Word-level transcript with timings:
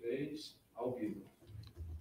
três, 0.00 0.56
ao 0.74 0.92
vivo. 0.92 1.22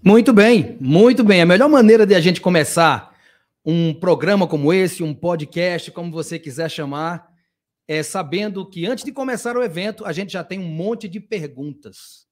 Muito 0.03 0.33
bem, 0.33 0.77
muito 0.79 1.23
bem. 1.23 1.42
A 1.42 1.46
melhor 1.46 1.69
maneira 1.69 2.06
de 2.06 2.15
a 2.15 2.19
gente 2.19 2.42
começar 2.42 3.15
um 3.64 3.94
programa 3.94 4.47
como 4.47 4.73
esse, 4.73 5.04
um 5.04 5.13
podcast, 5.13 5.91
como 5.91 6.12
você 6.12 6.39
quiser 6.39 6.70
chamar, 6.70 7.31
é 7.88 8.02
sabendo 8.02 8.67
que 8.67 8.86
antes 8.86 9.04
de 9.04 9.12
começar 9.12 9.55
o 9.55 9.63
evento, 9.63 10.05
a 10.05 10.12
gente 10.12 10.33
já 10.33 10.44
tem 10.44 10.59
um 10.59 10.67
monte 10.67 11.07
de 11.07 11.20
perguntas. 11.20 12.28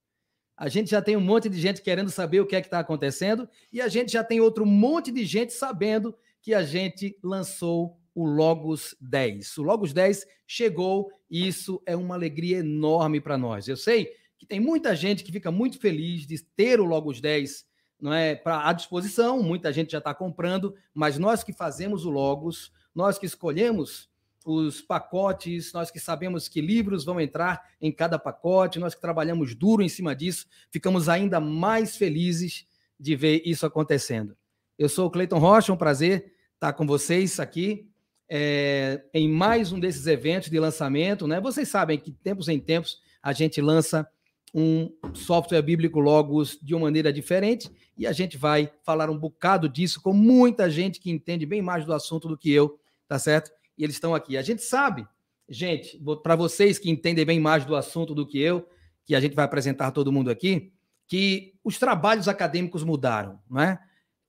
A 0.57 0.67
gente 0.67 0.89
já 0.89 1.01
tem 1.01 1.15
um 1.15 1.21
monte 1.21 1.47
de 1.47 1.59
gente 1.59 1.81
querendo 1.81 2.09
saber 2.09 2.41
o 2.41 2.45
que 2.45 2.55
é 2.55 2.61
que 2.61 2.67
está 2.67 2.79
acontecendo 2.79 3.47
e 3.71 3.79
a 3.79 3.87
gente 3.87 4.11
já 4.11 4.23
tem 4.23 4.41
outro 4.41 4.65
monte 4.65 5.11
de 5.11 5.23
gente 5.25 5.53
sabendo 5.53 6.15
que 6.41 6.53
a 6.53 6.63
gente 6.63 7.17
lançou 7.23 7.97
o 8.13 8.25
Logos 8.25 8.95
10. 8.99 9.57
O 9.57 9.63
Logos 9.63 9.93
10 9.93 10.25
chegou 10.45 11.09
e 11.29 11.47
isso 11.47 11.81
é 11.85 11.95
uma 11.95 12.15
alegria 12.15 12.57
enorme 12.57 13.21
para 13.21 13.37
nós. 13.37 13.67
Eu 13.67 13.77
sei 13.77 14.09
que 14.39 14.45
tem 14.45 14.59
muita 14.59 14.95
gente 14.95 15.23
que 15.23 15.31
fica 15.31 15.51
muito 15.51 15.77
feliz 15.77 16.25
de 16.25 16.41
ter 16.41 16.79
o 16.79 16.85
Logos 16.85 17.19
10 17.19 17.67
não 18.01 18.13
é, 18.13 18.33
para 18.33 18.67
à 18.67 18.71
disposição, 18.71 19.43
muita 19.43 19.73
gente 19.73 19.91
já 19.91 19.97
está 19.97 20.13
comprando, 20.13 20.73
mas 20.93 21.19
nós 21.19 21.43
que 21.43 21.51
fazemos 21.51 22.05
o 22.05 22.09
Logos, 22.09 22.71
nós 22.95 23.19
que 23.19 23.25
escolhemos 23.25 24.09
os 24.45 24.81
pacotes, 24.81 25.73
nós 25.73 25.91
que 25.91 25.99
sabemos 25.99 26.47
que 26.47 26.61
livros 26.61 27.03
vão 27.03 27.19
entrar 27.19 27.61
em 27.81 27.91
cada 27.91 28.17
pacote, 28.17 28.79
nós 28.79 28.95
que 28.95 29.01
trabalhamos 29.01 29.53
duro 29.53 29.83
em 29.83 29.89
cima 29.89 30.15
disso, 30.15 30.47
ficamos 30.71 31.09
ainda 31.09 31.41
mais 31.41 31.97
felizes 31.97 32.65
de 32.97 33.17
ver 33.17 33.41
isso 33.45 33.65
acontecendo. 33.65 34.35
Eu 34.77 34.87
sou 34.87 35.07
o 35.07 35.11
Cleiton 35.11 35.39
Rocha, 35.39 35.73
um 35.73 35.77
prazer 35.77 36.33
estar 36.53 36.71
com 36.71 36.87
vocês 36.87 37.37
aqui 37.37 37.89
é, 38.29 39.03
em 39.13 39.27
mais 39.27 39.73
um 39.73 39.79
desses 39.79 40.07
eventos 40.07 40.49
de 40.49 40.59
lançamento. 40.59 41.27
Né? 41.27 41.41
Vocês 41.41 41.67
sabem 41.67 41.99
que, 41.99 42.11
tempos 42.11 42.47
em 42.47 42.59
tempos, 42.59 43.01
a 43.21 43.33
gente 43.33 43.59
lança 43.59 44.07
um 44.53 44.91
software 45.13 45.61
bíblico 45.61 45.99
Logos 45.99 46.57
de 46.61 46.73
uma 46.73 46.83
maneira 46.87 47.13
diferente 47.13 47.71
e 47.97 48.07
a 48.07 48.11
gente 48.11 48.37
vai 48.37 48.71
falar 48.83 49.09
um 49.09 49.17
bocado 49.17 49.67
disso 49.67 50.01
com 50.01 50.13
muita 50.13 50.69
gente 50.69 50.99
que 50.99 51.11
entende 51.11 51.45
bem 51.45 51.61
mais 51.61 51.85
do 51.85 51.93
assunto 51.93 52.27
do 52.27 52.37
que 52.37 52.51
eu, 52.51 52.79
tá 53.07 53.19
certo? 53.19 53.51
E 53.77 53.83
eles 53.83 53.95
estão 53.95 54.15
aqui. 54.15 54.37
A 54.37 54.41
gente 54.41 54.63
sabe, 54.63 55.07
gente, 55.47 56.01
para 56.23 56.35
vocês 56.35 56.79
que 56.79 56.89
entendem 56.89 57.25
bem 57.25 57.39
mais 57.39 57.65
do 57.65 57.75
assunto 57.75 58.15
do 58.15 58.25
que 58.25 58.39
eu, 58.39 58.67
que 59.05 59.15
a 59.15 59.19
gente 59.19 59.35
vai 59.35 59.45
apresentar 59.45 59.91
todo 59.91 60.11
mundo 60.11 60.29
aqui, 60.29 60.71
que 61.07 61.55
os 61.63 61.77
trabalhos 61.77 62.27
acadêmicos 62.27 62.83
mudaram, 62.83 63.39
não 63.49 63.59
é? 63.61 63.79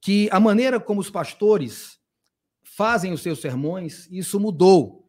Que 0.00 0.28
a 0.33 0.41
maneira 0.41 0.80
como 0.80 1.00
os 1.00 1.11
pastores 1.11 1.98
fazem 2.62 3.12
os 3.12 3.20
seus 3.20 3.41
sermões, 3.41 4.08
isso 4.11 4.41
mudou. 4.41 5.08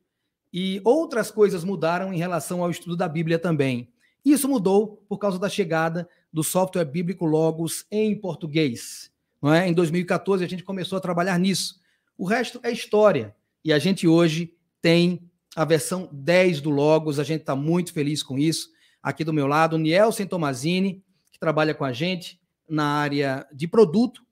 E 0.51 0.81
outras 0.83 1.31
coisas 1.31 1.63
mudaram 1.63 2.13
em 2.13 2.17
relação 2.17 2.61
ao 2.61 2.69
estudo 2.69 2.97
da 2.97 3.07
Bíblia 3.07 3.39
também. 3.39 3.90
Isso 4.23 4.47
mudou 4.47 5.03
por 5.09 5.17
causa 5.17 5.39
da 5.39 5.49
chegada 5.49 6.07
do 6.31 6.43
software 6.43 6.85
bíblico 6.85 7.25
Logos 7.25 7.85
em 7.91 8.15
português. 8.15 9.11
Não 9.41 9.53
é? 9.53 9.67
Em 9.67 9.73
2014 9.73 10.43
a 10.43 10.47
gente 10.47 10.63
começou 10.63 10.97
a 10.97 11.01
trabalhar 11.01 11.37
nisso. 11.39 11.79
O 12.17 12.25
resto 12.25 12.59
é 12.63 12.71
história. 12.71 13.35
E 13.63 13.73
a 13.73 13.79
gente 13.79 14.07
hoje 14.07 14.53
tem 14.81 15.29
a 15.55 15.65
versão 15.65 16.09
10 16.11 16.61
do 16.61 16.69
Logos, 16.69 17.19
a 17.19 17.23
gente 17.23 17.41
está 17.41 17.55
muito 17.55 17.91
feliz 17.93 18.23
com 18.23 18.37
isso. 18.37 18.69
Aqui 19.01 19.23
do 19.23 19.33
meu 19.33 19.47
lado, 19.47 19.77
Nielsen 19.77 20.27
Tomazini, 20.27 21.03
que 21.31 21.39
trabalha 21.39 21.73
com 21.73 21.83
a 21.83 21.91
gente 21.91 22.39
na 22.69 22.85
área 22.85 23.45
de 23.51 23.67
produto, 23.67 24.23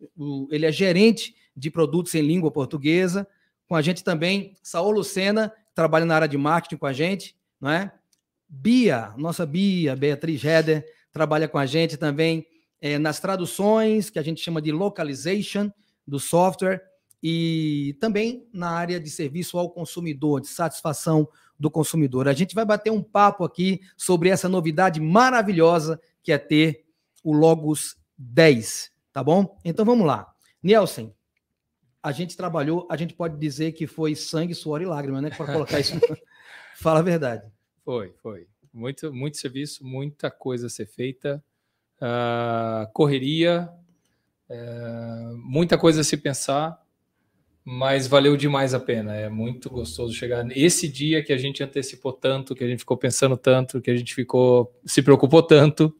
ele 0.49 0.65
é 0.65 0.71
gerente 0.71 1.35
de 1.55 1.69
produtos 1.69 2.15
em 2.15 2.21
língua 2.21 2.49
portuguesa. 2.49 3.27
Com 3.67 3.75
a 3.75 3.81
gente 3.81 4.03
também, 4.03 4.55
Saul 4.63 4.91
Lucena, 4.91 5.49
que 5.49 5.75
trabalha 5.75 6.05
na 6.05 6.15
área 6.15 6.27
de 6.27 6.37
marketing 6.37 6.77
com 6.77 6.85
a 6.85 6.93
gente, 6.93 7.35
não 7.59 7.69
é? 7.69 7.91
Bia, 8.49 9.13
nossa 9.15 9.45
Bia, 9.45 9.95
Beatriz 9.95 10.43
Heder, 10.43 10.83
trabalha 11.11 11.47
com 11.47 11.57
a 11.57 11.65
gente 11.65 11.97
também 11.97 12.45
é, 12.81 12.97
nas 12.97 13.19
traduções, 13.19 14.09
que 14.09 14.17
a 14.17 14.23
gente 14.23 14.41
chama 14.41 14.61
de 14.61 14.71
localization 14.71 15.71
do 16.07 16.19
software, 16.19 16.81
e 17.21 17.97
também 17.99 18.47
na 18.53 18.71
área 18.71 18.99
de 18.99 19.09
serviço 19.09 19.57
ao 19.57 19.69
consumidor, 19.69 20.41
de 20.41 20.47
satisfação 20.47 21.27
do 21.59 21.69
consumidor. 21.69 22.27
A 22.27 22.33
gente 22.33 22.55
vai 22.55 22.65
bater 22.65 22.91
um 22.91 23.03
papo 23.03 23.43
aqui 23.43 23.81
sobre 23.97 24.29
essa 24.29 24.47
novidade 24.47 25.01
maravilhosa 25.01 25.99
que 26.23 26.31
é 26.31 26.37
ter 26.37 26.85
o 27.23 27.33
Logos 27.33 27.97
10, 28.17 28.91
tá 29.11 29.23
bom? 29.23 29.59
Então 29.65 29.85
vamos 29.85 30.07
lá. 30.07 30.33
Nielsen, 30.63 31.13
a 32.01 32.11
gente 32.13 32.37
trabalhou, 32.37 32.87
a 32.89 32.95
gente 32.95 33.13
pode 33.13 33.37
dizer 33.37 33.73
que 33.73 33.85
foi 33.85 34.15
sangue, 34.15 34.55
suor 34.55 34.81
e 34.81 34.85
lágrima, 34.85 35.21
né? 35.21 35.29
Para 35.29 35.51
colocar 35.51 35.79
isso. 35.79 35.99
Fala 36.79 36.99
a 36.99 37.03
verdade. 37.03 37.43
Foi, 37.83 38.13
foi. 38.21 38.47
Muito, 38.73 39.11
muito 39.11 39.37
serviço, 39.37 39.85
muita 39.85 40.29
coisa 40.29 40.67
a 40.67 40.69
ser 40.69 40.85
feita, 40.85 41.43
uh, 42.01 42.91
correria, 42.93 43.69
uh, 44.49 45.37
muita 45.37 45.77
coisa 45.77 46.01
a 46.01 46.03
se 46.03 46.15
pensar, 46.17 46.79
mas 47.63 48.07
valeu 48.07 48.37
demais 48.37 48.73
a 48.73 48.79
pena. 48.79 49.15
É 49.15 49.27
muito 49.29 49.69
gostoso 49.69 50.13
chegar 50.13 50.43
nesse 50.43 50.87
dia 50.87 51.23
que 51.23 51.33
a 51.33 51.37
gente 51.37 51.63
antecipou 51.63 52.13
tanto, 52.13 52.55
que 52.55 52.63
a 52.63 52.67
gente 52.67 52.79
ficou 52.79 52.97
pensando 52.97 53.35
tanto, 53.35 53.81
que 53.81 53.89
a 53.89 53.95
gente 53.95 54.13
ficou 54.13 54.73
se 54.85 55.01
preocupou 55.01 55.41
tanto 55.41 55.95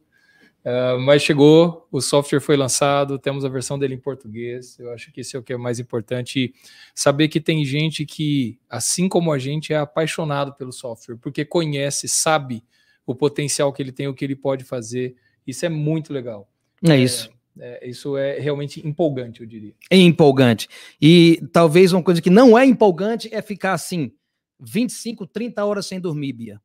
Uh, 0.64 1.00
mas 1.00 1.22
chegou, 1.22 1.88
o 1.90 2.00
software 2.02 2.40
foi 2.40 2.56
lançado, 2.56 3.18
temos 3.18 3.44
a 3.44 3.48
versão 3.48 3.78
dele 3.78 3.94
em 3.94 3.98
português. 3.98 4.78
Eu 4.78 4.92
acho 4.92 5.10
que 5.10 5.22
isso 5.22 5.36
é 5.36 5.40
o 5.40 5.42
que 5.42 5.52
é 5.52 5.56
mais 5.56 5.78
importante. 5.78 6.54
Saber 6.94 7.28
que 7.28 7.40
tem 7.40 7.64
gente 7.64 8.04
que, 8.04 8.58
assim 8.68 9.08
como 9.08 9.32
a 9.32 9.38
gente, 9.38 9.72
é 9.72 9.78
apaixonado 9.78 10.52
pelo 10.54 10.72
software, 10.72 11.16
porque 11.16 11.44
conhece, 11.44 12.08
sabe 12.08 12.62
o 13.06 13.14
potencial 13.14 13.72
que 13.72 13.82
ele 13.82 13.92
tem, 13.92 14.06
o 14.06 14.14
que 14.14 14.24
ele 14.24 14.36
pode 14.36 14.64
fazer. 14.64 15.16
Isso 15.46 15.64
é 15.64 15.68
muito 15.68 16.12
legal. 16.12 16.48
É 16.86 16.96
isso. 16.96 17.30
É, 17.58 17.86
é, 17.86 17.88
isso 17.88 18.16
é 18.16 18.38
realmente 18.38 18.86
empolgante, 18.86 19.40
eu 19.40 19.46
diria. 19.46 19.74
É 19.90 19.96
empolgante. 19.96 20.68
E 21.00 21.42
talvez 21.52 21.92
uma 21.92 22.02
coisa 22.02 22.20
que 22.20 22.30
não 22.30 22.56
é 22.56 22.64
empolgante 22.66 23.28
é 23.32 23.40
ficar 23.40 23.72
assim, 23.72 24.12
25, 24.60 25.26
30 25.26 25.64
horas 25.64 25.86
sem 25.86 25.98
dormir, 25.98 26.34
Bia. 26.34 26.60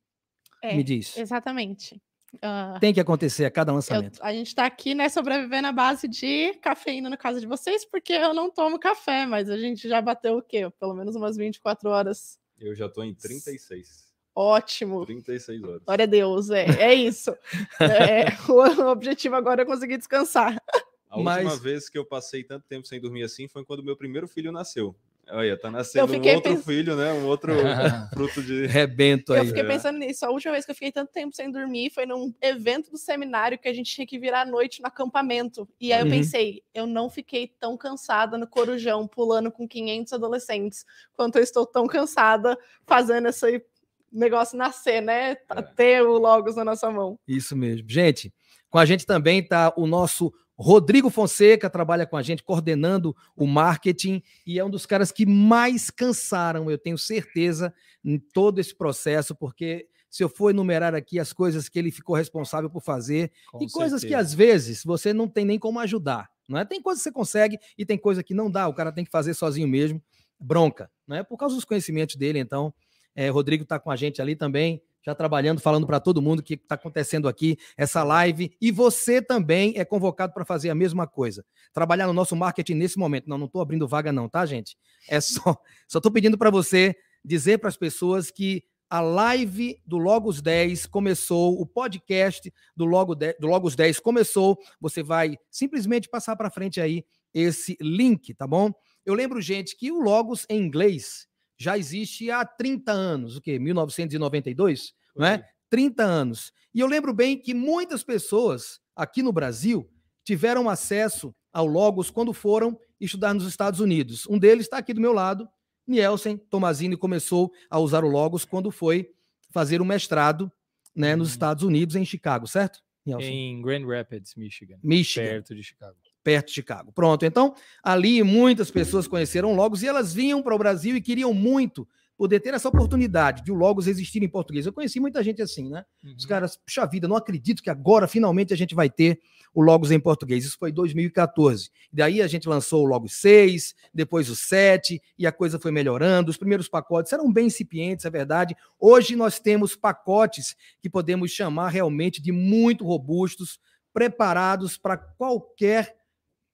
É, 0.61 0.75
Me 0.75 0.83
diz. 0.83 1.17
Exatamente. 1.17 2.01
Uh, 2.35 2.79
Tem 2.79 2.93
que 2.93 2.99
acontecer 2.99 3.45
a 3.45 3.51
cada 3.51 3.71
lançamento. 3.71 4.19
Eu, 4.19 4.25
a 4.25 4.33
gente 4.33 4.47
está 4.47 4.65
aqui, 4.65 4.93
né, 4.93 5.09
sobrevivendo 5.09 5.67
à 5.67 5.71
base 5.71 6.07
de 6.07 6.53
cafeína 6.61 7.09
no 7.09 7.17
caso 7.17 7.39
de 7.39 7.47
vocês, 7.47 7.85
porque 7.85 8.13
eu 8.13 8.33
não 8.33 8.49
tomo 8.49 8.79
café, 8.79 9.25
mas 9.25 9.49
a 9.49 9.57
gente 9.57 9.87
já 9.87 10.01
bateu 10.01 10.37
o 10.37 10.41
quê? 10.41 10.69
Pelo 10.79 10.93
menos 10.93 11.15
umas 11.15 11.37
24 11.37 11.89
horas. 11.89 12.39
Eu 12.59 12.75
já 12.75 12.85
estou 12.85 13.03
em 13.03 13.13
36. 13.13 14.05
Ótimo. 14.35 15.05
36 15.05 15.63
horas. 15.63 15.81
Glória 15.83 16.03
a 16.03 16.07
Deus, 16.07 16.49
é, 16.49 16.65
é 16.81 16.93
isso. 16.93 17.31
é, 17.79 18.25
o 18.51 18.89
objetivo 18.89 19.35
agora 19.35 19.61
é 19.61 19.65
conseguir 19.65 19.97
descansar. 19.97 20.61
A 21.09 21.17
última 21.17 21.43
mas... 21.43 21.59
vez 21.59 21.89
que 21.89 21.97
eu 21.97 22.05
passei 22.05 22.43
tanto 22.43 22.65
tempo 22.67 22.85
sem 22.85 22.99
dormir 22.99 23.23
assim 23.23 23.47
foi 23.47 23.63
quando 23.63 23.83
meu 23.83 23.95
primeiro 23.95 24.27
filho 24.27 24.51
nasceu. 24.51 24.93
Olha, 25.29 25.57
tá 25.59 25.71
nascendo 25.71 26.11
um 26.11 26.15
outro 26.17 26.41
pens... 26.41 26.65
filho, 26.65 26.95
né? 26.95 27.11
Um 27.13 27.25
outro 27.25 27.53
fruto 28.13 28.43
de 28.43 28.67
rebento 28.67 29.33
aí. 29.33 29.39
Eu 29.39 29.45
fiquei 29.47 29.63
pensando 29.63 29.97
nisso. 29.97 30.25
A 30.25 30.29
última 30.29 30.53
vez 30.53 30.65
que 30.65 30.71
eu 30.71 30.75
fiquei 30.75 30.91
tanto 30.91 31.11
tempo 31.11 31.35
sem 31.35 31.51
dormir 31.51 31.89
foi 31.89 32.05
num 32.05 32.33
evento 32.41 32.91
do 32.91 32.97
seminário 32.97 33.57
que 33.57 33.67
a 33.67 33.73
gente 33.73 33.91
tinha 33.91 34.05
que 34.05 34.19
virar 34.19 34.41
à 34.41 34.45
noite 34.45 34.81
no 34.81 34.87
acampamento. 34.87 35.67
E 35.79 35.91
aí 35.91 36.01
eu 36.01 36.05
uhum. 36.05 36.11
pensei, 36.11 36.61
eu 36.73 36.85
não 36.85 37.09
fiquei 37.09 37.47
tão 37.59 37.75
cansada 37.75 38.37
no 38.37 38.47
Corujão, 38.47 39.07
pulando 39.07 39.51
com 39.51 39.67
500 39.67 40.13
adolescentes, 40.13 40.85
quanto 41.13 41.37
eu 41.37 41.43
estou 41.43 41.65
tão 41.65 41.87
cansada 41.87 42.57
fazendo 42.85 43.27
esse 43.27 43.63
negócio 44.11 44.57
nascer, 44.57 45.01
né? 45.01 45.31
É. 45.49 45.61
Ter 45.75 46.01
o 46.03 46.17
Logos 46.17 46.55
na 46.55 46.63
nossa 46.63 46.89
mão. 46.91 47.19
Isso 47.27 47.55
mesmo. 47.55 47.89
Gente, 47.89 48.31
com 48.69 48.77
a 48.77 48.85
gente 48.85 49.05
também 49.05 49.41
tá 49.41 49.73
o 49.75 49.87
nosso 49.87 50.31
Rodrigo 50.57 51.09
Fonseca 51.09 51.69
trabalha 51.69 52.05
com 52.05 52.15
a 52.15 52.21
gente, 52.21 52.43
coordenando 52.43 53.15
o 53.35 53.45
marketing, 53.45 54.21
e 54.45 54.57
é 54.57 54.63
um 54.63 54.69
dos 54.69 54.85
caras 54.85 55.11
que 55.11 55.25
mais 55.25 55.89
cansaram, 55.89 56.71
eu 56.71 56.77
tenho 56.77 56.97
certeza, 56.97 57.73
em 58.03 58.17
todo 58.17 58.59
esse 58.59 58.73
processo, 58.73 59.35
porque 59.35 59.87
se 60.09 60.23
eu 60.23 60.29
for 60.29 60.51
enumerar 60.51 60.95
aqui 60.95 61.19
as 61.19 61.33
coisas 61.33 61.67
que 61.67 61.77
ele 61.77 61.91
ficou 61.91 62.15
responsável 62.15 62.69
por 62.69 62.81
fazer, 62.81 63.31
com 63.51 63.57
e 63.57 63.61
certeza. 63.61 63.73
coisas 63.73 64.03
que 64.03 64.13
às 64.13 64.33
vezes 64.33 64.83
você 64.83 65.11
não 65.13 65.27
tem 65.27 65.43
nem 65.43 65.59
como 65.59 65.79
ajudar, 65.79 66.29
não 66.47 66.57
é? 66.57 66.63
Tem 66.63 66.81
coisas 66.81 67.03
que 67.03 67.09
você 67.09 67.13
consegue 67.13 67.59
e 67.77 67.85
tem 67.85 67.97
coisa 67.97 68.23
que 68.23 68.33
não 68.33 68.49
dá, 68.49 68.67
o 68.67 68.73
cara 68.73 68.93
tem 68.93 69.03
que 69.03 69.11
fazer 69.11 69.33
sozinho 69.33 69.67
mesmo, 69.67 70.01
bronca, 70.39 70.89
não 71.05 71.17
é? 71.17 71.23
Por 71.23 71.37
causa 71.37 71.55
dos 71.55 71.65
conhecimentos 71.65 72.15
dele, 72.15 72.39
então, 72.39 72.73
é, 73.13 73.27
Rodrigo 73.27 73.63
está 73.63 73.77
com 73.77 73.91
a 73.91 73.95
gente 73.97 74.21
ali 74.21 74.37
também, 74.37 74.81
já 75.05 75.13
trabalhando, 75.13 75.61
falando 75.61 75.85
para 75.85 75.99
todo 75.99 76.21
mundo 76.21 76.39
o 76.39 76.43
que 76.43 76.55
está 76.55 76.75
acontecendo 76.75 77.27
aqui, 77.27 77.57
essa 77.77 78.03
live. 78.03 78.51
E 78.59 78.71
você 78.71 79.21
também 79.21 79.73
é 79.77 79.85
convocado 79.85 80.33
para 80.33 80.43
fazer 80.43 80.69
a 80.69 80.75
mesma 80.75 81.05
coisa. 81.05 81.45
Trabalhar 81.71 82.07
no 82.07 82.13
nosso 82.13 82.35
marketing 82.35 82.73
nesse 82.73 82.97
momento. 82.97 83.29
Não, 83.29 83.37
não 83.37 83.45
estou 83.45 83.61
abrindo 83.61 83.87
vaga, 83.87 84.11
não, 84.11 84.27
tá, 84.27 84.45
gente? 84.45 84.75
É 85.07 85.21
só. 85.21 85.55
Só 85.87 85.99
estou 85.99 86.11
pedindo 86.11 86.37
para 86.37 86.49
você 86.49 86.95
dizer 87.23 87.59
para 87.59 87.69
as 87.69 87.77
pessoas 87.77 88.31
que 88.31 88.63
a 88.89 89.01
live 89.01 89.79
do 89.85 89.97
Logos 89.97 90.41
10 90.41 90.85
começou, 90.87 91.59
o 91.59 91.65
podcast 91.65 92.51
do, 92.75 92.85
Logo 92.85 93.13
10, 93.15 93.35
do 93.39 93.47
Logos 93.47 93.75
10 93.75 93.99
começou. 93.99 94.57
Você 94.79 95.03
vai 95.03 95.37
simplesmente 95.51 96.09
passar 96.09 96.35
para 96.35 96.49
frente 96.49 96.79
aí 96.81 97.03
esse 97.33 97.77
link, 97.81 98.33
tá 98.33 98.47
bom? 98.47 98.71
Eu 99.05 99.13
lembro, 99.13 99.41
gente, 99.41 99.75
que 99.75 99.91
o 99.91 99.99
Logos 99.99 100.45
em 100.49 100.59
inglês 100.59 101.27
já 101.57 101.77
existe 101.77 102.29
há 102.29 102.45
30 102.45 102.91
anos, 102.91 103.37
o 103.37 103.41
quê? 103.41 103.57
1992, 103.59 104.93
não 105.15 105.25
é? 105.25 105.47
30 105.69 106.03
anos. 106.03 106.51
E 106.73 106.79
eu 106.79 106.87
lembro 106.87 107.13
bem 107.13 107.37
que 107.37 107.53
muitas 107.53 108.03
pessoas 108.03 108.79
aqui 108.95 109.21
no 109.21 109.31
Brasil 109.31 109.89
tiveram 110.23 110.69
acesso 110.69 111.33
ao 111.53 111.65
Logos 111.65 112.09
quando 112.09 112.33
foram 112.33 112.77
estudar 112.99 113.33
nos 113.33 113.47
Estados 113.47 113.79
Unidos. 113.79 114.25
Um 114.27 114.37
deles 114.37 114.65
está 114.65 114.77
aqui 114.77 114.93
do 114.93 115.01
meu 115.01 115.13
lado, 115.13 115.47
Nielsen 115.87 116.37
Tomazini 116.37 116.97
começou 116.97 117.51
a 117.69 117.79
usar 117.79 118.03
o 118.03 118.09
Logos 118.09 118.43
quando 118.43 118.71
foi 118.71 119.11
fazer 119.51 119.81
o 119.81 119.85
mestrado 119.85 120.51
né, 120.95 121.15
nos 121.15 121.29
uhum. 121.29 121.33
Estados 121.33 121.63
Unidos, 121.63 121.95
em 121.95 122.05
Chicago, 122.05 122.47
certo? 122.47 122.79
Nielsen? 123.05 123.33
Em 123.33 123.61
Grand 123.61 123.85
Rapids, 123.85 124.35
Michigan. 124.35 124.77
Michigan. 124.83 125.25
Perto 125.25 125.55
de 125.55 125.63
Chicago. 125.63 125.95
Perto 126.25 126.47
de 126.47 126.53
Chicago. 126.53 126.91
Pronto. 126.91 127.23
Então, 127.23 127.53
ali 127.83 128.23
muitas 128.23 128.71
pessoas 128.71 129.07
conheceram 129.07 129.55
Logos 129.55 129.83
e 129.83 129.87
elas 129.87 130.11
vinham 130.11 130.41
para 130.41 130.55
o 130.55 130.57
Brasil 130.57 130.95
e 130.95 131.01
queriam 131.01 131.31
muito 131.35 131.87
poder 132.17 132.39
ter 132.39 132.51
essa 132.55 132.67
oportunidade 132.67 133.43
de 133.43 133.51
o 133.51 133.55
Logos 133.55 133.85
existir 133.85 134.23
em 134.23 134.27
português. 134.27 134.65
Eu 134.65 134.73
conheci 134.73 134.99
muita 134.99 135.21
gente 135.23 135.39
assim, 135.39 135.69
né? 135.69 135.85
Uhum. 136.03 136.15
Os 136.17 136.25
caras, 136.25 136.57
puxa 136.57 136.83
vida, 136.87 137.07
não 137.07 137.15
acredito 137.15 137.61
que 137.61 137.69
agora 137.69 138.07
finalmente 138.07 138.51
a 138.51 138.57
gente 138.57 138.73
vai 138.73 138.89
ter 138.89 139.19
o 139.53 139.61
Logos 139.61 139.91
em 139.91 139.99
português. 139.99 140.43
Isso 140.45 140.57
foi 140.57 140.71
2014. 140.71 141.69
Daí 141.93 142.23
a 142.23 142.27
gente 142.27 142.49
lançou 142.49 142.83
o 142.83 142.87
Logos 142.87 143.13
6, 143.21 143.75
depois 143.93 144.27
o 144.27 144.35
7, 144.35 144.99
e 145.15 145.27
a 145.27 145.31
coisa 145.31 145.59
foi 145.59 145.71
melhorando. 145.71 146.31
Os 146.31 146.37
primeiros 146.37 146.67
pacotes 146.67 147.13
eram 147.13 147.31
bem 147.31 147.45
incipientes, 147.45 148.03
é 148.03 148.09
verdade. 148.09 148.55
Hoje 148.79 149.15
nós 149.15 149.39
temos 149.39 149.75
pacotes 149.75 150.55
que 150.81 150.89
podemos 150.89 151.29
chamar 151.29 151.69
realmente 151.69 152.19
de 152.19 152.31
muito 152.31 152.83
robustos, 152.83 153.59
preparados 153.93 154.75
para 154.75 154.97
qualquer 154.97 155.95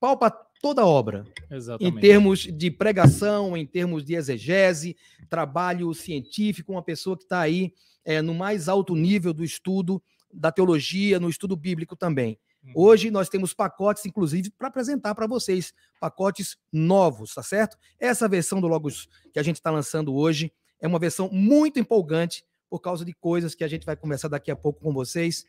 pau 0.01 0.17
para 0.17 0.31
toda 0.31 0.83
obra. 0.83 1.23
Exatamente. 1.49 1.95
Em 1.95 2.01
termos 2.01 2.39
de 2.39 2.71
pregação, 2.71 3.55
em 3.55 3.65
termos 3.65 4.03
de 4.03 4.15
exegese, 4.15 4.97
trabalho 5.29 5.93
científico, 5.93 6.71
uma 6.71 6.81
pessoa 6.81 7.15
que 7.15 7.23
está 7.23 7.39
aí 7.39 7.71
é, 8.03 8.19
no 8.19 8.33
mais 8.33 8.67
alto 8.67 8.95
nível 8.95 9.31
do 9.31 9.43
estudo 9.43 10.01
da 10.33 10.51
teologia, 10.51 11.19
no 11.19 11.29
estudo 11.29 11.55
bíblico 11.55 11.95
também. 11.95 12.39
Uhum. 12.63 12.71
Hoje 12.75 13.11
nós 13.11 13.29
temos 13.29 13.53
pacotes, 13.53 14.05
inclusive, 14.05 14.49
para 14.49 14.69
apresentar 14.69 15.13
para 15.13 15.27
vocês, 15.27 15.71
pacotes 15.99 16.57
novos, 16.71 17.35
tá 17.35 17.43
certo? 17.43 17.77
Essa 17.99 18.27
versão 18.27 18.59
do 18.59 18.67
Logos 18.67 19.07
que 19.31 19.39
a 19.39 19.43
gente 19.43 19.57
está 19.57 19.69
lançando 19.69 20.15
hoje 20.15 20.51
é 20.79 20.87
uma 20.87 20.99
versão 20.99 21.29
muito 21.31 21.79
empolgante 21.79 22.43
por 22.69 22.79
causa 22.79 23.05
de 23.05 23.13
coisas 23.13 23.53
que 23.53 23.63
a 23.63 23.67
gente 23.67 23.85
vai 23.85 23.95
conversar 23.95 24.29
daqui 24.29 24.49
a 24.49 24.55
pouco 24.55 24.81
com 24.81 24.91
vocês. 24.91 25.45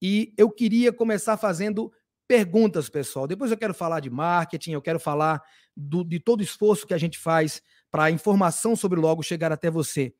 E 0.00 0.32
eu 0.36 0.50
queria 0.50 0.92
começar 0.92 1.36
fazendo 1.36 1.92
perguntas, 2.26 2.88
pessoal. 2.88 3.26
Depois 3.26 3.50
eu 3.50 3.56
quero 3.56 3.74
falar 3.74 4.00
de 4.00 4.10
marketing, 4.10 4.72
eu 4.72 4.82
quero 4.82 4.98
falar 4.98 5.42
do, 5.76 6.04
de 6.04 6.18
todo 6.20 6.40
o 6.40 6.44
esforço 6.44 6.86
que 6.86 6.94
a 6.94 6.98
gente 6.98 7.18
faz 7.18 7.62
para 7.90 8.04
a 8.04 8.10
informação 8.10 8.74
sobre 8.74 8.98
logo 9.00 9.22
chegar 9.22 9.52
até 9.52 9.70
você. 9.70 10.14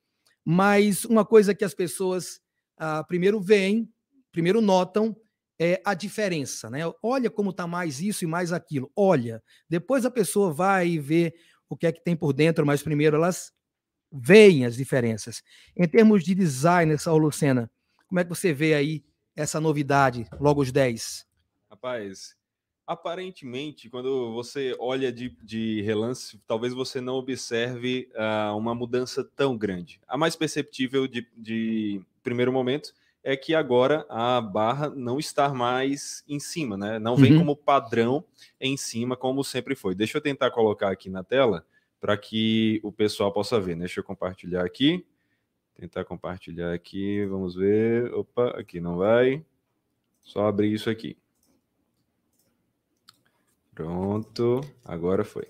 Mas 0.45 1.05
uma 1.05 1.25
coisa 1.25 1.55
que 1.55 1.65
as 1.65 1.75
pessoas 1.75 2.41
ah, 2.77 3.05
primeiro 3.05 3.41
veem, 3.41 3.89
primeiro 4.31 4.61
notam, 4.61 5.17
é 5.59 5.81
a 5.85 5.95
diferença, 5.95 6.69
né? 6.69 6.81
Olha 7.03 7.31
como 7.31 7.51
está 7.51 7.67
mais 7.67 8.01
isso 8.01 8.25
e 8.25 8.27
mais 8.27 8.53
aquilo. 8.53 8.91
Olha, 8.97 9.43
depois 9.69 10.05
a 10.05 10.11
pessoa 10.11 10.53
vai 10.53 10.99
ver 10.99 11.35
o 11.69 11.77
que 11.77 11.87
é 11.87 11.93
que 11.93 12.03
tem 12.03 12.17
por 12.17 12.33
dentro, 12.33 12.67
mas 12.67 12.83
primeiro 12.83 13.17
elas 13.17 13.53
veem 14.13 14.67
as 14.67 14.77
diferenças. 14.77 15.43
Em 15.77 15.87
termos 15.87 16.25
de 16.25 16.35
design, 16.35 16.99
Saulo 16.99 17.27
Lucena, 17.27 17.71
como 18.09 18.21
é 18.21 18.25
que 18.25 18.31
você 18.31 18.53
vê 18.53 18.75
aí 18.75 19.05
essa 19.37 19.61
novidade, 19.61 20.27
logo 20.41 20.61
os 20.61 20.73
10? 20.73 21.25
Rapaz, 21.73 22.37
aparentemente, 22.87 23.89
quando 23.89 24.35
você 24.35 24.77
olha 24.79 25.11
de, 25.11 25.31
de 25.43 25.81
relance, 25.81 26.39
talvez 26.47 26.75
você 26.75 27.01
não 27.01 27.15
observe 27.15 28.11
uh, 28.15 28.55
uma 28.55 28.75
mudança 28.75 29.25
tão 29.35 29.57
grande. 29.57 29.99
A 30.07 30.19
mais 30.19 30.37
perceptível 30.37 31.09
de, 31.09 31.27
de 31.35 32.03
primeiro 32.23 32.53
momento 32.53 32.93
é 33.25 33.39
que 33.39 33.55
agora 33.55 34.05
a 34.11 34.39
barra 34.39 34.91
não 34.91 35.19
está 35.19 35.49
mais 35.55 36.23
em 36.29 36.39
cima, 36.39 36.77
né? 36.77 36.99
Não 36.99 37.17
vem 37.17 37.33
uhum. 37.33 37.39
como 37.39 37.57
padrão 37.57 38.23
em 38.61 38.77
cima, 38.77 39.17
como 39.17 39.43
sempre 39.43 39.75
foi. 39.75 39.95
Deixa 39.95 40.19
eu 40.19 40.23
tentar 40.23 40.51
colocar 40.51 40.91
aqui 40.91 41.09
na 41.09 41.25
tela 41.25 41.65
para 41.99 42.19
que 42.19 42.81
o 42.83 42.93
pessoal 42.93 43.33
possa 43.33 43.59
ver. 43.59 43.77
Deixa 43.77 44.01
eu 44.01 44.05
compartilhar 44.05 44.63
aqui. 44.63 45.07
Tentar 45.75 46.05
compartilhar 46.05 46.75
aqui, 46.75 47.25
vamos 47.25 47.55
ver. 47.55 48.13
Opa, 48.13 48.51
aqui 48.61 48.79
não 48.79 48.99
vai. 48.99 49.43
Só 50.21 50.47
abrir 50.47 50.71
isso 50.71 50.91
aqui. 50.91 51.17
Pronto, 53.75 54.61
agora 54.85 55.25
foi. 55.25 55.49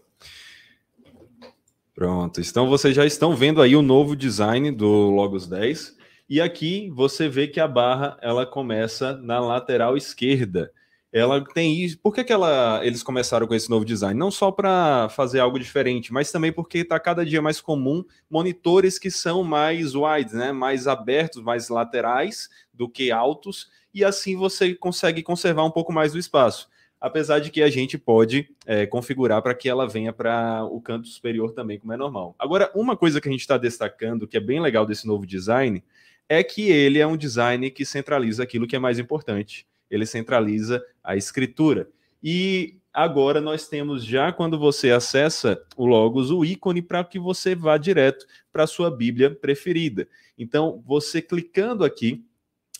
Pronto, 1.94 2.40
então 2.40 2.68
vocês 2.68 2.94
já 2.94 3.04
estão 3.04 3.34
vendo 3.34 3.60
aí 3.60 3.74
o 3.74 3.82
novo 3.82 4.16
design 4.16 4.70
do 4.70 5.10
Logos 5.10 5.46
10. 5.46 5.96
E 6.28 6.40
aqui 6.40 6.88
você 6.90 7.28
vê 7.28 7.48
que 7.48 7.60
a 7.60 7.66
barra 7.66 8.16
ela 8.22 8.46
começa 8.46 9.16
na 9.16 9.40
lateral 9.40 9.96
esquerda. 9.96 10.72
Ela 11.12 11.44
tem 11.44 11.82
isso. 11.82 11.98
Por 11.98 12.14
que, 12.14 12.24
que 12.24 12.32
ela, 12.32 12.80
eles 12.82 13.02
começaram 13.02 13.46
com 13.46 13.54
esse 13.54 13.68
novo 13.68 13.84
design? 13.84 14.18
Não 14.18 14.30
só 14.30 14.50
para 14.50 15.10
fazer 15.10 15.40
algo 15.40 15.58
diferente, 15.58 16.12
mas 16.12 16.32
também 16.32 16.50
porque 16.50 16.78
está 16.78 16.98
cada 16.98 17.26
dia 17.26 17.42
mais 17.42 17.60
comum 17.60 18.02
monitores 18.30 18.98
que 18.98 19.10
são 19.10 19.44
mais 19.44 19.94
wide, 19.94 20.34
né? 20.34 20.52
mais 20.52 20.86
abertos, 20.86 21.42
mais 21.42 21.68
laterais 21.68 22.48
do 22.72 22.88
que 22.88 23.10
altos, 23.10 23.68
e 23.92 24.02
assim 24.02 24.36
você 24.36 24.74
consegue 24.74 25.22
conservar 25.22 25.64
um 25.64 25.70
pouco 25.70 25.92
mais 25.92 26.12
do 26.12 26.18
espaço 26.18 26.70
apesar 27.02 27.40
de 27.40 27.50
que 27.50 27.60
a 27.60 27.68
gente 27.68 27.98
pode 27.98 28.48
é, 28.64 28.86
configurar 28.86 29.42
para 29.42 29.56
que 29.56 29.68
ela 29.68 29.88
venha 29.88 30.12
para 30.12 30.64
o 30.64 30.80
canto 30.80 31.08
superior 31.08 31.50
também, 31.52 31.76
como 31.76 31.92
é 31.92 31.96
normal. 31.96 32.36
Agora, 32.38 32.70
uma 32.76 32.96
coisa 32.96 33.20
que 33.20 33.28
a 33.28 33.32
gente 33.32 33.40
está 33.40 33.58
destacando, 33.58 34.28
que 34.28 34.36
é 34.36 34.40
bem 34.40 34.60
legal 34.60 34.86
desse 34.86 35.04
novo 35.04 35.26
design, 35.26 35.82
é 36.28 36.44
que 36.44 36.70
ele 36.70 37.00
é 37.00 37.06
um 37.06 37.16
design 37.16 37.68
que 37.72 37.84
centraliza 37.84 38.44
aquilo 38.44 38.68
que 38.68 38.76
é 38.76 38.78
mais 38.78 39.00
importante. 39.00 39.66
Ele 39.90 40.06
centraliza 40.06 40.80
a 41.02 41.16
escritura. 41.16 41.88
E 42.22 42.76
agora 42.94 43.40
nós 43.40 43.66
temos 43.66 44.04
já, 44.04 44.30
quando 44.30 44.56
você 44.56 44.92
acessa 44.92 45.60
o 45.76 45.84
Logos, 45.84 46.30
o 46.30 46.44
ícone 46.44 46.80
para 46.80 47.02
que 47.02 47.18
você 47.18 47.52
vá 47.52 47.76
direto 47.78 48.24
para 48.52 48.62
a 48.62 48.68
sua 48.68 48.88
Bíblia 48.92 49.34
preferida. 49.34 50.06
Então, 50.38 50.80
você 50.86 51.20
clicando 51.20 51.84
aqui, 51.84 52.24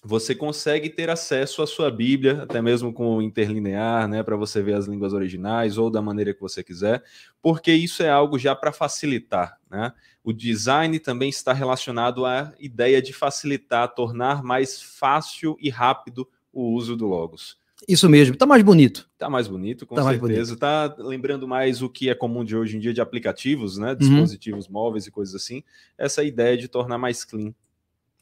você 0.04 0.34
consegue 0.34 0.90
ter 0.90 1.08
acesso 1.08 1.62
à 1.62 1.66
sua 1.66 1.88
Bíblia, 1.88 2.42
até 2.42 2.60
mesmo 2.60 2.92
com 2.92 3.16
o 3.16 3.22
interlinear, 3.22 4.08
né, 4.08 4.22
para 4.22 4.34
você 4.34 4.60
ver 4.60 4.74
as 4.74 4.86
línguas 4.86 5.12
originais 5.12 5.78
ou 5.78 5.88
da 5.88 6.02
maneira 6.02 6.34
que 6.34 6.40
você 6.40 6.62
quiser, 6.62 7.04
porque 7.40 7.72
isso 7.72 8.02
é 8.02 8.10
algo 8.10 8.36
já 8.36 8.54
para 8.54 8.72
facilitar, 8.72 9.58
né? 9.70 9.92
O 10.24 10.32
design 10.32 10.98
também 11.00 11.28
está 11.28 11.52
relacionado 11.52 12.24
à 12.24 12.52
ideia 12.58 13.02
de 13.02 13.12
facilitar, 13.12 13.92
tornar 13.92 14.42
mais 14.42 14.80
fácil 14.80 15.56
e 15.60 15.68
rápido 15.68 16.28
o 16.52 16.74
uso 16.74 16.96
do 16.96 17.06
Logos. 17.06 17.60
Isso 17.88 18.08
mesmo, 18.08 18.34
está 18.34 18.46
mais 18.46 18.62
bonito. 18.62 19.08
Está 19.14 19.28
mais 19.28 19.48
bonito, 19.48 19.84
com 19.84 19.96
tá 19.96 20.04
certeza. 20.04 20.54
Está 20.54 20.94
lembrando 20.98 21.48
mais 21.48 21.82
o 21.82 21.88
que 21.88 22.08
é 22.08 22.14
comum 22.14 22.44
de 22.44 22.56
hoje 22.56 22.76
em 22.76 22.80
dia 22.80 22.94
de 22.94 23.00
aplicativos, 23.00 23.76
né? 23.76 23.90
Uhum. 23.90 23.96
Dispositivos 23.96 24.66
uhum. 24.66 24.72
móveis 24.72 25.06
e 25.08 25.10
coisas 25.10 25.34
assim. 25.34 25.64
Essa 25.98 26.22
ideia 26.22 26.56
de 26.56 26.68
tornar 26.68 26.98
mais 26.98 27.24
clean 27.24 27.52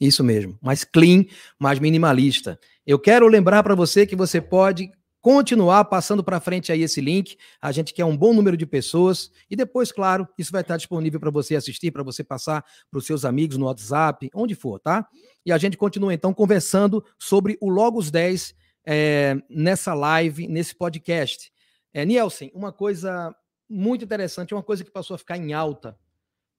isso 0.01 0.23
mesmo, 0.23 0.57
mais 0.61 0.83
clean, 0.83 1.25
mais 1.59 1.79
minimalista. 1.79 2.59
Eu 2.85 2.97
quero 2.97 3.27
lembrar 3.27 3.61
para 3.61 3.75
você 3.75 4.07
que 4.07 4.15
você 4.15 4.41
pode 4.41 4.91
continuar 5.21 5.85
passando 5.85 6.23
para 6.23 6.39
frente 6.39 6.71
aí 6.71 6.81
esse 6.81 6.99
link. 6.99 7.37
A 7.61 7.71
gente 7.71 7.93
quer 7.93 8.03
um 8.03 8.17
bom 8.17 8.33
número 8.33 8.57
de 8.57 8.65
pessoas 8.65 9.31
e 9.49 9.55
depois, 9.55 9.91
claro, 9.91 10.27
isso 10.37 10.51
vai 10.51 10.61
estar 10.61 10.77
disponível 10.77 11.19
para 11.19 11.29
você 11.29 11.55
assistir, 11.55 11.91
para 11.91 12.01
você 12.01 12.23
passar 12.23 12.65
para 12.89 12.97
os 12.97 13.05
seus 13.05 13.23
amigos 13.23 13.57
no 13.57 13.67
WhatsApp, 13.67 14.29
onde 14.33 14.55
for, 14.55 14.79
tá? 14.79 15.07
E 15.45 15.51
a 15.51 15.57
gente 15.59 15.77
continua 15.77 16.13
então 16.13 16.33
conversando 16.33 17.05
sobre 17.19 17.55
o 17.61 17.69
Logos 17.69 18.09
10 18.09 18.55
é, 18.83 19.37
nessa 19.47 19.93
live, 19.93 20.47
nesse 20.47 20.75
podcast. 20.75 21.51
É, 21.93 22.03
Nielsen, 22.03 22.51
uma 22.55 22.71
coisa 22.71 23.35
muito 23.69 24.03
interessante, 24.03 24.53
uma 24.55 24.63
coisa 24.63 24.83
que 24.83 24.91
passou 24.91 25.13
a 25.13 25.19
ficar 25.19 25.37
em 25.37 25.53
alta 25.53 25.95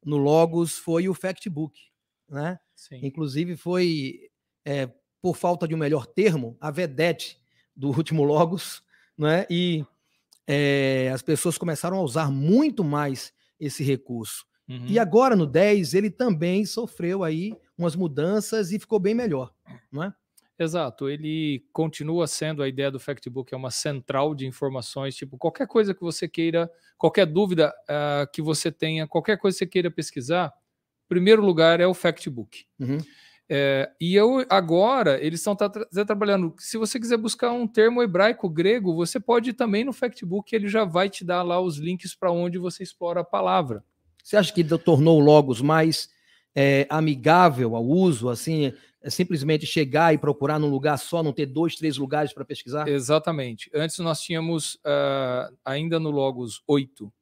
no 0.05 0.17
Logos 0.17 0.77
foi 0.79 1.09
o 1.09 1.15
Factbook, 1.15 1.79
né? 2.33 2.59
Sim. 2.75 3.01
Inclusive, 3.03 3.57
foi, 3.57 4.31
é, 4.65 4.91
por 5.21 5.37
falta 5.37 5.69
de 5.69 5.75
um 5.75 5.79
melhor 5.79 6.07
termo, 6.07 6.57
a 6.61 6.71
vedete 6.71 7.41
do 7.77 7.89
último 7.97 8.25
Logos, 8.25 8.83
né? 9.17 9.47
e 9.49 9.85
é, 10.47 11.11
as 11.15 11.23
pessoas 11.23 11.59
começaram 11.59 11.99
a 11.99 12.03
usar 12.03 12.31
muito 12.31 12.83
mais 12.83 13.33
esse 13.61 13.85
recurso. 13.85 14.45
Uhum. 14.69 14.87
E 14.87 14.99
agora, 14.99 15.37
no 15.37 15.47
10, 15.47 15.95
ele 15.95 16.11
também 16.11 16.65
sofreu 16.65 17.23
aí 17.23 17.55
umas 17.77 17.95
mudanças 17.95 18.73
e 18.73 18.79
ficou 18.79 18.99
bem 18.99 19.15
melhor, 19.15 19.53
não 19.91 20.03
é? 20.05 20.15
Exato, 20.59 21.09
ele 21.09 21.65
continua 21.73 22.27
sendo 22.27 22.63
a 22.63 22.69
ideia 22.69 22.91
do 22.91 23.01
Factbook, 23.01 23.53
é 23.53 23.57
uma 23.57 23.71
central 23.71 24.35
de 24.35 24.47
informações, 24.47 25.17
tipo, 25.17 25.37
qualquer 25.37 25.67
coisa 25.67 25.93
que 25.93 26.01
você 26.01 26.29
queira, 26.29 26.71
qualquer 26.97 27.27
dúvida 27.27 27.75
uh, 27.89 28.31
que 28.33 28.41
você 28.41 28.71
tenha, 28.71 29.07
qualquer 29.07 29.39
coisa 29.39 29.57
que 29.57 29.65
você 29.65 29.67
queira 29.67 29.91
pesquisar, 29.91 30.53
primeiro 31.13 31.45
lugar 31.45 31.79
é 31.79 31.87
o 31.87 31.93
Factbook. 31.93 32.65
Uhum. 32.81 32.99
É, 33.55 33.91
e 34.01 34.15
eu 34.15 34.47
agora 34.49 35.23
eles 35.23 35.41
estão 35.41 35.55
tra 35.55 35.69
trabalhando. 36.07 36.55
Se 36.59 36.79
você 36.79 36.99
quiser 36.99 37.19
buscar 37.19 37.53
um 37.53 37.67
termo 37.67 38.03
hebraico 38.03 38.49
grego, 38.49 38.95
você 38.95 39.21
pode 39.21 39.51
ir 39.51 39.53
também 39.53 39.85
no 39.85 39.93
Factbook, 39.93 40.55
ele 40.55 40.69
já 40.69 40.85
vai 40.85 41.11
te 41.11 41.23
dar 41.23 41.43
lá 41.43 41.61
os 41.61 41.77
links 41.77 42.15
para 42.15 42.33
onde 42.33 42.57
você 42.57 42.83
explora 42.83 43.21
a 43.21 43.25
palavra. 43.25 43.85
Você 44.25 44.39
acha 44.39 44.53
que 44.55 44.65
tornou 44.79 45.19
o 45.19 45.25
Logos 45.25 45.61
mais 45.61 46.09
é, 46.55 46.87
amigável 46.89 47.77
ao 47.77 47.85
uso, 47.85 48.31
assim, 48.31 48.73
é 49.03 49.11
simplesmente 49.11 49.67
chegar 49.67 50.15
e 50.15 50.19
procurar 50.19 50.59
num 50.59 50.71
lugar 50.71 50.97
só, 50.97 51.23
não 51.23 51.33
ter 51.33 51.45
dois, 51.45 51.77
três 51.77 51.99
lugares 51.99 52.33
para 52.33 52.47
pesquisar? 52.47 52.89
Exatamente. 52.89 53.71
Antes 53.75 53.99
nós 53.99 54.23
tínhamos, 54.23 54.77
uh, 54.77 55.55
ainda 55.63 56.01
no 56.01 56.11
Logos 56.11 56.63
8, 56.67 57.13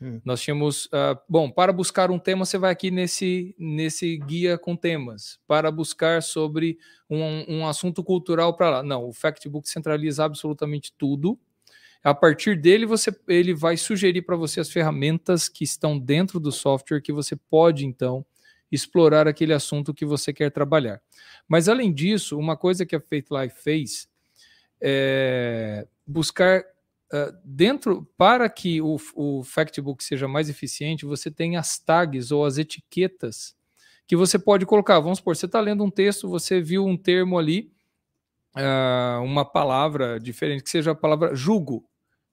hum. 0.00 0.20
nós 0.24 0.40
tínhamos, 0.40 0.86
uh, 0.86 1.18
bom, 1.28 1.50
para 1.50 1.72
buscar 1.72 2.10
um 2.10 2.18
tema, 2.18 2.44
você 2.44 2.58
vai 2.58 2.70
aqui 2.70 2.90
nesse, 2.90 3.54
nesse 3.58 4.16
guia 4.18 4.58
com 4.58 4.76
temas. 4.76 5.38
Para 5.46 5.70
buscar 5.70 6.22
sobre 6.22 6.78
um, 7.08 7.56
um 7.56 7.66
assunto 7.66 8.02
cultural 8.02 8.54
para 8.54 8.70
lá. 8.70 8.82
Não, 8.82 9.08
o 9.08 9.12
Factbook 9.12 9.68
centraliza 9.68 10.24
absolutamente 10.24 10.92
tudo. 10.96 11.38
A 12.02 12.14
partir 12.14 12.60
dele, 12.60 12.84
você, 12.84 13.10
ele 13.26 13.54
vai 13.54 13.76
sugerir 13.78 14.22
para 14.22 14.36
você 14.36 14.60
as 14.60 14.70
ferramentas 14.70 15.48
que 15.48 15.64
estão 15.64 15.98
dentro 15.98 16.38
do 16.38 16.52
software 16.52 17.00
que 17.00 17.12
você 17.12 17.34
pode, 17.34 17.86
então, 17.86 18.24
explorar 18.70 19.26
aquele 19.26 19.54
assunto 19.54 19.94
que 19.94 20.04
você 20.04 20.32
quer 20.32 20.50
trabalhar. 20.50 21.00
Mas, 21.48 21.68
além 21.68 21.92
disso, 21.92 22.38
uma 22.38 22.56
coisa 22.56 22.84
que 22.84 22.94
a 22.94 23.00
Faith 23.00 23.28
Life 23.30 23.62
fez 23.62 24.08
é 24.80 25.86
buscar 26.06 26.62
dentro, 27.44 28.08
para 28.16 28.48
que 28.48 28.80
o, 28.80 28.96
o 29.14 29.42
Factbook 29.44 30.02
seja 30.02 30.26
mais 30.26 30.48
eficiente, 30.48 31.04
você 31.04 31.30
tem 31.30 31.56
as 31.56 31.78
tags 31.78 32.30
ou 32.30 32.44
as 32.44 32.58
etiquetas 32.58 33.54
que 34.06 34.16
você 34.16 34.38
pode 34.38 34.66
colocar. 34.66 35.00
Vamos 35.00 35.18
supor, 35.18 35.36
você 35.36 35.46
está 35.46 35.60
lendo 35.60 35.84
um 35.84 35.90
texto, 35.90 36.28
você 36.28 36.60
viu 36.60 36.84
um 36.84 36.96
termo 36.96 37.38
ali, 37.38 37.72
uh, 38.56 39.22
uma 39.22 39.44
palavra 39.44 40.18
diferente, 40.18 40.62
que 40.62 40.70
seja 40.70 40.92
a 40.92 40.94
palavra 40.94 41.34
jugo. 41.34 41.88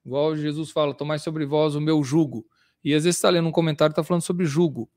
Igual 0.05 0.35
Jesus 0.35 0.71
fala, 0.71 0.93
tomai 0.93 1.19
sobre 1.19 1.45
vós 1.45 1.75
o 1.75 1.81
meu 1.81 2.03
jugo. 2.03 2.45
E 2.83 2.93
às 2.93 3.03
vezes 3.03 3.17
está 3.17 3.29
lendo 3.29 3.47
um 3.47 3.51
comentário 3.51 3.91
está 3.91 4.03
falando 4.03 4.23
sobre 4.23 4.45
jugo. 4.45 4.89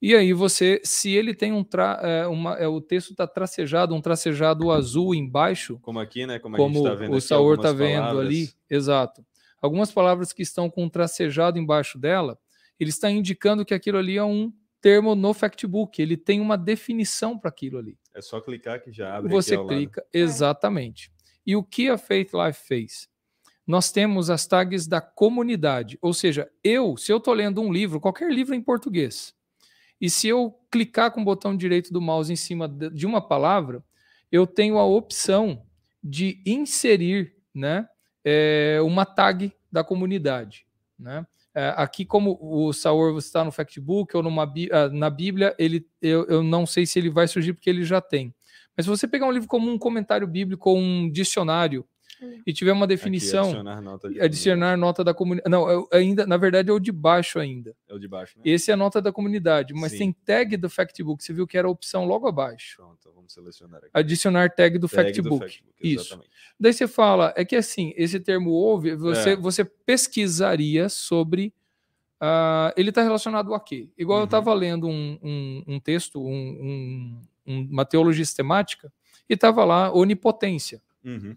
E 0.00 0.14
aí 0.14 0.32
você, 0.32 0.80
se 0.84 1.10
ele 1.10 1.34
tem 1.34 1.52
um 1.52 1.64
tra, 1.64 1.98
é, 2.02 2.26
uma, 2.26 2.54
é, 2.54 2.68
o 2.68 2.80
texto 2.80 3.10
está 3.10 3.26
tracejado, 3.26 3.94
um 3.94 4.00
tracejado 4.00 4.70
azul 4.70 5.14
embaixo, 5.14 5.78
como 5.80 5.98
aqui, 5.98 6.26
né? 6.26 6.38
Como, 6.38 6.56
como 6.56 6.82
tá 6.82 7.10
o 7.10 7.20
Saur 7.20 7.56
está 7.56 7.72
vendo 7.72 8.20
ali, 8.20 8.50
exato. 8.68 9.24
Algumas 9.60 9.90
palavras 9.90 10.32
que 10.32 10.42
estão 10.42 10.68
com 10.68 10.84
um 10.84 10.88
tracejado 10.88 11.58
embaixo 11.58 11.98
dela, 11.98 12.38
ele 12.78 12.90
está 12.90 13.10
indicando 13.10 13.64
que 13.64 13.72
aquilo 13.72 13.96
ali 13.96 14.18
é 14.18 14.24
um 14.24 14.52
termo 14.82 15.14
no 15.14 15.32
factbook, 15.32 16.00
ele 16.00 16.16
tem 16.16 16.40
uma 16.40 16.58
definição 16.58 17.38
para 17.38 17.48
aquilo 17.48 17.78
ali. 17.78 17.98
É 18.14 18.20
só 18.20 18.40
clicar 18.40 18.82
que 18.82 18.92
já 18.92 19.16
abre. 19.16 19.32
Você 19.32 19.56
clica, 19.56 20.02
lado. 20.02 20.10
exatamente. 20.12 21.10
E 21.44 21.56
o 21.56 21.62
que 21.64 21.88
a 21.88 21.96
Faith 21.96 22.30
Life 22.34 22.66
fez? 22.66 23.08
Nós 23.66 23.90
temos 23.90 24.30
as 24.30 24.46
tags 24.46 24.86
da 24.86 25.00
comunidade, 25.00 25.98
ou 26.00 26.14
seja, 26.14 26.48
eu, 26.62 26.96
se 26.96 27.12
eu 27.12 27.16
estou 27.16 27.34
lendo 27.34 27.60
um 27.60 27.72
livro, 27.72 28.00
qualquer 28.00 28.30
livro 28.30 28.54
em 28.54 28.62
português, 28.62 29.34
e 30.00 30.10
se 30.10 30.28
eu 30.28 30.54
clicar 30.70 31.10
com 31.10 31.22
o 31.22 31.24
botão 31.24 31.56
direito 31.56 31.92
do 31.92 32.00
mouse 32.00 32.32
em 32.32 32.36
cima 32.36 32.68
de 32.68 33.06
uma 33.06 33.20
palavra, 33.20 33.82
eu 34.30 34.46
tenho 34.46 34.78
a 34.78 34.84
opção 34.84 35.62
de 36.02 36.42
inserir 36.44 37.34
né, 37.54 37.88
é, 38.24 38.78
uma 38.82 39.06
tag 39.06 39.52
da 39.70 39.82
comunidade. 39.82 40.66
Né? 40.98 41.26
É, 41.54 41.72
aqui, 41.76 42.04
como 42.04 42.38
o 42.40 42.72
Saur 42.72 43.16
está 43.18 43.42
no 43.42 43.50
Factbook 43.50 44.14
ou 44.16 44.22
numa, 44.22 44.44
ah, 44.72 44.88
na 44.90 45.08
Bíblia, 45.08 45.54
ele, 45.58 45.86
eu, 46.02 46.26
eu 46.26 46.42
não 46.42 46.66
sei 46.66 46.84
se 46.84 46.98
ele 46.98 47.08
vai 47.08 47.26
surgir 47.26 47.54
porque 47.54 47.70
ele 47.70 47.84
já 47.84 48.00
tem. 48.00 48.34
Mas 48.76 48.84
se 48.84 48.90
você 48.90 49.08
pegar 49.08 49.26
um 49.26 49.32
livro 49.32 49.48
como 49.48 49.70
um 49.70 49.78
comentário 49.78 50.26
bíblico 50.26 50.68
ou 50.68 50.76
um 50.76 51.10
dicionário, 51.10 51.86
e 52.46 52.52
tiver 52.52 52.72
uma 52.72 52.86
definição, 52.86 53.50
Aqui, 53.50 53.50
adicionar 53.50 53.80
nota, 53.80 54.08
de 54.08 54.20
adicionar 54.20 54.76
nota 54.76 55.04
da 55.04 55.12
comunidade. 55.12 55.50
Não, 55.50 55.70
é, 55.70 55.96
ainda, 55.98 56.26
na 56.26 56.36
verdade, 56.36 56.70
é 56.70 56.72
o 56.72 56.78
de 56.78 56.90
baixo 56.90 57.38
ainda. 57.38 57.76
É 57.88 57.94
o 57.94 57.98
de 57.98 58.08
baixo, 58.08 58.38
né? 58.38 58.42
Esse 58.44 58.70
é 58.70 58.74
a 58.74 58.76
nota 58.76 59.02
da 59.02 59.12
comunidade, 59.12 59.74
mas 59.74 59.92
Sim. 59.92 59.98
tem 59.98 60.12
tag 60.12 60.56
do 60.56 60.70
Factbook. 60.70 61.22
Você 61.22 61.32
viu 61.32 61.46
que 61.46 61.58
era 61.58 61.68
a 61.68 61.70
opção 61.70 62.06
logo 62.06 62.26
abaixo. 62.26 62.76
Pronto, 62.76 63.12
vamos 63.14 63.32
selecionar 63.32 63.78
aqui. 63.78 63.90
Adicionar 63.92 64.50
tag 64.50 64.78
do, 64.78 64.88
tag 64.88 65.08
Factbook. 65.08 65.38
do 65.38 65.38
Factbook. 65.38 65.74
Isso. 65.82 66.20
Daí 66.58 66.72
você 66.72 66.88
fala, 66.88 67.34
é 67.36 67.44
que 67.44 67.56
assim, 67.56 67.92
esse 67.96 68.18
termo 68.18 68.50
houve, 68.50 68.94
você, 68.94 69.30
é. 69.30 69.36
você 69.36 69.64
pesquisaria 69.64 70.88
sobre. 70.88 71.52
Uh, 72.16 72.72
ele 72.78 72.88
está 72.88 73.02
relacionado 73.02 73.52
a 73.52 73.60
quê? 73.60 73.90
Igual 73.98 74.18
uhum. 74.18 74.22
eu 74.22 74.26
estava 74.26 74.54
lendo 74.54 74.88
um, 74.88 75.18
um, 75.22 75.64
um 75.66 75.80
texto, 75.80 76.18
um, 76.18 77.20
uma 77.44 77.84
teologia 77.84 78.24
sistemática, 78.24 78.90
e 79.28 79.34
estava 79.34 79.66
lá 79.66 79.92
onipotência. 79.92 80.80
Uhum 81.04 81.36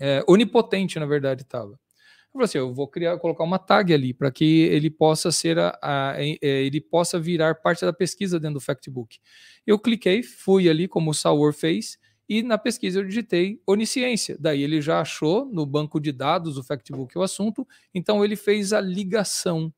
é, 0.00 0.24
onipotente, 0.26 0.98
na 0.98 1.06
verdade, 1.06 1.42
estava. 1.42 1.72
Eu 1.72 2.32
falei 2.32 2.44
assim, 2.44 2.58
eu 2.58 2.72
vou 2.72 2.88
criar, 2.88 3.18
colocar 3.18 3.44
uma 3.44 3.58
tag 3.58 3.92
ali 3.92 4.14
para 4.14 4.30
que 4.30 4.62
ele 4.62 4.88
possa 4.88 5.32
ser 5.32 5.58
a, 5.58 5.76
a, 5.82 6.12
a, 6.12 6.22
é, 6.22 6.38
ele 6.40 6.80
possa 6.80 7.18
virar 7.18 7.56
parte 7.56 7.84
da 7.84 7.92
pesquisa 7.92 8.38
dentro 8.38 8.54
do 8.54 8.60
Factbook. 8.60 9.18
Eu 9.66 9.78
cliquei, 9.78 10.22
fui 10.22 10.68
ali 10.68 10.86
como 10.86 11.10
o 11.10 11.14
Saur 11.14 11.52
fez 11.52 11.98
e 12.28 12.42
na 12.42 12.56
pesquisa 12.56 13.00
eu 13.00 13.04
digitei 13.04 13.60
onisciência. 13.66 14.36
Daí 14.38 14.62
ele 14.62 14.80
já 14.80 15.00
achou 15.00 15.44
no 15.46 15.66
banco 15.66 16.00
de 16.00 16.12
dados 16.12 16.54
do 16.54 16.62
Factbook 16.62 17.18
o 17.18 17.22
assunto, 17.22 17.66
então 17.92 18.24
ele 18.24 18.36
fez 18.36 18.72
a 18.72 18.80
ligação 18.80 19.72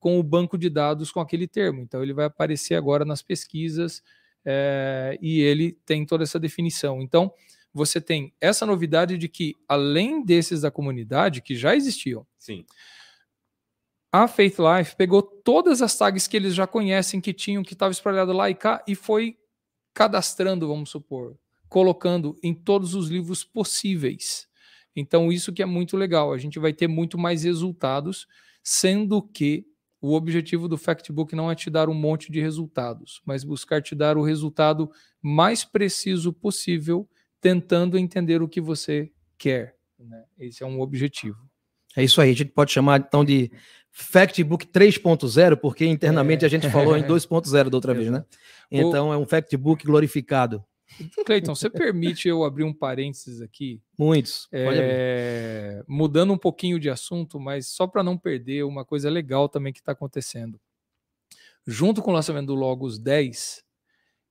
com 0.00 0.18
o 0.18 0.22
banco 0.22 0.58
de 0.58 0.68
dados 0.68 1.12
com 1.12 1.20
aquele 1.20 1.46
termo. 1.46 1.80
Então 1.80 2.02
ele 2.02 2.12
vai 2.12 2.24
aparecer 2.24 2.74
agora 2.74 3.04
nas 3.04 3.22
pesquisas 3.22 4.02
é, 4.44 5.16
e 5.22 5.40
ele 5.40 5.78
tem 5.86 6.04
toda 6.04 6.24
essa 6.24 6.40
definição. 6.40 7.00
Então 7.00 7.32
você 7.74 8.00
tem 8.00 8.32
essa 8.40 8.64
novidade 8.64 9.18
de 9.18 9.28
que, 9.28 9.56
além 9.68 10.24
desses 10.24 10.60
da 10.60 10.70
comunidade, 10.70 11.42
que 11.42 11.56
já 11.56 11.74
existiam, 11.74 12.24
Sim. 12.38 12.64
a 14.12 14.28
Faith 14.28 14.58
Life 14.58 14.94
pegou 14.94 15.20
todas 15.20 15.82
as 15.82 15.96
tags 15.98 16.28
que 16.28 16.36
eles 16.36 16.54
já 16.54 16.68
conhecem, 16.68 17.20
que 17.20 17.34
tinham, 17.34 17.64
que 17.64 17.72
estavam 17.72 17.90
espalhadas 17.90 18.34
lá 18.34 18.48
e 18.48 18.54
cá, 18.54 18.82
e 18.86 18.94
foi 18.94 19.36
cadastrando, 19.92 20.68
vamos 20.68 20.90
supor, 20.90 21.36
colocando 21.68 22.36
em 22.42 22.54
todos 22.54 22.94
os 22.94 23.08
livros 23.08 23.42
possíveis. 23.42 24.46
Então, 24.94 25.32
isso 25.32 25.52
que 25.52 25.62
é 25.62 25.66
muito 25.66 25.96
legal. 25.96 26.32
A 26.32 26.38
gente 26.38 26.60
vai 26.60 26.72
ter 26.72 26.86
muito 26.86 27.18
mais 27.18 27.42
resultados, 27.42 28.28
sendo 28.62 29.20
que 29.20 29.66
o 30.00 30.12
objetivo 30.12 30.68
do 30.68 30.78
Factbook 30.78 31.34
não 31.34 31.50
é 31.50 31.54
te 31.56 31.68
dar 31.70 31.88
um 31.88 31.94
monte 31.94 32.30
de 32.30 32.40
resultados, 32.40 33.20
mas 33.24 33.42
buscar 33.42 33.82
te 33.82 33.94
dar 33.94 34.16
o 34.16 34.22
resultado 34.22 34.90
mais 35.20 35.64
preciso 35.64 36.32
possível 36.32 37.08
tentando 37.44 37.98
entender 37.98 38.40
o 38.40 38.48
que 38.48 38.58
você 38.58 39.12
quer. 39.36 39.76
Né? 39.98 40.24
Esse 40.38 40.62
é 40.62 40.66
um 40.66 40.80
objetivo. 40.80 41.36
É 41.94 42.02
isso 42.02 42.18
aí, 42.18 42.30
a 42.30 42.34
gente 42.34 42.50
pode 42.50 42.72
chamar 42.72 43.00
então 43.00 43.22
de 43.22 43.52
Factbook 43.90 44.66
3.0, 44.66 45.58
porque 45.58 45.84
internamente 45.84 46.42
é. 46.42 46.46
a 46.46 46.50
gente 46.50 46.70
falou 46.70 46.96
em 46.96 47.02
2.0 47.06 47.68
da 47.68 47.76
outra 47.76 47.92
vez, 47.92 48.10
né? 48.10 48.24
Então 48.70 49.10
o... 49.10 49.12
é 49.12 49.18
um 49.18 49.26
Factbook 49.26 49.84
glorificado. 49.84 50.64
Cleiton, 51.26 51.54
você 51.54 51.68
permite 51.68 52.28
eu 52.28 52.44
abrir 52.44 52.64
um 52.64 52.72
parênteses 52.72 53.42
aqui? 53.42 53.82
Muitos. 53.98 54.48
É, 54.50 55.84
mudando 55.86 56.32
um 56.32 56.38
pouquinho 56.38 56.80
de 56.80 56.88
assunto, 56.88 57.38
mas 57.38 57.66
só 57.68 57.86
para 57.86 58.02
não 58.02 58.16
perder 58.16 58.64
uma 58.64 58.86
coisa 58.86 59.10
legal 59.10 59.50
também 59.50 59.72
que 59.72 59.80
está 59.80 59.92
acontecendo. 59.92 60.58
Junto 61.66 62.00
com 62.00 62.10
o 62.10 62.14
lançamento 62.14 62.46
do 62.46 62.54
Logos 62.54 62.98
10, 62.98 63.62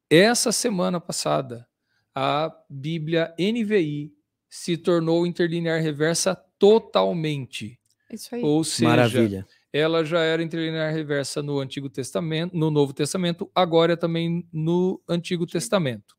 essa 0.09 0.51
semana 0.51 0.99
passada, 0.99 1.67
a 2.15 2.53
Bíblia 2.69 3.33
NVI 3.39 4.13
se 4.49 4.77
tornou 4.77 5.25
interlinear 5.25 5.81
reversa 5.81 6.35
totalmente. 6.59 7.79
Isso 8.11 8.35
aí. 8.35 8.43
Ou 8.43 8.63
seja, 8.63 8.89
Maravilha. 8.89 9.47
ela 9.71 10.05
já 10.05 10.19
era 10.19 10.43
interlinear 10.43 10.93
reversa 10.93 11.41
no 11.41 11.59
Antigo 11.59 11.89
Testamento, 11.89 12.55
no 12.55 12.69
Novo 12.69 12.93
Testamento, 12.93 13.49
agora 13.55 13.93
é 13.93 13.95
também 13.95 14.47
no 14.53 15.01
Antigo 15.09 15.47
Testamento. 15.47 16.15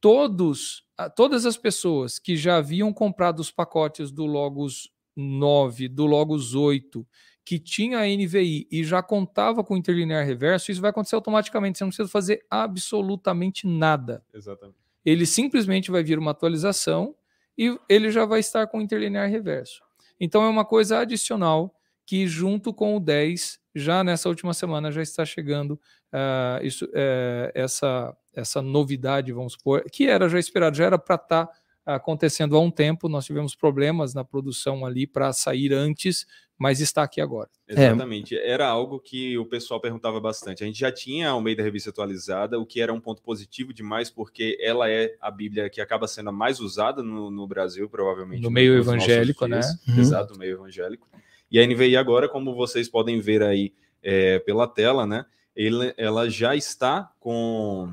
Todos, 0.00 0.84
todas 1.16 1.46
as 1.46 1.56
pessoas 1.56 2.18
que 2.18 2.36
já 2.36 2.56
haviam 2.56 2.92
comprado 2.92 3.40
os 3.40 3.50
pacotes 3.50 4.10
do 4.10 4.26
Logos 4.26 4.90
9, 5.16 5.88
do 5.88 6.04
Logos 6.04 6.54
8, 6.54 7.06
que 7.44 7.58
tinha 7.58 8.00
a 8.00 8.06
NVI 8.06 8.68
e 8.70 8.84
já 8.84 9.02
contava 9.02 9.64
com 9.64 9.76
interlinear 9.76 10.26
reverso, 10.26 10.70
isso 10.70 10.80
vai 10.80 10.90
acontecer 10.90 11.14
automaticamente, 11.14 11.78
você 11.78 11.84
não 11.84 11.90
precisa 11.90 12.08
fazer 12.08 12.44
absolutamente 12.50 13.66
nada. 13.66 14.22
Exatamente 14.34 14.81
ele 15.04 15.26
simplesmente 15.26 15.90
vai 15.90 16.02
vir 16.02 16.18
uma 16.18 16.30
atualização 16.30 17.14
e 17.56 17.78
ele 17.88 18.10
já 18.10 18.24
vai 18.24 18.40
estar 18.40 18.66
com 18.66 18.80
interlinear 18.80 19.28
reverso. 19.28 19.82
Então 20.18 20.42
é 20.42 20.48
uma 20.48 20.64
coisa 20.64 20.98
adicional 21.00 21.74
que 22.06 22.26
junto 22.26 22.72
com 22.72 22.96
o 22.96 23.00
10, 23.00 23.58
já 23.74 24.04
nessa 24.04 24.28
última 24.28 24.52
semana 24.54 24.90
já 24.90 25.02
está 25.02 25.24
chegando 25.24 25.72
uh, 25.72 26.64
isso, 26.64 26.84
uh, 26.86 27.50
essa, 27.54 28.16
essa 28.34 28.60
novidade, 28.62 29.32
vamos 29.32 29.54
supor, 29.54 29.84
que 29.90 30.06
era 30.06 30.28
já 30.28 30.38
esperado, 30.38 30.76
já 30.76 30.84
era 30.84 30.98
para 30.98 31.14
estar 31.14 31.46
tá 31.46 31.52
acontecendo 31.84 32.56
há 32.56 32.60
um 32.60 32.70
tempo. 32.70 33.08
Nós 33.08 33.24
tivemos 33.24 33.54
problemas 33.54 34.14
na 34.14 34.24
produção 34.24 34.84
ali 34.84 35.06
para 35.06 35.32
sair 35.32 35.72
antes, 35.72 36.26
mas 36.62 36.80
está 36.80 37.02
aqui 37.02 37.20
agora. 37.20 37.50
Exatamente. 37.66 38.36
É. 38.36 38.50
Era 38.50 38.68
algo 38.68 39.00
que 39.00 39.36
o 39.36 39.44
pessoal 39.44 39.80
perguntava 39.80 40.20
bastante. 40.20 40.62
A 40.62 40.66
gente 40.66 40.78
já 40.78 40.92
tinha 40.92 41.28
a 41.28 41.32
Almeida 41.32 41.60
Revista 41.60 41.90
atualizada, 41.90 42.56
o 42.56 42.64
que 42.64 42.80
era 42.80 42.92
um 42.92 43.00
ponto 43.00 43.20
positivo 43.20 43.74
demais, 43.74 44.10
porque 44.10 44.56
ela 44.60 44.88
é 44.88 45.16
a 45.20 45.28
Bíblia 45.28 45.68
que 45.68 45.80
acaba 45.80 46.06
sendo 46.06 46.28
a 46.28 46.32
mais 46.32 46.60
usada 46.60 47.02
no, 47.02 47.32
no 47.32 47.48
Brasil, 47.48 47.88
provavelmente. 47.88 48.40
No 48.40 48.48
meio 48.50 48.78
evangélico, 48.78 49.48
né? 49.48 49.60
Uhum. 49.88 49.98
Exato, 49.98 50.34
no 50.34 50.38
meio 50.38 50.52
evangélico. 50.52 51.08
E 51.50 51.58
a 51.58 51.66
NVI 51.66 51.96
agora, 51.96 52.28
como 52.28 52.54
vocês 52.54 52.88
podem 52.88 53.18
ver 53.18 53.42
aí 53.42 53.74
é, 54.00 54.38
pela 54.38 54.68
tela, 54.68 55.04
né? 55.04 55.26
Ele, 55.56 55.92
ela 55.96 56.30
já 56.30 56.54
está 56.54 57.10
com, 57.18 57.92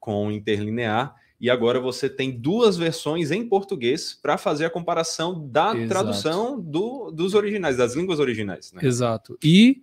com 0.00 0.32
interlinear 0.32 1.14
e 1.40 1.48
agora 1.48 1.80
você 1.80 2.08
tem 2.08 2.30
duas 2.30 2.76
versões 2.76 3.30
em 3.30 3.48
português 3.48 4.12
para 4.20 4.36
fazer 4.36 4.66
a 4.66 4.70
comparação 4.70 5.48
da 5.48 5.74
Exato. 5.74 5.88
tradução 5.88 6.60
do- 6.60 7.10
dos 7.10 7.34
originais, 7.34 7.76
das 7.78 7.94
línguas 7.94 8.18
originais. 8.20 8.72
Né? 8.72 8.82
Exato. 8.84 9.38
E 9.42 9.80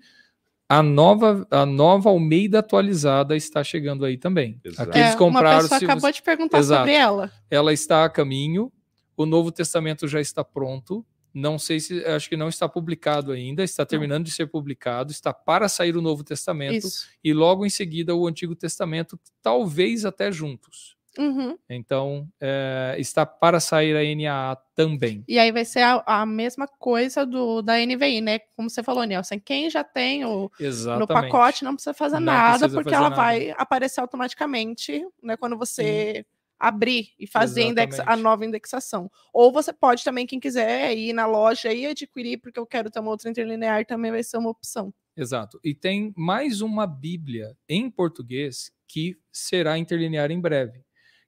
a 0.70 0.84
nova, 0.84 1.48
a 1.50 1.66
nova 1.66 2.10
Almeida 2.10 2.60
atualizada 2.60 3.36
está 3.36 3.64
chegando 3.64 4.06
aí 4.06 4.18
também. 4.18 4.60
Exato. 4.64 4.90
Aqueles 4.90 5.14
É, 5.14 5.16
compraram. 5.16 5.60
uma 5.62 5.70
pessoa 5.70 5.92
acabou 5.92 6.12
de 6.12 6.22
perguntar 6.22 6.60
Exato. 6.60 6.82
sobre 6.82 6.94
ela. 6.94 7.32
Ela 7.50 7.74
está 7.74 8.04
a 8.06 8.10
caminho. 8.10 8.72
O 9.16 9.26
Novo 9.26 9.52
Testamento 9.52 10.08
já 10.08 10.22
está 10.22 10.44
pronto. 10.44 11.04
Não 11.34 11.58
sei 11.58 11.80
se 11.80 12.04
acho 12.06 12.28
que 12.30 12.36
não 12.38 12.50
está 12.50 12.68
publicado 12.68 13.32
ainda, 13.32 13.64
está 13.64 13.86
terminando 13.86 14.26
de 14.26 14.32
ser 14.32 14.48
publicado, 14.48 15.12
está 15.12 15.32
para 15.32 15.70
sair 15.70 15.96
o 15.96 16.02
Novo 16.02 16.24
Testamento 16.24 16.88
Isso. 16.88 17.08
e 17.24 17.32
logo 17.34 17.66
em 17.66 17.70
seguida 17.70 18.16
o 18.16 18.28
Antigo 18.28 18.56
Testamento, 18.56 19.20
talvez 19.42 20.04
até 20.04 20.32
juntos. 20.32 20.97
Uhum. 21.18 21.58
Então, 21.70 22.28
é, 22.40 22.96
está 23.00 23.26
para 23.26 23.60
sair 23.60 23.96
a 23.96 24.04
NAA 24.16 24.56
também. 24.76 25.24
E 25.28 25.40
aí 25.40 25.52
vai 25.52 25.66
ser 25.66 25.82
a, 25.82 26.04
a 26.06 26.26
mesma 26.26 26.68
coisa 26.68 27.26
do 27.26 27.62
da 27.62 27.74
NVI, 27.80 28.22
né? 28.22 28.40
Como 28.56 28.70
você 28.70 28.84
falou, 28.84 29.04
Nelson. 29.04 29.40
Quem 29.40 29.70
já 29.70 29.84
tem 29.84 30.24
o, 30.26 30.52
Exatamente. 30.60 31.00
no 31.00 31.08
pacote 31.08 31.64
não 31.64 31.74
precisa 31.74 31.94
fazer 31.94 32.20
Não 32.20 32.26
nada, 32.34 32.60
precisa 32.60 32.70
porque 32.70 32.90
fazer 32.92 32.96
ela 32.96 33.10
nada. 33.10 33.22
vai 33.22 33.50
aparecer 33.58 34.00
automaticamente, 34.02 35.04
né? 35.22 35.36
Quando 35.38 35.58
você 35.58 36.26
abrir 36.60 37.10
e 37.20 37.28
fazer 37.28 37.62
a 37.62 37.66
indexa- 37.66 38.04
a 38.08 38.16
nova 38.18 38.44
indexação. 38.46 39.12
Ou 39.32 39.52
você 39.52 39.72
pode 39.72 40.04
também, 40.04 40.26
quem 40.26 40.40
quiser, 40.40 40.96
ir 40.98 41.14
na 41.14 41.28
loja 41.28 41.72
e 41.72 41.86
adquirir, 41.86 42.38
porque 42.40 42.60
eu 42.60 42.66
quero 42.66 42.90
ter 42.90 43.00
uma 43.00 43.12
outra 43.12 43.30
interlinear, 43.30 43.86
também 43.86 44.10
vai 44.12 44.24
ser 44.24 44.38
uma 44.38 44.50
opção. 44.50 44.92
Exato. 45.16 45.60
E 45.64 45.74
tem 45.76 46.14
mais 46.18 46.62
uma 46.62 46.88
Bíblia 46.88 47.56
em 47.70 47.90
português 47.92 48.72
que 48.88 49.16
será 49.32 49.78
interlinear 49.78 50.32
em 50.32 50.40
breve, 50.40 50.82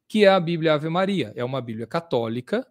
que 0.10 0.26
é 0.26 0.28
a 0.28 0.40
Bíblia 0.40 0.74
Ave 0.74 0.90
Maria. 0.90 1.32
É 1.36 1.46
uma 1.46 1.62
Bíblia 1.62 1.86
católica, 1.86 2.68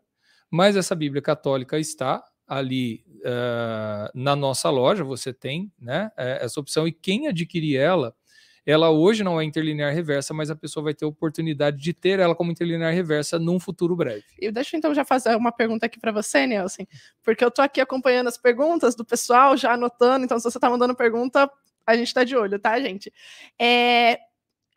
mas 0.50 0.76
essa 0.76 0.94
Bíblia 0.94 1.22
católica 1.22 1.78
está 1.78 2.22
ali 2.46 3.04
ah, 3.24 4.10
na 4.12 4.34
nossa 4.34 4.68
loja. 4.68 5.04
Você 5.04 5.32
tem 5.32 5.72
né, 5.78 6.10
eh, 6.16 6.40
essa 6.42 6.58
opção, 6.58 6.86
e 6.88 6.92
quem 6.92 7.28
adquirir 7.28 7.76
ela, 7.76 8.12
ela 8.66 8.90
hoje 8.90 9.22
não 9.22 9.40
é 9.40 9.44
interlinear 9.44 9.94
reversa, 9.94 10.34
mas 10.34 10.50
a 10.50 10.56
pessoa 10.56 10.82
vai 10.82 10.94
ter 10.94 11.04
a 11.04 11.08
oportunidade 11.08 11.78
de 11.78 11.92
ter 11.92 12.18
ela 12.18 12.34
como 12.34 12.50
interlinear 12.50 12.92
reversa 12.92 13.38
num 13.38 13.60
futuro 13.60 13.94
breve. 13.94 14.24
E 14.40 14.50
deixa 14.50 14.74
eu 14.74 14.78
então 14.78 14.92
já 14.92 15.04
fazer 15.04 15.36
uma 15.36 15.52
pergunta 15.52 15.86
aqui 15.86 16.00
para 16.00 16.10
você, 16.10 16.44
Nelson, 16.44 16.86
porque 17.22 17.44
eu 17.44 17.52
tô 17.52 17.62
aqui 17.62 17.80
acompanhando 17.80 18.26
as 18.26 18.36
perguntas 18.36 18.96
do 18.96 19.04
pessoal, 19.04 19.56
já 19.56 19.74
anotando, 19.74 20.24
então 20.24 20.38
se 20.38 20.44
você 20.44 20.58
tá 20.58 20.68
mandando 20.68 20.94
pergunta, 20.94 21.48
a 21.86 21.96
gente 21.96 22.12
tá 22.12 22.24
de 22.24 22.36
olho, 22.36 22.58
tá, 22.58 22.78
gente? 22.80 23.12
É, 23.58 24.18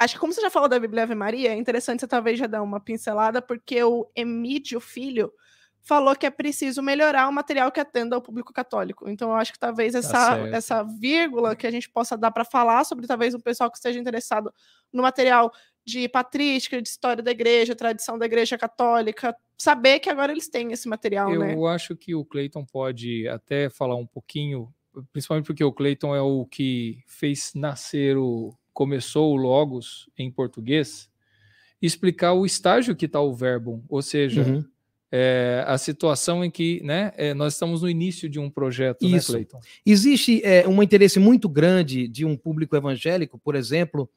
Acho 0.01 0.15
que 0.15 0.19
como 0.19 0.33
você 0.33 0.41
já 0.41 0.49
falou 0.49 0.67
da 0.67 0.79
Bíblia 0.79 1.03
Ave 1.03 1.13
Maria, 1.13 1.51
é 1.51 1.55
interessante 1.55 1.99
você 1.99 2.07
talvez 2.07 2.39
já 2.39 2.47
dar 2.47 2.63
uma 2.63 2.79
pincelada, 2.79 3.39
porque 3.39 3.83
o 3.83 4.09
Emídio 4.15 4.79
Filho 4.79 5.31
falou 5.83 6.15
que 6.15 6.25
é 6.25 6.31
preciso 6.31 6.81
melhorar 6.81 7.27
o 7.27 7.31
material 7.31 7.71
que 7.71 7.79
atenda 7.79 8.15
ao 8.15 8.21
público 8.21 8.51
católico. 8.51 9.07
Então, 9.07 9.29
eu 9.29 9.35
acho 9.35 9.53
que 9.53 9.59
talvez 9.59 9.93
essa, 9.93 10.11
Tá 10.11 10.47
essa 10.49 10.83
vírgula 10.83 11.55
que 11.55 11.67
a 11.67 11.71
gente 11.71 11.87
possa 11.87 12.17
dar 12.17 12.31
para 12.31 12.43
falar 12.43 12.83
sobre 12.83 13.05
talvez 13.05 13.35
um 13.35 13.39
pessoal 13.39 13.69
que 13.69 13.77
esteja 13.77 13.99
interessado 13.99 14.51
no 14.91 15.03
material 15.03 15.51
de 15.85 16.09
patrística, 16.09 16.81
de 16.81 16.89
história 16.89 17.21
da 17.21 17.29
igreja, 17.29 17.75
tradição 17.75 18.17
da 18.17 18.25
igreja 18.25 18.57
católica, 18.57 19.35
saber 19.55 19.99
que 19.99 20.09
agora 20.09 20.31
eles 20.31 20.49
têm 20.49 20.71
esse 20.71 20.89
material, 20.89 21.31
Eu 21.31 21.39
né? 21.39 21.55
acho 21.69 21.95
que 21.95 22.15
o 22.15 22.25
Clayton 22.25 22.65
pode 22.65 23.27
até 23.27 23.69
falar 23.69 23.95
um 23.95 24.07
pouquinho, 24.07 24.73
principalmente 25.13 25.45
porque 25.45 25.63
o 25.63 25.71
Clayton 25.71 26.15
é 26.15 26.21
o 26.21 26.45
que 26.45 27.03
fez 27.05 27.51
nascer 27.53 28.17
o. 28.17 28.51
começou 28.85 29.31
o 29.31 29.35
Logos 29.35 30.09
em 30.17 30.31
português, 30.31 31.07
explicar 31.79 32.33
o 32.33 32.47
estágio 32.47 32.95
que 32.95 33.05
está 33.05 33.21
o 33.21 33.31
verbo, 33.31 33.83
ou 33.87 34.01
seja, 34.01 34.41
Uhum. 34.41 34.65
é, 35.11 35.63
a 35.67 35.77
situação 35.77 36.43
em 36.43 36.49
que 36.49 36.81
né, 36.83 37.11
é, 37.15 37.31
nós 37.35 37.53
estamos 37.53 37.83
no 37.83 37.89
início 37.89 38.27
de 38.27 38.39
um 38.39 38.49
projeto, 38.49 39.07
né, 39.07 39.17
Isso. 39.17 39.33
Clayton? 39.33 39.59
Existe 39.85 40.41
é, 40.43 40.67
um 40.67 40.81
interesse 40.81 41.19
muito 41.19 41.47
grande 41.47 42.07
de 42.07 42.25
um 42.25 42.35
público 42.35 42.75
evangélico, 42.75 43.37
por 43.37 43.53
exemplo, 43.55 44.09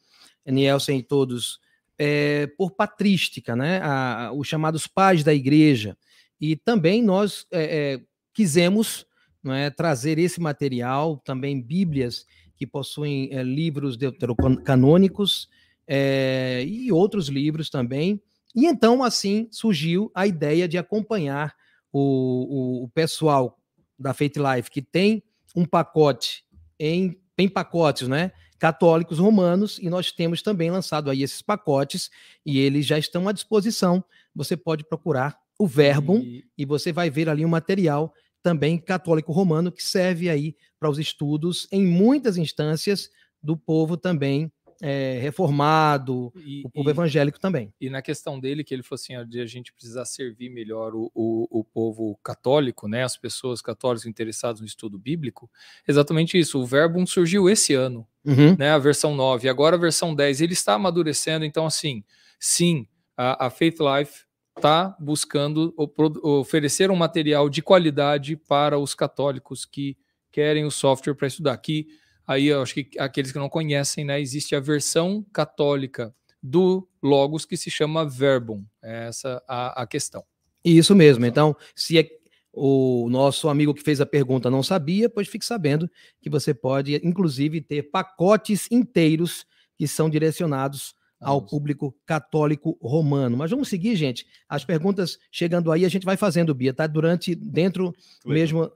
Nielsen 0.46 0.98
e 0.98 1.03
todos, 1.03 1.61
é, 1.98 2.46
por 2.57 2.70
patrística, 2.70 3.55
né? 3.55 3.81
A- 3.83 4.27
a- 4.29 4.33
os 4.33 4.48
chamados 4.48 4.87
pais 4.87 5.22
da 5.22 5.35
igreja. 5.35 5.94
E 6.40 6.57
também 6.57 7.03
nós 7.03 7.46
é, 7.50 7.64
é, 7.94 8.00
quisemos 8.33 9.05
não 9.42 9.53
é, 9.53 9.68
trazer 9.68 10.18
esse 10.18 10.40
material, 10.40 11.18
também 11.22 11.61
Bíblias 11.61 12.24
que 12.64 12.70
possuem 12.70 13.29
é, 13.31 13.42
livros 13.42 13.96
deuterocanônicos 13.96 15.48
é, 15.87 16.64
e 16.66 16.90
outros 16.90 17.29
livros 17.29 17.68
também. 17.70 18.20
E 18.55 18.66
então, 18.66 19.03
assim, 19.03 19.48
surgiu 19.50 20.11
a 20.14 20.27
ideia 20.27 20.66
de 20.68 20.79
acompanhar 20.79 21.55
o, 21.92 22.00
o- 22.00 22.85
o 22.85 22.88
pessoal 22.88 23.59
da 23.98 24.14
Faith 24.14 24.37
Life, 24.37 24.70
que 24.70 24.81
tem 24.83 25.22
um 25.55 25.64
pacote 25.64 26.44
em, 26.79 27.16
tem 27.37 27.48
pacotes, 27.48 28.09
né? 28.09 28.33
Católicos 28.59 29.18
romanos, 29.18 29.79
e 29.79 29.90
nós 29.90 30.11
temos 30.11 30.40
também 30.40 30.70
lançado 30.70 31.11
aí 31.11 31.22
esses 31.22 31.42
pacotes, 31.42 32.11
e 32.46 32.59
eles 32.59 32.87
já 32.87 32.98
estão 32.98 33.29
à 33.29 33.33
disposição. 33.33 34.03
Você 34.35 34.57
pode 34.57 34.85
procurar 34.85 35.37
o 35.59 35.66
Verbum 35.66 36.18
E- 36.18 36.44
e 36.59 36.64
você 36.64 36.92
vai 36.92 37.11
ver 37.11 37.29
ali 37.29 37.44
um 37.44 37.48
material 37.48 38.12
também 38.44 38.78
católico 38.78 39.33
romano 39.33 39.72
que 39.72 39.83
serve 39.83 40.28
aí 40.28 40.54
para 40.78 40.90
os 40.90 40.98
estudos 40.98 41.66
em 41.72 41.83
muitas 41.85 42.37
instâncias 42.37 43.09
do 43.42 43.57
povo 43.57 43.96
também 43.96 44.52
eh, 44.83 45.18
reformado, 45.22 46.33
e- 46.44 46.62
o 46.66 46.68
povo 46.70 46.88
e- 46.88 46.92
evangélico 46.92 47.38
também. 47.40 47.72
E 47.80 47.88
na 47.88 48.02
questão 48.02 48.38
dele, 48.40 48.62
que 48.64 48.74
ele 48.74 48.83
falou 48.83 48.96
assim, 48.96 49.14
a 49.14 49.46
gente 49.46 49.72
precisar 49.72 50.04
servir 50.04 50.50
melhor 50.50 50.94
o, 50.94 51.11
o, 51.14 51.61
o 51.61 51.64
povo 51.64 52.18
católico, 52.22 52.87
né, 52.88 53.02
as 53.04 53.16
pessoas 53.16 53.62
católicas 53.62 54.04
interessadas 54.04 54.61
no 54.61 54.66
estudo 54.66 54.98
bíblico, 54.98 55.48
exatamente 55.88 56.38
isso. 56.38 56.61
O 56.61 56.66
Verbum 56.66 57.07
surgiu 57.07 57.48
esse 57.48 57.72
ano, 57.72 58.07
Uhum. 58.26 58.57
né, 58.59 58.70
a 58.70 58.78
versão 58.78 59.14
9, 59.14 59.48
agora 59.48 59.76
a 59.76 59.78
versão 59.78 60.14
10, 60.14 60.40
ele 60.40 60.52
está 60.54 60.74
amadurecendo, 60.74 61.44
então 61.44 61.66
assim, 61.66 62.02
sim, 62.40 62.87
a, 63.16 63.46
a 63.46 63.50
Faith 63.50 63.76
Life 63.80 64.24
está 64.57 64.97
buscando 65.01 65.75
oferecer 66.23 66.90
um 66.90 66.97
material 66.97 67.49
de 67.49 67.61
qualidade 67.61 68.37
para 68.37 68.79
os 68.79 68.95
católicos 68.95 69.64
que 69.64 69.97
querem 70.31 70.64
o 70.64 70.71
software 70.71 71.14
para 71.14 71.27
estudar. 71.27 71.53
Aqui, 71.53 71.88
aí 72.27 72.47
eu 72.47 72.62
acho 72.62 72.75
que 72.75 72.88
aqueles 72.99 73.33
que 73.33 73.38
não 73.38 73.49
conhecem, 73.49 74.05
né, 74.05 74.21
existe 74.21 74.55
a 74.55 74.61
versão 74.61 75.25
católica 75.33 76.14
do 76.43 76.88
Logos 77.03 77.45
que 77.45 77.57
se 77.57 77.71
chama 77.71 78.09
Verbum. 78.09 78.64
É 78.83 79.09
essa 79.09 79.43
a, 79.49 79.83
a 79.83 79.87
questão. 79.87 80.25
Isso 80.64 80.95
mesmo. 80.95 81.27
Então, 81.27 81.57
se 81.75 81.99
é 81.99 82.09
o 82.53 83.09
nosso 83.11 83.49
amigo 83.49 83.75
que 83.75 83.83
fez 83.83 84.01
a 84.01 84.07
pergunta 84.07 84.51
não 84.51 84.62
sabia, 84.62 85.11
pois 85.11 85.27
fique 85.27 85.45
sabendo 85.45 85.90
que 86.21 86.31
você 86.31 86.55
pode, 86.55 86.95
inclusive, 87.03 87.61
ter 87.61 87.83
pacotes 87.85 88.69
inteiros 88.71 89.45
que 89.77 89.88
são 89.88 90.09
direcionados 90.09 90.95
ao 91.24 91.42
público 91.42 91.94
católico 92.06 92.78
romano. 92.80 93.37
Mas 93.37 93.50
vamos 93.50 93.68
seguir, 93.68 93.96
gente. 93.96 94.26
As 94.48 94.64
perguntas 94.64 95.18
chegando 95.32 95.72
aí, 95.72 95.84
a 95.84 95.88
gente 95.88 96.04
vai 96.04 96.16
fazendo, 96.16 96.54
Bia, 96.54 96.72
tá? 96.72 96.87
Durante, 96.87 97.34
dentro 97.34 97.94
mesmo. 98.24 98.70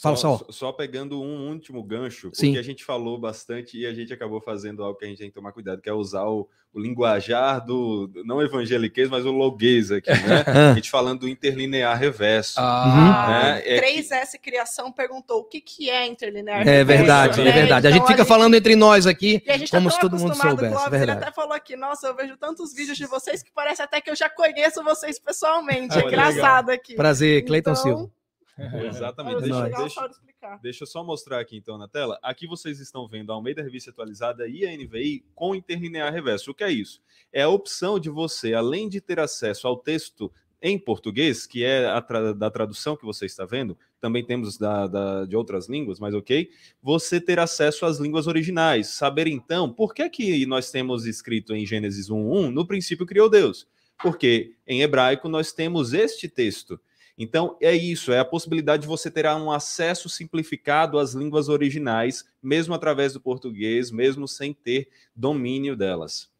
Fala, 0.00 0.16
Só, 0.16 0.38
Sol. 0.38 0.46
só 0.50 0.72
pegando 0.72 1.20
um 1.20 1.50
último 1.50 1.82
gancho, 1.82 2.30
porque 2.30 2.40
Sim. 2.46 2.56
a 2.56 2.62
gente 2.62 2.82
falou 2.84 3.18
bastante 3.18 3.76
e 3.78 3.84
a 3.84 3.92
gente 3.92 4.12
acabou 4.12 4.40
fazendo 4.40 4.82
algo 4.82 4.98
que 4.98 5.04
a 5.04 5.08
gente 5.08 5.18
tem 5.18 5.28
que 5.28 5.34
tomar 5.34 5.52
cuidado, 5.52 5.82
que 5.82 5.90
é 5.90 5.92
usar 5.92 6.24
o, 6.24 6.48
o 6.72 6.80
linguajar 6.80 7.62
do, 7.64 8.06
do- 8.06 8.24
não 8.24 8.40
evangeliquez, 8.40 9.10
mas 9.10 9.26
o 9.26 9.30
loguês 9.30 9.90
aqui, 9.90 10.08
né? 10.08 10.44
a 10.72 10.74
gente 10.74 10.90
falando 10.90 11.20
do 11.20 11.28
interlinear 11.28 11.98
reverso. 11.98 12.54
Ah, 12.58 13.26
né? 13.28 13.62
É 13.62 13.78
3S 13.80 14.38
Criação 14.40 14.90
perguntou 14.90 15.40
o 15.40 15.44
que, 15.44 15.60
que 15.60 15.90
é 15.90 16.06
interlinear. 16.06 16.62
É 16.62 16.78
reverso, 16.78 16.86
verdade, 16.86 17.42
né? 17.42 17.50
é 17.50 17.52
verdade. 17.52 17.86
A 17.86 17.90
Então, 17.90 18.00
gente 18.00 18.10
fica 18.10 18.24
falando 18.24 18.54
entre 18.54 18.74
nós 18.76 19.06
aqui. 19.06 19.42
E 19.46 19.50
a 19.50 19.58
gente 19.58 19.70
como 19.70 19.88
tá 19.90 19.94
se 19.96 20.00
todo 20.00 20.12
mundo 20.16 20.28
acostumado, 20.32 20.56
soubesse, 20.60 20.74
Clóvis, 20.74 20.92
ele 20.94 20.98
verdade. 21.06 21.22
até 21.24 21.32
falou 21.34 21.52
aqui, 21.52 21.76
nossa, 21.76 22.06
eu 22.06 22.16
vejo 22.16 22.36
tantos 22.38 22.72
vídeos 22.72 22.96
de 22.96 23.04
vocês 23.06 23.42
que 23.42 23.50
parece 23.52 23.82
até 23.82 24.00
que 24.00 24.10
eu 24.10 24.16
já 24.16 24.30
conheço 24.30 24.82
vocês 24.82 25.18
pessoalmente. 25.18 25.94
Ah, 25.98 26.00
é 26.00 26.06
engraçado 26.06 26.70
aqui. 26.70 26.94
Prazer, 26.94 27.44
Cleiton 27.44 27.72
Então, 27.72 27.82
Silva. 27.82 28.10
Exatamente. 28.88 29.36
É 29.36 29.40
deixa 29.40 29.68
deixa, 29.82 30.06
explicar. 30.06 30.60
Deixa 30.62 30.82
eu 30.84 30.86
só 30.86 31.02
mostrar 31.04 31.40
aqui 31.40 31.56
então 31.56 31.78
na 31.78 31.88
tela. 31.88 32.18
Aqui 32.22 32.46
vocês 32.46 32.78
estão 32.80 33.06
vendo 33.08 33.32
a 33.32 33.34
Almeida 33.34 33.62
Revista 33.62 33.90
Atualizada 33.90 34.46
e 34.48 34.66
a 34.66 34.76
NVI 34.76 35.24
com 35.34 35.54
interlinear 35.54 36.12
reverso. 36.12 36.50
O 36.50 36.54
que 36.54 36.64
é 36.64 36.70
isso? 36.70 37.00
É 37.32 37.42
a 37.42 37.48
opção 37.48 37.98
de 37.98 38.10
você, 38.10 38.54
além 38.54 38.88
de 38.88 39.00
ter 39.00 39.18
acesso 39.20 39.66
ao 39.66 39.76
texto 39.76 40.30
em 40.62 40.78
português, 40.78 41.46
que 41.46 41.64
é 41.64 41.86
a 41.86 42.02
tra- 42.02 42.34
da 42.34 42.50
tradução 42.50 42.94
que 42.94 43.04
você 43.04 43.24
está 43.24 43.46
vendo, 43.46 43.78
também 43.98 44.22
temos 44.22 44.58
da, 44.58 44.86
da- 44.86 45.24
de 45.24 45.34
outras 45.34 45.68
línguas, 45.70 45.98
mas 45.98 46.14
ok, 46.14 46.50
você 46.82 47.18
ter 47.18 47.38
acesso 47.38 47.86
às 47.86 47.98
línguas 47.98 48.26
originais. 48.26 48.88
Saber 48.88 49.26
então 49.26 49.72
por 49.72 49.94
que, 49.94 50.08
que 50.10 50.44
nós 50.44 50.70
temos 50.70 51.06
escrito 51.06 51.54
em 51.54 51.64
Gênesis 51.64 52.08
1.1, 52.10 52.50
no 52.50 52.66
princípio 52.66 53.06
criou 53.06 53.30
Deus. 53.30 53.66
Porque 54.02 54.54
em 54.66 54.82
hebraico 54.82 55.28
nós 55.28 55.52
temos 55.52 55.92
este 55.94 56.28
texto. 56.28 56.78
Então, 57.22 57.54
é 57.60 57.76
isso, 57.76 58.12
é 58.12 58.18
a 58.18 58.24
possibilidade 58.24 58.80
de 58.80 58.88
você 58.88 59.10
ter 59.10 59.26
um 59.26 59.52
acesso 59.52 60.08
simplificado 60.08 60.98
às 60.98 61.12
línguas 61.12 61.50
originais, 61.50 62.24
mesmo 62.42 62.72
através 62.72 63.12
do 63.12 63.20
português, 63.20 63.90
mesmo 63.90 64.26
sem 64.26 64.54
ter 64.54 64.88
domínio 65.14 65.76
delas. 65.76 66.30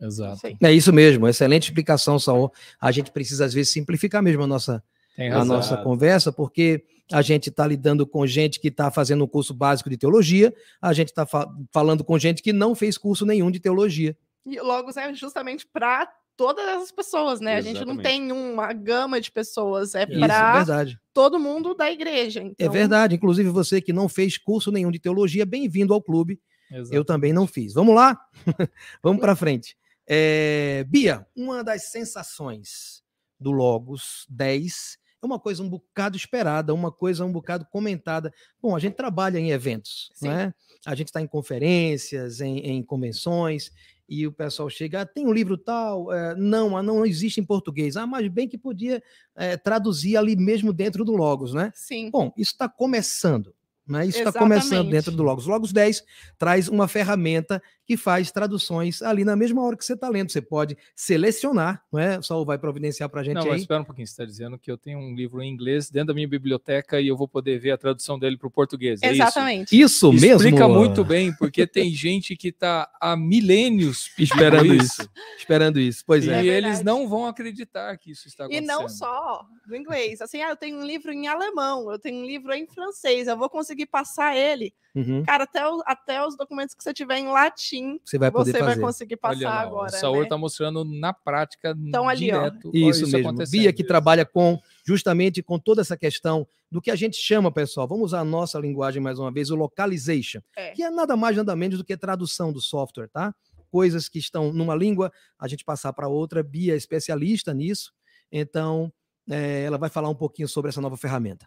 Exato. 0.00 0.38
Sei. 0.38 0.56
É 0.62 0.72
isso 0.72 0.92
mesmo, 0.92 1.26
excelente 1.26 1.64
explicação, 1.64 2.20
Saul. 2.20 2.52
A 2.80 2.92
gente 2.92 3.10
precisa, 3.10 3.46
às 3.46 3.52
vezes, 3.52 3.72
simplificar 3.72 4.22
mesmo 4.22 4.44
a 4.44 4.46
nossa, 4.46 4.80
a 5.18 5.44
nossa 5.44 5.76
conversa, 5.78 6.30
porque 6.30 6.84
a 7.10 7.20
gente 7.20 7.48
está 7.48 7.66
lidando 7.66 8.06
com 8.06 8.24
gente 8.24 8.60
que 8.60 8.68
está 8.68 8.92
fazendo 8.92 9.24
um 9.24 9.28
curso 9.28 9.52
básico 9.52 9.90
de 9.90 9.96
teologia, 9.96 10.54
a 10.80 10.92
gente 10.92 11.08
está 11.08 11.26
falando 11.72 12.04
com 12.04 12.16
gente 12.16 12.44
que 12.44 12.52
não 12.52 12.76
fez 12.76 12.96
curso 12.96 13.26
nenhum 13.26 13.50
de 13.50 13.58
teologia. 13.58 14.16
E 14.46 14.60
o 14.60 14.64
Logos 14.64 14.96
é 14.96 15.12
justamente 15.14 15.66
para 15.66 16.08
todas 16.38 16.64
as 16.82 16.92
pessoas, 16.92 17.40
né? 17.40 17.56
A 17.56 17.60
gente 17.60 17.84
não 17.84 17.94
Exatamente. 17.94 18.02
tem 18.04 18.32
uma 18.32 18.72
gama 18.72 19.20
de 19.20 19.30
pessoas, 19.30 19.96
é 19.96 20.02
é 20.02 20.06
para 20.06 20.52
verdade. 20.58 20.96
todo 21.12 21.36
mundo 21.38 21.74
da 21.74 21.90
igreja. 21.90 22.40
É 22.40 22.44
Então, 22.44 22.70
verdade. 22.70 23.16
Inclusive, 23.16 23.48
você 23.50 23.80
que 23.80 23.92
não 23.92 24.08
fez 24.08 24.38
curso 24.38 24.70
nenhum 24.70 24.92
de 24.92 25.00
teologia, 25.00 25.44
bem-vindo 25.44 25.92
ao 25.92 26.00
clube. 26.00 26.40
Exato. 26.70 26.94
Eu 26.94 27.04
também 27.04 27.32
não 27.32 27.44
fiz. 27.46 27.74
Vamos 27.74 27.92
lá? 27.94 28.16
Vamos 29.02 29.20
para 29.20 29.34
frente. 29.34 29.76
É, 30.06 30.84
Bia, 30.88 31.26
uma 31.34 31.64
das 31.64 31.90
sensações 31.90 33.02
do 33.38 33.50
Logos 33.50 34.24
10 34.30 34.96
é 35.20 35.26
uma 35.26 35.40
coisa 35.40 35.60
um 35.62 35.68
bocado 35.68 36.16
esperada, 36.16 36.72
uma 36.72 36.92
coisa 36.92 37.24
um 37.24 37.32
bocado 37.32 37.66
comentada. 37.68 38.32
Bom, 38.62 38.76
a 38.76 38.78
gente 38.78 38.94
trabalha 38.94 39.38
em 39.40 39.50
eventos, 39.50 40.10
Sim. 40.14 40.28
né? 40.28 40.54
A 40.86 40.94
gente 40.94 41.08
está 41.08 41.20
em 41.20 41.26
conferências, 41.26 42.40
em, 42.40 42.58
em 42.60 42.82
convenções, 42.84 43.72
e 44.08 44.26
o 44.26 44.32
pessoal 44.32 44.70
chega, 44.70 45.02
ah, 45.02 45.06
tem 45.06 45.26
um 45.26 45.32
livro 45.32 45.58
tal, 45.58 46.12
É, 46.12 46.34
não, 46.34 46.76
ah, 46.76 46.82
não 46.82 47.04
existe 47.04 47.40
em 47.40 47.44
português. 47.44 47.96
Ah, 47.96 48.06
mas 48.06 48.26
bem 48.28 48.48
que 48.48 48.56
podia 48.56 49.02
é, 49.36 49.56
traduzir 49.56 50.16
ali 50.16 50.34
mesmo 50.36 50.72
dentro 50.72 51.04
do 51.04 51.12
Logos, 51.12 51.52
né? 51.52 51.70
Sim. 51.74 52.10
Bom, 52.10 52.32
isso 52.36 52.52
está 52.52 52.68
começando. 52.68 53.54
Né? 53.88 54.06
Isso 54.06 54.18
está 54.18 54.32
começando 54.32 54.90
dentro 54.90 55.10
do 55.12 55.22
Logos. 55.22 55.46
Logos 55.46 55.72
10 55.72 56.04
traz 56.36 56.68
uma 56.68 56.86
ferramenta 56.86 57.62
que 57.86 57.96
faz 57.96 58.30
traduções 58.30 59.00
ali 59.00 59.24
na 59.24 59.34
mesma 59.34 59.62
hora 59.62 59.74
que 59.74 59.82
você 59.82 59.94
está 59.94 60.10
lendo. 60.10 60.30
Você 60.30 60.42
pode 60.42 60.76
selecionar, 60.94 61.82
não 61.90 61.98
é? 61.98 62.18
O 62.18 62.22
Saul 62.22 62.44
vai 62.44 62.58
providenciar 62.58 63.08
para 63.08 63.22
a 63.22 63.24
gente 63.24 63.36
Não, 63.36 63.44
aí. 63.44 63.48
mas 63.48 63.60
espera 63.62 63.80
um 63.80 63.84
pouquinho. 63.84 64.06
Você 64.06 64.12
está 64.12 64.26
dizendo 64.26 64.58
que 64.58 64.70
eu 64.70 64.76
tenho 64.76 64.98
um 64.98 65.14
livro 65.14 65.40
em 65.40 65.50
inglês 65.50 65.90
dentro 65.90 66.08
da 66.08 66.14
minha 66.14 66.28
biblioteca 66.28 67.00
e 67.00 67.08
eu 67.08 67.16
vou 67.16 67.26
poder 67.26 67.58
ver 67.58 67.70
a 67.70 67.78
tradução 67.78 68.18
dele 68.18 68.36
para 68.36 68.46
o 68.46 68.50
português. 68.50 69.00
É 69.02 69.10
Exatamente. 69.10 69.68
Isso 69.74 70.12
isso? 70.12 70.12
mesmo. 70.12 70.36
Explica 70.36 70.68
muito 70.68 71.02
bem, 71.02 71.32
porque 71.34 71.66
tem 71.66 71.90
gente 71.90 72.36
que 72.36 72.48
está 72.48 72.90
há 73.00 73.16
milênios 73.16 74.10
Esperando 74.18 74.74
isso. 74.74 75.08
Esperando 75.38 75.80
isso. 75.80 76.04
Pois 76.06 76.26
E 76.26 76.30
é. 76.30 76.46
É 76.46 76.58
eles 76.58 76.82
não 76.82 77.08
vão 77.08 77.26
acreditar 77.26 77.96
que 77.96 78.10
isso 78.10 78.28
está 78.28 78.44
E 78.44 78.46
acontecendo. 78.58 78.66
não 78.66 78.88
só 78.88 79.46
do 79.66 79.74
inglês. 79.74 80.20
Assim, 80.20 80.42
ah, 80.42 80.50
eu 80.50 80.56
tenho 80.56 80.78
um 80.78 80.84
livro 80.86 81.10
em 81.10 81.26
alemão, 81.26 81.90
eu 81.90 81.98
tenho 81.98 82.22
um 82.22 82.26
livro 82.26 82.52
em 82.52 82.66
francês, 82.66 83.28
eu 83.28 83.36
vou 83.36 83.48
conseguir 83.48 83.77
passar 83.86 84.36
ele. 84.36 84.72
Uhum. 84.94 85.22
Cara, 85.24 85.44
até, 85.44 85.66
o- 85.68 85.82
até 85.86 86.26
os 86.26 86.36
documentos 86.36 86.74
que 86.74 86.82
você 86.82 86.92
tiver 86.92 87.18
em 87.18 87.28
latim, 87.28 88.00
Você 88.04 88.18
vai 88.18 88.30
poder 88.30 88.52
você 88.52 88.62
vai 88.62 88.78
conseguir 88.78 89.16
passar 89.16 89.36
Olha 89.38 89.48
agora. 89.50 89.86
o 89.94 90.00
Saúl 90.00 90.16
né? 90.18 90.22
está 90.24 90.36
mostrando 90.38 90.84
na 90.84 91.12
prática 91.12 91.74
Então, 91.78 92.08
ali, 92.08 92.32
ó. 92.32 92.48
direto. 92.48 92.68
olha 92.74 92.90
Isso 92.90 93.02
mesmo. 93.04 93.18
acontecendo. 93.28 93.60
Bia 93.60 93.72
que 93.72 93.84
trabalha 93.84 94.24
com 94.26 94.58
justamente 94.84 95.42
com 95.42 95.58
toda 95.58 95.82
essa 95.82 95.96
questão 95.96 96.46
do 96.70 96.80
que 96.82 96.90
a 96.90 96.96
gente 96.96 97.16
chama, 97.16 97.52
pessoal, 97.52 97.86
vamos 97.86 98.06
usar 98.06 98.20
a 98.20 98.24
nossa 98.24 98.58
linguagem 98.58 99.00
mais 99.00 99.18
uma 99.18 99.30
vez, 99.30 99.50
o 99.50 99.54
localization, 99.56 100.40
É. 100.56 100.72
que 100.72 100.82
é 100.82 100.90
nada 100.90 101.16
mais 101.16 101.36
nada 101.36 101.54
menos 101.54 101.78
do 101.78 101.84
que 101.84 101.96
tradução 101.96 102.52
do 102.52 102.60
software, 102.60 103.08
tá? 103.08 103.32
Coisas 103.70 104.08
que 104.08 104.18
estão 104.18 104.52
numa 104.52 104.74
língua, 104.74 105.12
a 105.38 105.46
gente 105.46 105.64
passar 105.64 105.92
para 105.92 106.08
outra. 106.08 106.42
Bia 106.42 106.72
é 106.74 106.76
especialista 106.76 107.52
nisso, 107.54 107.92
então 108.32 108.92
eh, 109.30 109.64
ela 109.64 109.76
vai 109.78 109.90
falar 109.90 110.08
um 110.08 110.14
pouquinho 110.14 110.48
sobre 110.48 110.70
essa 110.70 110.80
nova 110.80 110.96
ferramenta. 110.96 111.46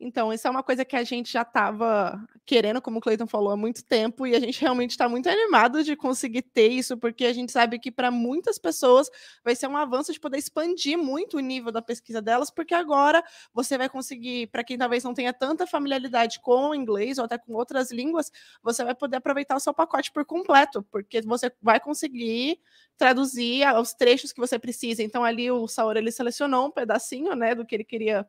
Então, 0.00 0.32
isso 0.32 0.46
é 0.46 0.50
uma 0.50 0.62
coisa 0.62 0.84
que 0.84 0.94
a 0.94 1.02
gente 1.02 1.32
já 1.32 1.42
estava 1.42 2.24
querendo, 2.46 2.80
como 2.80 2.98
o 2.98 3.00
Cleiton 3.00 3.26
falou, 3.26 3.50
há 3.50 3.56
muito 3.56 3.84
tempo, 3.84 4.26
e 4.28 4.34
a 4.36 4.38
gente 4.38 4.60
realmente 4.60 4.92
está 4.92 5.08
muito 5.08 5.28
animado 5.28 5.82
de 5.82 5.96
conseguir 5.96 6.42
ter 6.42 6.68
isso, 6.68 6.96
porque 6.96 7.24
a 7.26 7.32
gente 7.32 7.50
sabe 7.50 7.80
que 7.80 7.90
para 7.90 8.08
muitas 8.08 8.60
pessoas 8.60 9.10
vai 9.44 9.56
ser 9.56 9.66
um 9.66 9.76
avanço 9.76 10.12
de 10.12 10.20
poder 10.20 10.38
expandir 10.38 10.96
muito 10.96 11.36
o 11.36 11.40
nível 11.40 11.72
da 11.72 11.82
pesquisa 11.82 12.22
delas, 12.22 12.48
porque 12.48 12.74
agora 12.74 13.24
você 13.52 13.76
vai 13.76 13.88
conseguir, 13.88 14.46
para 14.46 14.62
quem 14.62 14.78
talvez 14.78 15.02
não 15.02 15.12
tenha 15.12 15.32
tanta 15.32 15.66
familiaridade 15.66 16.38
com 16.40 16.70
o 16.70 16.74
inglês 16.76 17.18
ou 17.18 17.24
até 17.24 17.36
com 17.36 17.52
outras 17.54 17.90
línguas, 17.90 18.30
você 18.62 18.84
vai 18.84 18.94
poder 18.94 19.16
aproveitar 19.16 19.56
o 19.56 19.60
seu 19.60 19.74
pacote 19.74 20.12
por 20.12 20.24
completo, 20.24 20.80
porque 20.92 21.20
você 21.22 21.52
vai 21.60 21.80
conseguir 21.80 22.60
traduzir 22.96 23.66
os 23.76 23.92
trechos 23.94 24.32
que 24.32 24.40
você 24.40 24.60
precisa. 24.60 25.02
Então, 25.02 25.24
ali 25.24 25.50
o 25.50 25.66
Saor 25.66 25.96
ele 25.96 26.12
selecionou 26.12 26.66
um 26.66 26.70
pedacinho 26.70 27.34
né, 27.34 27.54
do 27.54 27.66
que 27.66 27.74
ele 27.74 27.84
queria 27.84 28.24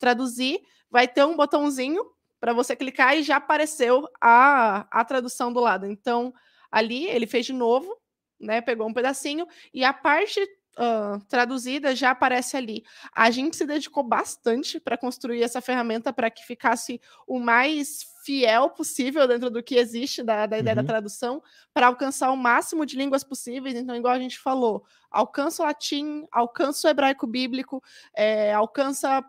traduzir 0.00 0.60
vai 0.90 1.06
ter 1.06 1.24
um 1.24 1.36
botãozinho 1.36 2.02
para 2.40 2.52
você 2.52 2.74
clicar 2.74 3.16
e 3.16 3.22
já 3.22 3.36
apareceu 3.36 4.08
a, 4.20 4.86
a 4.90 5.04
tradução 5.04 5.52
do 5.52 5.60
lado. 5.60 5.86
Então, 5.86 6.34
ali 6.72 7.06
ele 7.06 7.26
fez 7.26 7.46
de 7.46 7.52
novo, 7.52 7.96
né? 8.40 8.60
Pegou 8.60 8.88
um 8.88 8.94
pedacinho 8.94 9.46
e 9.72 9.84
a 9.84 9.92
parte 9.92 10.40
ah, 10.76 11.18
traduzida 11.28 11.94
já 11.94 12.12
aparece 12.12 12.56
ali. 12.56 12.82
A 13.14 13.30
gente 13.30 13.56
se 13.56 13.66
dedicou 13.66 14.02
bastante 14.02 14.80
para 14.80 14.96
construir 14.96 15.42
essa 15.42 15.60
ferramenta 15.60 16.12
para 16.12 16.30
que 16.30 16.42
ficasse 16.44 17.00
o 17.26 17.38
mais 17.38 18.06
fiel 18.24 18.70
possível 18.70 19.26
dentro 19.28 19.50
do 19.50 19.62
que 19.62 19.74
existe 19.74 20.22
da, 20.22 20.46
da 20.46 20.58
ideia 20.58 20.76
Uhum. 20.76 20.82
da 20.82 20.86
tradução, 20.86 21.42
para 21.74 21.86
alcançar 21.86 22.30
o 22.30 22.36
máximo 22.36 22.86
de 22.86 22.96
línguas 22.96 23.24
possíveis. 23.24 23.74
Então, 23.74 23.94
igual 23.94 24.14
a 24.14 24.18
gente 24.18 24.38
falou, 24.38 24.84
alcança 25.10 25.62
o 25.62 25.66
latim, 25.66 26.26
alcança 26.30 26.86
o 26.86 26.90
hebraico 26.90 27.26
bíblico, 27.26 27.82
eh, 28.14 28.52
alcança 28.52 29.22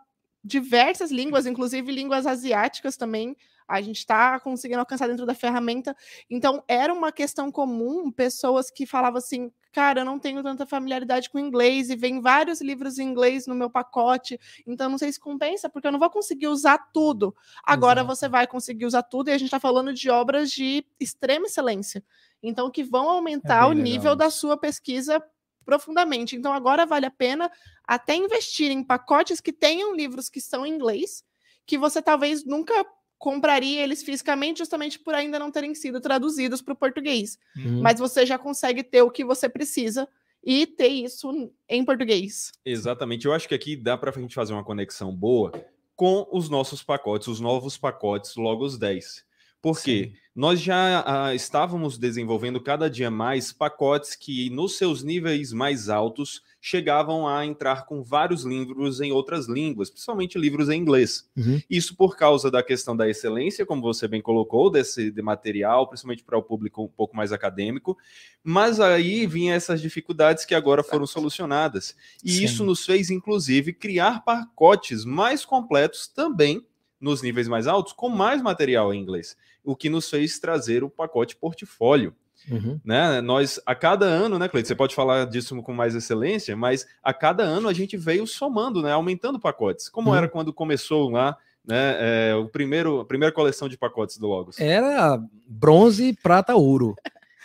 diversas 0.44 1.12
línguas, 1.12 1.46
inclusive 1.46 1.92
línguas 1.92 2.26
asiáticas 2.26 2.98
também. 2.98 3.36
A 3.68 3.80
gente 3.82 4.00
está 4.00 4.40
conseguindo 4.40 4.80
alcançar 4.80 5.08
dentro 5.08 5.26
da 5.26 5.34
ferramenta. 5.34 5.96
Então, 6.30 6.64
era 6.68 6.94
uma 6.94 7.12
questão 7.12 7.52
comum, 7.52 8.12
pessoas 8.12 8.70
que 8.70 8.86
falavam 8.86 9.20
assim: 9.20 9.52
cara, 9.72 10.02
eu 10.02 10.06
não 10.06 10.20
tenho 10.20 10.44
tanta 10.44 10.66
familiaridade 10.66 11.30
com 11.30 11.40
inglês 11.40 11.90
e 11.90 11.96
vem 11.96 12.20
vários 12.20 12.62
livros 12.62 13.00
em 13.00 13.08
inglês 13.08 13.48
no 13.48 13.56
meu 13.56 13.70
pacote, 13.70 14.40
então 14.68 14.90
não 14.90 14.98
sei 14.98 15.12
se 15.12 15.20
compensa, 15.20 15.70
porque 15.70 15.88
eu 15.88 15.92
não 15.92 16.00
vou 16.00 16.10
conseguir 16.10 16.48
usar 16.48 16.78
tudo. 16.94 17.34
Agora 17.64 18.02
Exato. 18.02 18.16
você 18.16 18.28
vai 18.28 18.46
conseguir 18.46 18.86
usar 18.86 19.04
tudo 19.04 19.30
e 19.30 19.32
a 19.32 19.38
gente 19.38 19.48
está 19.48 19.60
falando 19.60 19.94
de 19.94 20.10
obras 20.10 20.52
de 20.52 20.86
extrema 21.00 21.46
excelência. 21.46 22.04
Então, 22.44 22.70
que 22.70 22.84
vão 22.84 23.10
aumentar 23.10 23.64
É 23.64 23.66
o 23.66 23.70
bem 23.70 23.78
legal 23.78 23.84
nível 23.84 24.16
da 24.16 24.30
sua 24.30 24.58
pesquisa 24.58 25.24
profundamente. 25.66 26.36
Então, 26.36 26.54
agora 26.54 26.86
vale 26.86 27.06
a 27.06 27.12
pena 27.12 27.52
até 27.84 28.16
investir 28.16 28.72
em 28.72 28.84
pacotes 28.84 29.42
que 29.42 29.54
tenham 29.54 29.96
livros 29.96 30.30
que 30.30 30.42
são 30.42 30.66
em 30.66 30.74
inglês, 30.74 31.24
que 31.66 31.78
você 31.78 32.02
talvez 32.02 32.46
nunca 32.46 32.86
compraria 33.18 33.84
eles 33.84 34.02
fisicamente, 34.02 34.58
justamente 34.58 34.98
por 34.98 35.14
ainda 35.14 35.38
não 35.38 35.52
terem 35.52 35.76
sido 35.76 36.02
traduzidos 36.02 36.62
para 36.62 36.74
o 36.74 36.78
português. 36.78 37.38
Uhum. 37.56 37.82
Mas 37.82 38.00
você 38.00 38.26
já 38.26 38.38
consegue 38.38 38.84
ter 38.84 39.04
o 39.04 39.12
que 39.12 39.24
você 39.24 39.48
precisa 39.48 40.10
e 40.44 40.66
ter 40.66 40.88
isso 40.88 41.52
em 41.70 41.86
português. 41.86 42.52
Exatamente. 42.66 43.28
Eu 43.28 43.34
acho 43.34 43.48
que 43.48 43.54
aqui 43.54 43.76
dá 43.76 43.96
para 43.96 44.10
a 44.10 44.20
gente 44.20 44.34
fazer 44.34 44.54
uma 44.54 44.64
conexão 44.64 45.16
boa 45.16 45.52
com 45.96 46.28
os 46.32 46.50
nossos 46.50 46.82
pacotes, 46.82 47.28
os 47.28 47.40
novos 47.40 47.78
pacotes 47.78 48.36
Logos 48.36 48.78
10. 48.80 49.24
Porque 49.62 50.14
nós 50.34 50.62
já 50.62 51.04
ah, 51.06 51.36
estávamos 51.36 51.98
desenvolvendo 51.98 52.60
cada 52.62 52.90
dia 52.90 53.12
mais 53.12 53.52
pacotes 53.52 54.16
que, 54.16 54.50
nos 54.50 54.78
seus 54.78 55.04
níveis 55.04 55.52
mais 55.52 55.90
altos, 55.90 56.42
chegavam 56.62 57.28
a 57.28 57.46
entrar 57.46 57.86
com 57.86 58.02
vários 58.02 58.44
livros 58.44 59.02
em 59.02 59.12
outras 59.12 59.48
línguas, 59.48 59.90
principalmente 59.90 60.40
livros 60.40 60.70
em 60.70 60.80
inglês. 60.80 61.30
Uhum. 61.36 61.60
Isso 61.70 61.96
por 61.96 62.16
causa 62.16 62.50
da 62.50 62.64
questão 62.64 62.96
da 62.96 63.10
excelência, 63.10 63.66
como 63.66 63.82
você 63.82 64.08
bem 64.08 64.22
colocou, 64.22 64.70
desse 64.70 65.12
de 65.12 65.22
material, 65.22 65.88
principalmente 65.88 66.24
para 66.24 66.38
o 66.38 66.44
público 66.44 66.84
um 66.84 66.88
pouco 66.88 67.16
mais 67.16 67.34
acadêmico. 67.34 67.98
Mas 68.44 68.80
aí 68.80 69.28
vinha 69.28 69.54
essas 69.54 69.82
dificuldades 69.82 70.46
que 70.46 70.56
agora 70.56 70.82
foram 70.82 71.06
solucionadas. 71.06 71.96
E 72.24 72.32
Sim. 72.32 72.44
isso 72.46 72.64
nos 72.64 72.86
fez, 72.86 73.10
inclusive, 73.10 73.74
criar 73.74 74.24
pacotes 74.24 75.04
mais 75.04 75.44
completos 75.44 76.08
também 76.08 76.66
nos 77.02 77.24
níveis 77.24 77.48
mais 77.48 77.66
altos, 77.66 77.94
com 77.94 78.08
mais 78.08 78.42
material 78.42 78.94
em 78.94 79.02
inglês. 79.02 79.36
O 79.64 79.76
que 79.76 79.90
nos 79.90 80.10
fez 80.10 80.40
trazer 80.40 80.84
o 80.84 80.90
pacote 80.90 81.36
portfólio 81.36 82.16
Uhum. 82.50 82.80
né? 82.84 83.22
Nós, 83.22 83.60
a 83.68 83.76
cada 83.76 84.06
ano, 84.08 84.40
né, 84.40 84.48
Cleiton? 84.50 84.68
Você 84.68 84.76
pode 84.76 84.96
falar 84.96 85.26
disso 85.28 85.56
com 85.62 85.74
mais 85.74 85.94
excelência, 85.94 86.56
mas 86.58 86.88
a 87.04 87.14
cada 87.14 87.44
ano 87.44 87.68
a 87.68 87.74
gente 87.74 87.96
veio 87.96 88.26
somando, 88.26 88.82
né? 88.82 88.92
Aumentando 88.92 89.40
pacotes. 89.40 89.88
Como 89.88 90.10
Uhum. 90.10 90.16
era 90.16 90.28
quando 90.28 90.52
começou 90.52 91.12
lá, 91.12 91.38
né? 91.64 91.98
é, 92.32 92.36
o 92.36 92.48
primeiro, 92.50 93.00
a 93.02 93.06
primeira 93.06 93.32
coleção 93.34 93.70
de 93.70 93.78
pacotes 93.78 94.18
do 94.18 94.26
Logos. 94.28 94.60
Era 94.60 95.22
bronze, 95.46 96.18
prata, 96.24 96.56
ouro. 96.56 96.96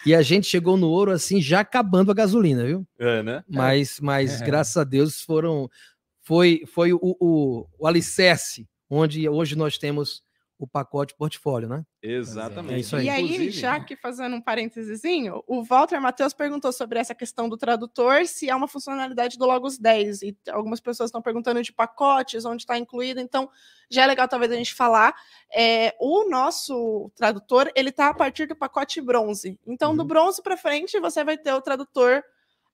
E 0.06 0.14
a 0.14 0.22
gente 0.22 0.46
chegou 0.46 0.78
no 0.78 0.88
ouro 0.88 1.10
assim, 1.10 1.42
já 1.42 1.60
acabando 1.60 2.10
a 2.10 2.14
gasolina, 2.14 2.64
viu? 2.64 2.86
É, 2.98 3.22
né? 3.22 3.44
Mas, 3.46 4.00
mas 4.00 4.40
É. 4.40 4.44
graças 4.46 4.76
a 4.78 4.84
Deus 4.84 5.20
foram. 5.20 5.68
Foi, 6.22 6.62
foi 6.72 6.92
o, 6.94 6.98
o, 7.02 7.66
o 7.78 7.86
alicerce 7.86 8.66
onde 8.88 9.28
hoje 9.28 9.56
nós 9.56 9.76
temos 9.78 10.22
o 10.58 10.66
pacote 10.66 11.14
portfólio, 11.14 11.68
né? 11.68 11.84
Exatamente. 12.02 12.74
É 12.74 12.78
isso 12.78 12.96
aí. 12.96 13.04
E 13.06 13.10
aí, 13.10 13.22
Inclusive, 13.24 13.50
já 13.50 13.78
que 13.78 13.94
fazendo 13.96 14.36
um 14.36 14.40
parêntesezinho, 14.40 15.42
o 15.46 15.62
Walter 15.62 16.00
Matheus 16.00 16.32
perguntou 16.32 16.72
sobre 16.72 16.98
essa 16.98 17.14
questão 17.14 17.48
do 17.48 17.56
tradutor, 17.56 18.26
se 18.26 18.48
é 18.48 18.54
uma 18.56 18.66
funcionalidade 18.68 19.36
do 19.36 19.44
Logos 19.44 19.76
10. 19.78 20.22
E 20.22 20.36
algumas 20.50 20.80
pessoas 20.80 21.08
estão 21.08 21.20
perguntando 21.20 21.62
de 21.62 21.72
pacotes, 21.72 22.44
onde 22.44 22.62
está 22.62 22.78
incluído. 22.78 23.20
Então, 23.20 23.50
já 23.90 24.04
é 24.04 24.06
legal 24.06 24.26
talvez 24.28 24.50
a 24.50 24.56
gente 24.56 24.74
falar. 24.74 25.14
É, 25.54 25.94
o 26.00 26.28
nosso 26.28 27.10
tradutor, 27.14 27.70
ele 27.74 27.90
está 27.90 28.08
a 28.08 28.14
partir 28.14 28.46
do 28.46 28.56
pacote 28.56 29.00
bronze. 29.00 29.60
Então, 29.66 29.94
do 29.94 30.02
Uhum. 30.02 30.08
bronze 30.08 30.42
para 30.42 30.56
frente, 30.56 30.98
você 31.00 31.22
vai 31.22 31.36
ter 31.36 31.52
o 31.52 31.60
tradutor 31.60 32.22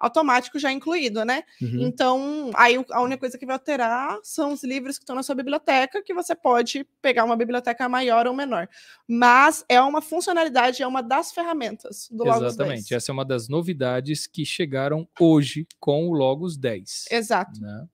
automático 0.03 0.59
já 0.59 0.73
incluído, 0.73 1.25
né? 1.25 1.45
Uhum. 1.61 1.87
Então, 1.87 2.51
aí 2.55 2.75
a 2.91 3.01
única 3.01 3.21
coisa 3.21 3.39
que 3.39 3.47
vai 3.47 3.55
alterar 3.55 4.19
são 4.25 4.53
os 4.53 4.65
livros 4.65 4.99
que 4.99 5.05
estão 5.05 5.15
na 5.15 5.23
sua 5.23 5.37
biblioteca, 5.37 6.03
que 6.03 6.13
você 6.13 6.35
pode 6.35 6.85
pegar 7.01 7.25
uma 7.25 7.37
biblioteca 7.37 7.89
maior 7.89 8.27
ou 8.27 8.35
menor. 8.35 8.69
Mas 9.07 9.65
é 9.69 9.81
uma 9.81 10.03
funcionalidade, 10.03 10.83
é 10.83 10.87
uma 10.87 11.03
das 11.03 11.31
ferramentas 11.33 12.09
do 12.11 12.25
Logos 12.25 12.43
Exatamente. 12.43 12.89
10. 12.89 12.93
Essa 12.93 13.13
é 13.13 13.15
uma 13.15 13.25
das 13.25 13.49
novidades 13.49 14.27
que 14.27 14.45
chegaram 14.45 15.09
hoje 15.21 15.69
com 15.79 16.09
o 16.09 16.13
Logos 16.13 16.57
10. 16.57 17.05
Exato. 17.09 17.61
né? 17.61 17.87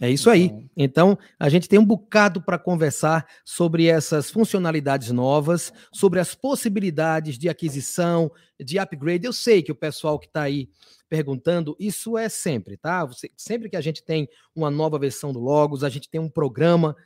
É 0.00 0.10
isso 0.10 0.30
aí. 0.30 0.44
Então, 0.74 1.10
Então, 1.10 1.18
a 1.38 1.48
gente 1.50 1.68
tem 1.68 1.78
um 1.78 1.84
bocado 1.84 2.40
para 2.40 2.58
conversar 2.58 3.26
sobre 3.44 3.86
essas 3.86 4.30
funcionalidades 4.30 5.10
novas, 5.10 5.72
sobre 5.92 6.18
as 6.18 6.34
possibilidades 6.34 7.38
de 7.38 7.48
aquisição, 7.48 8.32
de 8.58 8.78
upgrade. 8.78 9.26
Eu 9.26 9.32
sei 9.32 9.62
que 9.62 9.70
o 9.70 9.74
pessoal 9.74 10.18
que 10.18 10.26
está 10.26 10.42
aí 10.42 10.70
perguntando, 11.10 11.76
isso 11.78 12.16
é 12.16 12.28
sempre, 12.28 12.76
tá? 12.76 13.04
Você- 13.04 13.30
sempre 13.36 13.68
que 13.68 13.76
a 13.76 13.80
gente 13.80 14.02
tem 14.02 14.28
uma 14.54 14.70
nova 14.70 14.98
versão 14.98 15.32
do 15.32 15.40
Logos, 15.40 15.84
a 15.84 15.88
gente 15.90 16.08
tem 16.08 16.20
um 16.20 16.30
programa 16.30 16.96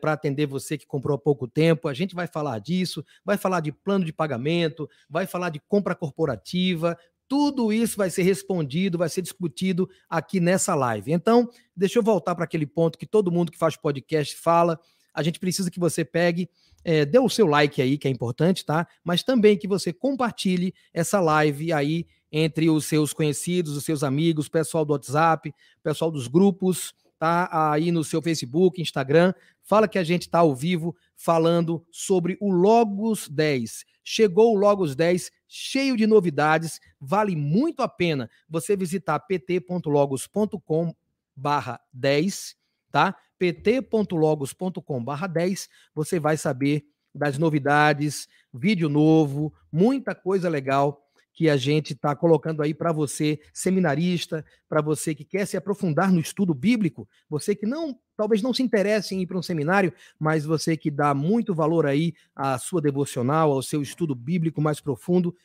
para 0.00 0.14
atender 0.14 0.46
você 0.46 0.78
que 0.78 0.86
comprou 0.86 1.14
há 1.16 1.18
pouco 1.18 1.46
tempo. 1.46 1.86
A 1.86 1.92
gente 1.92 2.14
vai 2.14 2.26
falar 2.26 2.58
disso, 2.60 3.04
vai 3.22 3.36
falar 3.36 3.60
de 3.60 3.70
plano 3.70 4.06
de 4.06 4.12
pagamento, 4.12 4.88
vai 5.08 5.26
falar 5.26 5.50
de 5.50 5.60
compra 5.60 5.94
corporativa. 5.94 6.96
Tudo 7.28 7.70
isso 7.70 7.96
vai 7.96 8.08
ser 8.08 8.22
respondido, 8.22 8.96
vai 8.96 9.10
ser 9.10 9.20
discutido 9.20 9.86
aqui 10.08 10.40
nessa 10.40 10.74
live. 10.74 11.12
Então, 11.12 11.50
deixa 11.76 11.98
eu 11.98 12.02
voltar 12.02 12.34
para 12.34 12.44
aquele 12.44 12.66
ponto 12.66 12.96
que 12.96 13.04
todo 13.04 13.30
mundo 13.30 13.52
que 13.52 13.58
faz 13.58 13.76
podcast 13.76 14.34
fala. 14.36 14.80
A 15.12 15.22
gente 15.22 15.38
precisa 15.38 15.70
que 15.70 15.78
você 15.80 16.04
pegue, 16.06 16.48
é, 16.82 17.04
dê 17.04 17.18
o 17.18 17.28
seu 17.28 17.46
like 17.46 17.82
aí, 17.82 17.98
que 17.98 18.08
é 18.08 18.10
importante, 18.10 18.64
tá? 18.64 18.86
Mas 19.04 19.22
também 19.22 19.58
que 19.58 19.68
você 19.68 19.92
compartilhe 19.92 20.72
essa 20.94 21.20
live 21.20 21.70
aí 21.70 22.06
entre 22.30 22.68
os 22.68 22.86
seus 22.86 23.12
conhecidos, 23.12 23.76
os 23.76 23.84
seus 23.84 24.02
amigos, 24.02 24.48
pessoal 24.48 24.84
do 24.84 24.92
WhatsApp, 24.92 25.54
pessoal 25.82 26.10
dos 26.10 26.26
grupos, 26.28 26.94
tá? 27.18 27.48
Aí 27.72 27.90
no 27.90 28.04
seu 28.04 28.20
Facebook, 28.20 28.80
Instagram. 28.80 29.32
Fala 29.62 29.88
que 29.88 29.98
a 29.98 30.04
gente 30.04 30.22
está 30.22 30.40
ao 30.40 30.54
vivo 30.54 30.96
falando 31.16 31.84
sobre 31.90 32.36
o 32.40 32.50
Logos 32.50 33.28
10. 33.28 33.84
Chegou 34.04 34.54
o 34.54 34.58
Logos 34.58 34.94
10, 34.94 35.30
cheio 35.48 35.96
de 35.96 36.06
novidades. 36.06 36.80
Vale 37.00 37.34
muito 37.34 37.82
a 37.82 37.88
pena 37.88 38.30
você 38.48 38.76
visitar 38.76 39.18
pt.logos.com 39.20 40.94
barra 41.34 41.80
10, 41.92 42.56
tá? 42.90 43.16
pt.logos.com 43.38 45.04
barra 45.04 45.26
10, 45.26 45.68
você 45.94 46.18
vai 46.18 46.36
saber 46.36 46.86
das 47.14 47.38
novidades, 47.38 48.28
vídeo 48.52 48.88
novo, 48.88 49.52
muita 49.72 50.14
coisa 50.14 50.48
legal 50.48 51.05
que 51.36 51.50
a 51.50 51.56
gente 51.58 51.92
está 51.92 52.16
colocando 52.16 52.62
aí 52.62 52.72
para 52.72 52.90
você, 52.90 53.38
seminarista, 53.52 54.42
para 54.66 54.80
você 54.80 55.14
que 55.14 55.22
quer 55.22 55.46
se 55.46 55.54
aprofundar 55.54 56.10
no 56.10 56.18
estudo 56.18 56.54
bíblico, 56.54 57.06
você 57.28 57.54
que 57.54 57.66
não, 57.66 57.96
talvez 58.16 58.40
não 58.40 58.54
se 58.54 58.62
interesse 58.62 59.14
em 59.14 59.20
ir 59.20 59.26
para 59.26 59.36
um 59.36 59.42
seminário, 59.42 59.92
mas 60.18 60.46
você 60.46 60.78
que 60.78 60.90
dá 60.90 61.12
muito 61.12 61.54
valor 61.54 61.84
aí 61.84 62.14
à 62.34 62.56
sua 62.56 62.80
devocional, 62.80 63.52
ao 63.52 63.62
seu 63.62 63.82
estudo 63.82 64.14
bíblico 64.14 64.62
mais 64.62 64.80
profundo, 64.80 65.36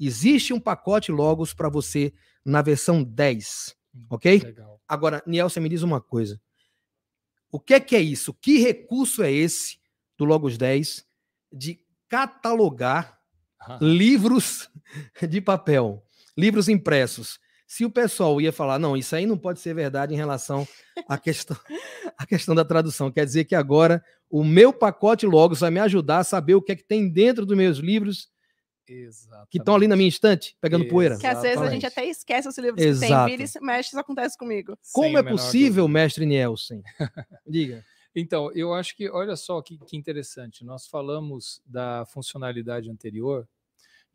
existe 0.00 0.52
um 0.52 0.58
pacote 0.58 1.12
Logos 1.12 1.54
para 1.54 1.68
você 1.68 2.12
na 2.44 2.60
versão 2.60 3.04
10, 3.04 3.76
ok? 4.10 4.40
legal. 4.40 4.80
Agora, 4.88 5.22
Nielsen, 5.24 5.62
me 5.62 5.68
diz 5.68 5.82
uma 5.82 6.00
coisa. 6.00 6.40
O 7.52 7.60
que 7.60 7.74
é 7.74 7.78
que 7.78 7.94
é 7.94 8.00
isso? 8.00 8.34
Que 8.34 8.58
recurso 8.58 9.22
é 9.22 9.30
esse 9.30 9.78
do 10.18 10.24
Logos 10.24 10.58
10 10.58 11.06
de 11.52 11.80
catalogar 12.08 13.15
Ah, 13.60 13.78
livros 13.80 14.68
de 15.28 15.40
papel, 15.40 16.02
livros 16.36 16.68
impressos? 16.68 17.38
Se 17.66 17.84
o 17.84 17.90
pessoal 17.90 18.40
ia 18.40 18.52
falar, 18.52 18.78
não, 18.78 18.96
isso 18.96 19.16
aí 19.16 19.26
não 19.26 19.36
pode 19.36 19.58
ser 19.58 19.74
verdade 19.74 20.14
em 20.14 20.16
relação 20.16 20.66
à 21.08 21.18
questão, 21.18 21.56
à 22.16 22.24
questão 22.24 22.54
da 22.54 22.64
tradução. 22.64 23.10
Quer 23.10 23.24
dizer 23.24 23.44
que 23.44 23.56
agora 23.56 24.04
o 24.30 24.44
meu 24.44 24.72
pacote 24.72 25.26
Logos 25.26 25.60
vai 25.60 25.70
me 25.70 25.80
ajudar 25.80 26.18
a 26.18 26.24
saber 26.24 26.54
o 26.54 26.62
que 26.62 26.72
é 26.72 26.76
que 26.76 26.84
tem 26.84 27.08
dentro 27.08 27.44
dos 27.44 27.56
meus 27.56 27.78
livros 27.78 28.28
Exatamente. 28.88 29.48
que 29.50 29.58
estão 29.58 29.74
ali 29.74 29.88
na 29.88 29.96
minha 29.96 30.08
estante, 30.08 30.56
pegando 30.60 30.86
poeira. 30.86 31.18
Que 31.18 31.26
às 31.26 31.42
vezes 31.42 31.44
a 31.44 31.50
Exatamente. 31.62 31.72
gente 31.82 31.86
até 31.86 32.06
esquece 32.06 32.48
os 32.48 32.56
livros 32.56 32.80
que 32.80 32.88
Exato. 32.88 33.26
tem. 33.26 33.36
Vira 33.36 33.50
e 33.52 33.64
mexe, 33.64 33.88
isso 33.88 33.98
acontece 33.98 34.38
comigo. 34.38 34.78
Sem 34.80 35.02
Como 35.02 35.16
a 35.16 35.20
é 35.20 35.22
possível, 35.24 35.84
dúvida. 35.84 36.00
mestre 36.00 36.24
Nielsen? 36.24 36.82
Diga. 37.44 37.84
Então, 38.18 38.50
eu 38.52 38.72
acho 38.72 38.96
que, 38.96 39.10
olha 39.10 39.36
só 39.36 39.60
que, 39.60 39.76
que 39.86 39.94
interessante. 39.96 40.64
Nós 40.64 40.86
falamos 40.86 41.60
da 41.66 42.06
funcionalidade 42.06 42.90
anterior, 42.90 43.46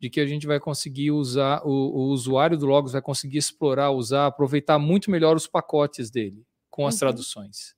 de 0.00 0.10
que 0.10 0.20
a 0.20 0.26
gente 0.26 0.44
vai 0.44 0.58
conseguir 0.58 1.12
usar, 1.12 1.62
o, 1.64 1.70
o 1.70 2.00
usuário 2.08 2.58
do 2.58 2.66
Logos 2.66 2.92
vai 2.92 3.00
conseguir 3.00 3.38
explorar, 3.38 3.92
usar, 3.92 4.26
aproveitar 4.26 4.76
muito 4.76 5.08
melhor 5.08 5.36
os 5.36 5.46
pacotes 5.46 6.10
dele 6.10 6.44
com 6.68 6.84
as 6.88 6.94
Uhum. 6.96 6.98
traduções. 6.98 7.76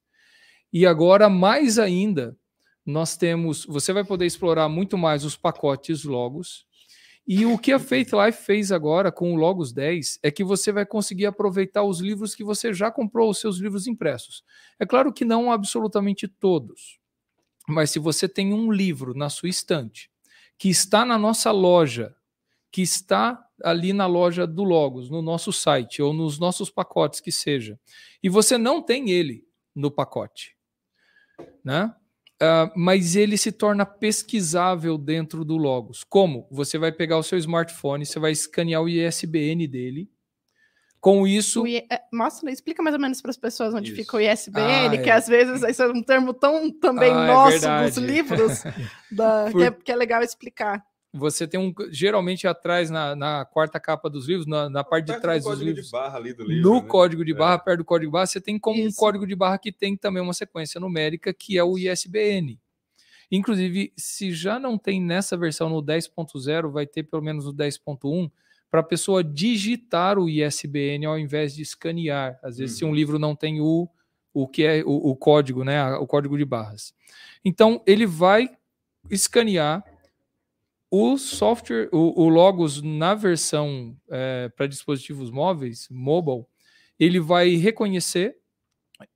E 0.73 0.87
agora, 0.87 1.29
mais 1.29 1.79
ainda, 1.79 2.35
nós 2.87 3.17
temos, 3.17 3.67
você 3.67 3.93
vai 3.93 4.05
poder 4.05 4.25
explorar 4.25 4.69
muito 4.71 4.97
mais 4.97 5.25
os 5.25 5.37
pacotes 5.37 6.05
Logos. 6.05 6.67
E 7.27 7.47
o 7.47 7.59
que 7.59 7.73
a 7.73 7.79
Faith 7.79 8.11
Life 8.13 8.45
fez 8.45 8.71
agora 8.71 9.11
com 9.11 9.33
o 9.33 9.37
Logos 9.37 9.73
10 9.73 10.19
é 10.23 10.31
que 10.31 10.45
você 10.45 10.71
vai 10.71 10.85
conseguir 10.85 11.25
aproveitar 11.25 11.83
os 11.83 12.01
livros 12.01 12.35
que 12.35 12.45
você 12.45 12.73
já 12.73 12.91
comprou, 12.91 13.31
os 13.31 13.41
seus 13.41 13.57
livros 13.57 13.87
impressos. 13.87 14.45
É 14.79 14.85
claro 14.85 15.11
que 15.13 15.25
não 15.25 15.51
absolutamente 15.51 16.29
todos, 16.29 16.99
mas 17.67 17.91
se 17.91 17.99
você 17.99 18.29
tem 18.29 18.53
um 18.53 18.71
livro 18.71 19.15
na 19.15 19.31
sua 19.31 19.49
estante 19.49 20.11
que 20.59 20.69
está 20.69 21.05
na 21.05 21.19
nossa 21.19 21.51
loja, 21.51 22.15
que 22.71 22.83
está 22.83 23.43
ali 23.63 23.93
na 23.93 24.07
loja 24.07 24.47
do 24.47 24.63
Logos, 24.63 25.09
no 25.09 25.23
nosso 25.23 25.53
site 25.53 26.03
ou 26.03 26.13
nos 26.13 26.39
nossos 26.39 26.71
pacotes 26.71 27.21
que 27.21 27.33
seja, 27.33 27.81
e 28.23 28.29
você 28.29 28.59
não 28.59 28.83
tem 28.83 29.11
ele 29.11 29.47
no 29.75 29.91
pacote, 29.91 30.57
né? 31.65 31.95
Ah, 32.41 32.71
mas 32.77 33.15
ele 33.17 33.37
se 33.37 33.53
torna 33.53 33.87
pesquisável 33.87 34.99
dentro 34.99 35.45
do 35.45 35.57
Logos. 35.57 36.03
Como? 36.05 36.47
Você 36.51 36.77
vai 36.79 36.91
pegar 36.93 37.17
o 37.19 37.23
seu 37.23 37.39
smartphone, 37.39 38.05
você 38.05 38.19
vai 38.19 38.33
escanear 38.33 38.83
o 38.83 38.89
ISBN 38.89 39.67
dele. 39.69 40.11
Com 41.01 41.27
isso, 41.27 41.67
I- 41.67 41.87
é, 41.93 42.01
Mostra, 42.13 42.51
explica 42.51 42.83
mais 42.83 42.95
ou 42.95 43.01
menos 43.01 43.21
para 43.21 43.31
as 43.31 43.37
pessoas 43.37 43.75
onde 43.75 43.89
Isso. 43.93 44.01
fica 44.01 44.17
o 44.17 44.21
ISBN, 44.21 44.97
Ah, 44.97 45.03
que 45.03 45.11
é. 45.11 45.13
às 45.13 45.27
vezes 45.27 45.63
esse 45.63 45.83
é 45.83 45.87
um 45.87 46.03
termo 46.03 46.33
tão 46.33 46.71
também 46.73 47.13
Ah, 47.13 47.25
é 47.25 47.27
nosso 47.27 47.51
verdade. 47.51 47.87
dos 47.91 47.99
livros, 47.99 48.63
da- 49.13 49.51
Por- 49.51 49.61
que, 49.61 49.65
é, 49.67 49.71
que 49.71 49.93
é 49.93 49.97
legal 49.97 50.23
explicar. 50.23 50.83
Você 51.17 51.47
tem 51.47 51.61
um. 51.61 51.73
Geralmente 51.91 52.47
atrás, 52.47 52.91
na, 52.91 53.15
na 53.15 53.45
quarta 53.45 53.79
capa 53.79 54.11
dos 54.11 54.27
livros, 54.27 54.47
na, 54.47 54.69
na 54.69 54.83
parte 54.83 55.07
de 55.07 55.13
Perto 55.13 55.21
do 55.21 55.23
trás 55.23 55.43
dos 55.43 55.53
código 55.53 55.67
livros. 55.67 55.87
de 55.87 55.93
barra 55.93 56.19
ali 56.19 56.35
do 56.35 56.45
livro. 56.45 56.69
no 56.71 56.83
né? 56.83 56.89
código 56.89 57.25
de 57.25 57.33
É. 57.33 57.35
barra, 57.35 57.59
perto 57.59 57.79
do 57.79 57.85
código 57.85 58.11
de 58.11 58.13
barra, 58.13 58.27
você 58.27 58.41
tem 58.41 58.59
como 58.59 58.83
um 58.83 58.89
Isso. 58.89 58.97
código 58.99 59.27
de 59.27 59.35
barra 59.37 59.57
que 59.59 59.71
tem 59.71 59.97
também 59.97 60.23
uma 60.23 60.35
sequência 60.35 60.81
numérica, 60.81 61.33
que 61.33 61.57
é 61.57 61.63
o 61.63 61.79
ISBN. 61.79 62.59
Inclusive, 63.31 63.93
se 63.97 64.33
já 64.33 64.59
não 64.59 64.77
tem 64.77 65.01
nessa 65.01 65.37
versão 65.37 65.69
no 65.71 65.83
10.0, 65.83 66.71
vai 66.71 66.87
ter 66.87 67.05
pelo 67.05 67.23
menos 67.23 67.47
no 67.47 67.55
10.1 67.55 68.31
para 68.71 68.81
a 68.81 68.85
pessoa 68.85 69.23
digitar 69.23 70.19
o 70.19 70.29
ISBN 70.29 71.07
ao 71.07 71.19
invés 71.19 71.55
de 71.55 71.63
escanear. 71.63 72.39
Às 72.43 72.59
vezes, 72.59 72.77
se 72.77 72.85
um 72.85 72.95
livro 72.95 73.19
não 73.19 73.35
tem 73.37 73.61
o, 73.61 73.89
o 74.33 74.49
que 74.49 74.65
é 74.65 74.83
o, 74.85 75.11
o 75.11 75.17
código, 75.17 75.63
né, 75.65 75.95
o 75.95 76.07
código 76.07 76.37
de 76.37 76.45
barras. 76.45 76.93
Então, 77.45 77.81
ele 77.87 78.05
vai 78.05 78.51
escanear 79.11 79.85
o 80.97 81.19
software, 81.19 81.89
o, 81.93 82.23
o 82.23 82.29
Logos 82.29 82.81
na 82.81 83.15
versão 83.15 83.97
para 84.55 84.69
dispositivos 84.69 85.29
móveis, 85.29 85.89
mobile, 85.91 86.45
ele 87.01 87.19
vai 87.19 87.57
reconhecer 87.57 88.37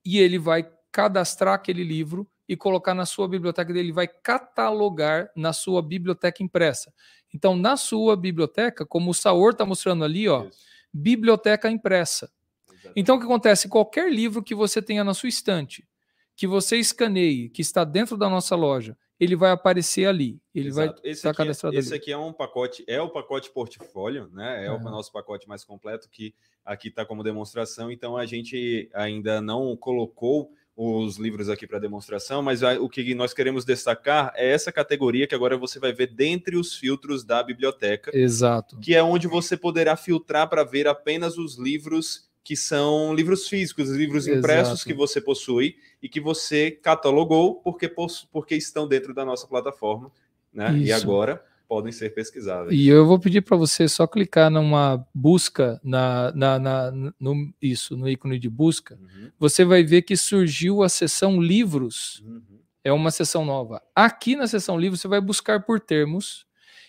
e 0.04 0.18
ele 0.18 0.40
vai 0.40 0.68
cadastrar 0.90 1.54
aquele 1.54 1.84
livro 1.84 2.28
e 2.48 2.56
colocar 2.56 2.94
na 2.94 3.06
sua 3.06 3.28
biblioteca 3.28 3.72
dele, 3.72 3.92
vai 3.92 4.08
catalogar 4.08 5.30
na 5.36 5.52
sua 5.52 5.80
biblioteca 5.80 6.42
impressa. 6.42 6.92
Então, 7.32 7.54
na 7.54 7.76
sua 7.76 8.16
biblioteca, 8.16 8.84
como 8.84 9.10
o 9.10 9.14
Saor 9.14 9.52
está 9.52 9.64
mostrando 9.64 10.02
ali, 10.02 10.28
ó, 10.28 10.46
Isso, 10.46 10.58
biblioteca 10.92 11.70
impressa. 11.70 12.28
exatamente. 12.66 12.92
Então, 12.96 13.16
o 13.16 13.18
que 13.20 13.26
acontece? 13.26 13.68
Qualquer 13.68 14.10
livro 14.10 14.42
que 14.42 14.54
você 14.54 14.82
tenha 14.82 15.04
na 15.04 15.14
sua 15.14 15.28
estante, 15.28 15.86
que 16.34 16.46
você 16.46 16.76
escaneie, 16.78 17.50
que 17.50 17.62
está 17.62 17.84
dentro 17.84 18.16
da 18.16 18.28
nossa 18.28 18.56
loja, 18.56 18.96
ele 19.18 19.34
vai 19.34 19.50
aparecer 19.50 20.06
ali. 20.06 20.40
Ele 20.54 20.70
vai 20.70 20.86
Exato. 20.86 21.00
esse, 21.04 21.18
estar 21.18 21.30
aqui, 21.30 21.38
cadastrado 21.38 21.76
é, 21.76 21.78
esse 21.78 21.88
ali. 21.88 21.96
aqui 21.96 22.12
é 22.12 22.18
um 22.18 22.32
pacote, 22.32 22.84
é 22.86 23.00
o 23.00 23.10
pacote 23.10 23.50
portfólio, 23.50 24.28
né? 24.32 24.66
É 24.66 24.70
o 24.70 24.74
Aham. 24.74 24.90
nosso 24.90 25.12
pacote 25.12 25.48
mais 25.48 25.64
completo 25.64 26.08
que 26.08 26.34
aqui 26.64 26.88
está 26.88 27.04
como 27.04 27.22
demonstração. 27.22 27.90
Então 27.90 28.16
a 28.16 28.26
gente 28.26 28.88
ainda 28.94 29.40
não 29.40 29.76
colocou 29.76 30.52
os 30.80 31.16
livros 31.16 31.48
aqui 31.48 31.66
para 31.66 31.80
demonstração, 31.80 32.40
mas 32.40 32.62
o 32.62 32.88
que 32.88 33.12
nós 33.12 33.34
queremos 33.34 33.64
destacar 33.64 34.32
é 34.36 34.52
essa 34.52 34.70
categoria 34.70 35.26
que 35.26 35.34
agora 35.34 35.56
você 35.56 35.80
vai 35.80 35.92
ver 35.92 36.14
dentre 36.14 36.56
os 36.56 36.76
filtros 36.76 37.24
da 37.24 37.42
biblioteca, 37.42 38.16
Exato. 38.16 38.78
que 38.78 38.94
é 38.94 39.02
onde 39.02 39.26
você 39.26 39.56
poderá 39.56 39.96
filtrar 39.96 40.48
para 40.48 40.62
ver 40.62 40.86
apenas 40.86 41.36
os 41.36 41.58
livros 41.58 42.27
que 42.48 42.56
são 42.56 43.14
livros 43.14 43.46
físicos, 43.46 43.90
livros 43.90 44.26
impressos 44.26 44.72
Exato. 44.80 44.86
que 44.86 44.94
você 44.94 45.20
possui 45.20 45.76
e 46.02 46.08
que 46.08 46.18
você 46.18 46.70
catalogou 46.70 47.56
porque, 47.56 47.92
porque 48.32 48.54
estão 48.54 48.88
dentro 48.88 49.12
da 49.12 49.22
nossa 49.22 49.46
plataforma, 49.46 50.10
né? 50.50 50.74
E 50.78 50.84
Isso. 50.84 50.94
agora 50.94 51.44
podem 51.68 51.92
ser 51.92 52.08
pesquisáveis. 52.14 52.74
E 52.80 52.88
eu 52.88 53.04
vou 53.06 53.18
pedir 53.20 53.42
para 53.42 53.54
você 53.54 53.86
só 53.86 54.06
clicar 54.06 54.50
numa 54.50 55.06
busca 55.14 55.78
na, 55.84 56.32
na, 56.32 56.58
na- 56.58 56.90
no 57.20 57.52
isso, 57.60 57.98
no 57.98 58.08
ícone 58.08 58.38
de 58.38 58.48
busca. 58.48 58.94
Uhum, 58.98 59.30
Você 59.38 59.62
vai 59.62 59.84
ver 59.84 60.00
que 60.00 60.16
surgiu 60.16 60.82
a 60.82 60.88
seção 60.88 61.38
livros. 61.42 62.22
uhum. 62.26 62.60
É 62.82 62.90
uma 62.90 63.10
seção 63.10 63.44
nova. 63.44 63.82
Aqui 63.94 64.34
na 64.36 64.46
seção 64.46 64.80
livros 64.80 65.02
você 65.02 65.08
vai 65.08 65.20
buscar 65.20 65.62
por 65.66 65.78
termos. 65.80 66.46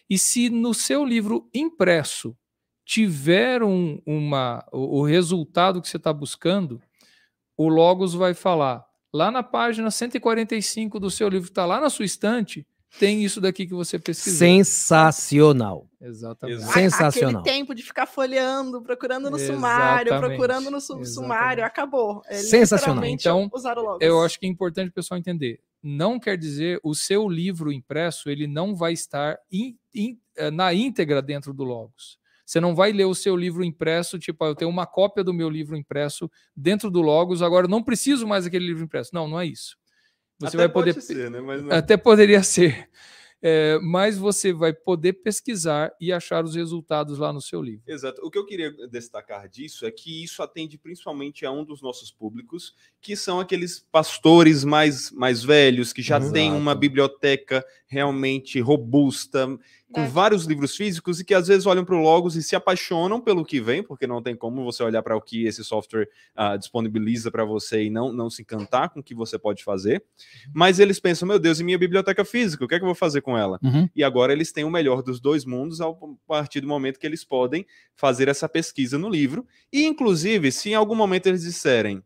E 0.09 0.17
se 0.17 0.49
no 0.49 0.73
seu 0.73 1.03
livro 1.03 1.49
impresso 1.53 2.33
tiver 2.93 3.62
um, 3.62 4.02
uma, 4.04 4.65
o, 4.71 5.02
o 5.02 5.04
resultado 5.04 5.80
que 5.80 5.88
você 5.88 5.97
está 5.97 6.12
buscando, 6.12 6.82
o 7.56 7.67
Logos 7.69 8.15
vai 8.15 8.34
falar. 8.34 8.84
Lá 9.13 9.30
na 9.30 9.43
página 9.43 9.91
145 9.91 10.99
do 10.99 11.12
seu 11.12 11.30
livro, 11.30 11.47
está 11.49 11.67
lá 11.67 11.80
na 11.80 11.91
sua 11.91 12.04
estante, 12.06 12.65
tem 12.99 13.23
isso 13.23 13.39
daqui 13.39 13.67
que 13.67 13.75
você 13.75 13.99
pesquisou. 13.99 14.39
Sensacional. 14.39 15.88
Exatamente. 16.02 16.63
Sensacional. 16.63 17.41
Aquele 17.41 17.58
tempo 17.58 17.75
de 17.75 17.84
ficar 17.84 18.08
folheando, 18.08 18.82
procurando 18.82 19.30
no 19.30 19.38
sumário, 19.38 20.10
Exatamente. 20.10 20.38
procurando 20.38 20.71
no 20.71 20.82
sub- 20.82 21.06
sumário, 21.06 21.63
acabou. 21.63 22.23
É 22.25 22.36
Sensacional. 22.38 23.04
literalmente 23.04 23.21
Então, 23.21 23.49
usar 23.54 23.78
o 23.78 23.84
Logos. 23.84 24.02
Eu 24.02 24.23
acho 24.23 24.39
que 24.39 24.47
é 24.47 24.49
importante 24.49 24.89
o 24.89 24.93
pessoal 24.93 25.19
entender. 25.19 25.60
Não 25.84 26.19
quer 26.19 26.38
dizer 26.38 26.80
o 26.84 26.95
seu 26.95 27.30
livro 27.30 27.71
impresso 27.71 28.30
ele 28.32 28.47
não 28.47 28.75
vai 28.75 28.93
estar 28.93 29.38
in- 29.52 29.78
in- 29.93 30.19
eh, 30.36 30.49
na 30.49 30.73
íntegra 30.73 31.21
dentro 31.21 31.54
do 31.54 31.63
Logos. 31.63 32.17
Você 32.49 32.59
não 32.59 32.73
vai 32.73 32.91
ler 32.91 33.05
o 33.05 33.13
seu 33.13 33.35
livro 33.35 33.63
impresso, 33.63 34.17
tipo, 34.17 34.43
ah, 34.43 34.47
eu 34.47 34.55
tenho 34.55 34.71
uma 34.71 34.88
cópia 34.88 35.23
do 35.23 35.31
meu 35.31 35.47
livro 35.47 35.77
impresso 35.77 36.27
dentro 36.55 36.89
do 36.89 36.99
Logos, 36.99 37.43
agora 37.43 37.67
eu 37.67 37.69
não 37.69 37.83
preciso 37.83 38.25
mais 38.25 38.45
daquele 38.45 38.65
livro 38.65 38.83
impresso. 38.83 39.12
Não, 39.13 39.27
não 39.27 39.39
é 39.39 39.45
isso. 39.45 39.77
Você 40.39 40.47
Até 40.47 40.57
vai 40.57 40.69
poder. 40.69 40.93
pode 40.95 41.05
ser, 41.05 41.29
né? 41.29 41.41
Mas 41.41 41.62
não- 41.62 41.71
Até 41.71 41.95
poderia 41.95 42.41
ser. 42.41 42.89
É, 43.41 43.79
mas 43.81 44.17
você 44.17 44.51
vai 44.51 44.73
poder 44.73 45.13
pesquisar 45.13 45.93
e 46.01 46.12
achar 46.12 46.43
os 46.43 46.55
resultados 46.55 47.19
lá 47.19 47.31
no 47.31 47.39
seu 47.39 47.62
livro. 47.62 47.83
Exato. 47.88 48.19
O 48.25 48.29
que 48.29 48.38
eu 48.38 48.45
queria 48.45 48.71
destacar 48.88 49.47
disso 49.47 49.85
é 49.85 49.91
que 49.91 50.23
isso 50.23 50.41
atende 50.43 50.77
principalmente 50.77 51.45
a 51.45 51.51
um 51.51 51.63
dos 51.63 51.81
nossos 51.81 52.12
públicos, 52.12 52.73
que 52.99 53.15
são 53.15 53.39
aqueles 53.39 53.79
pastores 53.91 54.65
mais, 54.65 55.09
mais 55.12 55.41
velhos, 55.43 55.93
que 55.93 56.01
já 56.01 56.17
Exato. 56.17 56.33
têm 56.33 56.51
uma 56.51 56.75
biblioteca 56.75 57.63
realmente 57.88 58.59
robusta, 58.59 59.47
com 59.91 60.08
vários 60.08 60.45
livros 60.45 60.75
físicos 60.75 61.19
e 61.19 61.25
que 61.25 61.34
às 61.34 61.47
vezes 61.47 61.65
olham 61.65 61.84
para 61.84 61.95
o 61.95 62.02
Logos 62.02 62.36
e 62.36 62.43
se 62.43 62.56
apaixonam 62.56 63.19
pelo 63.19 63.43
que 63.43 63.60
vem, 63.60 63.82
porque 63.82 64.06
não 64.06 64.21
tem 64.21 64.36
como 64.36 64.63
você 64.63 64.84
olhar 64.84 65.02
para 65.02 65.15
o 65.15 65.21
que 65.21 65.45
esse 65.45 65.63
software 65.63 66.08
ah, 66.36 66.56
disponibiliza 66.56 67.32
para 67.32 67.43
você 67.43 67.84
e 67.84 67.89
não, 67.89 68.13
não 68.13 68.30
se 68.30 68.43
encantar 68.43 68.89
com 68.89 68.99
o 68.99 69.04
que 69.04 69.15
você 69.15 69.39
pode 69.39 69.63
fazer. 69.63 70.04
Mas 70.54 70.80
eles 70.80 70.99
pensam, 70.99 71.28
meu 71.28 71.39
Deus, 71.39 71.60
e 71.60 71.63
minha 71.63 71.78
biblioteca 71.78 72.23
física, 72.23 72.63
o 72.63 72.67
que 72.67 72.75
é 72.75 72.78
que 72.78 72.84
eu 72.84 72.88
vou 72.88 72.95
fazer 72.95 73.21
com 73.21 73.38
ela? 73.38 73.60
Uhum. 73.63 73.89
E 73.95 74.04
agora 74.04 74.32
eles 74.32 74.52
têm 74.52 74.63
o 74.63 74.69
melhor 74.69 75.02
dos 75.02 75.19
dois 75.19 75.43
mundos 75.43 75.82
a 75.82 75.88
partir 76.28 76.62
do 76.62 76.67
momento 76.67 76.99
que 76.99 77.08
eles 77.08 77.23
podem 77.23 77.65
fazer 77.95 78.28
essa 78.28 78.47
pesquisa 78.47 78.97
no 78.97 79.10
livro. 79.10 79.45
E, 79.73 79.86
inclusive, 79.86 80.52
se 80.52 80.69
em 80.69 80.75
algum 80.75 80.95
momento 80.95 81.28
eles 81.28 81.41
disserem, 81.41 82.04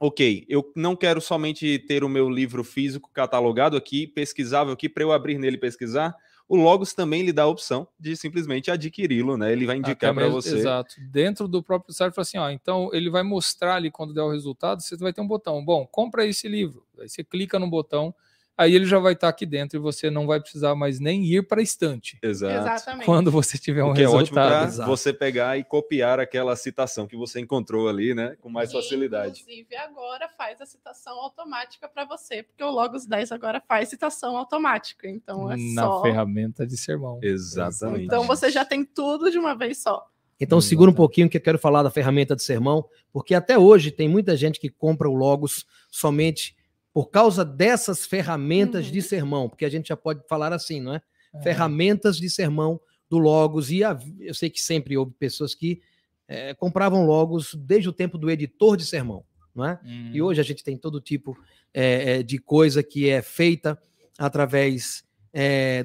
ok, 0.00 0.44
eu 0.48 0.72
não 0.74 0.96
quero 0.96 1.20
somente 1.20 1.78
ter 1.78 2.02
o 2.02 2.08
meu 2.08 2.28
livro 2.28 2.64
físico 2.64 3.08
catalogado 3.12 3.76
aqui, 3.76 4.08
pesquisável 4.08 4.72
aqui, 4.72 4.88
para 4.88 5.04
eu 5.04 5.12
abrir 5.12 5.38
nele 5.38 5.56
e 5.56 5.60
pesquisar, 5.60 6.12
o 6.52 6.56
Logos 6.56 6.92
também 6.92 7.22
lhe 7.22 7.32
dá 7.32 7.44
a 7.44 7.46
opção 7.46 7.88
de 7.98 8.14
simplesmente 8.14 8.70
adquiri-lo, 8.70 9.38
né? 9.38 9.50
Ele 9.50 9.64
vai 9.64 9.78
indicar 9.78 10.12
para 10.12 10.28
você. 10.28 10.58
Exato. 10.58 10.96
Dentro 11.10 11.48
do 11.48 11.62
próprio 11.62 11.94
site, 11.94 12.12
fala 12.12 12.22
assim: 12.22 12.36
ó, 12.36 12.50
então 12.50 12.90
ele 12.92 13.08
vai 13.08 13.22
mostrar 13.22 13.76
ali 13.76 13.90
quando 13.90 14.12
der 14.12 14.20
o 14.20 14.30
resultado, 14.30 14.82
você 14.82 14.94
vai 14.98 15.14
ter 15.14 15.22
um 15.22 15.26
botão. 15.26 15.64
Bom, 15.64 15.86
compra 15.86 16.26
esse 16.26 16.46
livro. 16.48 16.84
Aí 17.00 17.08
você 17.08 17.24
clica 17.24 17.58
no 17.58 17.70
botão, 17.70 18.14
aí 18.56 18.74
ele 18.74 18.84
já 18.84 18.98
vai 18.98 19.14
estar 19.14 19.28
aqui 19.28 19.46
dentro 19.46 19.78
e 19.78 19.80
você 19.80 20.10
não 20.10 20.26
vai 20.26 20.40
precisar 20.40 20.74
mais 20.74 21.00
nem 21.00 21.24
ir 21.24 21.46
para 21.46 21.60
a 21.60 21.62
estante 21.62 22.18
Exato. 22.22 22.54
Exatamente. 22.54 23.04
quando 23.06 23.30
você 23.30 23.56
tiver 23.58 23.82
um 23.82 23.90
O 23.90 23.94
que 23.94 24.02
é 24.02 24.08
ótimo 24.08 24.38
resultado. 24.38 24.76
para 24.76 24.86
você 24.86 25.12
pegar 25.12 25.58
e 25.58 25.64
copiar 25.64 26.20
aquela 26.20 26.54
citação 26.56 27.06
que 27.06 27.16
você 27.16 27.40
encontrou 27.40 27.88
ali, 27.88 28.14
né? 28.14 28.36
Com 28.40 28.48
mais 28.48 28.70
E, 28.70 28.72
facilidade. 28.74 29.40
Inclusive, 29.42 29.76
agora 29.76 30.28
faz 30.36 30.60
a 30.60 30.66
citação 30.66 31.14
automática 31.18 31.88
para 31.88 32.04
você, 32.04 32.42
porque 32.42 32.62
o 32.62 32.70
Logos 32.70 33.06
10 33.06 33.32
agora 33.32 33.60
faz 33.66 33.88
citação 33.88 34.36
automática. 34.36 35.08
Então 35.08 35.50
é 35.50 35.56
na 35.74 35.82
só. 35.82 36.02
ferramenta 36.02 36.66
de 36.66 36.76
sermão. 36.76 37.18
Exatamente. 37.22 38.04
Então 38.04 38.24
você 38.24 38.50
já 38.50 38.64
tem 38.64 38.84
tudo 38.84 39.30
de 39.30 39.38
uma 39.38 39.54
vez 39.56 39.78
só. 39.78 40.06
Então 40.40 40.60
segura 40.60 40.90
um 40.90 40.94
pouquinho 40.94 41.28
que 41.30 41.36
eu 41.36 41.40
quero 41.40 41.58
falar 41.58 41.82
da 41.84 41.90
ferramenta 41.90 42.34
de 42.34 42.42
sermão, 42.42 42.84
porque 43.12 43.32
até 43.34 43.56
hoje 43.56 43.92
tem 43.92 44.08
muita 44.08 44.36
gente 44.36 44.58
que 44.58 44.68
compra 44.68 45.08
o 45.08 45.14
Logos 45.14 45.64
somente 45.88 46.56
por 46.92 47.10
causa 47.10 47.44
dessas 47.44 48.04
ferramentas 48.06 48.86
Uhum. 48.86 48.92
de 48.92 49.02
sermão, 49.02 49.48
porque 49.48 49.64
a 49.64 49.68
gente 49.70 49.88
já 49.88 49.96
pode 49.96 50.22
falar 50.28 50.52
assim, 50.52 50.80
não 50.80 50.94
é? 50.94 51.02
É. 51.34 51.42
Ferramentas 51.42 52.16
de 52.18 52.28
sermão 52.28 52.78
do 53.08 53.18
Logos. 53.18 53.70
E 53.70 53.82
a- 53.82 53.98
eu 54.20 54.34
sei 54.34 54.50
que 54.50 54.60
sempre 54.60 54.96
houve 54.96 55.12
pessoas 55.18 55.54
que 55.54 55.80
eh, 56.28 56.54
compravam 56.54 57.04
Logos 57.04 57.54
desde 57.54 57.88
o 57.88 57.92
tempo 57.92 58.16
do 58.16 58.30
editor 58.30 58.76
de 58.76 58.86
sermão, 58.86 59.22
não 59.54 59.64
é? 59.66 59.78
Hum. 59.84 60.10
E 60.14 60.22
hoje 60.22 60.40
a 60.40 60.44
gente 60.44 60.62
tem 60.64 60.76
todo 60.78 61.00
tipo 61.00 61.36
eh, 61.74 62.22
de 62.22 62.38
coisa 62.38 62.82
que 62.82 63.08
é 63.08 63.20
feita 63.22 63.78
através 64.18 65.04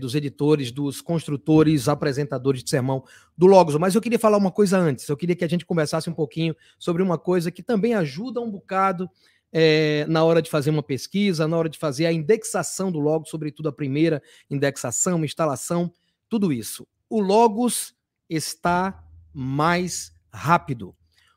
dos 0.01 0.13
editores, 0.13 0.73
dos 0.73 0.99
construtores, 0.99 1.87
apresentadores 1.87 2.61
de 2.61 2.69
sermão 2.69 3.05
do 3.37 3.45
Logos. 3.47 3.75
Mas 3.77 3.95
eu 3.95 4.01
queria 4.01 4.19
falar 4.19 4.37
uma 4.37 4.51
coisa 4.51 4.77
antes. 4.77 5.07
Eu 5.07 5.15
queria 5.15 5.37
que 5.37 5.45
a 5.45 5.47
gente 5.47 5.65
conversasse 5.65 6.09
um 6.09 6.13
pouquinho 6.13 6.53
sobre 6.77 7.01
uma 7.01 7.17
coisa 7.17 7.49
que 7.49 7.63
também 7.63 7.93
ajuda 7.93 8.41
um 8.41 8.51
bocado 8.51 9.09
eh, 9.51 10.05
na 10.07 10.23
hora 10.23 10.41
de 10.41 10.49
fazer 10.49 10.69
uma 10.69 10.83
pesquisa, 10.83 11.47
na 11.47 11.57
hora 11.57 11.69
de 11.69 11.77
fazer 11.77 12.05
a 12.05 12.11
indexação 12.11 12.91
do 12.91 12.99
Logos, 12.99 13.29
sobretudo 13.29 13.69
a 13.69 13.73
primeira 13.73 14.21
indexação, 14.49 15.23
instalação, 15.23 15.91
tudo 16.29 16.51
isso. 16.51 16.87
O 17.09 17.21
Logos 17.21 17.93
está 18.29 19.03
mais 19.33 20.11
rápido. 20.31 20.95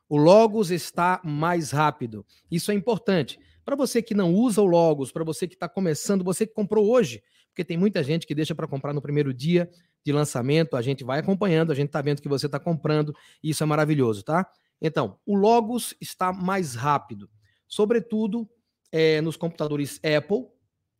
O 0.08 0.16
Logos 0.16 0.70
está 0.70 1.20
mais 1.24 1.70
rápido. 1.70 2.26
Isso 2.50 2.72
é 2.72 2.74
importante. 2.74 3.38
Para 3.64 3.76
você 3.76 4.02
que 4.02 4.14
não 4.14 4.34
usa 4.34 4.60
o 4.60 4.66
Logos, 4.66 5.12
para 5.12 5.22
você 5.22 5.46
que 5.46 5.54
está 5.54 5.68
começando, 5.68 6.24
você 6.24 6.46
que 6.46 6.52
comprou 6.52 6.90
hoje, 6.90 7.22
porque 7.48 7.64
tem 7.64 7.76
muita 7.76 8.02
gente 8.02 8.26
que 8.26 8.34
deixa 8.34 8.54
para 8.54 8.66
comprar 8.66 8.92
no 8.92 9.00
primeiro 9.00 9.32
dia 9.32 9.70
de 10.04 10.12
lançamento, 10.12 10.76
a 10.76 10.82
gente 10.82 11.04
vai 11.04 11.20
acompanhando, 11.20 11.70
a 11.70 11.74
gente 11.74 11.88
está 11.88 12.00
vendo 12.00 12.22
que 12.22 12.28
você 12.28 12.46
está 12.46 12.58
comprando, 12.58 13.14
e 13.42 13.50
isso 13.50 13.62
é 13.62 13.66
maravilhoso, 13.66 14.24
tá? 14.24 14.50
Então, 14.80 15.18
o 15.26 15.36
Logos 15.36 15.94
está 16.00 16.32
mais 16.32 16.74
rápido, 16.74 17.28
sobretudo 17.70 18.46
eh, 18.92 19.22
nos 19.22 19.36
computadores 19.36 20.00
Apple, 20.04 20.46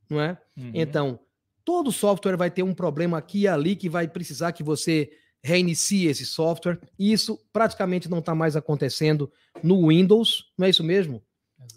não 0.08 0.20
é? 0.20 0.38
Uhum. 0.56 0.70
Então, 0.72 1.20
todo 1.64 1.92
software 1.92 2.36
vai 2.36 2.50
ter 2.50 2.62
um 2.62 2.72
problema 2.72 3.18
aqui 3.18 3.40
e 3.40 3.48
ali 3.48 3.76
que 3.76 3.88
vai 3.88 4.08
precisar 4.08 4.52
que 4.52 4.62
você 4.62 5.10
reinicie 5.42 6.06
esse 6.06 6.24
software. 6.24 6.78
E 6.98 7.12
isso 7.12 7.38
praticamente 7.52 8.08
não 8.08 8.20
está 8.20 8.34
mais 8.34 8.56
acontecendo 8.56 9.30
no 9.62 9.88
Windows, 9.88 10.52
não 10.56 10.66
é 10.66 10.70
isso 10.70 10.84
mesmo, 10.84 11.22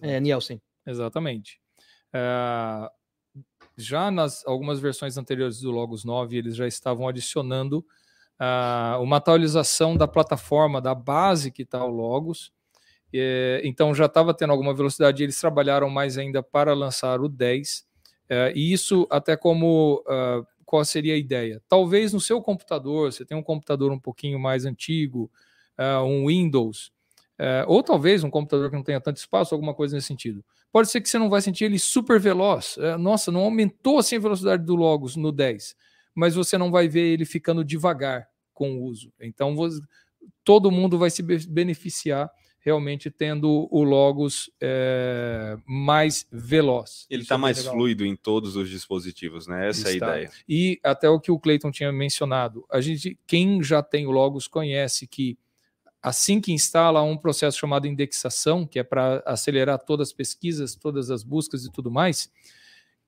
é, 0.01 0.19
Nielsen? 0.19 0.61
Exatamente. 0.85 1.59
Ah, 2.13 2.91
já 3.75 4.11
nas 4.11 4.45
algumas 4.45 4.79
versões 4.79 5.17
anteriores 5.17 5.59
do 5.59 5.71
Logos 5.71 6.05
9, 6.05 6.37
eles 6.37 6.55
já 6.55 6.67
estavam 6.67 7.07
adicionando 7.07 7.85
ah, 8.37 8.99
uma 9.01 9.17
atualização 9.17 9.97
da 9.97 10.07
plataforma, 10.07 10.81
da 10.81 10.93
base 10.93 11.51
que 11.51 11.63
está 11.63 11.83
o 11.83 11.89
Logos. 11.89 12.51
Eh, 13.13 13.61
então 13.63 13.93
já 13.93 14.05
estava 14.05 14.33
tendo 14.33 14.51
alguma 14.51 14.73
velocidade, 14.73 15.23
eles 15.23 15.39
trabalharam 15.39 15.89
mais 15.89 16.17
ainda 16.17 16.41
para 16.41 16.73
lançar 16.73 17.21
o 17.21 17.29
10. 17.29 17.85
Eh, 18.29 18.53
e 18.55 18.73
isso 18.73 19.07
até 19.09 19.35
como 19.37 20.03
ah, 20.07 20.41
qual 20.65 20.83
seria 20.85 21.13
a 21.13 21.17
ideia? 21.17 21.61
Talvez 21.69 22.13
no 22.13 22.19
seu 22.19 22.41
computador, 22.41 23.11
você 23.11 23.25
tem 23.25 23.37
um 23.37 23.43
computador 23.43 23.91
um 23.91 23.99
pouquinho 23.99 24.39
mais 24.39 24.65
antigo, 24.65 25.31
ah, 25.77 26.03
um 26.03 26.27
Windows, 26.27 26.91
eh, 27.39 27.63
ou 27.67 27.83
talvez 27.83 28.23
um 28.23 28.29
computador 28.29 28.69
que 28.69 28.75
não 28.75 28.83
tenha 28.83 29.01
tanto 29.01 29.17
espaço, 29.17 29.53
alguma 29.53 29.73
coisa 29.73 29.95
nesse 29.95 30.07
sentido. 30.07 30.43
Pode 30.71 30.89
ser 30.89 31.01
que 31.01 31.09
você 31.09 31.19
não 31.19 31.29
vai 31.29 31.41
sentir 31.41 31.65
ele 31.65 31.77
super 31.77 32.19
veloz. 32.19 32.77
Nossa, 32.99 33.31
não 33.31 33.41
aumentou 33.41 33.99
assim 33.99 34.15
a 34.15 34.19
velocidade 34.19 34.63
do 34.65 34.75
Logos 34.75 35.15
no 35.15 35.31
10, 35.31 35.75
mas 36.15 36.33
você 36.33 36.57
não 36.57 36.71
vai 36.71 36.87
ver 36.87 37.01
ele 37.13 37.25
ficando 37.25 37.63
devagar 37.63 38.27
com 38.55 38.71
o 38.77 38.83
uso. 38.85 39.13
Então 39.21 39.55
todo 40.43 40.71
mundo 40.71 40.97
vai 40.97 41.09
se 41.09 41.21
be- 41.23 41.47
beneficiar 41.47 42.29
realmente 42.63 43.11
tendo 43.11 43.67
o 43.69 43.83
Logos 43.83 44.49
eh, 44.61 45.57
mais 45.67 46.25
veloz. 46.31 47.05
Ele 47.09 47.23
está 47.23 47.35
é 47.35 47.37
mais 47.37 47.57
legal. 47.57 47.73
fluido 47.73 48.05
em 48.05 48.15
todos 48.15 48.55
os 48.55 48.69
dispositivos, 48.69 49.47
né? 49.47 49.67
Essa 49.67 49.89
é 49.89 49.91
a 49.91 49.93
Está. 49.93 50.07
ideia. 50.17 50.31
E 50.47 50.79
até 50.81 51.09
o 51.09 51.19
que 51.19 51.29
o 51.29 51.37
Clayton 51.37 51.71
tinha 51.71 51.91
mencionado, 51.91 52.65
a 52.71 52.79
gente, 52.79 53.19
quem 53.27 53.61
já 53.61 53.83
tem 53.83 54.07
o 54.07 54.11
Logos 54.11 54.47
conhece 54.47 55.05
que 55.05 55.37
assim 56.01 56.39
que 56.39 56.51
instala 56.51 57.01
um 57.01 57.17
processo 57.17 57.57
chamado 57.57 57.87
indexação, 57.87 58.65
que 58.65 58.79
é 58.79 58.83
para 58.83 59.21
acelerar 59.25 59.79
todas 59.79 60.09
as 60.09 60.13
pesquisas, 60.13 60.75
todas 60.75 61.09
as 61.09 61.23
buscas 61.23 61.65
e 61.65 61.71
tudo 61.71 61.91
mais, 61.91 62.29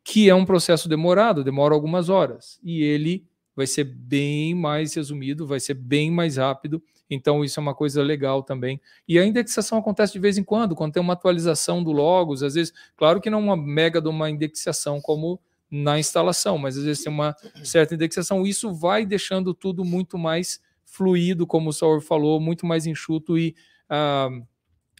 que 0.04 0.30
é 0.30 0.36
um 0.36 0.46
processo 0.46 0.88
demorado, 0.88 1.44
demora 1.44 1.74
algumas 1.74 2.10
horas, 2.10 2.60
e 2.64 2.84
ele 2.84 3.26
vai 3.56 3.68
ser 3.68 3.86
bem 3.86 4.54
mais 4.54 4.94
resumido, 4.94 5.48
vai 5.48 5.60
ser 5.60 5.74
bem 5.74 6.12
mais 6.12 6.38
rápido. 6.38 6.84
Então, 7.10 7.44
isso 7.44 7.60
é 7.60 7.62
uma 7.62 7.76
coisa 7.76 8.02
legal 8.02 8.42
também. 8.42 8.82
E 9.08 9.20
a 9.20 9.26
indexação 9.26 9.78
acontece 9.78 10.14
de 10.14 10.20
vez 10.20 10.38
em 10.38 10.44
quando, 10.44 10.76
quando 10.76 10.94
tem 10.94 11.02
uma 11.02 11.14
atualização 11.14 11.84
do 11.84 11.92
Logos, 11.92 12.42
às 12.42 12.56
vezes, 12.56 12.74
claro 12.96 13.22
que 13.22 13.30
não 13.30 13.40
uma 13.40 13.56
mega 13.56 14.02
de 14.02 14.08
uma 14.10 14.30
indexação 14.30 15.00
como 15.00 15.40
na 15.70 16.00
instalação, 16.00 16.58
mas 16.58 16.78
às 16.78 16.84
vezes 16.84 17.04
tem 17.04 17.12
uma 17.12 17.36
certa 17.64 17.96
indexação. 17.96 18.46
Isso 18.46 18.74
vai 18.74 19.06
deixando 19.06 19.54
tudo 19.54 19.84
muito 19.84 20.18
mais 20.18 20.60
fluido, 20.86 21.46
como 21.46 21.70
o 21.70 21.74
Saur 21.74 22.02
falou, 22.02 22.40
muito 22.40 22.66
mais 22.66 22.86
enxuto 22.86 23.38
e 23.38 23.56
ah, 23.90 24.30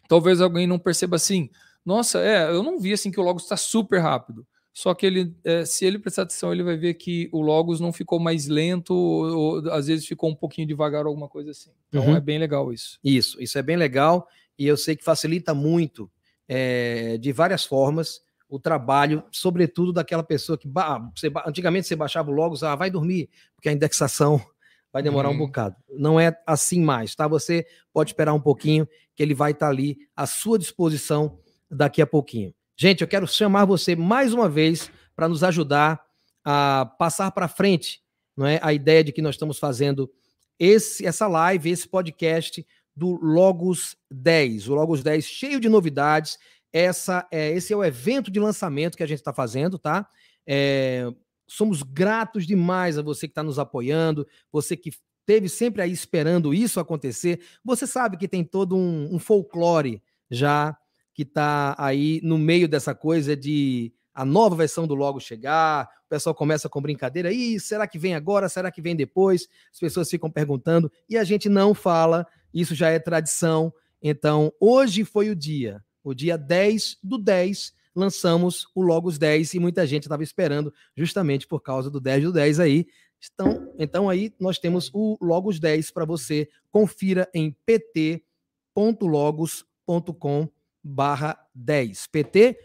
talvez 0.08 0.40
alguém 0.40 0.66
não 0.66 0.78
perceba 0.78 1.16
assim. 1.16 1.50
Nossa, 1.84 2.20
é, 2.20 2.50
eu 2.50 2.62
não 2.62 2.78
vi 2.78 2.92
assim 2.92 3.10
que 3.10 3.20
o 3.20 3.22
Logos 3.22 3.44
está 3.44 3.56
super 3.56 4.00
rápido. 4.00 4.46
Só 4.78 4.92
que 4.92 5.06
ele, 5.06 5.34
é, 5.42 5.64
se 5.64 5.86
ele 5.86 5.98
prestar 5.98 6.24
atenção, 6.24 6.52
ele 6.52 6.62
vai 6.62 6.76
ver 6.76 6.92
que 6.92 7.30
o 7.32 7.40
Logos 7.40 7.80
não 7.80 7.94
ficou 7.94 8.20
mais 8.20 8.46
lento, 8.46 8.92
ou, 8.92 9.34
ou 9.64 9.72
às 9.72 9.86
vezes 9.86 10.04
ficou 10.06 10.28
um 10.28 10.34
pouquinho 10.34 10.66
devagar, 10.68 11.06
alguma 11.06 11.28
coisa 11.30 11.50
assim. 11.52 11.70
Então 11.88 12.02
Uhum. 12.08 12.14
é 12.14 12.20
bem 12.20 12.38
legal 12.38 12.70
isso. 12.70 12.98
Isso, 13.02 13.42
isso 13.42 13.56
é 13.58 13.62
bem 13.62 13.76
legal 13.78 14.28
e 14.58 14.66
eu 14.66 14.76
sei 14.76 14.94
que 14.94 15.02
facilita 15.02 15.54
muito, 15.54 16.10
é, 16.46 17.16
de 17.16 17.32
várias 17.32 17.64
formas, 17.64 18.20
o 18.50 18.60
trabalho, 18.60 19.24
sobretudo 19.32 19.94
daquela 19.94 20.22
pessoa 20.22 20.58
que 20.58 20.68
ba- 20.68 20.98
você 21.16 21.32
antigamente 21.46 21.86
você 21.88 21.96
baixava 21.96 22.30
o 22.30 22.34
Logos, 22.34 22.62
ah, 22.62 22.76
vai 22.76 22.90
dormir, 22.90 23.30
porque 23.54 23.70
a 23.70 23.72
indexação 23.72 24.38
vai 24.92 25.02
demorar 25.02 25.30
um 25.30 25.32
Uhum. 25.32 25.38
bocado. 25.38 25.74
Não 25.98 26.20
é 26.20 26.38
assim 26.46 26.82
mais, 26.82 27.14
tá? 27.14 27.26
Você 27.26 27.66
pode 27.94 28.10
esperar 28.10 28.34
um 28.34 28.40
pouquinho, 28.40 28.86
que 29.14 29.22
ele 29.22 29.32
vai 29.32 29.52
estar 29.52 29.68
ali 29.70 29.96
à 30.14 30.26
sua 30.26 30.58
disposição 30.58 31.38
daqui 31.70 32.02
a 32.02 32.06
pouquinho. 32.06 32.52
Gente, 32.78 33.00
eu 33.00 33.08
quero 33.08 33.26
chamar 33.26 33.64
você 33.64 33.96
mais 33.96 34.34
uma 34.34 34.50
vez 34.50 34.90
para 35.14 35.28
nos 35.28 35.42
ajudar 35.42 35.98
a 36.44 36.84
passar 36.98 37.30
para 37.30 37.48
frente, 37.48 38.02
não 38.36 38.46
é? 38.46 38.60
A 38.62 38.70
ideia 38.70 39.02
de 39.02 39.12
que 39.12 39.22
nós 39.22 39.34
estamos 39.34 39.58
fazendo 39.58 40.12
esse, 40.58 41.06
essa 41.06 41.26
live, 41.26 41.70
esse 41.70 41.88
podcast 41.88 42.66
do 42.94 43.18
Logos 43.22 43.96
10. 44.10 44.68
O 44.68 44.74
Logos 44.74 45.02
10 45.02 45.24
cheio 45.24 45.58
de 45.58 45.70
novidades. 45.70 46.38
Essa 46.70 47.26
é, 47.30 47.50
esse 47.50 47.72
é 47.72 47.76
o 47.76 47.82
evento 47.82 48.30
de 48.30 48.38
lançamento 48.38 48.94
que 48.94 49.02
a 49.02 49.08
gente 49.08 49.20
está 49.20 49.32
fazendo, 49.32 49.78
tá? 49.78 50.06
É, 50.46 51.10
somos 51.48 51.82
gratos 51.82 52.46
demais 52.46 52.98
a 52.98 53.02
você 53.02 53.26
que 53.26 53.32
está 53.32 53.42
nos 53.42 53.58
apoiando, 53.58 54.26
você 54.52 54.76
que 54.76 54.90
teve 55.24 55.48
sempre 55.48 55.80
aí 55.80 55.92
esperando 55.92 56.52
isso 56.52 56.78
acontecer. 56.78 57.40
Você 57.64 57.86
sabe 57.86 58.18
que 58.18 58.28
tem 58.28 58.44
todo 58.44 58.76
um, 58.76 59.14
um 59.14 59.18
folclore 59.18 60.02
já 60.30 60.76
que 61.16 61.22
está 61.22 61.74
aí 61.78 62.20
no 62.22 62.36
meio 62.36 62.68
dessa 62.68 62.94
coisa 62.94 63.34
de 63.34 63.90
a 64.12 64.22
nova 64.22 64.54
versão 64.54 64.86
do 64.86 64.94
Logo 64.94 65.18
chegar, 65.18 65.88
o 66.04 66.08
pessoal 66.10 66.34
começa 66.34 66.68
com 66.68 66.78
brincadeira, 66.80 67.32
Ih, 67.32 67.58
será 67.58 67.86
que 67.86 67.98
vem 67.98 68.14
agora, 68.14 68.50
será 68.50 68.70
que 68.70 68.82
vem 68.82 68.94
depois? 68.94 69.48
As 69.72 69.80
pessoas 69.80 70.10
ficam 70.10 70.30
perguntando 70.30 70.92
e 71.08 71.16
a 71.16 71.24
gente 71.24 71.48
não 71.48 71.72
fala, 71.72 72.26
isso 72.52 72.74
já 72.74 72.90
é 72.90 72.98
tradição. 72.98 73.72
Então, 74.02 74.52
hoje 74.60 75.04
foi 75.04 75.30
o 75.30 75.34
dia, 75.34 75.82
o 76.04 76.12
dia 76.12 76.36
10 76.36 76.98
do 77.02 77.16
10, 77.16 77.72
lançamos 77.94 78.66
o 78.74 78.82
Logos 78.82 79.16
10 79.16 79.54
e 79.54 79.58
muita 79.58 79.86
gente 79.86 80.02
estava 80.02 80.22
esperando 80.22 80.70
justamente 80.94 81.46
por 81.46 81.62
causa 81.62 81.90
do 81.90 81.98
10 81.98 82.24
do 82.24 82.32
10 82.32 82.60
aí. 82.60 82.86
Então, 83.32 83.72
então 83.78 84.10
aí 84.10 84.34
nós 84.38 84.58
temos 84.58 84.90
o 84.92 85.16
Logos 85.18 85.58
10 85.58 85.92
para 85.92 86.04
você. 86.04 86.46
Confira 86.70 87.26
em 87.32 87.56
pt.logos.com 87.64 90.55
barra 90.86 91.36
10. 91.54 92.06
pt.logos.com 92.06 92.56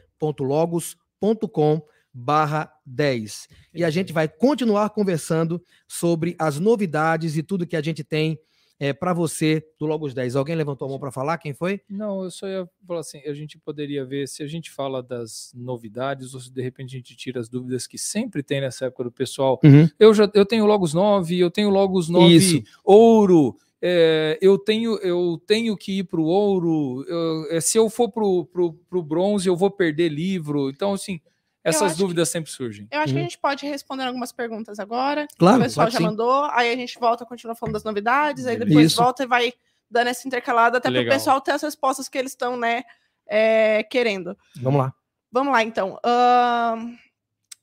barra 2.13 2.71
10. 2.85 3.47
E 3.73 3.83
a 3.83 3.89
gente 3.89 4.13
vai 4.13 4.27
continuar 4.27 4.89
conversando 4.91 5.63
sobre 5.87 6.35
as 6.37 6.59
novidades 6.59 7.37
e 7.37 7.43
tudo 7.43 7.65
que 7.65 7.75
a 7.75 7.81
gente 7.81 8.03
tem 8.03 8.37
é, 8.79 8.91
para 8.93 9.13
você 9.13 9.63
do 9.79 9.85
Logos 9.85 10.13
10. 10.13 10.35
Alguém 10.35 10.55
levantou 10.55 10.87
a 10.87 10.89
mão 10.89 10.99
para 10.99 11.11
falar? 11.11 11.37
Quem 11.37 11.53
foi? 11.53 11.81
Não, 11.87 12.23
eu 12.23 12.31
só 12.31 12.47
ia 12.47 12.67
falar 12.85 13.01
assim, 13.01 13.19
a 13.27 13.33
gente 13.33 13.57
poderia 13.59 14.03
ver 14.03 14.27
se 14.27 14.43
a 14.43 14.47
gente 14.47 14.71
fala 14.71 15.01
das 15.01 15.51
novidades 15.55 16.33
ou 16.33 16.39
se 16.39 16.51
de 16.51 16.61
repente 16.61 16.95
a 16.95 16.97
gente 16.97 17.15
tira 17.15 17.39
as 17.39 17.47
dúvidas 17.47 17.85
que 17.85 17.97
sempre 17.97 18.41
tem 18.41 18.59
nessa 18.59 18.85
época 18.85 19.03
do 19.05 19.11
pessoal. 19.11 19.59
Uhum. 19.63 19.87
Eu 19.99 20.13
já 20.13 20.29
eu 20.33 20.45
tenho 20.45 20.65
Logos 20.65 20.93
9, 20.93 21.37
eu 21.37 21.51
tenho 21.51 21.69
Logos 21.69 22.09
9 22.09 22.35
Isso. 22.35 22.63
ouro, 22.83 23.55
é, 23.81 24.37
eu 24.41 24.57
tenho 24.57 24.97
eu 24.99 25.41
tenho 25.47 25.75
que 25.75 25.99
ir 25.99 26.03
para 26.03 26.19
o 26.19 26.25
ouro, 26.25 27.03
eu- 27.07 27.47
é, 27.49 27.59
se 27.61 27.77
eu 27.77 27.89
for 27.89 28.09
para 28.11 28.23
o 28.23 29.03
bronze 29.03 29.47
eu 29.47 29.55
vou 29.55 29.71
perder 29.71 30.09
livro. 30.09 30.69
Então, 30.69 30.93
assim, 30.93 31.19
essas 31.63 31.81
acho 31.83 31.95
que- 31.95 32.01
dúvidas 32.01 32.29
sempre 32.29 32.51
surgem. 32.51 32.87
Eu 32.91 32.99
acho 32.99 33.07
que 33.13 33.19
Uhum. 33.19 33.25
a 33.25 33.29
gente 33.29 33.37
pode 33.39 33.65
responder 33.65 34.03
algumas 34.03 34.31
perguntas 34.31 34.79
agora. 34.79 35.27
Claro, 35.37 35.59
o 35.59 35.63
pessoal 35.63 35.89
já 35.89 35.97
sim. 35.97 36.03
mandou, 36.03 36.43
aí 36.45 36.71
a 36.71 36.75
gente 36.75 36.99
volta, 36.99 37.25
continua 37.25 37.55
falando 37.55 37.73
das 37.73 37.83
novidades, 37.83 38.45
aí 38.45 38.57
depois 38.57 38.87
Isso. 38.91 39.01
volta 39.01 39.23
e 39.23 39.27
vai 39.27 39.53
dando 39.89 40.07
essa 40.07 40.27
intercalada 40.27 40.77
até 40.77 40.89
para 40.89 41.01
o 41.01 41.05
pessoal 41.05 41.41
ter 41.41 41.51
as 41.51 41.61
respostas 41.61 42.07
que 42.07 42.17
eles 42.17 42.31
estão, 42.31 42.55
né, 42.57 42.83
é, 43.27 43.83
querendo. 43.83 44.37
Vamos 44.61 44.79
lá. 44.79 44.93
Vamos 45.31 45.53
lá, 45.53 45.63
então. 45.63 45.97
Ahn, 46.03 46.95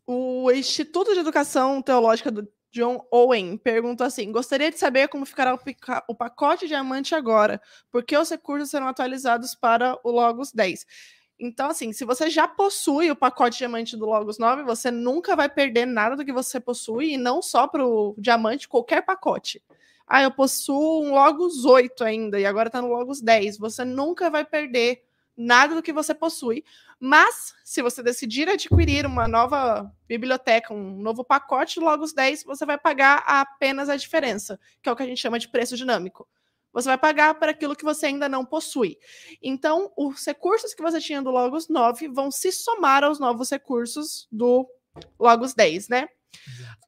o 0.06 0.50
Instituto 0.52 1.12
de 1.12 1.20
Educação 1.20 1.82
Teológica 1.82 2.30
do 2.30 2.46
John 2.70 3.06
Owen 3.10 3.56
pergunta 3.56 4.04
assim: 4.04 4.30
gostaria 4.30 4.70
de 4.70 4.78
saber 4.78 5.08
como 5.08 5.26
ficará 5.26 5.54
o, 5.54 5.60
o 6.08 6.14
pacote 6.14 6.66
diamante 6.66 7.14
agora, 7.14 7.60
porque 7.90 8.16
os 8.16 8.30
recursos 8.30 8.70
serão 8.70 8.88
atualizados 8.88 9.54
para 9.54 9.98
o 10.04 10.10
Logos 10.10 10.52
10. 10.52 10.86
Então, 11.40 11.70
assim, 11.70 11.92
se 11.92 12.04
você 12.04 12.28
já 12.28 12.48
possui 12.48 13.10
o 13.10 13.16
pacote 13.16 13.58
diamante 13.58 13.96
do 13.96 14.06
Logos 14.06 14.38
9, 14.38 14.64
você 14.64 14.90
nunca 14.90 15.36
vai 15.36 15.48
perder 15.48 15.86
nada 15.86 16.16
do 16.16 16.24
que 16.24 16.32
você 16.32 16.58
possui, 16.58 17.14
e 17.14 17.16
não 17.16 17.40
só 17.40 17.68
para 17.68 17.86
o 17.86 18.14
diamante, 18.18 18.68
qualquer 18.68 19.02
pacote. 19.02 19.62
Ah, 20.06 20.22
eu 20.22 20.32
possuo 20.32 21.04
um 21.04 21.12
Logos 21.12 21.64
8 21.64 22.02
ainda, 22.02 22.40
e 22.40 22.46
agora 22.46 22.68
está 22.68 22.82
no 22.82 22.88
Logos 22.88 23.20
10. 23.20 23.58
Você 23.58 23.84
nunca 23.84 24.28
vai 24.28 24.44
perder 24.44 25.04
nada 25.38 25.76
do 25.76 25.82
que 25.82 25.92
você 25.92 26.12
possui. 26.12 26.64
Mas, 26.98 27.54
se 27.64 27.80
você 27.80 28.02
decidir 28.02 28.48
adquirir 28.48 29.06
uma 29.06 29.28
nova 29.28 29.90
biblioteca, 30.08 30.74
um 30.74 31.00
novo 31.00 31.22
pacote 31.22 31.78
Logos 31.78 32.12
10, 32.12 32.42
você 32.42 32.66
vai 32.66 32.76
pagar 32.76 33.22
apenas 33.24 33.88
a 33.88 33.96
diferença, 33.96 34.58
que 34.82 34.88
é 34.88 34.92
o 34.92 34.96
que 34.96 35.04
a 35.04 35.06
gente 35.06 35.20
chama 35.20 35.38
de 35.38 35.48
preço 35.48 35.76
dinâmico. 35.76 36.28
Você 36.72 36.88
vai 36.88 36.98
pagar 36.98 37.34
para 37.34 37.52
aquilo 37.52 37.76
que 37.76 37.84
você 37.84 38.06
ainda 38.06 38.28
não 38.28 38.44
possui. 38.44 38.98
Então, 39.40 39.92
os 39.96 40.26
recursos 40.26 40.74
que 40.74 40.82
você 40.82 41.00
tinha 41.00 41.22
do 41.22 41.30
Logos 41.30 41.68
9 41.68 42.08
vão 42.08 42.30
se 42.30 42.50
somar 42.52 43.04
aos 43.04 43.20
novos 43.20 43.48
recursos 43.50 44.26
do 44.30 44.68
Logos 45.18 45.54
10, 45.54 45.88
né? 45.88 46.08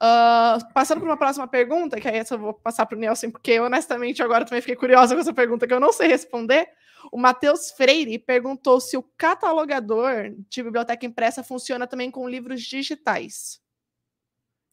Ah, 0.03 0.59
passando 0.75 1.01
para 1.01 1.11
uma 1.11 1.17
próxima 1.17 1.47
pergunta, 1.47 2.01
que 2.01 2.09
aí 2.09 2.17
essa 2.17 2.35
eu 2.35 2.39
vou 2.39 2.55
passar 2.55 2.87
para 2.87 2.97
o 2.97 3.01
Nelson, 3.01 3.31
porque 3.31 3.61
honestamente 3.61 4.23
agora 4.23 4.45
também 4.45 4.61
fiquei 4.61 4.77
curiosa 4.77 5.15
com 5.15 5.21
essa 5.21 5.33
pergunta 5.33 5.67
que 5.67 5.75
eu 5.75 5.81
não 5.81 5.93
sei 5.93 6.09
responder. 6.09 6.69
O 7.13 7.19
Matheus 7.19 7.71
Freire 7.71 8.19
perguntou 8.19 8.81
se 8.81 8.97
o 8.97 9.03
catalogador 9.03 10.35
de 10.49 10.63
biblioteca 10.63 11.05
impressa 11.07 11.43
funciona 11.43 11.87
também 11.87 12.11
com 12.11 12.29
livros 12.29 12.63
digitais. 12.63 13.61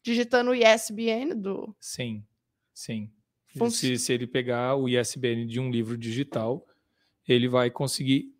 Digitando 0.02 0.50
o 0.50 0.54
ISBN 0.54 1.34
do. 1.34 1.74
Sim, 1.80 2.24
sim. 2.72 3.10
Fun- 3.56 3.70
Se, 3.70 3.96
se 3.98 4.12
ele 4.12 4.26
pegar 4.26 4.76
o 4.76 4.88
ISBN 4.88 5.46
de 5.46 5.58
um 5.60 5.70
livro 5.70 5.96
digital, 5.96 6.66
ele 7.26 7.48
vai 7.48 7.70
conseguir, 7.70 8.32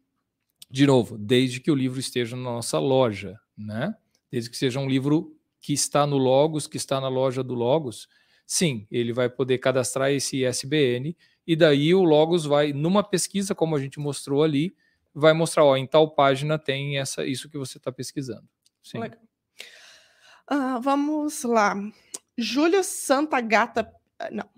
de 0.71 0.87
novo, 0.87 1.19
desde 1.19 1.61
que 1.61 1.71
o 1.71 1.75
livro 1.75 1.99
esteja 1.99 2.37
na 2.37 2.43
nossa 2.43 2.79
loja, 2.79 3.39
né? 3.57 3.95
Desde 4.31 4.51
que 4.51 4.57
seja 4.57 4.79
um 4.79 4.89
livro 4.89 5.37
que 5.61 5.73
está 5.73 6.07
no 6.07 6.17
Logos, 6.17 6.67
que 6.67 6.77
está 6.77 7.01
na 7.01 7.09
loja 7.09 7.43
do 7.43 7.55
Logos, 7.55 8.09
sim, 8.47 8.87
ele 8.91 9.13
vai 9.13 9.29
poder 9.29 9.59
cadastrar 9.59 10.11
esse 10.13 10.45
ISBN 10.45 11.17
e 11.49 11.57
daí 11.57 11.95
o 11.95 12.03
Logos 12.03 12.45
vai, 12.45 12.75
numa 12.75 13.03
pesquisa, 13.03 13.55
como 13.55 13.75
a 13.75 13.81
gente 13.81 13.99
mostrou 13.99 14.43
ali, 14.43 14.77
vai 15.15 15.33
mostrar, 15.33 15.65
ó, 15.65 15.75
em 15.79 15.87
tal 15.87 16.11
página 16.11 16.59
tem 16.59 16.99
essa, 16.99 17.25
isso 17.25 17.49
que 17.49 17.57
você 17.57 17.79
está 17.79 17.91
pesquisando. 17.91 18.47
Sim. 18.83 18.99
Legal. 18.99 19.19
Ah, 20.47 20.79
vamos 20.79 21.45
lá. 21.45 21.75
Júlio 22.37 22.85
Santa 22.85 23.41
Gata. 23.41 23.91
ah, 24.19 24.29
Não, 24.31 24.49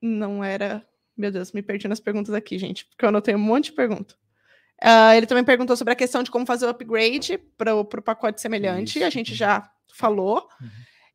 não 0.00 0.44
era. 0.44 0.86
Meu 1.16 1.32
Deus, 1.32 1.50
me 1.50 1.62
perdi 1.62 1.88
nas 1.88 1.98
perguntas 1.98 2.32
aqui, 2.32 2.56
gente, 2.58 2.86
porque 2.86 3.04
eu 3.04 3.08
anotei 3.08 3.34
um 3.34 3.40
monte 3.40 3.64
de 3.66 3.72
pergunta. 3.72 4.14
Ah, 4.80 5.16
ele 5.16 5.26
também 5.26 5.42
perguntou 5.42 5.76
sobre 5.76 5.94
a 5.94 5.96
questão 5.96 6.22
de 6.22 6.30
como 6.30 6.46
fazer 6.46 6.66
o 6.66 6.68
upgrade 6.68 7.38
para 7.58 7.74
o 7.74 7.84
pacote 7.84 8.40
semelhante. 8.40 9.02
A 9.02 9.08
Isso. 9.08 9.18
gente 9.18 9.34
já 9.34 9.68
falou. 9.92 10.48
Uhum. 10.60 10.68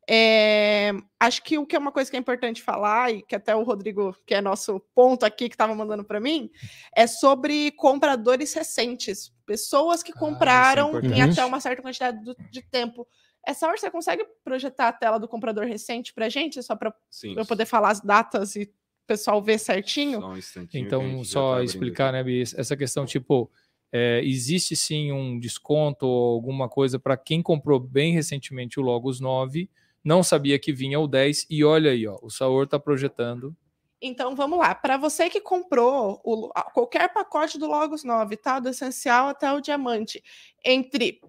É, 0.08 0.90
acho 1.20 1.42
que 1.42 1.56
o 1.58 1.64
que 1.66 1.76
é 1.76 1.78
uma 1.78 1.92
coisa 1.92 2.10
que 2.10 2.16
é 2.16 2.20
importante 2.20 2.60
falar, 2.60 3.12
e 3.12 3.22
que 3.22 3.34
até 3.36 3.54
o 3.54 3.62
Rodrigo, 3.62 4.14
que 4.26 4.34
é 4.34 4.40
nosso 4.40 4.80
ponto 4.94 5.24
aqui, 5.24 5.48
que 5.48 5.54
estava 5.54 5.74
mandando 5.74 6.04
para 6.04 6.20
mim, 6.20 6.50
é 6.94 7.06
sobre 7.06 7.70
compradores 7.72 8.52
recentes. 8.52 9.32
Pessoas 9.46 10.02
que 10.02 10.12
Ah, 10.12 10.16
é 10.16 10.18
compraram 10.18 10.88
em 10.90 10.96
importante. 10.96 11.30
até 11.32 11.44
uma 11.44 11.60
certa 11.60 11.82
quantidade 11.82 12.22
do- 12.24 12.36
de 12.50 12.62
tempo. 12.62 13.06
Essa 13.46 13.66
hora 13.66 13.76
você 13.76 13.90
consegue 13.90 14.24
projetar 14.44 14.88
a 14.88 14.92
tela 14.92 15.18
do 15.18 15.26
comprador 15.28 15.66
recente 15.66 16.12
para 16.12 16.28
gente, 16.28 16.62
só 16.62 16.76
para 16.76 16.94
eu 17.24 17.44
poder 17.46 17.66
falar 17.66 17.90
as 17.90 18.00
datas 18.00 18.54
e 18.54 18.72
pessoal 19.06 19.42
ver 19.42 19.58
certinho. 19.58 20.20
Só 20.20 20.28
um 20.28 20.38
Então, 20.74 21.24
só 21.24 21.56
tá 21.56 21.64
explicar, 21.64 22.12
né, 22.12 22.22
Bi, 22.22 22.42
essa 22.42 22.76
questão, 22.76 23.04
tipo, 23.04 23.50
é, 23.92 24.20
existe 24.24 24.74
sim 24.76 25.10
um 25.12 25.38
desconto 25.38 26.06
ou 26.06 26.34
alguma 26.34 26.68
coisa 26.68 26.98
para 27.00 27.16
quem 27.16 27.42
comprou 27.42 27.80
bem 27.80 28.12
recentemente 28.12 28.78
o 28.78 28.82
Logos 28.82 29.20
9, 29.20 29.68
não 30.04 30.22
sabia 30.22 30.58
que 30.58 30.72
vinha 30.72 30.98
o 30.98 31.06
10, 31.06 31.46
e 31.48 31.64
olha 31.64 31.90
aí, 31.90 32.06
ó, 32.06 32.18
o 32.22 32.30
Saor 32.30 32.64
está 32.64 32.78
projetando. 32.78 33.54
Então 34.00 34.34
vamos 34.34 34.58
lá. 34.58 34.74
Para 34.74 34.96
você 34.96 35.30
que 35.30 35.40
comprou 35.40 36.20
o- 36.24 36.48
qualquer 36.74 37.12
pacote 37.12 37.56
do 37.58 37.68
Logos 37.68 38.02
9, 38.02 38.36
tá? 38.36 38.58
Do 38.58 38.68
essencial 38.68 39.28
até 39.28 39.52
o 39.52 39.60
diamante, 39.60 40.22
entre 40.64 41.20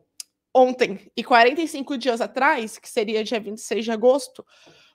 ontem 0.53 1.11
e 1.15 1.23
45 1.23 1.97
dias 1.97 2.19
atrás, 2.19 2.77
que 2.79 2.89
seria 2.89 3.23
dia 3.23 3.39
26 3.39 3.85
de 3.85 3.91
agosto, 3.91 4.43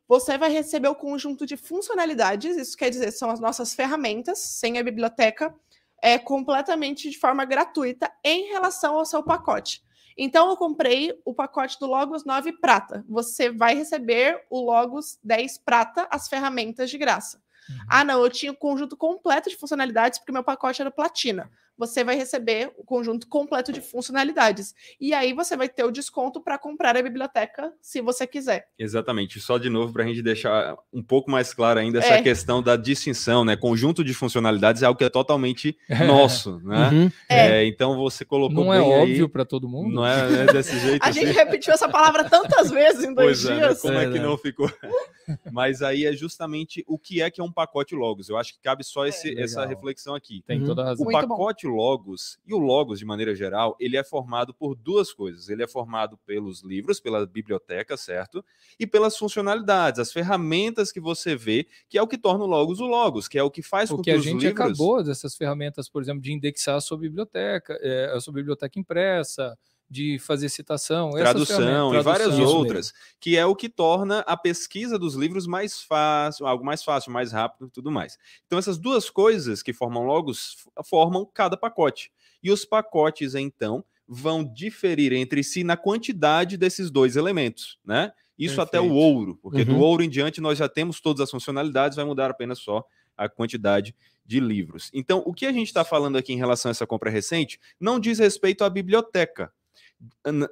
você 0.09 0.37
vai 0.39 0.51
receber 0.51 0.89
o 0.89 0.95
conjunto 0.95 1.45
de 1.47 1.57
funcionalidades, 1.57 2.57
isso 2.57 2.77
quer 2.77 2.91
dizer, 2.91 3.13
são 3.13 3.31
as 3.31 3.39
nossas 3.39 3.75
ferramentas, 3.75 4.39
sem 4.39 4.79
a 4.79 4.83
biblioteca, 4.83 5.55
é 6.03 6.19
completamente 6.19 7.11
de 7.11 7.19
forma 7.19 7.45
gratuita 7.45 8.11
em 8.25 8.49
relação 8.49 8.97
ao 8.97 9.05
seu 9.05 9.23
pacote. 9.23 9.83
Então, 10.19 10.51
eu 10.51 10.57
comprei 10.57 11.17
o 11.25 11.33
pacote 11.33 11.79
do 11.79 11.87
Logos 11.87 12.25
9 12.25 12.53
Prata. 12.55 13.05
Você 13.09 13.51
vai 13.51 13.77
receber 13.77 14.45
o 14.51 14.61
Logos 14.61 15.19
10 15.23 15.59
Prata, 15.59 16.09
as 16.11 16.29
ferramentas 16.29 16.91
de 16.91 16.99
graça. 16.99 17.41
Ah, 17.89 18.03
não, 18.03 18.23
eu 18.23 18.31
tinha 18.31 18.53
o 18.53 18.57
conjunto 18.57 18.97
completo 18.97 19.51
de 19.51 19.57
funcionalidades 19.57 20.19
porque 20.19 20.33
meu 20.33 20.43
pacote 20.43 20.81
era 20.81 20.91
platina. 20.91 21.51
Você 21.79 22.03
vai 22.03 22.17
receber 22.17 22.73
o 22.77 22.85
conjunto 22.85 23.29
completo 23.29 23.73
de 23.73 23.81
funcionalidades. 23.81 24.75
E 25.01 25.15
aí 25.15 25.33
você 25.33 25.57
vai 25.57 25.69
ter 25.69 25.85
o 25.85 25.91
desconto 25.93 26.41
para 26.41 26.59
comprar 26.59 26.97
a 26.97 27.03
biblioteca, 27.03 27.73
se 27.81 28.01
você 28.01 28.27
quiser. 28.27 28.67
Exatamente. 28.79 29.41
Só 29.41 29.57
de 29.59 29.71
novo 29.71 29.93
para 29.93 30.03
a 30.03 30.07
gente 30.07 30.21
deixar 30.23 30.77
um 30.93 31.03
pouco 31.03 31.31
mais 31.31 31.55
claro 31.55 31.79
ainda 31.79 32.01
essa 32.01 32.15
É. 32.15 32.23
questão 32.23 32.61
da 32.63 32.77
distinção, 32.77 33.45
né? 33.45 33.55
Conjunto 33.57 34.03
de 34.03 34.13
funcionalidades 34.13 34.83
é 34.83 34.87
algo 34.87 34.99
que 34.99 35.05
é 35.05 35.09
totalmente 35.09 35.79
nosso, 36.35 36.59
né? 36.65 36.89
Uhum. 36.93 37.11
É, 37.29 37.65
então 37.67 37.97
você 37.97 38.25
colocou 38.25 38.65
Não 38.65 38.75
é 38.75 38.81
óbvio 38.81 39.29
para 39.29 39.45
todo 39.45 39.69
mundo? 39.69 39.95
Não 39.95 40.07
é, 40.07 40.43
é 40.43 40.47
desse 40.53 40.77
jeito 40.81 41.03
A 41.03 41.09
assim? 41.11 41.21
gente 41.27 41.35
repetiu 41.35 41.73
essa 41.73 41.89
palavra 41.89 42.29
tantas 42.29 42.71
vezes 42.71 43.05
em 43.05 43.15
dois 43.15 43.43
Pois 43.43 43.45
é, 43.47 43.55
né? 43.61 43.67
dias. 43.69 43.81
como 43.81 43.95
é 43.99 44.11
que 44.11 44.19
não 44.19 44.37
ficou? 44.37 44.69
Mas 45.53 45.83
aí 45.83 46.07
é 46.07 46.13
justamente 46.13 46.83
o 46.89 46.99
que 46.99 47.21
é 47.23 47.31
que 47.31 47.41
é 47.41 47.45
um 47.45 47.53
pacote 47.53 47.95
Logos. 47.95 48.29
Eu 48.29 48.37
acho 48.37 48.55
que 48.55 48.61
cabe 48.61 48.83
só 48.83 49.07
esse- 49.07 49.39
essa 49.39 49.65
reflexão 49.67 50.15
aqui. 50.15 50.43
Tem 50.47 50.61
Uhum. 50.61 50.67
toda 50.67 50.83
a 50.83 50.85
O 50.85 50.89
razão. 50.89 51.05
Muito 51.05 51.27
bom. 51.27 51.37
Pacote 51.69 51.89
Logos 51.89 52.39
e 52.47 52.55
o 52.55 52.59
Logos 52.59 52.99
de 52.99 53.05
maneira 53.05 53.35
geral, 53.35 53.77
ele 53.79 53.97
é 53.97 54.03
formado 54.03 54.55
por 54.55 54.75
duas 54.75 55.13
coisas. 55.13 55.49
Ele 55.49 55.63
é 55.63 55.69
formado 55.69 56.19
pelos 56.27 56.63
livros, 56.63 57.01
pela 57.01 57.27
biblioteca, 57.27 57.97
certo? 57.97 58.45
E 58.79 58.87
pelas 58.87 59.17
funcionalidades, 59.17 60.01
as 60.01 60.13
ferramentas 60.13 60.91
que 60.91 61.01
você 61.01 61.37
vê, 61.37 61.67
que 61.89 61.99
é 61.99 62.03
o 62.03 62.09
que 62.09 62.19
torna 62.19 62.45
o 62.45 62.47
Logos 62.47 62.81
o 62.81 62.87
Logos, 62.87 63.29
que 63.29 63.39
é 63.39 63.43
o 63.43 63.51
que 63.51 63.63
faz 63.63 63.91
com 63.91 63.97
Porque 63.97 64.11
que 64.11 64.17
a 64.17 64.19
os 64.19 64.25
gente 64.25 64.47
livros 64.47 64.61
acabou 64.61 65.03
dessas 65.05 65.37
ferramentas, 65.37 65.89
por 65.89 66.03
exemplo, 66.03 66.23
de 66.23 66.33
indexar 66.33 66.77
a 66.77 66.81
sua 66.81 66.99
biblioteca, 66.99 67.79
é, 67.83 68.13
a 68.15 68.21
sua 68.21 68.33
biblioteca 68.33 68.79
impressa, 68.79 69.57
de 69.91 70.19
fazer 70.19 70.49
citação, 70.49 71.11
tradução 71.11 71.95
e 71.95 72.03
várias 72.03 72.29
tradução. 72.29 72.57
outras, 72.59 72.93
que 73.19 73.37
é 73.37 73.47
o 73.47 73.57
que 73.57 73.69
torna 73.69 74.21
a 74.21 74.37
pesquisa 74.37 74.99
dos 74.99 75.15
livros 75.15 75.47
mais 75.47 75.81
fácil, 75.81 76.47
algo 76.47 76.65
mais 76.65 76.83
fácil, 76.83 77.11
mais 77.13 77.33
rápido 77.33 77.67
e 77.69 77.71
tudo 77.71 77.91
mais. 77.91 78.19
Então, 78.47 78.59
essas 78.59 78.79
duas 78.79 79.09
coisas 79.09 79.63
que 79.63 79.73
formam 79.73 80.05
logos 80.05 80.57
formam 80.85 81.25
cada 81.25 81.57
pacote. 81.57 82.13
E 82.43 82.51
os 82.51 82.65
pacotes, 82.65 83.35
então, 83.35 83.85
vão 84.07 84.45
diferir 84.45 85.13
entre 85.13 85.43
si 85.43 85.65
na 85.65 85.77
quantidade 85.77 86.57
desses 86.57 86.91
dois 86.91 87.17
elementos, 87.17 87.79
né? 87.85 88.13
Isso 88.39 88.61
até 88.61 88.79
o 88.79 88.85
Perfeito. 88.85 89.05
ouro, 89.05 89.37
porque 89.43 89.65
do 89.65 89.73
Uhum. 89.73 89.81
ouro 89.81 90.03
em 90.03 90.09
diante 90.09 90.41
nós 90.41 90.57
já 90.57 90.69
temos 90.69 91.01
todas 91.01 91.21
as 91.23 91.31
funcionalidades, 91.31 91.97
vai 91.97 92.05
mudar 92.05 92.31
apenas 92.31 92.59
só 92.61 92.85
a 93.17 93.29
quantidade 93.29 93.95
de 94.25 94.39
livros. 94.39 94.91
Então, 94.95 95.23
o 95.27 95.35
que 95.35 95.45
a 95.45 95.53
gente 95.53 95.67
está 95.67 95.85
falando 95.85 96.17
aqui 96.17 96.33
em 96.33 96.37
relação 96.37 96.69
a 96.69 96.73
essa 96.73 96.87
compra 96.87 97.11
recente 97.11 97.59
não 97.81 97.99
diz 97.99 98.19
respeito 98.21 98.63
à 98.63 98.71
biblioteca, 98.71 99.53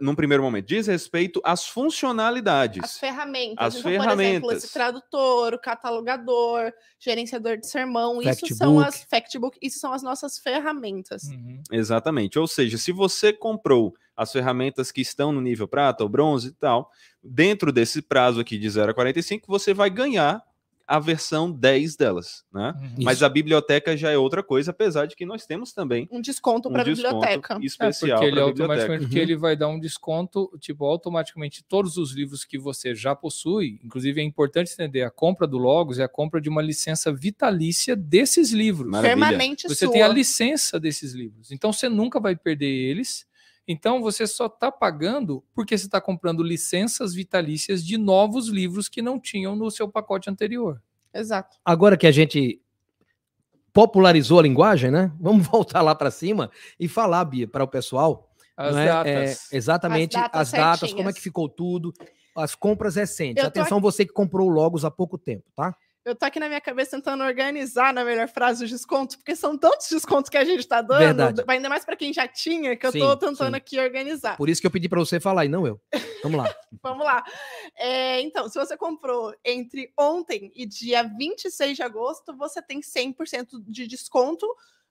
num 0.01 0.15
primeiro 0.15 0.43
momento, 0.43 0.67
diz 0.67 0.87
respeito 0.87 1.41
às 1.45 1.67
funcionalidades. 1.67 2.83
As 2.83 2.99
ferramentas. 2.99 3.57
As 3.59 3.75
então, 3.77 3.83
por 3.83 3.91
exemplo, 3.91 4.17
ferramentas. 4.17 4.65
esse 4.65 4.73
tradutor, 4.73 5.55
o 5.55 5.59
catalogador, 5.59 6.73
gerenciador 6.99 7.57
de 7.57 7.69
sermão, 7.69 8.21
isso 8.21 8.55
são 8.55 8.81
as 8.81 9.05
factbook, 9.05 9.57
isso 9.63 9.79
são 9.79 9.93
as 9.93 10.03
nossas 10.03 10.39
ferramentas. 10.39 11.25
Uhum. 11.25 11.63
Exatamente. 11.71 12.39
Ou 12.39 12.47
seja, 12.47 12.77
se 12.77 12.91
você 12.91 13.33
comprou 13.33 13.95
as 14.17 14.33
ferramentas 14.33 14.91
que 14.91 15.01
estão 15.01 15.31
no 15.31 15.41
nível 15.41 15.69
prata 15.69 16.03
ou 16.03 16.09
bronze 16.09 16.49
e 16.49 16.53
tal, 16.53 16.91
dentro 17.23 17.71
desse 17.71 18.03
prazo 18.03 18.41
aqui 18.41 18.59
de 18.59 18.69
0 18.69 18.91
a 18.91 18.95
45, 18.95 19.47
você 19.47 19.73
vai 19.73 19.91
ganhar 19.91 20.43
a 20.87 21.01
versão 21.01 21.51
10 21.51 21.97
delas, 21.97 22.45
né? 22.53 22.73
Uhum. 22.81 23.05
Mas 23.05 23.23
a 23.23 23.29
biblioteca 23.29 23.97
já 23.97 24.11
é 24.11 24.17
outra 24.17 24.43
coisa, 24.43 24.71
apesar 24.71 25.07
de 25.07 25.17
que 25.17 25.27
nós 25.27 25.45
temos 25.45 25.73
também 25.73 26.09
Um 26.13 26.21
desconto 26.21 26.69
um 26.69 26.73
para 26.73 26.83
a 26.83 26.85
biblioteca. 26.85 27.55
É, 27.55 27.59
especial 27.67 28.19
porque 28.21 28.27
ele 28.27 28.37
para 28.37 28.45
a 28.45 28.47
biblioteca. 28.49 28.63
automaticamente 28.63 29.03
porque 29.05 29.17
Uhum. 29.19 29.23
ele 29.23 29.37
vai 29.37 29.57
dar 29.57 29.69
um 29.69 29.81
desconto, 29.81 30.51
tipo, 30.61 30.85
automaticamente 30.85 31.65
todos 31.69 31.97
os 31.97 32.13
livros 32.15 32.45
que 32.45 32.57
você 32.59 32.95
já 32.95 33.17
possui, 33.17 33.81
inclusive 33.85 34.21
é 34.21 34.25
importante 34.25 34.73
entender, 34.73 35.03
a 35.03 35.11
compra 35.11 35.47
do 35.47 35.59
Logos 35.59 35.99
é 35.99 36.05
a 36.05 36.09
compra 36.09 36.41
de 36.41 36.49
uma 36.49 36.63
licença 36.63 37.13
vitalícia 37.13 37.97
desses 37.97 38.53
livros. 38.53 38.91
Maravilha. 38.91 39.17
Permanente 39.17 39.69
Você 39.69 39.85
sua. 39.87 39.93
tem 39.93 40.03
a 40.03 40.09
licença 40.09 40.79
desses 40.79 41.13
livros. 41.15 41.51
Então 41.51 41.73
você 41.73 41.89
nunca 41.89 42.21
vai 42.21 42.37
perder 42.37 42.67
eles. 42.67 43.27
Então 43.67 44.01
você 44.01 44.27
só 44.27 44.47
está 44.47 44.71
pagando 44.71 45.43
porque 45.55 45.77
você 45.77 45.87
está 45.87 46.01
comprando 46.01 46.43
licenças 46.43 47.15
vitalícias 47.15 47.85
de 47.85 47.99
novos 47.99 48.49
livros 48.49 48.89
que 48.89 49.03
não 49.03 49.19
tinham 49.19 49.57
no 49.57 49.71
seu 49.71 49.89
pacote 49.89 50.31
anterior. 50.31 50.81
Exato. 51.13 51.57
Agora 51.65 51.97
que 51.97 52.07
a 52.07 52.13
gente 52.13 52.61
popularizou 53.73 54.39
a 54.39 54.43
linguagem, 54.43 54.91
né? 54.91 55.13
Vamos 55.21 55.47
voltar 55.47 55.83
lá 55.83 55.95
para 55.95 56.11
cima 56.11 56.51
e 56.79 56.87
falar, 56.87 57.25
Bia, 57.25 57.49
para 57.49 57.65
o 57.65 57.69
pessoal. 57.69 58.31
As 58.57 58.77
é? 58.77 58.87
datas. 58.87 59.53
É, 59.53 59.57
exatamente 59.57 60.17
As 60.17 60.23
as 60.23 60.31
datas 60.31 60.51
datas, 60.53 60.95
como 60.95 61.11
é 61.11 61.13
que 61.13 61.21
ficou 61.21 61.49
tudo, 61.49 61.93
as 62.37 62.55
compras 62.55 62.97
recentes. 62.97 63.43
Eu 63.43 63.49
Atenção, 63.49 63.81
você 63.81 64.07
que 64.07 64.13
comprou 64.13 64.49
Logos 64.49 64.85
há 64.85 64.91
pouco 64.91 65.19
tempo, 65.19 65.45
tá? 65.55 65.75
Eu 66.07 66.15
tô 66.15 66.25
aqui 66.25 66.39
na 66.39 66.47
minha 66.47 66.61
cabeça 66.61 66.93
tentando 66.93 67.25
organizar 67.25 67.93
na 67.93 68.05
melhor 68.05 68.29
frase 68.29 68.63
os 68.63 68.71
descontos, 68.71 69.17
porque 69.17 69.35
são 69.35 69.59
tantos 69.59 69.89
descontos 69.91 70.31
que 70.31 70.37
a 70.37 70.45
gente 70.45 70.65
tá 70.65 70.81
dando, 70.81 71.01
Verdade. 71.01 71.45
ainda 71.49 71.69
mais 71.69 71.85
para 71.85 71.97
quem 71.97 72.13
já 72.13 72.29
tinha, 72.29 72.77
que 72.77 72.87
eu 72.87 72.93
Sim, 72.93 73.01
tô 73.01 73.17
tentando 73.17 73.51
sim. 73.51 73.57
aqui 73.57 73.81
organizar. 73.81 74.37
Por 74.37 74.49
isso 74.49 74.61
que 74.61 74.69
eu 74.69 74.71
pedi 74.71 74.89
para 74.89 75.01
você 75.01 75.19
falar 75.19 75.47
e 75.47 75.49
não 75.49 75.67
eu. 75.67 75.81
Vamos 76.23 76.39
lá. 76.39 76.55
Vamos 76.81 77.05
lá. 77.05 77.25
É, 77.77 78.21
então, 78.21 78.49
se 78.49 78.57
você 78.57 78.77
comprou 78.77 79.35
entre 79.45 79.93
ontem 79.99 80.53
e 80.55 80.65
dia 80.65 81.03
26 81.03 81.77
de 81.77 81.83
agosto, 81.83 82.37
você 82.37 82.63
tem 82.63 82.81
100% 82.81 83.65
de 83.67 83.89
desconto 83.89 84.47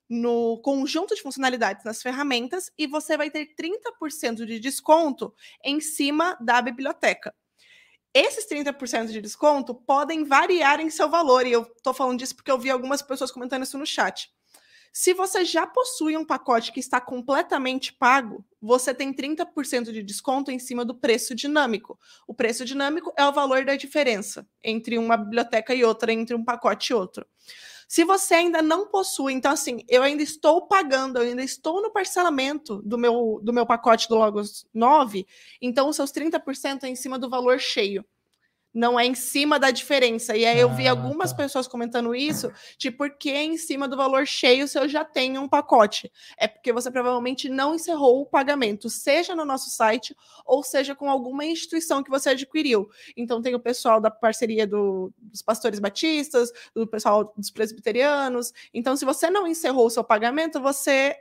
no 0.09 0.59
conjunto 0.61 1.15
de 1.15 1.21
funcionalidades 1.21 1.85
nas 1.85 2.01
ferramentas 2.01 2.69
e 2.77 2.87
você 2.87 3.15
vai 3.15 3.31
ter 3.31 3.55
30% 3.55 4.45
de 4.45 4.59
desconto 4.59 5.33
em 5.63 5.79
cima 5.79 6.37
da 6.41 6.61
biblioteca. 6.61 7.33
Esses 8.15 8.47
30% 8.47 9.07
de 9.07 9.19
desconto 9.19 9.75
podem 9.75 10.23
variar 10.23 10.79
em 10.79 10.89
seu 10.89 11.09
valor, 11.09 11.45
e 11.45 11.51
eu 11.51 11.65
tô 11.83 11.93
falando 11.93 12.17
disso 12.17 12.33
porque 12.33 12.49
eu 12.49 12.57
vi 12.57 12.69
algumas 12.69 13.01
pessoas 13.01 13.29
comentando 13.29 13.63
isso 13.63 13.77
no 13.77 13.85
chat. 13.85 14.31
Se 14.93 15.13
você 15.13 15.43
já 15.43 15.67
possui 15.67 16.15
um 16.15 16.23
pacote 16.23 16.71
que 16.71 16.79
está 16.79 17.01
completamente 17.01 17.91
pago, 17.91 18.45
você 18.61 18.93
tem 18.93 19.13
30% 19.13 19.91
de 19.91 20.01
desconto 20.01 20.49
em 20.49 20.57
cima 20.57 20.85
do 20.85 20.95
preço 20.95 21.35
dinâmico. 21.35 21.99
O 22.25 22.33
preço 22.33 22.63
dinâmico 22.63 23.11
é 23.17 23.25
o 23.25 23.33
valor 23.33 23.65
da 23.65 23.75
diferença 23.75 24.47
entre 24.63 24.97
uma 24.97 25.17
biblioteca 25.17 25.75
e 25.75 25.83
outra, 25.83 26.13
entre 26.13 26.33
um 26.33 26.45
pacote 26.45 26.93
e 26.93 26.95
outro. 26.95 27.27
Se 27.87 28.03
você 28.03 28.35
ainda 28.35 28.61
não 28.61 28.87
possui, 28.87 29.33
então 29.33 29.51
assim, 29.51 29.79
eu 29.87 30.01
ainda 30.03 30.23
estou 30.23 30.67
pagando, 30.67 31.17
eu 31.17 31.23
ainda 31.23 31.43
estou 31.43 31.81
no 31.81 31.91
parcelamento 31.91 32.81
do 32.83 32.97
meu, 32.97 33.39
do 33.43 33.53
meu 33.53 33.65
pacote 33.65 34.07
do 34.09 34.15
Logos 34.15 34.65
9, 34.73 35.25
então 35.61 35.87
os 35.89 35.95
seus 35.95 36.11
30% 36.11 36.83
é 36.83 36.89
em 36.89 36.95
cima 36.95 37.19
do 37.19 37.29
valor 37.29 37.59
cheio. 37.59 38.03
Não 38.75 38.99
é 38.99 39.05
em 39.05 39.15
cima 39.15 39.57
da 39.57 39.71
diferença. 39.71 40.35
E 40.35 40.45
aí 40.45 40.59
eu 40.59 40.69
vi 40.75 40.85
Ah, 40.87 40.91
algumas 40.91 41.31
tá. 41.31 41.37
pessoas 41.37 41.67
comentando 41.67 42.13
isso, 42.13 42.51
de 42.77 42.91
por 42.91 43.09
que 43.17 43.31
em 43.31 43.57
cima 43.57 43.87
do 43.87 43.95
valor 43.95 44.27
cheio 44.27 44.67
se 44.67 44.77
eu 44.77 44.87
já 44.89 45.05
tenho 45.05 45.41
um 45.41 45.47
pacote. 45.47 46.11
É 46.37 46.47
porque 46.47 46.73
você 46.73 46.91
provavelmente 46.91 47.47
não 47.47 47.73
encerrou 47.73 48.21
o 48.21 48.25
pagamento, 48.25 48.89
seja 48.89 49.33
no 49.33 49.45
nosso 49.45 49.69
site 49.69 50.13
ou 50.45 50.61
seja 50.61 50.93
com 50.93 51.09
alguma 51.09 51.45
instituição 51.45 52.03
que 52.03 52.09
você 52.09 52.31
adquiriu. 52.31 52.89
Então 53.15 53.41
tem 53.41 53.55
o 53.55 53.59
pessoal 53.59 54.01
da 54.01 54.11
parceria 54.11 54.67
do- 54.67 55.11
dos 55.17 55.41
pastores 55.41 55.79
batistas, 55.79 56.51
do 56.75 56.85
pessoal 56.85 57.33
dos 57.37 57.49
presbiterianos. 57.49 58.51
Então, 58.73 58.95
se 58.97 59.05
você 59.05 59.29
não 59.29 59.47
encerrou 59.47 59.85
o 59.87 59.89
seu 59.89 60.03
pagamento, 60.03 60.59
você 60.59 61.15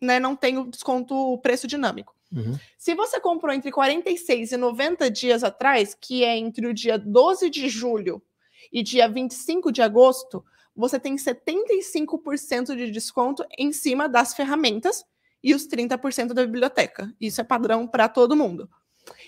né, 0.00 0.18
não 0.18 0.34
tem 0.36 0.58
o 0.58 0.64
desconto, 0.64 1.14
o 1.14 1.38
preço 1.38 1.66
dinâmico. 1.66 2.14
Uhum. 2.32 2.58
Se 2.76 2.94
você 2.94 3.20
comprou 3.20 3.52
entre 3.52 3.70
46 3.70 4.52
e 4.52 4.56
90 4.56 5.10
dias 5.10 5.44
atrás, 5.44 5.96
que 5.98 6.24
é 6.24 6.36
entre 6.36 6.66
o 6.66 6.74
dia 6.74 6.98
12 6.98 7.48
de 7.48 7.68
julho 7.68 8.22
e 8.72 8.82
dia 8.82 9.08
25 9.08 9.70
de 9.70 9.82
agosto, 9.82 10.44
você 10.74 10.98
tem 10.98 11.14
75% 11.14 12.74
de 12.76 12.90
desconto 12.90 13.44
em 13.56 13.72
cima 13.72 14.08
das 14.08 14.34
ferramentas 14.34 15.04
e 15.42 15.54
os 15.54 15.68
30% 15.68 16.32
da 16.32 16.44
biblioteca. 16.44 17.12
Isso 17.20 17.40
é 17.40 17.44
padrão 17.44 17.86
para 17.86 18.08
todo 18.08 18.36
mundo. 18.36 18.68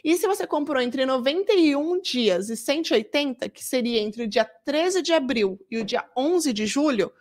E 0.03 0.17
se 0.17 0.27
você 0.27 0.47
comprou 0.47 0.81
entre 0.81 1.05
91 1.05 2.01
dias 2.01 2.49
e 2.49 2.57
180, 2.57 3.49
que 3.51 3.63
seria 3.63 4.01
entre 4.01 4.25
o 4.25 4.29
dia 4.29 4.45
13 4.45 5.03
de 5.03 5.13
abril 5.13 5.61
e 5.71 5.79
o 5.79 5.85
dia 5.85 6.05
11 6.17 6.53
de 6.53 6.67
julho, 6.67 7.13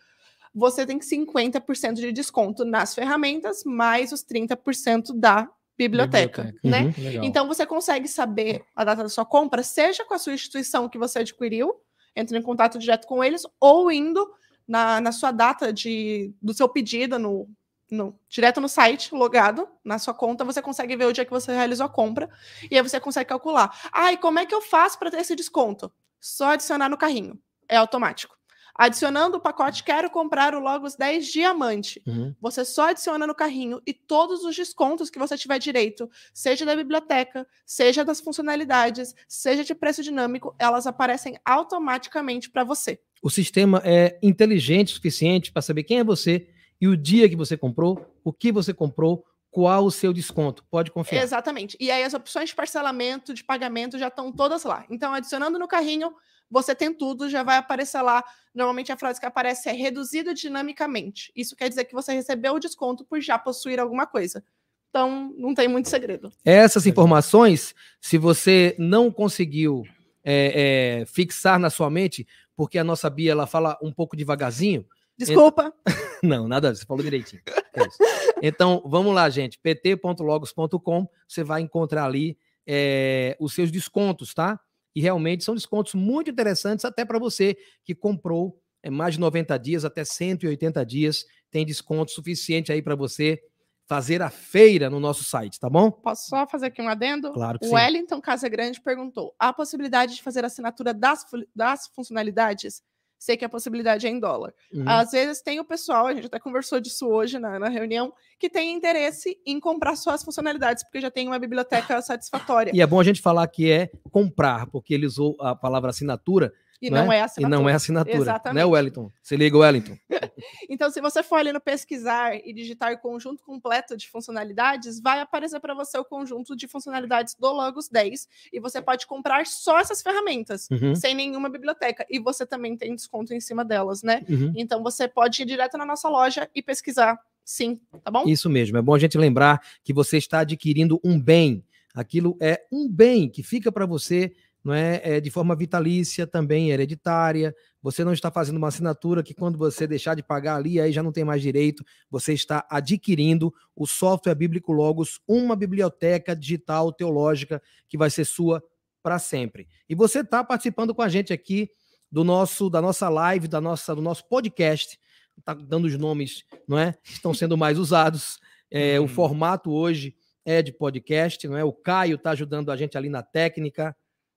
você 0.56 0.86
tem 0.86 0.99
50% 0.99 1.95
de 1.95 2.12
desconto 2.14 2.64
nas 2.64 2.95
ferramentas, 2.95 3.64
mais 3.66 4.12
os 4.14 4.24
30% 4.24 5.14
da 5.14 5.49
biblioteca, 5.78 6.43
Biblioteca. 6.43 6.70
né? 6.70 6.93
Uhum. 7.20 7.24
Então 7.26 7.47
você 7.47 7.66
consegue 7.66 8.08
saber 8.08 8.64
a 8.74 8.86
data 8.86 9.03
da 9.03 9.10
sua 9.10 9.26
compra, 9.26 9.62
seja 9.62 10.06
com 10.06 10.14
a 10.14 10.18
sua 10.18 10.34
instituição 10.34 10.88
que 10.88 10.97
você 10.97 11.20
adquiriu, 11.20 11.76
entrando 12.16 12.39
em 12.41 12.45
contato 12.45 12.80
direto 12.80 13.06
com 13.06 13.22
eles, 13.22 13.43
ou 13.60 13.91
indo 13.91 14.26
na, 14.66 15.01
na 15.01 15.12
sua 15.12 15.32
data 15.32 15.74
de, 15.74 16.34
do 16.41 16.53
seu 16.53 16.70
pedido 16.70 17.20
no, 17.20 17.49
no- 17.91 18.18
direto 18.30 18.62
no 18.62 18.70
site, 18.70 19.14
logado 19.14 19.68
na 19.84 19.99
sua 19.99 20.14
conta, 20.14 20.45
você 20.45 20.62
consegue 20.62 20.95
ver 20.95 21.06
o 21.08 21.12
dia 21.14 21.26
que 21.26 21.32
você 21.32 21.51
realizou 21.53 21.86
a 21.86 21.89
compra 21.89 22.30
e 22.72 22.78
aí 22.78 22.82
você 22.82 22.97
consegue 22.99 23.28
calcular. 23.28 23.78
Ah, 23.91 24.14
e 24.14 24.18
como 24.18 24.39
é 24.39 24.45
que 24.45 24.56
eu 24.56 24.62
faço 24.62 24.97
para 24.97 25.12
ter 25.12 25.20
esse 25.20 25.36
desconto? 25.36 25.91
Só 26.22 26.51
adicionar 26.51 26.88
no 26.88 26.97
carrinho, 26.97 27.38
é 27.68 27.76
automático. 27.76 28.35
Adicionando 28.78 29.38
o 29.38 29.40
pacote 29.40 29.84
Quero 29.84 30.10
comprar 30.10 30.54
o 30.54 30.60
Logos 30.60 30.96
10 30.96 31.28
Diamante. 31.28 32.02
Uhum. 32.06 32.36
Você 32.42 32.66
só 32.66 32.90
adiciona 32.90 33.26
no 33.26 33.34
carrinho 33.34 33.82
e 33.88 33.94
todos 33.94 34.44
os 34.44 34.56
descontos 34.56 35.10
que 35.10 35.18
você 35.18 35.38
tiver 35.38 35.58
direito, 35.60 36.10
seja 36.34 36.66
da 36.66 36.76
biblioteca, 36.76 37.48
seja 37.66 38.04
das 38.04 38.20
funcionalidades, 38.20 39.16
seja 39.28 39.64
de 39.64 39.74
preço 39.74 40.04
dinâmico, 40.04 40.54
elas 40.60 40.86
aparecem 40.86 41.40
automaticamente 41.46 42.50
para 42.50 42.66
você. 42.66 43.00
O 43.24 43.30
sistema 43.30 43.82
é 43.86 44.20
inteligente 44.22 44.92
o 44.92 44.96
suficiente 44.96 45.52
para 45.52 45.62
saber 45.62 45.84
quem 45.84 46.00
é 46.00 46.04
você 46.04 46.50
e 46.80 46.88
o 46.88 46.98
dia 46.98 47.30
que 47.30 47.36
você 47.36 47.56
comprou, 47.56 48.06
o 48.24 48.34
que 48.34 48.52
você 48.52 48.74
comprou, 48.74 49.26
qual 49.56 49.86
o 49.86 49.92
seu 49.92 50.12
desconto. 50.12 50.66
Pode 50.70 50.92
confiar. 50.92 51.24
Exatamente. 51.24 51.78
E 51.80 51.90
aí 51.90 52.04
as 52.04 52.14
opções 52.14 52.50
de 52.50 52.56
parcelamento, 52.56 53.34
de 53.34 53.42
pagamento 53.42 53.98
já 53.98 54.10
estão 54.10 54.30
todas 54.30 54.66
lá. 54.66 54.86
Então, 54.90 55.14
adicionando 55.14 55.58
no 55.58 55.66
carrinho, 55.66 56.14
você 56.56 56.74
tem 56.74 56.93
tudo, 56.93 57.30
já 57.30 57.43
vai 57.43 57.58
aparecer 57.58 58.01
lá. 58.01 58.24
Normalmente 58.53 58.89
a 58.89 58.95
frase 58.95 59.20
que 59.20 59.26
aparece 59.26 59.68
é 59.68 59.74
reduzido 59.74 60.34
dinamicamente. 60.34 61.30
Isso 61.36 61.53
quer 61.53 61.68
dizer 61.68 61.84
que 61.84 61.93
você 61.93 62.14
recebeu 62.14 62.53
o 62.53 62.60
desconto 62.60 63.03
por 63.03 63.20
já 63.20 63.38
possuir 63.38 63.78
alguma 63.78 64.08
coisa. 64.08 64.41
Então, 64.89 65.34
não 65.38 65.53
tem 65.53 65.68
muito 65.68 65.89
segredo. 65.89 66.32
Essas 66.45 66.86
informações, 66.88 67.76
se 67.99 68.18
você 68.18 68.74
não 68.80 69.12
conseguiu 69.12 69.84
é, 70.24 71.01
é, 71.01 71.06
fixar 71.06 71.60
na 71.60 71.70
sua 71.70 71.89
mente, 71.89 72.26
porque 72.56 72.80
a 72.80 72.84
nossa 72.86 73.10
Bia 73.10 73.34
ela 73.34 73.45
fala 73.45 73.78
um 73.84 73.91
pouco 73.91 74.16
devagarzinho. 74.16 74.86
Desculpa. 75.18 75.74
Não, 76.24 76.47
nada, 76.47 76.74
você 76.74 76.86
falou 76.86 77.03
direitinho. 77.03 77.41
É 77.74 77.86
isso. 77.86 77.97
Então, 78.41 78.82
vamos 78.86 79.14
lá, 79.14 79.30
gente. 79.30 79.60
pt.logos.com, 79.60 81.08
você 81.28 81.43
vai 81.43 81.62
encontrar 81.62 82.06
ali 82.06 82.38
é, 82.66 83.36
os 83.39 83.53
seus 83.53 83.70
descontos, 83.70 84.34
tá? 84.34 84.58
E 84.96 85.02
realmente 85.02 85.43
são 85.43 85.54
descontos 85.54 85.93
muito 85.93 86.32
interessantes, 86.32 86.86
até 86.86 87.04
para 87.04 87.20
você 87.20 87.58
que 87.84 87.93
comprou 87.93 88.60
é, 88.82 88.89
mais 88.89 89.16
de 89.16 89.20
90 89.20 89.58
dias, 89.58 89.84
até 89.84 90.06
180 90.06 90.86
dias, 90.86 91.26
tem 91.52 91.66
desconto 91.66 92.12
suficiente 92.12 92.72
aí 92.72 92.82
para 92.82 92.96
você 92.96 93.41
fazer 93.88 94.22
a 94.22 94.30
feira 94.30 94.89
no 94.89 95.00
nosso 95.00 95.24
site, 95.24 95.60
tá 95.60 95.70
bom? 95.70 95.91
Posso 95.91 96.28
só 96.28 96.48
fazer 96.48 96.68
aqui 96.68 96.82
um 96.82 96.89
adendo? 96.89 97.32
Claro 97.32 97.60
que 97.60 97.66
O 97.66 97.70
sim. 97.70 97.76
Wellington 97.76 98.22
Casagrande 98.22 98.82
perguntou: 98.82 99.36
há 99.39 99.54
possibilidade 99.54 100.16
de 100.16 100.24
fazer 100.24 100.43
assinatura 100.43 100.93
das, 100.93 101.26
das 101.56 101.88
funcionalidades? 101.88 102.84
Sei 103.18 103.38
que 103.38 103.45
a 103.45 103.49
possibilidade 103.49 104.05
é 104.05 104.09
em 104.09 104.20
dólar. 104.20 104.53
Uhum. 104.74 104.84
Às 104.88 105.11
vezes 105.11 105.41
tem 105.41 105.59
o 105.59 105.66
pessoal, 105.66 106.07
a 106.07 106.13
gente 106.13 106.28
até 106.28 106.39
conversou 106.39 106.80
disso 106.80 107.07
hoje 107.07 107.39
na, 107.39 107.57
na 107.57 107.70
reunião, 107.70 108.13
que 108.38 108.49
tem 108.49 108.74
interesse 108.74 109.38
em 109.45 109.59
comprar 109.59 109.95
só 109.95 110.11
as 110.11 110.24
funcionalidades, 110.24 110.84
porque 110.84 111.01
já 111.01 111.09
tem 111.09 111.28
uma 111.28 111.39
biblioteca 111.39 112.01
satisfatória. 112.01 112.72
E 112.74 112.82
é 112.82 112.88
bom 112.88 112.99
a 112.99 113.03
gente 113.03 113.22
falar 113.22 113.47
que 113.47 113.72
é 113.72 113.89
comprar, 114.11 114.68
porque 114.68 114.93
ele 114.93 115.05
usou 115.05 115.36
a 115.39 115.55
palavra 115.55 115.89
assinatura 115.89 116.53
E 116.82 116.90
não 116.90 117.06
não 117.06 117.12
é? 117.12 117.18
é 117.18 117.20
e 117.20 117.24
assinatura. 117.24 117.58
não 117.60 117.70
é 117.70 117.74
assinatura, 117.74 118.18
Exatamente. 118.18 118.56
né, 118.56 118.66
Wellington? 118.66 119.12
Se 119.22 119.36
liga, 119.36 119.58
Wellington. 119.58 119.98
Então, 120.70 120.90
se 120.90 121.00
você 121.00 121.24
for 121.24 121.38
ali 121.38 121.54
no 121.54 121.62
pesquisar 121.62 122.36
e 122.36 122.54
digitar 122.54 123.00
conjunto 123.00 123.44
completo 123.44 123.96
de 123.96 124.10
funcionalidades, 124.10 125.00
vai 125.00 125.20
aparecer 125.20 125.60
para 125.60 125.74
você 125.74 125.98
o 125.98 126.04
conjunto 126.04 126.56
de 126.56 126.68
funcionalidades 126.68 127.36
do 127.40 127.52
Logos 127.52 127.88
10 127.90 128.28
e 128.52 128.60
você 128.60 128.82
pode 128.82 129.08
comprar 129.08 129.46
só 129.46 129.80
essas 129.80 130.02
ferramentas, 130.02 130.68
Uhum, 130.70 130.96
sem 130.96 131.16
nenhuma 131.16 131.50
biblioteca. 131.50 132.06
E 132.10 132.20
você 132.20 132.46
também 132.46 132.76
tem 132.76 132.96
desconto 132.96 133.34
em 133.34 133.40
cima 133.40 133.64
delas, 133.64 134.04
né? 134.04 134.24
uhum. 134.28 134.52
Então, 134.56 134.84
você 134.84 135.08
pode 135.08 135.42
ir 135.42 135.46
direto 135.46 135.78
na 135.78 135.86
nossa 135.86 136.10
loja 136.10 136.50
e 136.54 136.62
pesquisar. 136.62 137.18
Sim, 137.44 137.80
tá 138.04 138.10
bom? 138.12 138.24
Isso 138.28 138.50
mesmo. 138.50 138.78
É 138.78 138.82
bom 138.82 138.94
a 138.96 139.00
gente 139.00 139.18
lembrar 139.18 139.62
que 139.84 139.94
você 139.94 140.18
está 140.18 140.40
adquirindo 140.40 141.00
um 141.04 141.20
bem. 141.20 141.64
Aquilo 141.94 142.36
é 142.42 142.62
um 142.72 142.90
bem 142.90 143.30
que 143.30 143.42
fica 143.44 143.72
para 143.72 143.86
você, 143.86 144.34
não 144.66 144.74
é, 144.74 144.99
é 145.03 145.22
de 145.22 145.30
forma 145.30 145.55
vitalícia, 145.55 146.26
também 146.26 146.72
hereditária. 146.72 147.55
Você 147.84 148.03
não 148.03 148.11
está 148.11 148.32
fazendo 148.32 148.57
uma 148.57 148.70
assinatura 148.70 149.22
que 149.22 149.36
quando 149.36 149.59
você 149.59 149.86
deixar 149.86 150.16
de 150.16 150.24
pagar 150.24 150.55
ali, 150.55 150.82
aí 150.82 150.91
já 150.91 151.03
não 151.03 151.11
tem 151.11 151.24
mais 151.24 151.39
direito. 151.39 151.86
Você 152.09 152.34
está 152.34 152.66
adquirindo 152.68 153.53
o 153.76 153.86
software 153.86 154.34
bíblico 154.34 154.74
Logos, 154.74 155.22
uma 155.28 155.55
biblioteca 155.55 156.36
digital 156.36 156.91
teológica 156.91 157.61
que 157.88 157.95
vai 157.95 158.09
ser 158.09 158.26
sua 158.26 158.63
para 159.03 159.20
sempre. 159.20 159.68
E 159.88 159.93
você 159.93 160.22
está 160.22 160.43
participando 160.43 160.95
com 160.95 161.03
a 161.03 161.09
gente 161.09 161.32
aqui 161.32 161.70
do 162.11 162.24
nosso 162.24 162.68
da 162.68 162.82
nossa 162.82 163.07
live, 163.07 163.47
da 163.47 163.61
nossa 163.61 163.93
do 163.93 164.01
nosso 164.01 164.28
podcast. 164.28 164.97
Está 165.38 165.53
dando 165.53 165.86
os 165.86 165.95
nomes, 165.95 166.43
não 166.68 166.80
é? 166.80 166.95
Estão 167.03 167.36
sendo 167.36 167.55
mais 167.55 167.78
usados. 167.78 168.39
É, 168.72 168.99
O 168.99 169.03
Hum. 169.03 169.07
formato 169.07 169.70
hoje 169.72 170.16
é 170.43 170.63
de 170.63 170.72
podcast, 170.72 171.47
não 171.47 171.55
é? 171.55 171.63
O 171.63 171.72
Caio 171.72 172.16
está 172.16 172.32
ajudando 172.32 172.72
a 172.72 172.76
gente 172.76 172.97
ali 172.97 173.09
na 173.09 173.22
técnica. 173.22 173.95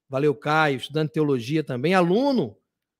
Valeu, 0.09 0.33
Caio, 0.33 0.77
estudando 0.77 1.09
teologia 1.09 1.63
também, 1.63 1.93
aluno, 1.93 2.57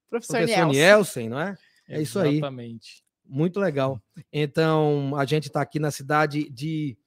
Professor, 0.09 0.37
professor 0.37 0.65
Nielsen. 0.67 0.81
Nielsen, 0.81 1.29
não 1.29 1.39
é? 1.39 1.55
É 1.87 2.01
isso 2.01 2.19
aí. 2.19 2.37
Exatamente. 2.37 3.03
Muito 3.25 3.59
legal. 3.59 4.01
Então, 4.31 5.15
a 5.15 5.25
gente 5.25 5.47
está 5.47 5.61
aqui 5.61 5.79
na 5.79 5.91
cidade 5.91 6.49
de 6.49 6.97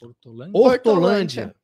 Hortolândia? 0.00 0.52
Hortolândia. 0.60 1.54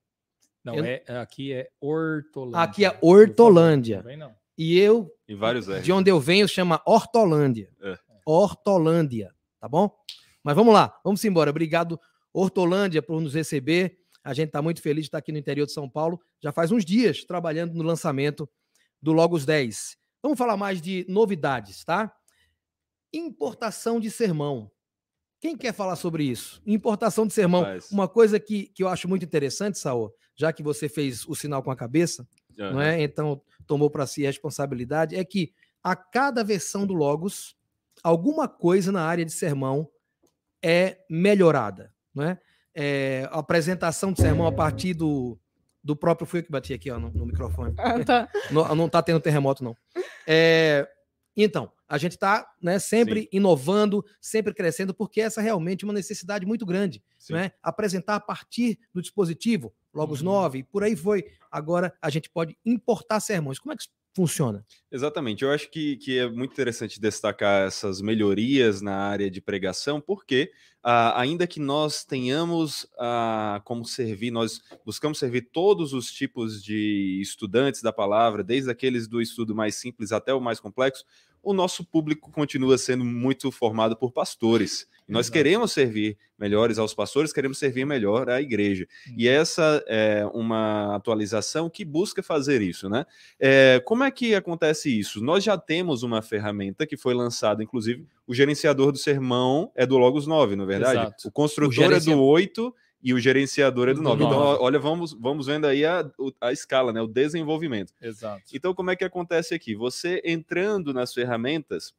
Não, 0.64 0.74
eu- 0.76 0.84
é, 0.84 1.02
aqui 1.20 1.52
é 1.52 1.68
Hortolândia. 1.80 2.60
Aqui 2.60 2.84
é 2.84 2.98
Hortolândia. 3.00 3.98
também 3.98 4.16
não. 4.16 4.34
E 4.56 4.78
eu, 4.78 5.12
E 5.28 5.34
vários 5.34 5.68
R. 5.68 5.82
de 5.82 5.92
onde 5.92 6.10
eu 6.10 6.18
venho, 6.20 6.48
chama 6.48 6.80
Hortolândia. 6.86 7.70
É. 7.82 7.98
Hortolândia, 8.24 9.34
tá 9.60 9.68
bom? 9.68 9.90
Mas 10.42 10.54
vamos 10.54 10.72
lá, 10.74 10.98
vamos 11.04 11.24
embora. 11.24 11.50
Obrigado, 11.50 12.00
Hortolândia, 12.32 13.02
por 13.02 13.20
nos 13.20 13.34
receber. 13.34 13.98
A 14.24 14.32
gente 14.32 14.48
está 14.48 14.62
muito 14.62 14.80
feliz 14.80 15.04
de 15.04 15.08
estar 15.08 15.18
aqui 15.18 15.30
no 15.30 15.38
interior 15.38 15.66
de 15.66 15.72
São 15.72 15.88
Paulo. 15.88 16.18
Já 16.42 16.50
faz 16.50 16.72
uns 16.72 16.84
dias 16.84 17.24
trabalhando 17.24 17.74
no 17.74 17.84
lançamento 17.84 18.48
do 19.00 19.12
Logos 19.12 19.44
10. 19.44 19.98
Vamos 20.22 20.38
falar 20.38 20.56
mais 20.56 20.80
de 20.80 21.04
novidades, 21.08 21.84
tá? 21.84 22.10
Importação 23.12 24.00
de 24.00 24.10
sermão. 24.10 24.70
Quem 25.38 25.54
quer 25.54 25.74
falar 25.74 25.96
sobre 25.96 26.24
isso? 26.24 26.62
Importação 26.66 27.26
de 27.26 27.34
sermão. 27.34 27.62
Uma 27.92 28.08
coisa 28.08 28.40
que, 28.40 28.68
que 28.68 28.82
eu 28.82 28.88
acho 28.88 29.06
muito 29.06 29.26
interessante, 29.26 29.78
Saul, 29.78 30.10
já 30.34 30.50
que 30.54 30.62
você 30.62 30.88
fez 30.88 31.28
o 31.28 31.34
sinal 31.34 31.62
com 31.62 31.70
a 31.70 31.76
cabeça, 31.76 32.26
não 32.72 32.80
é? 32.80 33.02
Então 33.02 33.42
tomou 33.66 33.90
para 33.90 34.06
si 34.06 34.24
a 34.24 34.30
responsabilidade, 34.30 35.14
é 35.14 35.22
que 35.22 35.52
a 35.82 35.94
cada 35.94 36.42
versão 36.42 36.86
do 36.86 36.94
Logos, 36.94 37.54
alguma 38.02 38.48
coisa 38.48 38.90
na 38.90 39.02
área 39.02 39.24
de 39.24 39.32
sermão 39.32 39.86
é 40.62 41.04
melhorada, 41.10 41.94
não 42.14 42.24
é? 42.24 42.40
É, 42.74 43.28
a 43.30 43.38
apresentação 43.38 44.12
de 44.12 44.20
sermão 44.20 44.46
a 44.46 44.52
partir 44.52 44.94
do, 44.94 45.38
do 45.82 45.94
próprio 45.94 46.26
fui 46.26 46.40
eu 46.40 46.44
que 46.44 46.50
bati 46.50 46.72
aqui 46.72 46.90
ó, 46.90 46.98
no, 46.98 47.10
no 47.10 47.26
microfone. 47.26 47.74
Ah, 47.78 48.02
tá. 48.04 48.28
Não, 48.50 48.74
não 48.74 48.88
tá 48.88 49.02
tendo 49.02 49.20
terremoto, 49.20 49.62
não. 49.62 49.76
É, 50.26 50.88
então, 51.36 51.70
a 51.88 51.98
gente 51.98 52.12
está 52.12 52.48
né, 52.60 52.78
sempre 52.78 53.22
Sim. 53.22 53.28
inovando, 53.32 54.04
sempre 54.20 54.54
crescendo, 54.54 54.94
porque 54.94 55.20
essa 55.20 55.40
é 55.40 55.44
realmente 55.44 55.84
uma 55.84 55.92
necessidade 55.92 56.46
muito 56.46 56.64
grande. 56.64 57.02
Sim. 57.18 57.34
Não 57.34 57.40
é? 57.40 57.52
Apresentar 57.62 58.16
a 58.16 58.20
partir 58.20 58.78
do 58.92 59.02
dispositivo, 59.02 59.72
Logos 59.92 60.20
Uhum. 60.20 60.26
9, 60.26 60.62
por 60.64 60.82
aí 60.82 60.96
foi. 60.96 61.24
Agora 61.50 61.92
a 62.00 62.10
gente 62.10 62.30
pode 62.30 62.56
importar 62.64 63.20
sermões. 63.20 63.58
Como 63.58 63.72
é 63.72 63.76
que 63.76 63.84
funciona? 64.14 64.64
Exatamente. 64.90 65.42
Eu 65.42 65.50
acho 65.50 65.68
que, 65.70 65.96
que 65.96 66.18
é 66.18 66.28
muito 66.28 66.52
interessante 66.52 67.00
destacar 67.00 67.66
essas 67.66 68.00
melhorias 68.00 68.80
na 68.80 68.96
área 68.96 69.30
de 69.30 69.40
pregação, 69.40 70.00
porque 70.00 70.52
ah, 70.82 71.20
ainda 71.20 71.46
que 71.46 71.58
nós 71.58 72.04
tenhamos 72.04 72.86
ah, 72.98 73.60
como 73.64 73.84
servir, 73.84 74.30
nós 74.30 74.62
buscamos 74.84 75.18
servir 75.18 75.48
todos 75.52 75.92
os 75.92 76.12
tipos 76.12 76.62
de 76.62 77.18
estudantes 77.20 77.82
da 77.82 77.92
palavra, 77.92 78.44
desde 78.44 78.70
aqueles 78.70 79.08
do 79.08 79.20
estudo 79.20 79.54
mais 79.54 79.74
simples 79.74 80.12
até 80.12 80.32
o 80.32 80.40
mais 80.40 80.60
complexo, 80.60 81.04
o 81.42 81.52
nosso 81.52 81.84
público 81.84 82.30
continua 82.30 82.78
sendo 82.78 83.04
muito 83.04 83.50
formado 83.50 83.96
por 83.96 84.12
pastores. 84.12 84.86
Nós 85.06 85.26
Exato. 85.26 85.32
queremos 85.34 85.72
servir 85.72 86.16
melhores 86.38 86.78
aos 86.78 86.94
pastores, 86.94 87.32
queremos 87.32 87.58
servir 87.58 87.84
melhor 87.84 88.28
à 88.30 88.40
igreja. 88.40 88.86
E 89.16 89.28
essa 89.28 89.84
é 89.86 90.24
uma 90.32 90.96
atualização 90.96 91.68
que 91.68 91.84
busca 91.84 92.22
fazer 92.22 92.62
isso, 92.62 92.88
né? 92.88 93.04
É, 93.38 93.80
como 93.84 94.02
é 94.04 94.10
que 94.10 94.34
acontece 94.34 94.98
isso? 94.98 95.22
Nós 95.22 95.44
já 95.44 95.58
temos 95.58 96.02
uma 96.02 96.22
ferramenta 96.22 96.86
que 96.86 96.96
foi 96.96 97.12
lançada, 97.14 97.62
inclusive, 97.62 98.06
o 98.26 98.34
gerenciador 98.34 98.90
do 98.92 98.98
sermão 98.98 99.70
é 99.74 99.84
do 99.86 99.98
Logos 99.98 100.26
9, 100.26 100.56
não 100.56 100.64
é 100.64 100.68
verdade? 100.68 101.00
Exato. 101.00 101.28
O 101.28 101.30
construtor 101.30 101.68
O 101.86 101.88
gerencia- 101.90 102.12
é 102.12 102.16
do 102.16 102.22
8 102.22 102.74
e 103.02 103.12
o 103.12 103.20
gerenciador 103.20 103.88
é 103.88 103.92
do 103.92 103.98
Do 103.98 104.02
9. 104.04 104.24
Então, 104.24 104.38
olha, 104.38 104.78
vamos, 104.78 105.12
vamos 105.12 105.46
vendo 105.46 105.66
aí 105.66 105.84
a, 105.84 106.10
a 106.40 106.50
escala, 106.52 106.90
né? 106.90 107.02
O 107.02 107.06
desenvolvimento. 107.06 107.92
Exato. 108.00 108.42
Então, 108.54 108.72
como 108.74 108.90
é 108.90 108.96
que 108.96 109.04
acontece 109.04 109.54
aqui? 109.54 109.74
Você 109.74 110.22
entrando 110.24 110.94
nas 110.94 111.12
ferramentas, 111.12 111.92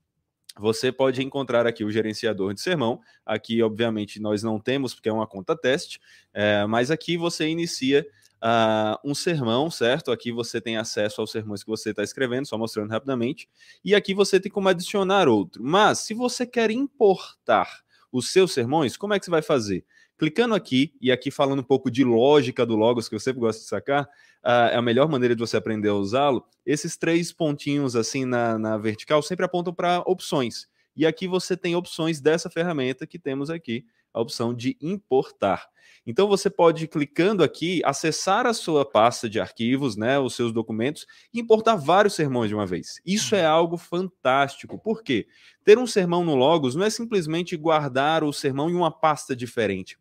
você 0.58 0.92
pode 0.92 1.22
encontrar 1.24 1.68
aqui 1.68 1.84
o 1.84 1.92
gerenciador 1.92 2.54
de 2.54 2.62
sermão. 2.62 3.00
Aqui, 3.26 3.62
obviamente, 3.62 4.20
nós 4.20 4.42
não 4.44 4.60
temos, 4.60 4.94
porque 4.94 5.10
é 5.10 5.14
uma 5.14 5.28
conta 5.28 5.56
teste, 5.56 6.00
é, 6.34 6.66
mas 6.66 6.90
aqui 6.90 7.18
você 7.18 7.48
inicia 7.48 8.06
ah, 8.42 9.00
um 9.04 9.16
sermão, 9.16 9.70
certo? 9.72 10.12
Aqui 10.12 10.32
você 10.32 10.62
tem 10.62 10.78
acesso 10.78 11.20
aos 11.20 11.32
sermões 11.32 11.64
que 11.64 11.70
você 11.70 11.90
está 11.90 12.04
escrevendo, 12.04 12.46
só 12.46 12.58
mostrando 12.58 12.92
rapidamente. 12.92 13.50
E 13.84 13.96
aqui 13.96 14.14
você 14.14 14.40
tem 14.40 14.52
como 14.52 14.70
adicionar 14.70 15.28
outro. 15.28 15.64
Mas, 15.64 16.00
se 16.00 16.14
você 16.14 16.46
quer 16.46 16.72
importar 16.72 17.68
os 18.12 18.32
seus 18.32 18.54
sermões, 18.54 18.96
como 18.96 19.14
é 19.14 19.20
que 19.20 19.26
você 19.26 19.32
vai 19.32 19.42
fazer? 19.42 19.84
Clicando 20.18 20.56
aqui, 20.56 20.94
e 21.02 21.12
aqui 21.12 21.30
falando 21.30 21.60
um 21.60 21.64
pouco 21.64 21.92
de 21.92 22.04
lógica 22.04 22.66
do 22.66 22.76
Logos, 22.76 23.10
que 23.10 23.16
eu 23.16 23.20
sempre 23.20 23.42
gosto 23.42 23.60
de 23.62 23.68
sacar, 23.68 24.08
ah, 24.42 24.70
é 24.72 24.76
a 24.78 24.82
melhor 24.82 25.10
maneira 25.10 25.36
de 25.36 25.40
você 25.42 25.58
aprender 25.58 25.90
a 25.90 25.94
usá-lo. 25.96 26.46
Esses 26.66 26.96
três 26.96 27.34
pontinhos 27.34 27.96
assim 27.96 28.24
na, 28.24 28.58
na 28.58 28.78
vertical 28.78 29.22
sempre 29.22 29.46
apontam 29.46 29.74
para 29.74 30.00
opções. 30.06 30.68
E 30.96 31.06
aqui 31.06 31.28
você 31.28 31.58
tem 31.58 31.76
opções 31.76 32.22
dessa 32.22 32.50
ferramenta 32.50 33.06
que 33.06 33.20
temos 33.20 33.50
aqui, 33.50 33.86
a 34.14 34.22
opção 34.22 34.54
de 34.54 34.78
importar. 34.82 35.68
Então 36.08 36.28
você 36.28 36.50
pode, 36.50 36.88
clicando 36.88 37.44
aqui, 37.44 37.82
acessar 37.84 38.46
a 38.46 38.54
sua 38.54 38.86
pasta 38.86 39.28
de 39.28 39.40
arquivos, 39.40 39.98
né, 39.98 40.18
os 40.20 40.36
seus 40.36 40.54
documentos, 40.54 41.06
e 41.34 41.40
importar 41.40 41.76
vários 41.76 42.14
sermões 42.14 42.48
de 42.48 42.56
uma 42.56 42.66
vez. 42.66 43.02
Isso 43.06 43.36
é 43.36 43.46
algo 43.46 43.76
fantástico. 43.76 44.80
Por 44.80 45.04
quê? 45.04 45.28
Ter 45.64 45.78
um 45.78 45.88
sermão 45.88 46.24
no 46.24 46.36
Logos 46.36 46.76
não 46.76 46.86
é 46.86 46.90
simplesmente 46.90 47.58
guardar 47.58 48.24
o 48.24 48.32
sermão 48.32 48.70
em 48.70 48.76
uma 48.76 48.92
pasta 48.92 49.36
diferente. 49.36 49.98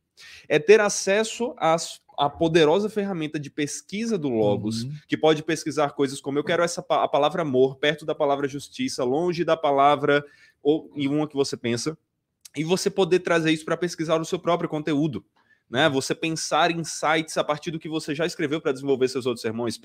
É 0.48 0.58
ter 0.58 0.80
acesso 0.80 1.54
às 1.56 2.02
a 2.16 2.30
poderosa 2.30 2.88
ferramenta 2.88 3.40
de 3.40 3.50
pesquisa 3.50 4.16
do 4.16 4.28
Logos, 4.28 4.84
Uhum. 4.84 4.92
que 5.08 5.16
pode 5.16 5.42
pesquisar 5.42 5.90
coisas 5.90 6.20
como 6.20 6.38
eu 6.38 6.44
quero 6.44 6.62
essa 6.62 6.80
a 6.88 7.08
palavra 7.08 7.42
amor 7.42 7.74
perto 7.74 8.06
da 8.06 8.14
palavra 8.14 8.46
justiça, 8.46 9.02
longe 9.02 9.42
da 9.44 9.56
palavra 9.56 10.24
ou 10.62 10.92
em 10.94 11.08
uma 11.08 11.26
que 11.26 11.34
você 11.34 11.56
pensa, 11.56 11.98
e 12.56 12.62
você 12.62 12.88
poder 12.88 13.18
trazer 13.18 13.50
isso 13.50 13.64
para 13.64 13.76
pesquisar 13.76 14.20
o 14.20 14.24
seu 14.24 14.38
próprio 14.38 14.68
conteúdo. 14.68 15.24
Né? 15.74 15.88
Você 15.88 16.14
pensar 16.14 16.70
em 16.70 16.84
sites 16.84 17.36
a 17.36 17.42
partir 17.42 17.72
do 17.72 17.80
que 17.80 17.88
você 17.88 18.14
já 18.14 18.24
escreveu 18.24 18.60
para 18.60 18.70
desenvolver 18.70 19.08
seus 19.08 19.26
outros 19.26 19.42
sermões, 19.42 19.76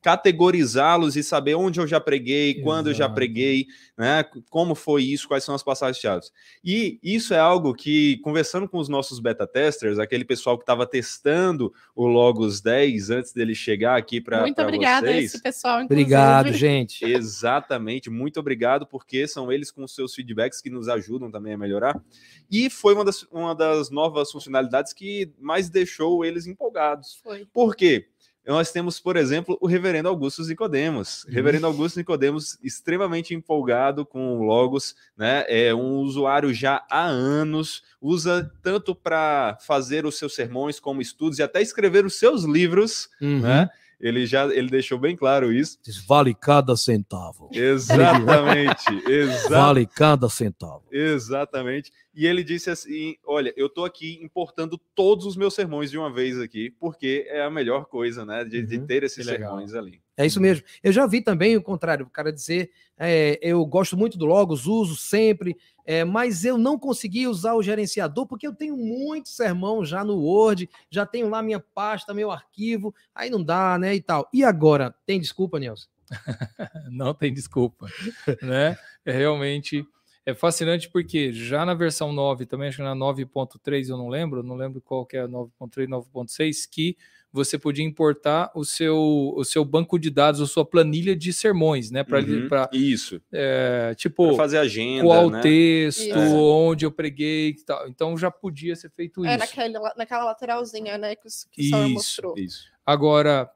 categorizá-los 0.00 1.16
e 1.16 1.22
saber 1.22 1.54
onde 1.54 1.78
eu 1.78 1.86
já 1.86 2.00
preguei, 2.00 2.62
quando 2.62 2.86
eu 2.86 2.94
já 2.94 3.04
Exato. 3.04 3.14
preguei, 3.14 3.66
né? 3.94 4.24
como 4.48 4.74
foi 4.74 5.02
isso, 5.02 5.28
quais 5.28 5.44
são 5.44 5.54
as 5.54 5.62
passagens-chave. 5.62 6.28
E 6.64 6.98
isso 7.02 7.34
é 7.34 7.38
algo 7.38 7.74
que, 7.74 8.16
conversando 8.24 8.66
com 8.66 8.78
os 8.78 8.88
nossos 8.88 9.20
beta 9.20 9.46
testers, 9.46 9.98
aquele 9.98 10.24
pessoal 10.24 10.56
que 10.56 10.62
estava 10.62 10.86
testando 10.86 11.74
o 11.94 12.06
Logos 12.06 12.62
10 12.62 13.10
antes 13.10 13.34
dele 13.34 13.54
chegar 13.54 13.98
aqui 13.98 14.18
para 14.18 14.40
Muito 14.40 14.62
obrigada 14.62 15.10
a 15.10 15.12
vocês. 15.12 15.24
esse 15.26 15.42
pessoal, 15.42 15.82
inclusive. 15.82 16.04
Obrigado, 16.04 16.52
gente. 16.54 17.04
Exatamente, 17.04 18.08
muito 18.08 18.40
obrigado, 18.40 18.86
porque 18.86 19.28
são 19.28 19.52
eles 19.52 19.70
com 19.70 19.84
os 19.84 19.94
seus 19.94 20.14
feedbacks 20.14 20.62
que 20.62 20.70
nos 20.70 20.88
ajudam 20.88 21.30
também 21.30 21.52
a 21.52 21.58
melhorar. 21.58 22.02
E 22.50 22.70
foi 22.70 22.94
uma 22.94 23.04
das, 23.04 23.24
uma 23.24 23.54
das 23.54 23.90
novas 23.90 24.32
funcionalidades 24.32 24.85
que 24.92 25.32
mais 25.38 25.68
deixou 25.68 26.24
eles 26.24 26.46
empolgados. 26.46 27.18
Foi. 27.22 27.46
Por 27.52 27.74
quê? 27.76 28.08
Nós 28.46 28.70
temos, 28.70 29.00
por 29.00 29.16
exemplo, 29.16 29.58
o 29.60 29.66
Reverendo 29.66 30.08
Augusto 30.08 30.40
Nicodemos. 30.46 31.26
Reverendo 31.28 31.66
Augusto 31.66 31.96
Nicodemos, 31.96 32.56
extremamente 32.62 33.34
empolgado 33.34 34.06
com 34.06 34.38
o 34.38 34.44
Logos, 34.44 34.94
né? 35.16 35.44
É 35.48 35.74
um 35.74 35.96
usuário 35.98 36.54
já 36.54 36.86
há 36.88 37.04
anos, 37.06 37.82
usa 38.00 38.48
tanto 38.62 38.94
para 38.94 39.58
fazer 39.62 40.06
os 40.06 40.16
seus 40.16 40.32
sermões 40.32 40.78
como 40.78 41.02
estudos 41.02 41.40
e 41.40 41.42
até 41.42 41.60
escrever 41.60 42.04
os 42.06 42.14
seus 42.20 42.44
livros, 42.44 43.08
Uhum. 43.20 43.40
né? 43.40 43.68
Ele 43.98 44.26
já 44.26 44.44
ele 44.54 44.68
deixou 44.68 44.98
bem 44.98 45.16
claro 45.16 45.52
isso. 45.52 45.78
Diz, 45.82 45.96
Vale 46.04 46.34
cada 46.34 46.76
centavo. 46.76 47.48
Exatamente, 47.52 48.84
exa 49.10 49.48
Vale 49.48 49.86
cada 49.86 50.28
centavo. 50.28 50.82
exatamente. 50.92 51.90
E 52.14 52.26
ele 52.26 52.42
disse 52.44 52.70
assim: 52.70 53.16
Olha, 53.24 53.52
eu 53.56 53.68
tô 53.68 53.84
aqui 53.84 54.18
importando 54.22 54.78
todos 54.94 55.26
os 55.26 55.36
meus 55.36 55.54
sermões 55.54 55.90
de 55.90 55.98
uma 55.98 56.12
vez 56.12 56.38
aqui, 56.38 56.70
porque 56.78 57.26
é 57.28 57.42
a 57.42 57.50
melhor 57.50 57.86
coisa, 57.86 58.24
né? 58.24 58.44
De, 58.44 58.62
de 58.62 58.78
Uhum, 58.78 58.86
ter 58.86 59.02
esses 59.02 59.24
que 59.24 59.32
legal. 59.32 59.50
sermões 59.52 59.74
ali. 59.74 60.00
É 60.16 60.24
isso 60.24 60.40
mesmo. 60.40 60.64
Eu 60.82 60.92
já 60.92 61.06
vi 61.06 61.20
também 61.20 61.56
o 61.56 61.62
contrário, 61.62 62.06
o 62.06 62.10
cara 62.10 62.32
dizer, 62.32 62.70
é, 62.98 63.38
eu 63.42 63.64
gosto 63.66 63.96
muito 63.98 64.16
do 64.16 64.24
Logos, 64.24 64.66
uso 64.66 64.96
sempre, 64.96 65.54
é, 65.86 66.04
mas 66.04 66.44
eu 66.44 66.58
não 66.58 66.76
consegui 66.76 67.28
usar 67.28 67.54
o 67.54 67.62
gerenciador 67.62 68.26
porque 68.26 68.46
eu 68.46 68.54
tenho 68.54 68.76
muito 68.76 69.28
sermão 69.28 69.84
já 69.84 70.04
no 70.04 70.18
Word, 70.18 70.68
já 70.90 71.06
tenho 71.06 71.28
lá 71.28 71.40
minha 71.42 71.60
pasta, 71.60 72.12
meu 72.12 72.30
arquivo, 72.32 72.92
aí 73.14 73.30
não 73.30 73.42
dá, 73.42 73.78
né, 73.78 73.94
e 73.94 74.00
tal. 74.02 74.28
E 74.32 74.42
agora, 74.42 74.92
tem 75.06 75.20
desculpa, 75.20 75.60
Nelson? 75.60 75.88
não 76.90 77.14
tem 77.14 77.32
desculpa, 77.32 77.86
né? 78.42 78.76
É 79.04 79.12
realmente 79.12 79.86
é 80.24 80.34
fascinante 80.34 80.90
porque 80.90 81.32
já 81.32 81.64
na 81.64 81.72
versão 81.72 82.12
9, 82.12 82.46
também 82.46 82.68
acho 82.68 82.78
que 82.78 82.82
na 82.82 82.96
9.3, 82.96 83.88
eu 83.88 83.96
não 83.96 84.08
lembro, 84.08 84.42
não 84.42 84.56
lembro 84.56 84.80
qual 84.80 85.06
que 85.06 85.16
é 85.16 85.20
a 85.20 85.28
9.3, 85.28 85.86
9.6, 85.86 86.68
que 86.68 86.96
você 87.36 87.58
podia 87.58 87.84
importar 87.84 88.50
o 88.54 88.64
seu, 88.64 89.32
o 89.36 89.44
seu 89.44 89.64
banco 89.64 89.98
de 89.98 90.10
dados, 90.10 90.40
a 90.40 90.46
sua 90.46 90.64
planilha 90.64 91.14
de 91.14 91.32
sermões, 91.32 91.90
né? 91.90 92.02
Para 92.02 92.20
Uhum, 92.20 92.48
Isso. 92.72 93.20
é, 93.30 93.86
Pra 93.88 93.94
tipo 93.94 94.34
fazer 94.36 94.58
agenda. 94.58 95.04
qual 95.04 95.30
né? 95.30 95.40
texto, 95.42 96.00
Isso. 96.00 96.34
onde 96.36 96.84
eu 96.86 96.90
preguei 96.90 97.50
e 97.50 97.64
tal. 97.64 97.86
Então 97.88 98.16
já 98.16 98.30
podia 98.30 98.74
ser 98.74 98.90
feito 98.90 99.24
É 99.24 99.30
isso. 99.30 99.38
naquele, 99.38 99.78
naquela 99.96 100.24
lateralzinha, 100.24 100.96
né? 100.98 101.14
Que, 101.14 101.28
que 101.52 101.62
Isso. 101.62 101.88
mostrou. 101.90 102.38
Isso. 102.38 102.64
Agora, 102.84 103.50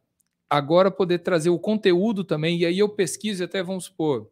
agora 0.48 0.90
poder 0.90 1.20
trazer 1.20 1.50
o 1.50 1.58
conteúdo 1.58 2.22
também, 2.24 2.58
e 2.58 2.66
aí 2.66 2.78
eu 2.78 2.88
pesquiso 2.88 3.42
e 3.42 3.44
até 3.44 3.62
vamos 3.62 3.84
supor, 3.84 4.28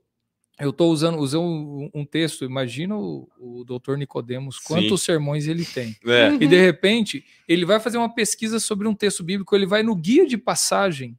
eu 0.60 0.70
estou 0.70 0.90
usando, 0.90 1.18
usando 1.18 1.44
um, 1.44 1.90
um 1.94 2.04
texto, 2.04 2.44
imagina 2.44 2.96
o, 2.96 3.28
o 3.38 3.64
doutor 3.64 3.96
Nicodemos, 3.96 4.58
quantos 4.58 5.02
sermões 5.02 5.46
ele 5.46 5.64
tem. 5.64 5.96
É. 6.06 6.30
Uhum. 6.30 6.38
E 6.40 6.46
de 6.46 6.60
repente, 6.60 7.24
ele 7.46 7.64
vai 7.64 7.78
fazer 7.78 7.98
uma 7.98 8.12
pesquisa 8.12 8.58
sobre 8.58 8.88
um 8.88 8.94
texto 8.94 9.22
bíblico, 9.22 9.54
ele 9.54 9.66
vai 9.66 9.82
no 9.82 9.94
guia 9.94 10.26
de 10.26 10.36
passagem 10.38 11.16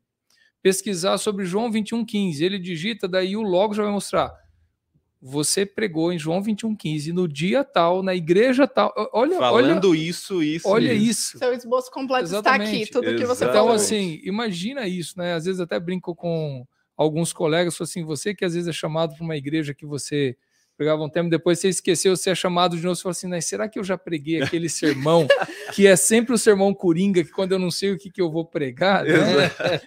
pesquisar 0.61 1.17
sobre 1.17 1.45
João 1.45 1.71
21,15. 1.71 2.41
Ele 2.41 2.59
digita, 2.59 3.07
daí 3.07 3.37
o 3.37 3.41
logo 3.41 3.73
já 3.73 3.83
vai 3.83 3.91
mostrar. 3.91 4.33
Você 5.21 5.65
pregou 5.65 6.13
em 6.13 6.19
João 6.19 6.41
21,15 6.41 7.11
no 7.11 7.27
dia 7.27 7.63
tal, 7.63 8.01
na 8.01 8.15
igreja 8.15 8.65
tal. 8.65 8.93
Olha, 8.95 9.11
olha, 9.13 9.37
Falando 9.37 9.93
isso, 9.93 10.41
isso. 10.41 10.67
olha 10.67 10.93
isso. 10.93 11.35
isso. 11.35 11.37
Seu 11.37 11.53
esboço 11.53 11.91
completo 11.91 12.25
está 12.25 12.39
Exatamente. 12.39 12.83
aqui, 12.83 12.91
tudo 12.91 13.05
que 13.05 13.11
você 13.11 13.23
Exatamente. 13.23 13.51
Então, 13.51 13.63
falou. 13.63 13.75
assim, 13.75 14.21
imagina 14.23 14.87
isso, 14.87 15.17
né? 15.17 15.33
Às 15.33 15.45
vezes 15.45 15.59
até 15.59 15.79
brinco 15.79 16.15
com 16.15 16.65
alguns 16.99 17.31
colegas, 17.31 17.77
falo 17.77 17.87
assim, 17.87 18.03
você 18.03 18.35
que 18.35 18.43
às 18.43 18.53
vezes 18.53 18.67
é 18.67 18.73
chamado 18.73 19.15
para 19.15 19.23
uma 19.23 19.37
igreja 19.37 19.73
que 19.73 19.85
você 19.85 20.35
pregava 20.75 21.01
um 21.01 21.09
tempo, 21.09 21.29
depois 21.29 21.57
você 21.57 21.69
esqueceu, 21.69 22.15
você 22.15 22.29
é 22.29 22.35
chamado 22.35 22.75
de 22.75 22.83
novo, 22.83 22.95
você 22.95 23.03
fala 23.03 23.11
assim, 23.11 23.27
mas 23.27 23.45
será 23.45 23.69
que 23.69 23.79
eu 23.79 23.83
já 23.85 23.97
preguei 23.97 24.41
aquele 24.41 24.67
sermão, 24.69 25.25
que 25.73 25.87
é 25.87 25.95
sempre 25.95 26.33
o 26.33 26.37
sermão 26.37 26.73
coringa, 26.73 27.23
que 27.23 27.31
quando 27.31 27.53
eu 27.53 27.59
não 27.59 27.71
sei 27.71 27.91
o 27.91 27.97
que, 27.97 28.09
que 28.09 28.21
eu 28.21 28.29
vou 28.29 28.45
pregar, 28.45 29.05
né? 29.05 29.11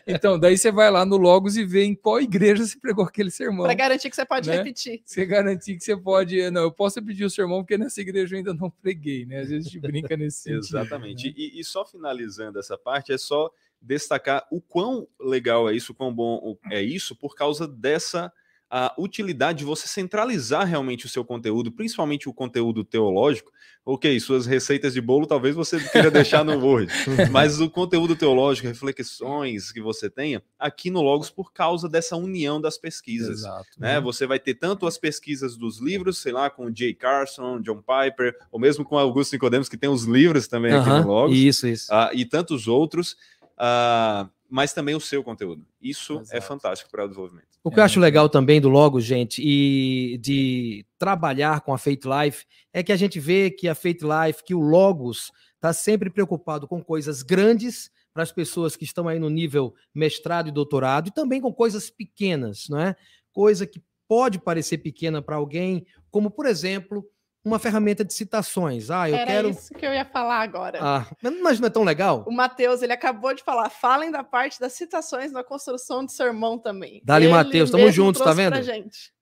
Então, 0.07 0.39
daí 0.39 0.57
você 0.57 0.71
vai 0.71 0.91
lá 0.91 1.05
no 1.05 1.19
Logos 1.19 1.57
e 1.59 1.65
vê 1.65 1.85
em 1.85 1.95
qual 1.95 2.19
igreja 2.19 2.65
você 2.65 2.79
pregou 2.79 3.05
aquele 3.05 3.31
sermão. 3.31 3.65
Para 3.65 3.75
garantir 3.75 4.09
que 4.09 4.17
você 4.17 4.25
pode 4.25 4.49
né? 4.49 4.57
repetir. 4.57 5.03
Você 5.05 5.27
garantir 5.27 5.77
que 5.77 5.85
você 5.85 5.97
pode. 5.97 6.51
Não, 6.51 6.63
eu 6.63 6.73
posso 6.73 7.03
pedir 7.03 7.25
o 7.25 7.31
sermão, 7.31 7.63
porque 7.63 7.79
nessa 7.79 8.01
igreja 8.01 8.35
eu 8.35 8.39
ainda 8.39 8.55
não 8.55 8.71
preguei, 8.71 9.25
né? 9.27 9.41
Às 9.41 9.49
vezes 9.49 9.67
a 9.67 9.71
gente 9.71 9.81
brinca 9.81 10.17
nesse 10.17 10.43
sentido. 10.43 10.79
Exatamente. 10.79 11.29
né? 11.29 11.35
E, 11.37 11.61
e 11.61 11.65
só 11.65 11.85
finalizando 11.87 12.59
essa 12.59 12.77
parte, 12.77 13.13
é 13.13 13.19
só 13.19 13.51
destacar 13.83 14.47
o 14.51 14.61
quão 14.61 15.07
legal 15.21 15.69
é 15.69 15.75
isso, 15.75 15.93
o 15.93 15.95
quão 15.95 16.15
bom 16.15 16.57
é 16.71 16.81
isso, 16.81 17.17
por 17.17 17.35
causa 17.35 17.67
dessa 17.67 18.33
a 18.75 18.95
utilidade 18.97 19.59
de 19.59 19.65
você 19.67 19.87
centralizar 19.87 20.67
realmente 20.67 21.05
o 21.05 21.09
seu 21.09 21.23
conteúdo, 21.23 21.71
principalmente 21.71 22.27
o 22.27 22.33
conteúdo 22.33 22.83
teológico. 22.83 23.53
Ok, 23.85 24.19
suas 24.19 24.47
receitas 24.47 24.95
de 24.95 25.01
bolo 25.03 25.27
talvez 25.27 25.55
você 25.55 25.79
queira 25.91 26.11
deixar 26.11 26.43
no 26.43 26.59
Word, 26.59 26.91
mas 27.31 27.61
o 27.61 27.69
conteúdo 27.69 28.17
teológico, 28.17 28.69
reflexões 28.69 29.71
que 29.71 29.81
você 29.83 30.09
tenha 30.09 30.43
aqui 30.59 30.91
no 30.91 31.03
Logos 31.03 31.29
por 31.29 31.53
causa 31.53 31.87
dessa 31.87 32.17
união 32.17 32.59
das 32.63 32.79
pesquisas 32.79 33.41
Exato. 33.41 33.67
né? 33.79 34.01
Você 34.01 34.27
vai 34.27 34.39
ter 34.39 34.55
tanto 34.55 34.87
as 34.87 34.97
pesquisas 34.97 35.55
dos 35.55 35.79
livros, 35.79 36.17
sei 36.17 36.33
lá, 36.33 36.49
com 36.49 36.65
o 36.65 36.75
Jay 36.75 36.95
Carson, 36.95 37.61
John 37.61 37.83
Piper, 37.83 38.35
ou 38.51 38.59
mesmo 38.59 38.87
com 38.87 38.97
Augusto 38.97 39.33
Nicodemus, 39.35 39.69
que 39.69 39.77
tem 39.77 39.91
os 39.91 40.05
livros 40.05 40.49
também 40.49 40.73
aqui 40.73 40.89
Aham, 40.89 41.03
no 41.03 41.09
Logos, 41.09 41.37
Isso, 41.37 41.67
isso. 41.69 41.93
ah, 41.93 42.11
e 42.15 42.25
tantos 42.25 42.67
outros, 42.69 43.17
ah, 43.65 44.29
mas 44.51 44.73
também 44.75 44.95
o 44.95 45.01
seu 45.01 45.23
conteúdo. 45.23 45.65
Isso 45.81 46.19
é 46.19 46.23
Exato. 46.23 46.43
fantástico 46.43 46.91
para 46.91 47.05
o 47.05 47.09
desenvolvimento. 47.09 47.47
O 47.63 47.71
que 47.71 47.79
eu 47.79 47.83
É, 47.83 47.87
acho 47.87 48.01
legal 48.01 48.29
também 48.29 48.61
do 48.61 48.69
Logos, 48.69 49.05
gente, 49.05 49.41
e 49.41 50.19
de 50.19 50.85
trabalhar 50.99 51.61
com 51.61 51.73
a 51.73 51.79
Faith 51.79 52.03
Life, 52.05 52.45
é 52.73 52.83
que 52.83 52.91
a 52.91 52.97
gente 52.97 53.21
vê 53.21 53.51
que 53.53 53.69
a 53.69 53.75
Faith 53.75 54.01
Life, 54.03 54.43
que 54.45 54.53
o 54.55 54.61
Logos 54.61 55.31
está 55.55 55.73
sempre 55.73 56.11
preocupado 56.11 56.67
com 56.67 56.83
coisas 56.83 57.23
grandes 57.23 57.89
para 58.13 58.25
as 58.25 58.33
pessoas 58.33 58.75
que 58.75 58.85
estão 58.85 59.07
aí 59.07 59.19
no 59.21 59.31
nível 59.31 59.73
mestrado 59.95 60.49
e 60.49 60.53
doutorado, 60.53 61.09
e 61.09 61.13
também 61.13 61.41
com 61.41 61.53
coisas 61.55 61.89
pequenas, 61.89 62.67
não 62.69 62.81
é? 62.81 62.97
Coisa 63.33 63.65
que 63.65 63.81
pode 64.09 64.41
parecer 64.41 64.79
pequena 64.79 65.23
para 65.23 65.37
alguém, 65.37 65.87
como, 66.11 66.31
por 66.31 66.47
exemplo, 66.47 67.07
uma 67.45 67.59
ferramenta 67.59 68.05
de 68.05 68.13
citações. 68.13 68.91
Ah, 68.91 69.09
eu 69.09 69.17
Era 69.17 69.27
quero. 69.27 69.51
isso 69.51 69.75
que 69.75 69.85
eu 69.85 69.93
ia 69.93 70.05
falar 70.05 70.41
agora. 70.41 70.79
Ah, 70.81 71.07
mas 71.43 71.59
não 71.59 71.67
é 71.67 71.71
tão 71.71 71.83
legal? 71.83 72.25
O 72.27 72.33
Matheus, 72.33 72.83
ele 72.83 72.93
acabou 72.93 73.35
de 73.35 73.43
falar, 73.43 73.69
falem 73.69 74.11
da 74.11 74.23
parte 74.23 74.61
das 74.61 74.73
citações 74.73 75.33
na 75.33 75.43
construção 75.43 76.05
do 76.05 76.11
sermão 76.11 76.59
também. 76.59 77.03
Dali, 77.05 77.29
Matheus, 77.29 77.71
tamo 77.71 77.85
mesmo 77.85 77.97
juntos, 77.97 78.23
tá 78.23 78.33
vendo? 78.33 78.57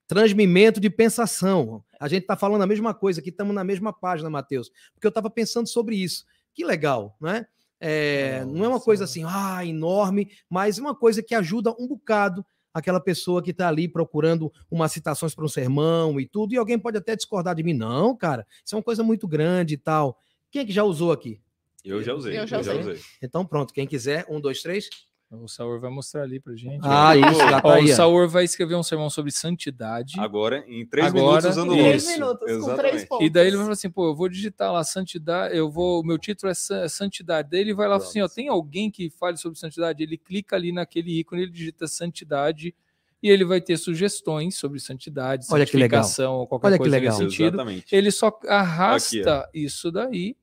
Transmimento 0.07 0.79
de 0.79 0.89
pensação. 0.89 1.83
A 1.99 2.07
gente 2.07 2.23
está 2.23 2.35
falando 2.35 2.61
a 2.61 2.67
mesma 2.67 2.93
coisa 2.93 3.21
aqui, 3.21 3.29
estamos 3.29 3.55
na 3.55 3.63
mesma 3.63 3.93
página, 3.93 4.29
Matheus. 4.29 4.69
Porque 4.93 5.07
eu 5.07 5.09
estava 5.09 5.29
pensando 5.29 5.67
sobre 5.67 5.95
isso. 5.95 6.25
Que 6.53 6.65
legal, 6.65 7.15
né? 7.19 7.45
É, 7.79 8.45
não 8.45 8.65
é 8.65 8.67
uma 8.67 8.79
coisa 8.79 9.05
assim, 9.05 9.23
ah, 9.25 9.65
enorme, 9.65 10.29
mas 10.47 10.77
uma 10.77 10.93
coisa 10.93 11.23
que 11.23 11.33
ajuda 11.33 11.73
um 11.79 11.87
bocado 11.87 12.45
aquela 12.73 12.99
pessoa 12.99 13.41
que 13.41 13.51
está 13.51 13.67
ali 13.67 13.87
procurando 13.87 14.51
umas 14.69 14.91
citações 14.91 15.35
para 15.35 15.45
um 15.45 15.49
sermão 15.49 16.19
e 16.19 16.25
tudo, 16.25 16.53
e 16.53 16.57
alguém 16.57 16.79
pode 16.79 16.97
até 16.97 17.15
discordar 17.15 17.55
de 17.55 17.63
mim. 17.63 17.73
Não, 17.73 18.15
cara, 18.15 18.45
isso 18.63 18.75
é 18.75 18.77
uma 18.77 18.83
coisa 18.83 19.03
muito 19.03 19.27
grande 19.27 19.73
e 19.75 19.77
tal. 19.77 20.17
Quem 20.49 20.61
é 20.61 20.65
que 20.65 20.71
já 20.71 20.83
usou 20.83 21.11
aqui? 21.11 21.39
Eu 21.83 22.03
já 22.03 22.13
usei. 22.13 22.37
Eu 22.37 22.45
já 22.45 22.59
usei. 22.59 22.99
Então, 23.21 23.45
pronto, 23.45 23.73
quem 23.73 23.87
quiser, 23.87 24.25
um, 24.29 24.39
dois, 24.39 24.61
três. 24.61 24.89
O 25.33 25.47
Saur 25.47 25.79
vai 25.79 25.89
mostrar 25.89 26.23
ali 26.23 26.41
pra 26.41 26.53
gente. 26.57 26.81
Ah, 26.83 27.15
isso, 27.15 27.39
já 27.39 27.61
tá 27.61 27.69
Ó, 27.69 27.79
o. 27.79 27.87
Saur 27.87 28.27
vai 28.27 28.43
escrever 28.43 28.75
um 28.75 28.83
sermão 28.83 29.09
sobre 29.09 29.31
santidade. 29.31 30.19
Agora, 30.19 30.63
em 30.67 30.85
três 30.85 31.07
Agora, 31.07 31.21
minutos 31.25 31.45
usando 31.51 31.71
Três 31.71 32.03
Isso, 32.03 32.11
minutos, 32.11 32.39
com 32.39 32.45
três 32.45 32.57
exatamente. 32.65 33.07
pontos. 33.07 33.25
E 33.25 33.29
daí 33.29 33.47
ele 33.47 33.55
vai 33.55 33.63
falar 33.65 33.73
assim, 33.73 33.89
pô, 33.89 34.07
eu 34.09 34.15
vou 34.15 34.27
digitar 34.27 34.73
lá 34.73 34.83
santidade, 34.83 35.55
eu 35.55 35.71
vou, 35.71 36.01
o 36.01 36.05
meu 36.05 36.17
título 36.17 36.51
é 36.51 36.53
sa- 36.53 36.89
santidade. 36.89 37.49
Daí 37.49 37.61
ele 37.61 37.73
vai 37.73 37.87
lá 37.87 37.95
e 37.95 37.97
assim, 37.99 38.21
ó, 38.21 38.27
tem 38.27 38.49
alguém 38.49 38.91
que 38.91 39.09
fale 39.09 39.37
sobre 39.37 39.57
santidade? 39.57 40.03
Ele 40.03 40.17
clica 40.17 40.57
ali 40.57 40.73
naquele 40.73 41.17
ícone, 41.19 41.43
ele 41.43 41.51
digita 41.51 41.87
santidade 41.87 42.75
e 43.23 43.29
ele 43.29 43.45
vai 43.45 43.61
ter 43.61 43.77
sugestões 43.77 44.57
sobre 44.57 44.79
santidade, 44.79 45.45
Olha 45.49 45.65
que 45.65 45.77
legal. 45.77 46.03
santificação 46.03 46.33
ou 46.39 46.47
qualquer 46.47 46.67
Olha 46.67 46.73
que 46.75 46.79
coisa 46.79 46.95
legal. 46.97 47.13
nesse 47.17 47.29
sentido. 47.29 47.55
Exatamente. 47.55 47.95
Ele 47.95 48.11
só 48.11 48.37
arrasta 48.47 49.47
isso 49.53 49.91
daí, 49.91 50.35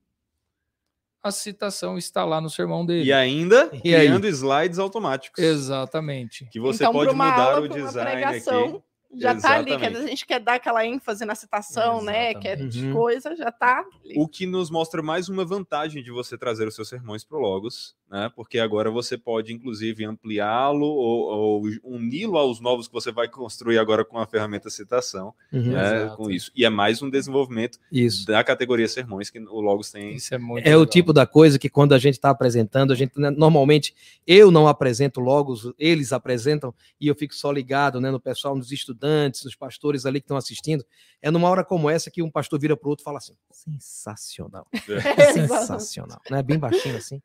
a 1.22 1.30
citação 1.30 1.98
está 1.98 2.24
lá 2.24 2.40
no 2.40 2.48
sermão 2.48 2.84
dele. 2.86 3.08
E 3.08 3.12
ainda 3.12 3.70
E 3.84 3.94
aí? 3.94 4.06
criando 4.06 4.26
slides 4.28 4.78
automáticos. 4.78 5.42
Exatamente. 5.42 6.46
Que 6.50 6.60
você 6.60 6.84
então, 6.84 6.92
pode 6.92 7.12
mudar 7.12 7.40
aula, 7.54 7.60
o 7.60 7.68
design 7.68 8.10
pregação, 8.10 8.64
aqui. 8.66 8.82
já 9.20 9.34
tá 9.34 9.54
ali, 9.56 9.64
que 9.64 9.70
Exatamente. 9.72 9.86
às 9.86 9.92
vezes 9.92 10.06
a 10.06 10.10
gente 10.10 10.26
quer 10.26 10.40
dar 10.40 10.54
aquela 10.54 10.84
ênfase 10.86 11.24
na 11.24 11.34
citação, 11.34 12.02
né? 12.02 12.34
Quer 12.34 12.58
Exatamente. 12.60 12.84
Uhum. 12.86 12.92
coisa, 12.94 13.36
já 13.36 13.50
tá 13.50 13.84
ali. 14.04 14.14
O 14.16 14.28
que 14.28 14.46
nos 14.46 14.70
mostra 14.70 15.02
mais 15.02 15.28
uma 15.28 15.44
vantagem 15.44 16.02
de 16.02 16.10
você 16.10 16.38
trazer 16.38 16.66
os 16.68 16.74
seus 16.74 16.88
sermões 16.88 17.24
para 17.24 17.36
o 17.36 17.40
Logos, 17.40 17.94
né? 18.10 18.30
Porque 18.34 18.58
agora 18.58 18.90
você 18.90 19.18
pode, 19.18 19.52
inclusive, 19.52 20.04
ampliá-lo 20.04 20.86
ou, 20.86 21.26
ou 21.26 21.62
uni-lo 21.84 22.38
aos 22.38 22.60
novos 22.60 22.86
que 22.88 22.92
você 22.94 23.12
vai 23.12 23.28
construir 23.28 23.78
agora 23.78 24.04
com 24.04 24.18
a 24.18 24.26
ferramenta 24.26 24.70
citação, 24.70 25.34
Uhum. 25.52 25.72
né? 25.72 26.12
Com 26.16 26.30
isso. 26.30 26.50
E 26.54 26.64
é 26.64 26.70
mais 26.70 27.02
um 27.02 27.10
desenvolvimento 27.10 27.78
Isso. 27.92 28.26
da 28.26 28.42
categoria 28.42 28.88
sermões 28.88 29.28
que 29.30 29.38
o 29.38 29.60
Logos 29.60 29.90
tem. 29.90 30.14
Isso 30.14 30.34
é 30.34 30.38
muito 30.38 30.66
É 30.66 30.76
o 30.76 30.86
tipo 30.86 31.12
da 31.12 31.26
coisa 31.26 31.58
que 31.58 31.68
quando 31.68 31.92
a 31.94 31.98
gente 31.98 32.14
está 32.14 32.30
apresentando, 32.30 32.92
a 32.92 32.96
gente 32.96 33.12
né, 33.20 33.30
normalmente 33.30 33.94
eu 34.26 34.50
não 34.50 34.66
apresento 34.66 35.20
logo, 35.20 35.52
os- 35.52 35.72
eles 35.78 36.12
apresentam 36.12 36.74
e 37.00 37.08
eu 37.08 37.14
fico 37.14 37.34
só 37.34 37.52
ligado, 37.52 38.00
né, 38.00 38.10
no 38.10 38.20
pessoal, 38.20 38.56
nos 38.56 38.72
estudantes, 38.72 39.44
nos 39.44 39.54
pastores 39.54 40.06
ali 40.06 40.20
que 40.20 40.24
estão 40.24 40.36
assistindo. 40.36 40.84
É 41.20 41.30
numa 41.30 41.48
hora 41.48 41.64
como 41.64 41.90
essa 41.90 42.10
que 42.10 42.22
um 42.22 42.30
pastor 42.30 42.58
vira 42.60 42.76
para 42.76 42.86
o 42.86 42.90
outro 42.90 43.02
e 43.02 43.04
fala 43.04 43.18
assim: 43.18 43.34
sensacional, 43.50 44.66
Exato. 44.88 45.32
sensacional, 45.32 46.20
né? 46.30 46.42
Bem 46.42 46.58
baixinho 46.58 46.96
assim. 46.96 47.20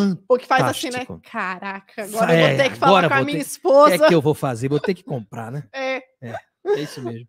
Fantástico. 0.00 0.24
O 0.34 0.38
que 0.38 0.46
faz 0.46 0.64
assim, 0.64 0.90
né? 0.90 1.06
Caraca, 1.22 2.04
agora 2.04 2.32
É, 2.32 2.42
eu 2.44 2.48
vou 2.48 2.56
ter 2.56 2.70
que 2.70 2.76
falar 2.76 3.08
com 3.08 3.14
a 3.14 3.24
minha 3.24 3.26
ter- 3.26 3.32
O 3.32 3.44
que 3.44 3.50
esposa. 3.50 3.94
é 3.94 3.98
que 4.08 4.14
eu 4.14 4.20
vou 4.22 4.34
fazer? 4.34 4.68
Vou 4.68 4.80
ter 4.80 4.94
que 4.94 5.02
comprar, 5.02 5.50
né? 5.50 5.64
É, 6.22 6.34
É 6.64 6.80
isso 6.80 7.00
mesmo. 7.02 7.28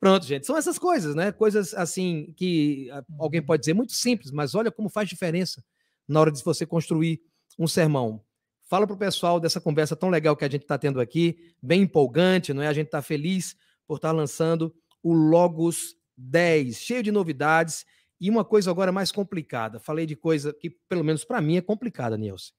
Pronto, 0.00 0.24
gente. 0.24 0.46
São 0.46 0.56
essas 0.56 0.78
coisas, 0.78 1.14
né? 1.14 1.32
Coisas 1.32 1.74
assim 1.74 2.32
que 2.36 2.88
ah, 2.92 3.02
alguém 3.18 3.42
pode 3.42 3.60
dizer 3.62 3.74
muito 3.74 3.92
simples, 3.92 4.30
mas 4.30 4.54
olha 4.54 4.70
como 4.70 4.88
faz 4.88 5.08
diferença 5.08 5.62
na 6.06 6.20
hora 6.20 6.30
de 6.30 6.42
você 6.44 6.64
construir 6.64 7.20
um 7.58 7.66
sermão. 7.66 8.22
Fala 8.68 8.86
para 8.86 8.94
o 8.94 8.98
pessoal 8.98 9.40
dessa 9.40 9.60
conversa 9.60 9.96
tão 9.96 10.08
legal 10.10 10.36
que 10.36 10.44
a 10.44 10.48
gente 10.50 10.62
está 10.62 10.78
tendo 10.78 11.00
aqui, 11.00 11.36
bem 11.62 11.82
empolgante, 11.82 12.52
não 12.54 12.62
é? 12.62 12.68
A 12.68 12.72
gente 12.72 12.86
está 12.86 13.02
feliz 13.02 13.56
por 13.86 13.96
estar 13.96 14.12
lançando 14.12 14.72
o 15.02 15.12
Logos 15.12 15.96
10, 16.16 16.76
cheio 16.76 17.02
de 17.02 17.10
novidades 17.10 17.84
e 18.20 18.28
uma 18.30 18.44
coisa 18.44 18.70
agora 18.70 18.90
mais 18.92 19.12
complicada. 19.12 19.78
Falei 19.78 20.06
de 20.06 20.16
coisa 20.16 20.52
que, 20.52 20.70
pelo 20.88 21.04
menos 21.04 21.24
para 21.24 21.40
mim, 21.40 21.56
é 21.56 21.60
complicada, 21.60 22.16
Nilson. 22.16 22.52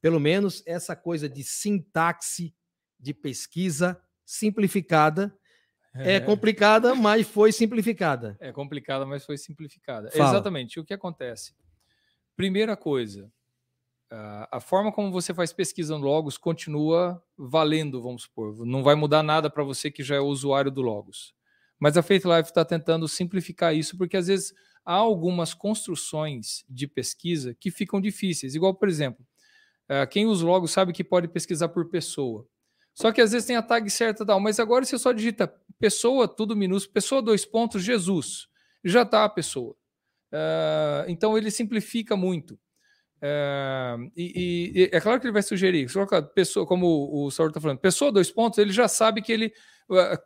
Pelo 0.00 0.18
menos 0.20 0.62
essa 0.66 0.94
coisa 0.96 1.28
de 1.28 1.42
sintaxe 1.44 2.54
de 2.98 3.12
pesquisa 3.14 4.00
simplificada 4.24 5.36
é, 5.94 6.18
complicada, 6.20 6.94
mas 6.94 7.28
foi 7.28 7.52
simplificada. 7.52 8.36
É 8.40 8.50
complicada, 8.50 9.04
mas 9.04 9.26
foi 9.26 9.36
simplificada. 9.36 10.10
Fala. 10.10 10.30
Exatamente. 10.30 10.80
O 10.80 10.84
que 10.84 10.94
acontece? 10.94 11.52
Primeira 12.34 12.74
coisa, 12.76 13.30
a- 14.10 14.56
a 14.56 14.60
forma 14.60 14.90
como 14.90 15.12
você 15.12 15.34
faz 15.34 15.52
pesquisa 15.52 15.98
no 15.98 16.04
Logos 16.04 16.38
continua 16.38 17.22
valendo, 17.36 18.00
vamos 18.00 18.22
supor. 18.22 18.64
Não 18.64 18.82
vai 18.82 18.94
mudar 18.94 19.22
nada 19.22 19.50
para 19.50 19.62
você 19.62 19.90
que 19.90 20.02
já 20.02 20.16
é 20.16 20.20
usuário 20.20 20.70
do 20.70 20.80
Logos. 20.80 21.34
Mas 21.78 21.96
a 21.98 22.02
Faith 22.02 22.24
Life 22.24 22.48
está 22.48 22.64
tentando 22.64 23.06
simplificar 23.06 23.74
isso, 23.74 23.98
porque 23.98 24.16
às 24.16 24.28
vezes 24.28 24.54
há 24.84 24.94
algumas 24.94 25.54
construções 25.54 26.64
de 26.68 26.86
pesquisa 26.86 27.54
que 27.58 27.70
ficam 27.70 28.00
difíceis. 28.00 28.54
Igual, 28.54 28.74
por 28.74 28.88
exemplo, 28.88 29.24
eh, 29.88 30.06
quem 30.06 30.26
usa 30.26 30.44
o 30.44 30.48
Logos 30.48 30.70
sabe 30.72 30.92
que 30.92 31.04
pode 31.04 31.28
pesquisar 31.28 31.68
por 31.68 31.88
pessoa. 31.90 32.46
Só 32.94 33.12
que 33.12 33.20
às 33.20 33.32
vezes 33.32 33.46
tem 33.46 33.56
a 33.56 33.62
tag 33.62 33.88
certa 33.90 34.24
tal, 34.26 34.40
mas 34.40 34.60
agora 34.60 34.84
você 34.84 34.98
só 34.98 35.12
digita 35.12 35.52
pessoa, 35.78 36.28
tudo 36.28 36.56
minúsculo, 36.56 36.94
pessoa, 36.94 37.22
dois 37.22 37.44
pontos, 37.44 37.82
Jesus. 37.82 38.48
Já 38.84 39.02
está 39.02 39.24
a 39.24 39.28
pessoa. 39.28 39.74
Ah, 40.32 41.04
então 41.08 41.36
ele 41.38 41.50
simplifica 41.50 42.16
muito. 42.16 42.58
Ah, 43.22 43.96
e, 44.16 44.72
e- 44.74 44.90
é 44.96 45.00
claro 45.00 45.20
que 45.20 45.26
ele 45.26 45.32
vai 45.32 45.42
sugerir, 45.42 45.86
pessoa, 46.34 46.66
como 46.66 47.26
o 47.26 47.30
Saulo 47.30 47.50
está 47.50 47.60
falando, 47.60 47.78
pessoa, 47.78 48.12
dois 48.12 48.30
pontos, 48.30 48.58
ele 48.58 48.72
já 48.72 48.88
sabe 48.88 49.22
que 49.22 49.32
ele. 49.32 49.52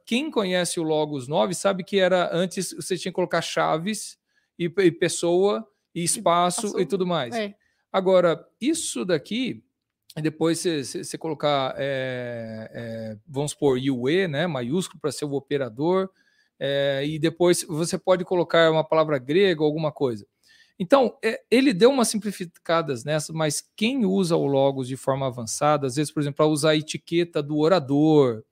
Quem 0.06 0.30
conhece 0.30 0.78
o 0.78 0.82
Logos 0.82 1.26
9 1.28 1.54
sabe 1.54 1.82
que 1.84 1.98
era 1.98 2.30
antes 2.34 2.72
você 2.72 2.96
tinha 2.96 3.10
que 3.12 3.16
colocar 3.16 3.42
chaves 3.42 4.16
e, 4.58 4.64
e 4.64 4.90
pessoa 4.90 5.66
e 5.94 6.04
espaço 6.04 6.62
Passou. 6.62 6.80
e 6.80 6.86
tudo 6.86 7.06
mais. 7.06 7.34
é. 7.34 7.54
Agora, 7.92 8.46
isso 8.60 9.04
daqui, 9.04 9.64
depois 10.16 10.62
você 10.62 11.16
colocar, 11.16 11.74
é, 11.78 12.70
é, 12.74 13.18
vamos 13.26 13.52
supor, 13.52 13.78
UE, 13.78 14.28
né, 14.28 14.46
maiúsculo, 14.46 15.00
para 15.00 15.10
ser 15.10 15.24
o 15.24 15.32
operador, 15.32 16.10
é, 16.60 17.02
e 17.06 17.18
depois 17.18 17.64
você 17.64 17.96
pode 17.96 18.24
colocar 18.24 18.70
uma 18.70 18.84
palavra 18.84 19.18
grega 19.18 19.62
ou 19.62 19.66
alguma 19.66 19.90
coisa. 19.90 20.26
Então, 20.78 21.16
é, 21.24 21.40
ele 21.50 21.72
deu 21.72 21.90
umas 21.90 22.08
simplificadas 22.08 23.02
nessa, 23.02 23.32
mas 23.32 23.66
quem 23.74 24.04
usa 24.04 24.36
o 24.36 24.46
Logos 24.46 24.88
de 24.88 24.96
forma 24.96 25.26
avançada, 25.26 25.86
às 25.86 25.96
vezes, 25.96 26.12
por 26.12 26.20
exemplo, 26.20 26.36
para 26.36 26.46
usar 26.46 26.70
a 26.70 26.76
etiqueta 26.76 27.42
do 27.42 27.58
orador, 27.58 28.42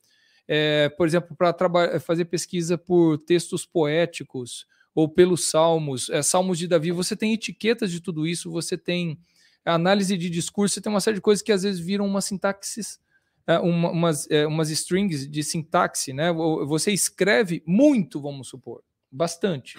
é, 0.49 0.89
por 0.91 1.07
exemplo, 1.07 1.37
para 1.37 2.01
fazer 2.01 2.25
pesquisa 2.27 2.79
por 2.79 3.19
textos 3.19 3.67
poéticos 3.67 4.67
ou 4.95 5.09
pelos 5.09 5.51
salmos, 5.51 6.09
é, 6.11 6.23
salmos 6.23 6.59
de 6.59 6.69
Davi, 6.69 6.93
você 6.93 7.17
tem 7.17 7.33
etiquetas 7.33 7.91
de 7.91 8.01
tudo 8.01 8.27
isso, 8.27 8.51
você 8.51 8.77
tem 8.79 9.19
análise 9.65 10.17
de 10.17 10.29
discurso, 10.31 10.75
você 10.75 10.81
tem 10.81 10.93
uma 10.93 11.01
série 11.01 11.17
de 11.17 11.21
coisas 11.21 11.43
que 11.43 11.53
às 11.53 11.63
vezes 11.63 11.81
viram 11.81 12.07
uma 12.07 12.21
sintaxes, 12.21 13.01
é, 13.47 13.59
uma- 13.59 13.91
umas, 13.91 14.31
é, 14.31 14.47
umas 14.47 14.71
strings 14.71 15.29
de 15.29 15.43
sintaxe, 15.43 16.13
né? 16.13 16.33
Vo- 16.33 16.67
Você 16.67 16.93
escreve 16.93 17.63
muito, 17.67 18.21
vamos 18.21 18.49
supor, 18.49 18.83
bastante. 19.11 19.77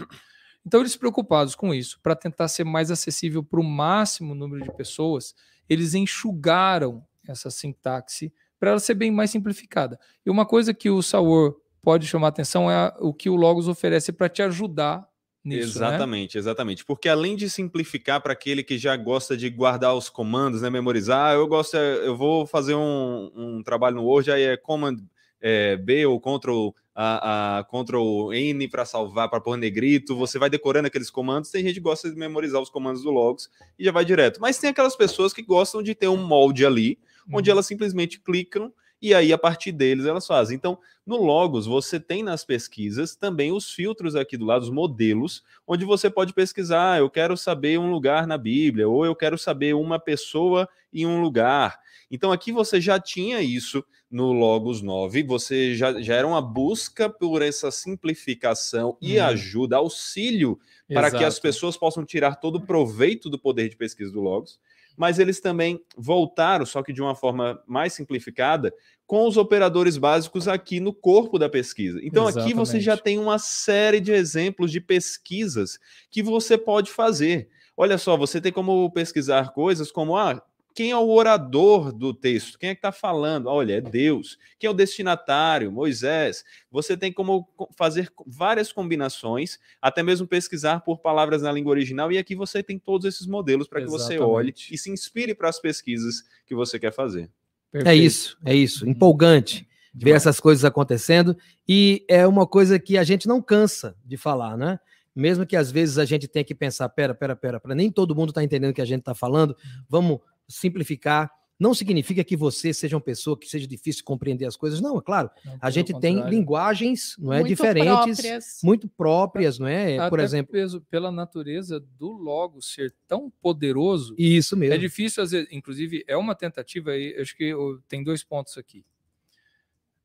Então, 0.65 0.79
eles 0.81 0.95
preocupados 0.95 1.55
com 1.55 1.73
isso, 1.73 1.99
para 2.01 2.15
tentar 2.15 2.47
ser 2.47 2.63
mais 2.63 2.89
acessível 2.89 3.43
para 3.43 3.59
o 3.59 3.63
máximo 3.63 4.33
número 4.33 4.63
de 4.63 4.75
pessoas, 4.75 5.35
eles 5.69 5.93
enxugaram 5.93 7.03
essa 7.27 7.49
sintaxe 7.51 8.33
para 8.59 8.71
ela 8.71 8.79
ser 8.79 8.95
bem 8.95 9.11
mais 9.11 9.29
simplificada. 9.31 9.99
E 10.25 10.29
uma 10.29 10.45
coisa 10.45 10.73
que 10.73 10.89
o 10.89 11.01
Saur 11.01 11.55
pode 11.85 12.07
chamar 12.07 12.29
atenção 12.29 12.69
é 12.69 12.91
o 12.99 13.13
que 13.13 13.29
o 13.29 13.35
Logos 13.35 13.67
oferece 13.67 14.11
para 14.11 14.27
te 14.27 14.41
ajudar 14.41 15.07
nisso. 15.43 15.79
né? 15.79 15.85
exatamente, 15.85 16.37
exatamente. 16.37 16.83
Porque 16.83 17.07
além 17.07 17.35
de 17.35 17.47
simplificar 17.47 18.19
para 18.19 18.33
aquele 18.33 18.63
que 18.63 18.75
já 18.75 18.97
gosta 18.97 19.37
de 19.37 19.47
guardar 19.51 19.93
os 19.95 20.09
comandos, 20.09 20.63
né, 20.63 20.69
memorizar, 20.71 21.31
ah, 21.31 21.33
eu 21.35 21.47
gosto, 21.47 21.77
é, 21.77 22.07
eu 22.07 22.17
vou 22.17 22.47
fazer 22.47 22.73
um, 22.73 23.31
um 23.35 23.63
trabalho 23.63 23.97
no 23.97 24.03
Word, 24.03 24.31
aí 24.31 24.41
é 24.41 24.57
Command 24.57 24.97
é, 25.39 25.77
B 25.77 26.07
ou 26.07 26.19
Ctrl, 26.19 26.69
a, 26.95 27.59
a, 27.59 27.63
Ctrl 27.65 28.33
N 28.33 28.67
para 28.67 28.83
salvar, 28.83 29.29
para 29.29 29.39
pôr 29.39 29.55
negrito, 29.55 30.15
você 30.15 30.39
vai 30.39 30.49
decorando 30.49 30.87
aqueles 30.87 31.11
comandos, 31.11 31.51
tem 31.51 31.61
gente 31.61 31.75
que 31.75 31.81
gosta 31.81 32.09
de 32.09 32.15
memorizar 32.15 32.59
os 32.59 32.69
comandos 32.71 33.03
do 33.03 33.11
Logos 33.11 33.47
e 33.77 33.85
já 33.85 33.91
vai 33.91 34.03
direto. 34.03 34.41
Mas 34.41 34.57
tem 34.57 34.71
aquelas 34.71 34.95
pessoas 34.95 35.33
que 35.33 35.43
gostam 35.43 35.83
de 35.83 35.93
ter 35.93 36.07
um 36.07 36.17
molde 36.17 36.65
ali, 36.65 36.97
onde 37.31 37.51
Uhum. 37.51 37.53
elas 37.53 37.67
simplesmente 37.67 38.19
clicam 38.19 38.73
e 39.01 39.13
aí 39.13 39.31
a 39.33 39.37
partir 39.37 39.71
deles 39.71 40.05
elas 40.05 40.25
fazem. 40.25 40.55
Então, 40.55 40.77
no 41.05 41.17
Logos, 41.17 41.65
você 41.65 41.99
tem 41.99 42.23
nas 42.23 42.43
pesquisas 42.43 43.15
também 43.15 43.51
os 43.51 43.71
filtros 43.71 44.15
aqui 44.15 44.37
do 44.37 44.45
lado, 44.45 44.63
os 44.63 44.69
modelos, 44.69 45.43
onde 45.67 45.85
você 45.85 46.09
pode 46.09 46.33
pesquisar, 46.33 46.93
ah, 46.93 46.97
eu 46.99 47.09
quero 47.09 47.37
saber 47.37 47.77
um 47.79 47.91
lugar 47.91 48.25
na 48.25 48.37
Bíblia, 48.37 48.87
ou 48.87 49.05
eu 49.05 49.15
quero 49.15 49.37
saber 49.37 49.73
uma 49.75 49.99
pessoa 49.99 50.67
em 50.93 51.05
um 51.05 51.21
lugar. 51.21 51.77
Então, 52.09 52.31
aqui 52.31 52.51
você 52.51 52.79
já 52.79 52.99
tinha 52.99 53.41
isso 53.41 53.83
no 54.09 54.31
Logos 54.31 54.81
9, 54.81 55.23
você 55.23 55.75
já, 55.75 55.99
já 56.01 56.15
era 56.15 56.27
uma 56.27 56.41
busca 56.41 57.09
por 57.09 57.41
essa 57.41 57.69
simplificação 57.71 58.97
e 59.01 59.19
Uhum. 59.19 59.19
ajuda, 59.19 59.77
auxílio 59.77 60.57
para 60.91 61.11
que 61.11 61.23
as 61.23 61.37
Exato. 61.37 61.39
pessoas 61.39 61.75
possam 61.75 62.05
tirar 62.05 62.35
todo 62.35 62.55
o 62.57 62.65
proveito 62.65 63.29
do 63.29 63.37
poder 63.39 63.67
de 63.69 63.75
pesquisa 63.75 64.11
do 64.11 64.21
Logos, 64.21 64.59
mas 64.97 65.19
eles 65.19 65.39
também 65.39 65.79
voltaram, 65.97 66.65
só 66.65 66.81
que 66.81 66.93
de 66.93 67.01
uma 67.01 67.15
forma 67.15 67.61
mais 67.67 67.93
simplificada, 67.93 68.73
com 69.05 69.27
os 69.27 69.37
operadores 69.37 69.97
básicos 69.97 70.47
aqui 70.47 70.79
no 70.79 70.93
corpo 70.93 71.37
da 71.37 71.47
pesquisa. 71.47 71.99
Então 72.03 72.27
aqui 72.27 72.53
você 72.53 72.79
já 72.79 72.93
Exatamente. 72.93 73.03
tem 73.03 73.19
uma 73.19 73.37
série 73.37 73.99
de 73.99 74.11
exemplos 74.11 74.71
de 74.71 74.81
pesquisas 74.81 75.77
que 76.09 76.23
você 76.23 76.57
pode 76.57 76.91
fazer. 76.91 77.47
Olha 77.77 77.97
só, 77.97 78.17
você 78.17 78.41
tem 78.41 78.51
como 78.51 78.89
pesquisar 78.91 79.53
coisas 79.53 79.91
como 79.91 80.17
ah, 80.17 80.41
quem 80.75 80.91
é 80.91 80.97
o 80.97 81.09
orador 81.09 81.93
do 81.93 82.13
texto? 82.13 82.59
Quem 82.59 82.69
é 82.69 82.75
que 82.75 82.79
está 82.79 82.91
falando? 82.91 83.47
Olha, 83.47 83.75
é 83.77 83.81
Deus. 83.81 84.37
Quem 84.59 84.67
é 84.67 84.71
o 84.71 84.73
destinatário? 84.73 85.71
Moisés. 85.71 86.43
Você 86.69 86.97
tem 86.97 87.13
como 87.13 87.45
co- 87.55 87.69
fazer 87.77 88.11
várias 88.27 88.71
combinações, 88.73 89.57
até 89.81 90.03
mesmo 90.03 90.27
pesquisar 90.27 90.81
por 90.81 90.99
palavras 90.99 91.41
na 91.41 91.51
língua 91.51 91.71
original, 91.71 92.11
e 92.11 92.17
aqui 92.17 92.35
você 92.35 92.61
tem 92.61 92.77
todos 92.77 93.05
esses 93.07 93.25
modelos 93.25 93.67
para 93.69 93.79
que 93.81 93.87
você 93.87 94.19
olhe 94.19 94.49
Exatamente. 94.49 94.73
e 94.73 94.77
se 94.77 94.91
inspire 94.91 95.33
para 95.33 95.47
as 95.49 95.59
pesquisas 95.59 96.23
que 96.45 96.53
você 96.53 96.77
quer 96.77 96.91
fazer. 96.93 97.29
É 97.73 97.77
Perfeito. 97.79 98.03
isso, 98.03 98.37
é 98.45 98.53
isso. 98.53 98.87
Empolgante 98.87 99.67
ver 99.93 100.05
Demais. 100.07 100.23
essas 100.23 100.41
coisas 100.41 100.65
acontecendo. 100.65 101.37
E 101.67 102.03
é 102.09 102.27
uma 102.27 102.45
coisa 102.45 102.77
que 102.77 102.97
a 102.97 103.03
gente 103.05 103.27
não 103.29 103.41
cansa 103.41 103.95
de 104.03 104.17
falar, 104.17 104.57
né? 104.57 104.77
Mesmo 105.15 105.45
que 105.45 105.55
às 105.55 105.71
vezes 105.71 105.97
a 105.97 106.03
gente 106.05 106.27
tenha 106.27 106.43
que 106.43 106.53
pensar, 106.53 106.89
pera, 106.89 107.15
pera, 107.15 107.35
pera, 107.35 107.59
pera, 107.59 107.73
nem 107.73 107.89
todo 107.89 108.13
mundo 108.15 108.29
está 108.29 108.43
entendendo 108.43 108.71
o 108.71 108.73
que 108.73 108.81
a 108.81 108.85
gente 108.85 108.99
está 108.99 109.15
falando, 109.15 109.55
vamos 109.87 110.19
simplificar. 110.47 111.31
Não 111.57 111.73
significa 111.73 112.21
que 112.21 112.35
você 112.35 112.73
seja 112.73 112.97
uma 112.97 113.01
pessoa 113.01 113.39
que 113.39 113.47
seja 113.47 113.65
difícil 113.65 113.99
de 113.99 114.03
compreender 114.03 114.45
as 114.45 114.57
coisas, 114.57 114.81
não, 114.81 114.97
é 114.97 115.01
claro. 115.01 115.29
Não, 115.45 115.57
A 115.61 115.69
gente 115.69 115.97
tem 116.01 116.21
linguagens, 116.27 117.15
não 117.17 117.31
é, 117.31 117.37
Muito 117.39 117.47
diferentes, 117.47 118.19
próprias. 118.19 118.59
muito 118.61 118.89
próprias, 118.89 119.57
não 119.57 119.65
é? 119.65 120.09
Por 120.09 120.19
Até 120.19 120.25
exemplo, 120.25 120.51
peso- 120.51 120.81
pela 120.91 121.09
natureza 121.13 121.79
do 121.79 122.11
logo 122.11 122.61
ser 122.61 122.93
tão 123.07 123.31
poderoso, 123.41 124.13
isso 124.17 124.57
mesmo. 124.57 124.75
é 124.75 124.77
difícil, 124.77 125.23
às 125.23 125.31
vezes, 125.31 125.47
inclusive, 125.49 126.03
é 126.05 126.17
uma 126.17 126.35
tentativa 126.35 126.91
aí, 126.91 127.15
acho 127.17 127.33
que 127.37 127.45
eu- 127.45 127.79
tem 127.87 128.03
dois 128.03 128.21
pontos 128.21 128.57
aqui. 128.57 128.83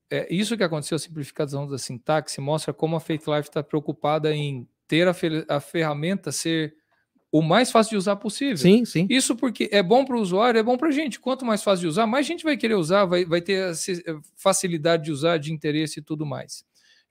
É, 0.09 0.33
isso 0.33 0.57
que 0.57 0.63
aconteceu, 0.63 0.95
a 0.95 0.99
simplificação 1.01 1.67
da 1.67 1.79
sintaxe, 1.79 2.41
mostra 2.41 2.73
como 2.73 2.95
a 2.95 3.01
Faith 3.01 3.27
Life 3.27 3.49
está 3.49 3.61
preocupada 3.63 4.33
em 4.35 4.69
ter 4.91 5.07
a, 5.07 5.15
fe- 5.15 5.45
a 5.49 5.61
ferramenta 5.61 6.33
ser 6.33 6.75
o 7.31 7.41
mais 7.41 7.71
fácil 7.71 7.91
de 7.91 7.97
usar 7.97 8.17
possível. 8.17 8.57
Sim, 8.57 8.85
sim. 8.85 9.07
Isso 9.09 9.37
porque 9.37 9.69
é 9.71 9.81
bom 9.85 10.05
para 10.05 10.17
o 10.17 10.21
usuário, 10.21 10.59
é 10.59 10.63
bom 10.65 10.77
para 10.77 10.89
a 10.89 10.93
gente. 10.93 11.21
Quanto 11.21 11.45
mais 11.45 11.63
fácil 11.63 11.83
de 11.83 11.87
usar, 11.87 12.05
mais 12.09 12.27
gente 12.27 12.43
vai 12.43 12.57
querer 12.57 12.75
usar, 12.75 13.05
vai, 13.05 13.25
vai 13.25 13.41
ter 13.41 13.71
ace- 13.71 14.03
facilidade 14.37 15.05
de 15.05 15.13
usar, 15.13 15.39
de 15.39 15.53
interesse 15.53 16.01
e 16.01 16.03
tudo 16.03 16.27
mais. 16.27 16.65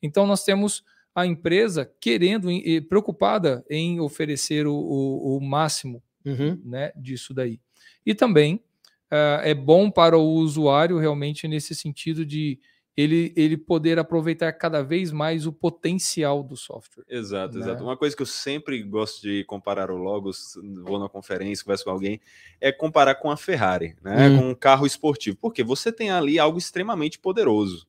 Então, 0.04 0.28
nós 0.28 0.44
temos 0.44 0.84
a 1.16 1.26
empresa 1.26 1.90
querendo 2.02 2.52
e 2.52 2.82
preocupada 2.82 3.64
em 3.70 4.02
oferecer 4.02 4.68
o, 4.68 4.74
o- 4.76 5.38
o 5.38 5.42
máximo 5.42 6.04
Uhum. 6.26 6.62
né, 6.66 6.92
disso 6.98 7.34
daí. 7.34 7.62
E 8.06 8.14
também 8.14 8.62
ah, 9.10 9.40
é 9.44 9.54
bom 9.54 9.90
para 9.90 10.18
o 10.18 10.34
usuário 10.34 10.98
realmente 10.98 11.48
nesse 11.48 11.74
sentido 11.74 12.26
de 12.26 12.60
ele, 13.00 13.32
ele 13.36 13.56
poder 13.56 13.98
aproveitar 13.98 14.52
cada 14.52 14.82
vez 14.82 15.12
mais 15.12 15.46
o 15.46 15.54
potencial 15.54 16.44
do 16.44 16.58
software. 16.58 17.06
Exato, 17.08 17.56
Né? 17.58 17.62
exato. 17.62 17.84
Uma 17.84 17.96
coisa 17.96 18.16
que 18.16 18.22
eu 18.22 18.26
sempre 18.26 18.82
gosto 18.84 19.22
de 19.22 19.44
comparar 19.46 19.90
o 19.90 19.96
Logos, 19.98 20.58
vou 20.84 21.00
na 21.00 21.08
conferência, 21.08 21.64
converso 21.64 21.86
com 21.86 21.92
alguém, 21.92 22.20
é 22.60 22.72
comparar 22.72 23.16
com 23.16 23.32
a 23.32 23.38
Ferrari, 23.38 23.96
né? 24.04 24.28
Hum. 24.28 24.38
Com 24.38 24.50
um 24.50 24.56
carro 24.56 24.86
esportivo. 24.86 25.38
Porque 25.40 25.64
você 25.64 25.92
tem 25.92 26.12
ali 26.12 26.38
algo 26.38 26.58
extremamente 26.58 27.18
poderoso. 27.18 27.88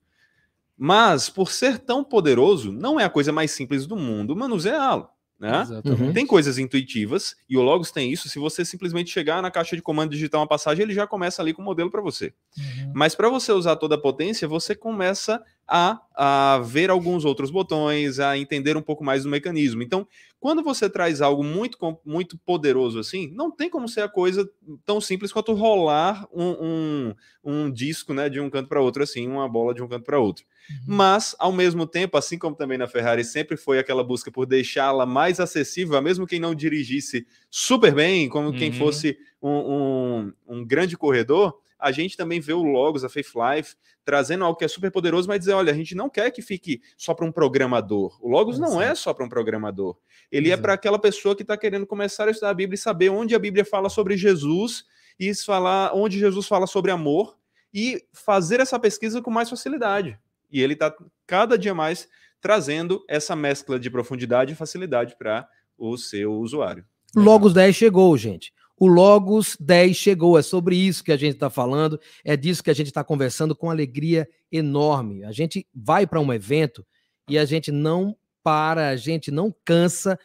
Mas, 0.76 1.28
por 1.28 1.50
ser 1.50 1.78
tão 1.78 2.02
poderoso, 2.04 2.72
não 2.72 2.98
é 2.98 3.04
a 3.04 3.10
coisa 3.10 3.32
mais 3.32 3.50
simples 3.50 3.86
do 3.86 3.96
mundo 3.96 4.36
manuseá-lo. 4.36 5.08
Né? 5.40 5.62
Exatamente. 5.62 6.12
Tem 6.12 6.26
coisas 6.26 6.58
intuitivas, 6.58 7.34
e 7.48 7.56
o 7.56 7.62
Logos 7.62 7.90
tem 7.90 8.12
isso. 8.12 8.28
Se 8.28 8.38
você 8.38 8.62
simplesmente 8.62 9.10
chegar 9.10 9.40
na 9.40 9.50
caixa 9.50 9.74
de 9.74 9.80
comando 9.80 10.12
e 10.12 10.14
digitar 10.14 10.38
uma 10.38 10.46
passagem, 10.46 10.82
ele 10.82 10.92
já 10.92 11.06
começa 11.06 11.40
ali 11.40 11.54
com 11.54 11.62
o 11.62 11.64
modelo 11.64 11.90
para 11.90 12.02
você. 12.02 12.34
Uhum. 12.58 12.92
Mas 12.94 13.14
para 13.14 13.30
você 13.30 13.50
usar 13.50 13.76
toda 13.76 13.94
a 13.94 13.98
potência, 13.98 14.46
você 14.46 14.74
começa 14.74 15.42
a, 15.66 15.98
a 16.14 16.58
ver 16.58 16.90
alguns 16.90 17.24
outros 17.24 17.50
botões, 17.50 18.20
a 18.20 18.36
entender 18.36 18.76
um 18.76 18.82
pouco 18.82 19.02
mais 19.02 19.22
do 19.22 19.30
mecanismo. 19.30 19.82
Então, 19.82 20.06
quando 20.38 20.62
você 20.62 20.90
traz 20.90 21.22
algo 21.22 21.42
muito, 21.42 21.78
muito 22.04 22.36
poderoso 22.36 22.98
assim, 22.98 23.30
não 23.32 23.50
tem 23.50 23.70
como 23.70 23.88
ser 23.88 24.02
a 24.02 24.08
coisa 24.08 24.46
tão 24.84 25.00
simples 25.00 25.32
quanto 25.32 25.54
rolar 25.54 26.28
um, 26.34 26.44
um, 26.44 27.14
um 27.44 27.70
disco 27.70 28.12
né, 28.12 28.28
de 28.28 28.40
um 28.40 28.50
canto 28.50 28.68
para 28.68 28.82
outro, 28.82 29.02
assim, 29.02 29.26
uma 29.26 29.48
bola 29.48 29.72
de 29.72 29.82
um 29.82 29.88
canto 29.88 30.04
para 30.04 30.18
outro. 30.18 30.44
Uhum. 30.86 30.94
Mas, 30.96 31.34
ao 31.38 31.52
mesmo 31.52 31.86
tempo, 31.86 32.16
assim 32.16 32.38
como 32.38 32.54
também 32.56 32.78
na 32.78 32.86
Ferrari 32.86 33.24
sempre 33.24 33.56
foi 33.56 33.78
aquela 33.78 34.04
busca 34.04 34.30
por 34.30 34.46
deixá-la 34.46 35.04
mais 35.06 35.40
acessível, 35.40 35.96
a 35.96 36.00
mesmo 36.02 36.26
quem 36.26 36.40
não 36.40 36.54
dirigisse 36.54 37.26
super 37.50 37.94
bem, 37.94 38.28
como 38.28 38.52
quem 38.52 38.70
Uhum. 38.70 38.78
fosse 38.78 39.18
um, 39.42 39.50
um, 39.50 40.32
um 40.48 40.64
grande 40.64 40.96
corredor, 40.96 41.58
a 41.78 41.90
gente 41.92 42.16
também 42.16 42.40
vê 42.40 42.52
o 42.52 42.62
Logos, 42.62 43.04
a 43.04 43.08
Faith 43.08 43.32
Life, 43.34 43.74
trazendo 44.04 44.44
algo 44.44 44.58
que 44.58 44.64
é 44.64 44.68
super 44.68 44.90
poderoso, 44.90 45.26
mas 45.26 45.38
dizer, 45.40 45.54
olha, 45.54 45.72
a 45.72 45.76
gente 45.76 45.94
não 45.94 46.10
quer 46.10 46.30
que 46.30 46.42
fique 46.42 46.82
só 46.96 47.14
para 47.14 47.24
um 47.24 47.32
programador. 47.32 48.18
O 48.20 48.28
Logos 48.28 48.58
não 48.58 48.80
é 48.80 48.94
só 48.94 49.14
para 49.14 49.24
um 49.24 49.28
programador. 49.28 49.96
Ele 50.30 50.48
é 50.48 50.52
Exato. 50.52 50.62
para 50.62 50.74
aquela 50.74 50.98
pessoa 50.98 51.34
que 51.34 51.42
está 51.42 51.56
querendo 51.56 51.86
começar 51.86 52.28
a 52.28 52.30
estudar 52.30 52.50
a 52.50 52.54
Bíblia 52.54 52.74
e 52.74 52.78
saber 52.78 53.08
onde 53.08 53.34
a 53.34 53.38
Bíblia 53.38 53.64
fala 53.64 53.88
sobre 53.88 54.16
Jesus 54.16 54.84
e 55.18 55.34
falar 55.34 55.92
onde 55.94 56.18
Jesus 56.18 56.46
fala 56.46 56.66
sobre 56.66 56.90
amor 56.90 57.38
e 57.72 58.02
fazer 58.12 58.60
essa 58.60 58.78
pesquisa 58.78 59.22
com 59.22 59.30
mais 59.30 59.48
facilidade. 59.48 60.18
E 60.50 60.60
ele 60.60 60.72
está 60.74 60.94
cada 61.26 61.56
dia 61.58 61.74
mais 61.74 62.08
trazendo 62.40 63.04
essa 63.08 63.36
mescla 63.36 63.78
de 63.78 63.90
profundidade 63.90 64.52
e 64.52 64.56
facilidade 64.56 65.14
para 65.18 65.46
o 65.76 65.96
seu 65.96 66.32
usuário. 66.34 66.84
Logos 67.14 67.52
10 67.52 67.74
chegou, 67.76 68.16
gente. 68.16 68.52
O 68.76 68.86
Logos 68.86 69.56
10 69.60 69.94
chegou. 69.96 70.38
É 70.38 70.42
sobre 70.42 70.74
isso 70.76 71.04
que 71.04 71.12
a 71.12 71.16
gente 71.16 71.34
está 71.34 71.50
falando. 71.50 72.00
É 72.24 72.36
disso 72.36 72.62
que 72.64 72.70
a 72.70 72.74
gente 72.74 72.86
está 72.86 73.04
conversando 73.04 73.54
com 73.54 73.70
alegria 73.70 74.26
enorme. 74.50 75.22
A 75.24 75.32
gente 75.32 75.66
vai 75.74 76.06
para 76.06 76.18
um 76.20 76.32
evento 76.32 76.84
e 77.28 77.38
a 77.38 77.44
gente 77.44 77.70
não 77.70 78.16
para, 78.42 78.88
a 78.88 78.96
gente 78.96 79.30
não 79.30 79.54
cansa. 79.64 80.18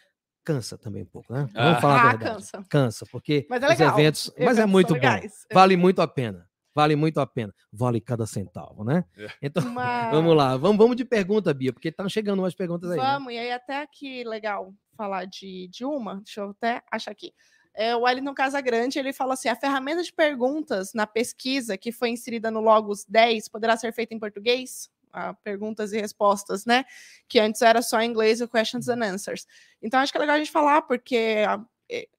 Cansa 0.43 0.77
também 0.77 1.03
um 1.03 1.07
pouco, 1.07 1.33
né? 1.33 1.49
Vamos 1.53 1.77
Ah. 1.77 1.81
falar 1.81 1.95
a 1.95 1.99
Ah, 2.01 2.09
verdade. 2.11 2.33
cansa. 2.35 2.63
Cansa, 2.69 3.05
porque 3.11 3.45
Mas 3.49 3.61
é 3.63 3.73
os 3.73 3.79
eventos. 3.79 4.31
Mas 4.39 4.57
é 4.59 4.65
muito 4.65 4.89
bom. 4.89 4.93
legais. 4.93 5.45
Vale 5.51 5.75
muito 5.75 6.01
a 6.01 6.07
pena. 6.07 6.47
Vale 6.75 6.95
muito 6.97 7.19
a 7.21 7.25
pena. 7.25 7.53
Vale 7.71 8.01
cada 8.01 8.27
centavo, 8.27 8.83
né? 8.83 9.05
É. 9.17 9.27
Então, 9.41 9.63
Uma- 9.65 10.11
vamos 10.11 10.35
lá. 10.35 10.57
Vamos, 10.57 10.77
vamos 10.77 10.97
de 10.97 11.05
pergunta, 11.05 11.53
Bia, 11.53 11.71
porque 11.71 11.87
estão 11.87 12.09
chegando 12.09 12.39
umas 12.39 12.53
perguntas 12.53 12.91
aí. 12.91 12.97
né? 12.97 13.03
Vamos, 13.03 13.33
e 13.33 13.37
aí 13.37 13.51
até 13.51 13.81
aqui, 13.81 14.23
legal 14.25 14.73
falar 14.97 15.25
de, 15.25 15.67
de 15.69 15.85
uma, 15.85 16.15
deixa 16.17 16.41
eu 16.41 16.49
até 16.49 16.83
achar 16.91 17.11
aqui. 17.11 17.33
É, 17.73 17.95
o 17.95 18.01
Wellington 18.01 18.33
Casagrande, 18.33 18.97
ele 18.99 19.11
fala 19.11 19.33
assim, 19.33 19.49
a 19.49 19.55
ferramenta 19.55 20.01
de 20.03 20.11
perguntas 20.13 20.93
na 20.93 21.05
pesquisa 21.05 21.77
que 21.77 21.91
foi 21.91 22.09
inserida 22.09 22.49
no 22.49 22.61
Logos 22.61 23.05
10 23.05 23.49
poderá 23.49 23.75
ser 23.75 23.93
feita 23.93 24.13
em 24.13 24.19
português? 24.19 24.89
Ah, 25.11 25.33
perguntas 25.33 25.93
e 25.93 25.99
respostas, 25.99 26.65
né? 26.65 26.83
Que 27.27 27.39
antes 27.39 27.61
era 27.61 27.81
só 27.81 28.01
em 28.01 28.09
inglês 28.09 28.41
o 28.41 28.49
questions 28.49 28.89
and 28.89 29.01
answers. 29.01 29.45
Então, 29.81 30.01
acho 30.01 30.11
que 30.11 30.17
é 30.17 30.21
legal 30.21 30.35
a 30.35 30.39
gente 30.39 30.51
falar, 30.51 30.81
porque 30.81 31.43
ah, 31.47 31.65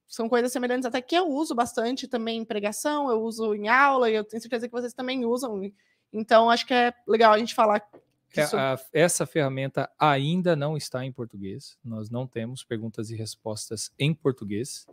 são 0.06 0.28
coisas 0.28 0.52
semelhantes 0.52 0.86
até 0.86 1.00
que 1.00 1.14
eu 1.16 1.26
uso 1.28 1.54
bastante 1.54 2.06
também 2.06 2.38
em 2.38 2.44
pregação, 2.44 3.10
eu 3.10 3.20
uso 3.22 3.54
em 3.54 3.68
aula, 3.68 4.10
e 4.10 4.14
eu 4.14 4.24
tenho 4.24 4.40
certeza 4.40 4.66
que 4.68 4.72
vocês 4.72 4.92
também 4.92 5.24
usam. 5.24 5.60
Então, 6.12 6.48
acho 6.50 6.66
que 6.66 6.72
é 6.74 6.92
legal 7.06 7.32
a 7.32 7.38
gente 7.38 7.54
falar 7.54 7.82
É, 8.36 8.42
isso- 8.42 8.56
a- 8.56 8.78
essa 8.92 9.24
ferramenta 9.26 9.90
ainda 9.98 10.54
não 10.54 10.76
está 10.76 11.04
em 11.04 11.12
português. 11.12 11.76
Nós 11.82 12.10
não 12.10 12.26
temos 12.26 12.62
perguntas 12.62 13.10
e 13.10 13.16
respostas 13.16 13.90
em 13.98 14.12
português. 14.14 14.86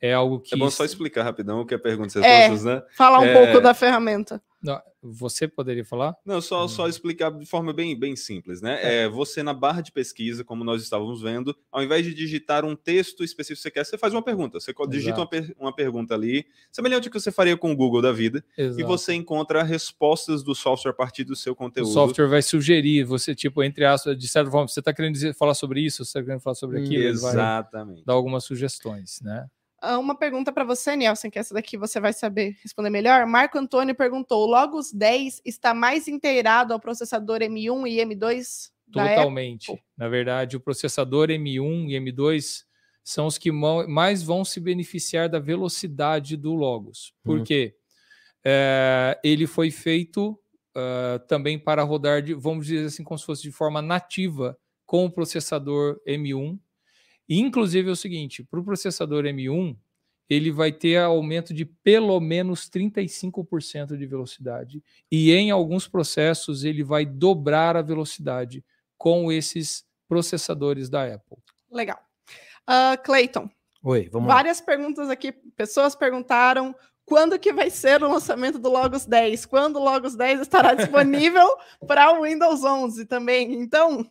É 0.00 0.12
algo 0.12 0.40
que. 0.40 0.54
É 0.54 0.58
bom 0.58 0.70
só 0.70 0.84
explicar 0.84 1.22
rapidão 1.22 1.60
o 1.60 1.66
que 1.66 1.74
é 1.74 1.78
perguntas 1.78 2.14
e 2.16 2.18
É. 2.18 2.22
respostas, 2.48 2.64
né? 2.64 2.82
falar 2.96 3.20
um 3.20 3.24
É. 3.24 3.32
pouco 3.32 3.60
da 3.60 3.72
ferramenta. 3.74 4.42
Não, 4.62 4.80
você 5.02 5.46
poderia 5.46 5.84
falar? 5.84 6.16
Não, 6.24 6.40
só, 6.40 6.64
Hum. 6.64 6.68
só 6.68 6.88
explicar 6.88 7.30
de 7.30 7.44
forma 7.44 7.70
bem, 7.70 7.94
bem 7.98 8.16
simples, 8.16 8.62
né? 8.62 8.78
É, 9.02 9.06
você 9.10 9.42
na 9.42 9.52
barra 9.52 9.82
de 9.82 9.92
pesquisa, 9.92 10.42
como 10.42 10.64
nós 10.64 10.82
estávamos 10.82 11.20
vendo, 11.20 11.54
ao 11.70 11.82
invés 11.82 12.02
de 12.06 12.14
digitar 12.14 12.64
um 12.64 12.74
texto 12.74 13.22
específico 13.22 13.58
que 13.58 13.62
você 13.62 13.70
quer, 13.70 13.84
você 13.84 13.98
faz 13.98 14.14
uma 14.14 14.22
pergunta. 14.22 14.58
Você 14.58 14.72
digita 14.88 15.20
uma, 15.20 15.28
per- 15.28 15.54
uma 15.58 15.74
pergunta 15.74 16.14
ali, 16.14 16.46
semelhante 16.72 17.08
ao 17.08 17.12
que 17.12 17.20
você 17.20 17.30
faria 17.30 17.58
com 17.58 17.72
o 17.72 17.76
Google 17.76 18.00
da 18.00 18.10
vida, 18.10 18.42
e 18.56 18.62
Exato. 18.62 18.86
você 18.86 19.12
encontra 19.12 19.62
respostas 19.62 20.42
do 20.42 20.54
software 20.54 20.92
a 20.92 20.94
partir 20.94 21.24
do 21.24 21.36
seu 21.36 21.52
O 21.52 21.56
conteúdo. 21.56 21.92
software 21.92 22.26
vai 22.26 22.40
sugerir, 22.40 23.04
você, 23.04 23.34
tipo, 23.34 23.62
entre 23.62 23.84
aspas, 23.84 24.16
de 24.16 24.26
certa 24.26 24.50
forma, 24.50 24.66
você 24.66 24.80
está 24.80 24.94
querendo 24.94 25.12
dizer, 25.12 25.34
falar 25.34 25.52
sobre 25.52 25.82
isso, 25.82 26.02
você 26.02 26.08
está 26.08 26.22
querendo 26.22 26.40
falar 26.40 26.54
sobre 26.54 26.78
aquilo, 26.80 27.02
ele 27.02 27.18
vai 27.18 27.32
Exatamente. 27.34 28.02
dar 28.06 28.14
algumas 28.14 28.44
sugestões, 28.44 29.20
né? 29.20 29.46
Ah, 29.84 29.98
Uma 29.98 30.16
pergunta 30.16 30.52
para 30.52 30.64
você, 30.64 30.96
Nelson, 30.96 31.30
que 31.30 31.38
essa 31.38 31.54
daqui 31.54 31.76
você 31.76 32.00
vai 32.00 32.12
saber 32.12 32.56
responder 32.62 32.90
melhor. 32.90 33.26
Marco 33.26 33.58
Antônio 33.58 33.94
perguntou: 33.94 34.42
o 34.42 34.50
Logos 34.50 34.92
10 34.92 35.42
está 35.44 35.74
mais 35.74 36.08
inteirado 36.08 36.72
ao 36.72 36.80
processador 36.80 37.40
M1 37.40 37.86
e 37.88 37.96
M2 37.98 38.70
da 38.86 39.02
Apple? 39.04 39.16
Totalmente. 39.16 39.82
Na 39.96 40.08
verdade, 40.08 40.56
o 40.56 40.60
processador 40.60 41.28
M1 41.28 41.88
e 41.90 42.00
M2 42.00 42.64
são 43.02 43.26
os 43.26 43.36
que 43.36 43.52
mais 43.52 44.22
vão 44.22 44.44
se 44.44 44.58
beneficiar 44.58 45.28
da 45.28 45.38
velocidade 45.38 46.36
do 46.36 46.54
Logos. 46.54 47.12
Por 47.22 47.38
Uhum. 47.38 47.44
quê? 47.44 47.74
É, 48.42 49.18
ele 49.22 49.46
foi 49.46 49.70
feito 49.70 50.38
ah, 50.76 51.20
também 51.28 51.58
para 51.58 51.82
rodar, 51.82 52.20
de, 52.22 52.34
vamos 52.34 52.66
dizer 52.66 52.86
assim, 52.86 53.04
como 53.04 53.18
se 53.18 53.24
fosse 53.24 53.42
de 53.42 53.52
forma 53.52 53.80
nativa 53.80 54.58
com 54.84 55.04
o 55.06 55.10
processador 55.10 56.00
M1. 56.06 56.58
E, 57.28 57.40
inclusive, 57.40 57.88
é 57.88 57.92
o 57.92 57.96
seguinte: 57.96 58.42
para 58.44 58.60
o 58.60 58.64
processador 58.64 59.24
M1, 59.24 59.76
ele 60.28 60.50
vai 60.50 60.72
ter 60.72 60.96
aumento 60.98 61.52
de 61.52 61.64
pelo 61.64 62.18
menos 62.20 62.68
35% 62.70 63.96
de 63.96 64.06
velocidade. 64.06 64.82
E 65.10 65.32
em 65.32 65.50
alguns 65.50 65.86
processos, 65.86 66.64
ele 66.64 66.82
vai 66.82 67.04
dobrar 67.04 67.76
a 67.76 67.82
velocidade 67.82 68.64
com 68.96 69.30
esses 69.30 69.84
processadores 70.08 70.88
da 70.88 71.14
Apple. 71.14 71.38
Legal. 71.70 71.98
Ah, 72.66 72.96
Clayton, 72.96 73.50
Oi, 73.82 74.08
vamos 74.10 74.28
lá. 74.28 74.36
várias 74.36 74.60
perguntas 74.60 75.10
aqui. 75.10 75.32
Pessoas 75.32 75.94
perguntaram 75.94 76.74
quando 77.04 77.38
que 77.38 77.52
vai 77.52 77.68
ser 77.68 78.02
o 78.02 78.08
lançamento 78.08 78.58
do 78.58 78.70
Logos 78.70 79.04
10? 79.04 79.44
Quando 79.44 79.76
o 79.76 79.84
Logos 79.84 80.16
10 80.16 80.40
estará 80.40 80.72
disponível 80.74 81.46
para 81.86 82.18
o 82.18 82.22
Windows 82.22 82.64
11 82.64 83.04
também? 83.04 83.52
Então, 83.52 84.10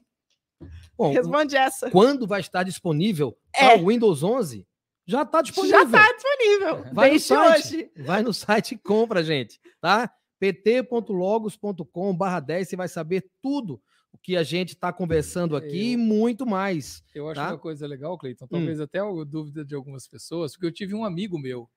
Bom, 0.98 1.12
responde 1.14 1.56
essa. 1.56 1.90
quando 1.92 2.26
vai 2.28 2.40
estar 2.42 2.64
disponível 2.64 3.38
É. 3.54 3.70
para 3.76 3.82
o 3.84 3.88
Windows 3.90 4.24
11? 4.24 4.66
Já 5.06 5.24
está 5.24 5.42
disponível. 5.42 5.80
Já 5.80 5.86
está 5.86 6.14
disponível. 6.14 6.84
Vai 6.94 7.12
no 7.12 7.20
site. 7.20 7.76
hoje. 7.76 7.92
Vai 8.06 8.24
no 8.24 8.34
site 8.34 8.72
e 8.74 8.78
compra, 8.78 9.22
gente, 9.24 9.60
tá? 9.82 10.10
pt.logos.com 10.40 12.16
barra 12.16 12.40
10, 12.40 12.70
você 12.70 12.76
vai 12.76 12.88
saber 12.88 13.26
tudo 13.42 13.82
o 14.12 14.18
que 14.18 14.38
a 14.38 14.44
gente 14.44 14.70
está 14.74 14.94
conversando 14.94 15.56
aqui 15.56 15.92
e 15.94 15.98
muito 15.98 16.46
mais. 16.46 17.04
Eu 17.14 17.28
acho 17.28 17.36
Tá? 17.42 17.50
uma 17.50 17.58
coisa 17.58 17.86
legal, 17.88 18.18
Cleiton, 18.18 18.48
talvez 18.48 18.80
até 18.80 19.00
a 19.00 19.06
dúvida 19.26 19.66
de 19.66 19.76
algumas 19.76 20.08
pessoas, 20.08 20.54
porque 20.54 20.68
eu 20.68 20.72
tive 20.72 20.94
um 20.94 21.04
amigo 21.04 21.38
meu 21.40 21.68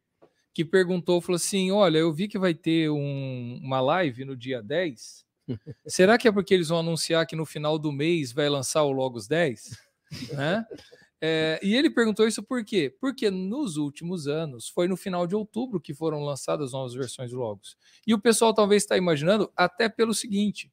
que 0.54 0.64
perguntou, 0.64 1.20
falou 1.20 1.36
assim, 1.36 1.70
olha, 1.70 1.98
eu 1.98 2.12
vi 2.12 2.28
que 2.28 2.38
vai 2.38 2.54
ter 2.54 2.90
um- 2.90 3.58
uma 3.62 3.80
live 3.80 4.24
no 4.24 4.36
dia 4.36 4.62
10, 4.62 5.24
será 5.86 6.18
que 6.18 6.28
é 6.28 6.32
porque 6.32 6.54
eles 6.54 6.68
vão 6.68 6.78
anunciar 6.80 7.26
que 7.26 7.36
no 7.36 7.46
final 7.46 7.78
do 7.78 7.92
mês 7.92 8.32
vai 8.32 8.48
lançar 8.48 8.82
o 8.82 8.92
Logos 8.92 9.26
10? 9.28 9.62
Né? 10.32 10.64
É, 11.20 11.58
e 11.62 11.74
ele 11.74 11.90
perguntou 11.90 12.28
isso 12.28 12.40
por 12.42 12.64
quê? 12.64 12.94
Porque 13.00 13.28
nos 13.28 13.76
últimos 13.76 14.28
anos, 14.28 14.68
foi 14.68 14.86
no 14.86 14.96
final 14.96 15.26
de 15.26 15.34
outubro 15.34 15.80
que 15.80 15.92
foram 15.92 16.22
lançadas 16.22 16.66
as 16.66 16.72
novas 16.72 16.94
versões 16.94 17.32
do 17.32 17.38
Logos. 17.38 17.76
E 18.06 18.14
o 18.14 18.18
pessoal 18.20 18.54
talvez 18.54 18.84
está 18.84 18.96
imaginando 18.96 19.50
até 19.56 19.88
pelo 19.88 20.14
seguinte, 20.14 20.70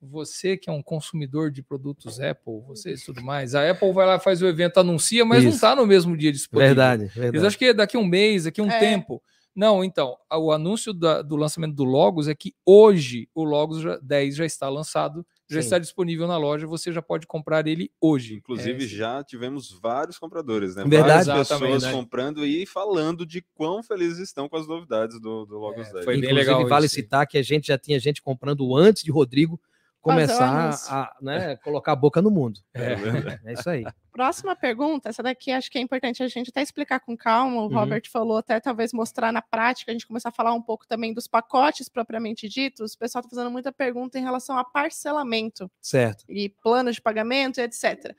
você 0.00 0.56
que 0.56 0.70
é 0.70 0.72
um 0.72 0.82
consumidor 0.82 1.50
de 1.50 1.62
produtos 1.62 2.20
Apple, 2.20 2.60
vocês 2.66 3.02
e 3.02 3.04
tudo 3.06 3.22
mais, 3.22 3.54
a 3.54 3.68
Apple 3.70 3.92
vai 3.92 4.06
lá, 4.06 4.18
faz 4.20 4.40
o 4.42 4.46
evento, 4.46 4.78
anuncia, 4.78 5.24
mas 5.24 5.42
não 5.42 5.48
Isso. 5.50 5.56
está 5.56 5.74
no 5.74 5.86
mesmo 5.86 6.16
dia 6.16 6.30
disponível. 6.30 6.68
Verdade, 6.68 7.02
Eles 7.04 7.14
verdade. 7.14 7.46
acham 7.46 7.58
que 7.58 7.64
é 7.64 7.74
daqui 7.74 7.96
a 7.96 8.00
um 8.00 8.06
mês, 8.06 8.44
daqui 8.44 8.60
a 8.60 8.64
um 8.64 8.70
É. 8.70 8.78
tempo. 8.78 9.22
Não, 9.54 9.84
então, 9.84 10.16
o 10.32 10.50
anúncio 10.50 10.94
da- 10.94 11.20
do 11.20 11.36
lançamento 11.36 11.74
do 11.74 11.84
Logos 11.84 12.26
é 12.26 12.34
que 12.34 12.54
hoje 12.64 13.28
o 13.34 13.44
Logos 13.44 13.80
já- 13.82 13.98
10 14.02 14.34
já 14.34 14.46
está 14.46 14.68
lançado, 14.70 15.26
já 15.46 15.60
Sim. 15.60 15.64
está 15.66 15.78
disponível 15.78 16.26
na 16.26 16.38
loja, 16.38 16.66
você 16.66 16.90
já 16.90 17.02
pode 17.02 17.26
comprar 17.26 17.66
ele 17.66 17.90
hoje. 18.00 18.36
Inclusive, 18.36 18.84
É, 18.84 18.88
já 18.88 19.22
tivemos 19.22 19.70
vários 19.70 20.18
compradores, 20.18 20.74
né? 20.74 20.84
Verdade. 20.86 21.26
Várias 21.26 21.48
pessoas 21.48 21.70
Exatamente. 21.70 21.94
comprando 22.00 22.46
e 22.46 22.64
falando 22.64 23.26
de 23.26 23.42
quão 23.54 23.82
felizes 23.82 24.20
estão 24.20 24.48
com 24.48 24.56
as 24.56 24.66
novidades 24.66 25.20
do, 25.20 25.44
do 25.44 25.58
Logos 25.58 25.86
É, 25.88 25.92
10. 25.92 26.04
foi 26.06 26.14
bem 26.14 26.30
Inclusive, 26.30 26.32
legal 26.54 26.66
vale 26.66 26.86
isso. 26.86 26.94
citar 26.94 27.26
que 27.26 27.36
a 27.36 27.42
gente 27.42 27.66
já 27.66 27.76
tinha 27.76 28.00
gente 28.00 28.22
comprando 28.22 28.74
antes 28.74 29.02
de 29.02 29.10
Rodrigo 29.10 29.60
começar 30.02 30.70
a 30.90 31.16
né, 31.22 31.56
colocar 31.56 31.92
a 31.92 31.96
boca 31.96 32.20
no 32.20 32.30
mundo. 32.30 32.60
É 32.74 32.94
verdade. 32.96 33.40
É 33.44 33.52
isso 33.52 33.70
aí. 33.70 33.84
Próxima 34.10 34.54
pergunta, 34.54 35.08
essa 35.08 35.22
daqui 35.22 35.50
acho 35.52 35.70
que 35.70 35.78
é 35.78 35.80
importante 35.80 36.22
a 36.22 36.28
gente 36.28 36.50
até 36.50 36.60
explicar 36.60 37.00
com 37.00 37.16
calma. 37.16 37.62
O 37.62 37.68
Uhum. 37.68 37.74
Robert 37.74 38.02
falou 38.10 38.36
até 38.38 38.60
talvez 38.60 38.92
mostrar 38.92 39.32
na 39.32 39.40
prática, 39.40 39.90
a 39.90 39.94
gente 39.94 40.06
começar 40.06 40.28
a 40.28 40.32
falar 40.32 40.52
um 40.52 40.60
pouco 40.60 40.86
também 40.86 41.14
dos 41.14 41.26
pacotes 41.26 41.88
propriamente 41.88 42.48
ditos. 42.48 42.92
O 42.94 42.98
pessoal 42.98 43.20
está 43.24 43.34
fazendo 43.34 43.50
muita 43.50 43.72
pergunta 43.72 44.18
em 44.18 44.22
relação 44.22 44.58
a 44.58 44.64
parcelamento 44.64 45.70
Certo. 45.80 46.24
e 46.28 46.48
planos 46.48 46.96
de 46.96 47.00
pagamento 47.00 47.58
e 47.58 47.62
etc. 47.62 48.14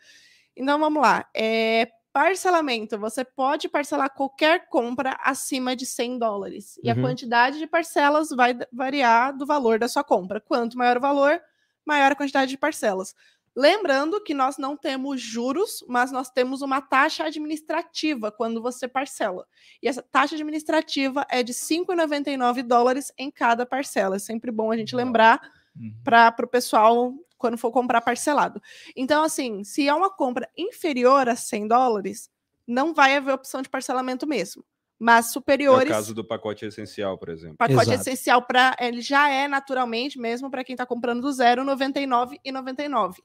Então 0.55 0.79
vamos 0.79 1.01
lá. 1.01 1.27
É, 1.35 1.89
parcelamento, 2.11 2.97
você 2.97 3.23
pode 3.25 3.67
parcelar 3.67 4.09
qualquer 4.13 4.67
compra 4.69 5.17
acima 5.23 5.75
de 5.75 5.85
100 5.85 6.17
dólares. 6.19 6.79
E 6.83 6.89
a 6.89 6.95
Uhum. 6.95 7.01
quantidade 7.01 7.57
de 7.59 7.67
parcelas 7.67 8.29
vai 8.29 8.55
variar 8.71 9.35
do 9.35 9.45
valor 9.45 9.77
da 9.79 9.87
sua 9.87 10.03
compra. 10.03 10.39
Quanto 10.39 10.77
maior 10.77 10.97
o 10.97 11.01
valor, 11.01 11.41
maior 11.85 12.11
a 12.11 12.15
quantidade 12.15 12.49
de 12.51 12.57
parcelas. 12.57 13.15
Lembrando 13.55 14.19
que 14.23 14.33
nós 14.33 14.57
não 14.57 14.75
temos 14.75 15.21
juros, 15.21 15.83
mas 15.87 16.11
nós 16.11 16.29
temos 16.31 16.63
uma 16.63 16.81
taxa 16.81 17.25
administrativa 17.25 18.31
quando 18.31 18.61
você 18.61 18.87
parcela. 18.87 19.45
E 19.81 19.87
essa 19.87 20.01
taxa 20.01 20.33
administrativa 20.33 21.25
é 21.29 21.43
de 21.43 21.53
5,99 21.53 22.63
dólares 22.63 23.11
em 23.15 23.29
cada 23.29 23.63
parcela. 23.63 24.15
É 24.15 24.19
sempre 24.19 24.51
bom 24.51 24.71
a 24.71 24.77
gente 24.77 24.95
lembrar 24.95 25.39
Uhum. 25.75 25.91
para 26.03 26.35
o 26.43 26.47
pessoal 26.47 27.13
quando 27.37 27.57
for 27.57 27.71
comprar 27.71 27.99
parcelado. 28.01 28.61
Então, 28.95 29.23
assim, 29.23 29.63
se 29.63 29.87
é 29.87 29.93
uma 29.93 30.09
compra 30.09 30.47
inferior 30.57 31.27
a 31.27 31.35
100 31.35 31.67
dólares, 31.67 32.29
não 32.65 32.93
vai 32.93 33.15
haver 33.17 33.33
opção 33.33 33.61
de 33.61 33.69
parcelamento 33.69 34.25
mesmo. 34.27 34.63
Mas 34.99 35.25
É 35.25 35.29
o 35.29 35.31
superiores, 35.33 35.89
caso 35.89 36.13
do 36.13 36.23
pacote 36.23 36.65
essencial, 36.65 37.17
por 37.17 37.29
exemplo. 37.29 37.57
pacote 37.57 37.89
Exato. 37.89 38.01
essencial 38.01 38.41
para 38.41 38.75
ele 38.79 39.01
já 39.01 39.29
é 39.29 39.47
naturalmente 39.47 40.17
mesmo 40.19 40.49
para 40.49 40.63
quem 40.63 40.73
está 40.73 40.85
comprando 40.85 41.21
do 41.21 41.31
zero, 41.31 41.63
99,99. 41.63 43.15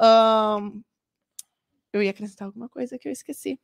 Ahn, 0.00 0.80
eu 1.92 2.02
ia 2.02 2.10
acrescentar 2.10 2.46
alguma 2.46 2.68
coisa 2.68 2.98
que 2.98 3.08
eu 3.08 3.12
esqueci. 3.12 3.58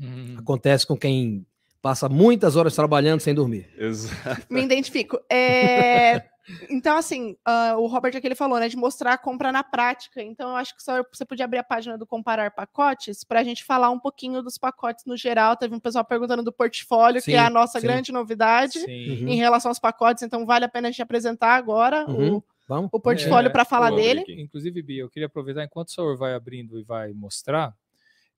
Uhum. 0.00 0.36
Acontece 0.38 0.86
com 0.86 0.96
quem 0.96 1.46
passa 1.82 2.08
muitas 2.08 2.56
horas 2.56 2.74
trabalhando 2.74 3.20
sem 3.20 3.34
dormir. 3.34 3.72
Exato. 3.76 4.46
Me 4.50 4.62
identifico. 4.62 5.18
É, 5.30 6.28
Então, 6.70 6.96
assim, 6.96 7.36
ah, 7.44 7.76
o 7.76 7.86
Robert 7.86 8.16
aqui 8.16 8.26
ele 8.26 8.34
falou, 8.34 8.58
né, 8.60 8.68
de 8.68 8.76
mostrar 8.76 9.14
a 9.14 9.18
compra 9.18 9.50
na 9.50 9.64
prática. 9.64 10.22
Então, 10.22 10.50
eu 10.50 10.56
acho 10.56 10.76
que 10.76 10.82
só 10.82 11.02
você 11.12 11.24
podia 11.24 11.44
abrir 11.44 11.58
a 11.58 11.64
página 11.64 11.98
do 11.98 12.06
Comparar 12.06 12.50
Pacotes 12.52 13.24
para 13.24 13.40
a 13.40 13.44
gente 13.44 13.64
falar 13.64 13.90
um 13.90 13.98
pouquinho 13.98 14.42
dos 14.42 14.56
pacotes 14.56 15.04
no 15.04 15.16
geral. 15.16 15.56
Teve 15.56 15.74
um 15.74 15.80
pessoal 15.80 16.04
perguntando 16.04 16.42
do 16.42 16.52
portfólio, 16.52 17.20
que 17.20 17.32
Sim, 17.32 17.36
é 17.36 17.38
a 17.40 17.50
nossa 17.50 17.80
sim. 17.80 17.86
grande 17.86 18.12
novidade 18.12 18.78
Sim. 18.80 19.10
Uhum. 19.24 19.28
em 19.28 19.36
relação 19.36 19.70
aos 19.70 19.78
pacotes. 19.78 20.22
Então, 20.22 20.46
vale 20.46 20.64
a 20.64 20.68
pena 20.68 20.88
a 20.88 20.90
gente 20.90 21.02
apresentar 21.02 21.56
agora 21.56 22.04
Uhum. 22.08 22.36
o, 22.36 22.44
Vamos? 22.68 22.90
o 22.92 23.00
portfólio 23.00 23.48
É, 23.48 23.52
para 23.52 23.64
falar 23.64 23.90
dele. 23.90 24.20
Aqui. 24.20 24.40
Inclusive, 24.40 24.82
Bia, 24.82 25.02
eu 25.02 25.10
queria 25.10 25.26
aproveitar 25.26 25.64
enquanto 25.64 25.88
o 25.88 25.92
senhor 25.92 26.16
vai 26.16 26.34
abrindo 26.34 26.78
e 26.78 26.82
vai 26.84 27.12
mostrar. 27.12 27.74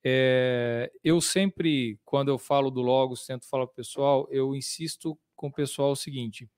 é, 0.04 0.90
eu 1.02 1.20
sempre, 1.20 1.98
quando 2.04 2.28
eu 2.28 2.38
falo 2.38 2.70
do 2.70 2.80
Logos, 2.80 3.26
tento 3.26 3.46
falar 3.48 3.66
para 3.66 3.72
o 3.72 3.76
pessoal, 3.76 4.28
eu 4.30 4.54
insisto 4.54 5.18
com 5.34 5.48
o 5.48 5.52
pessoal 5.52 5.90
o 5.90 5.96
seguinte: 5.96 6.48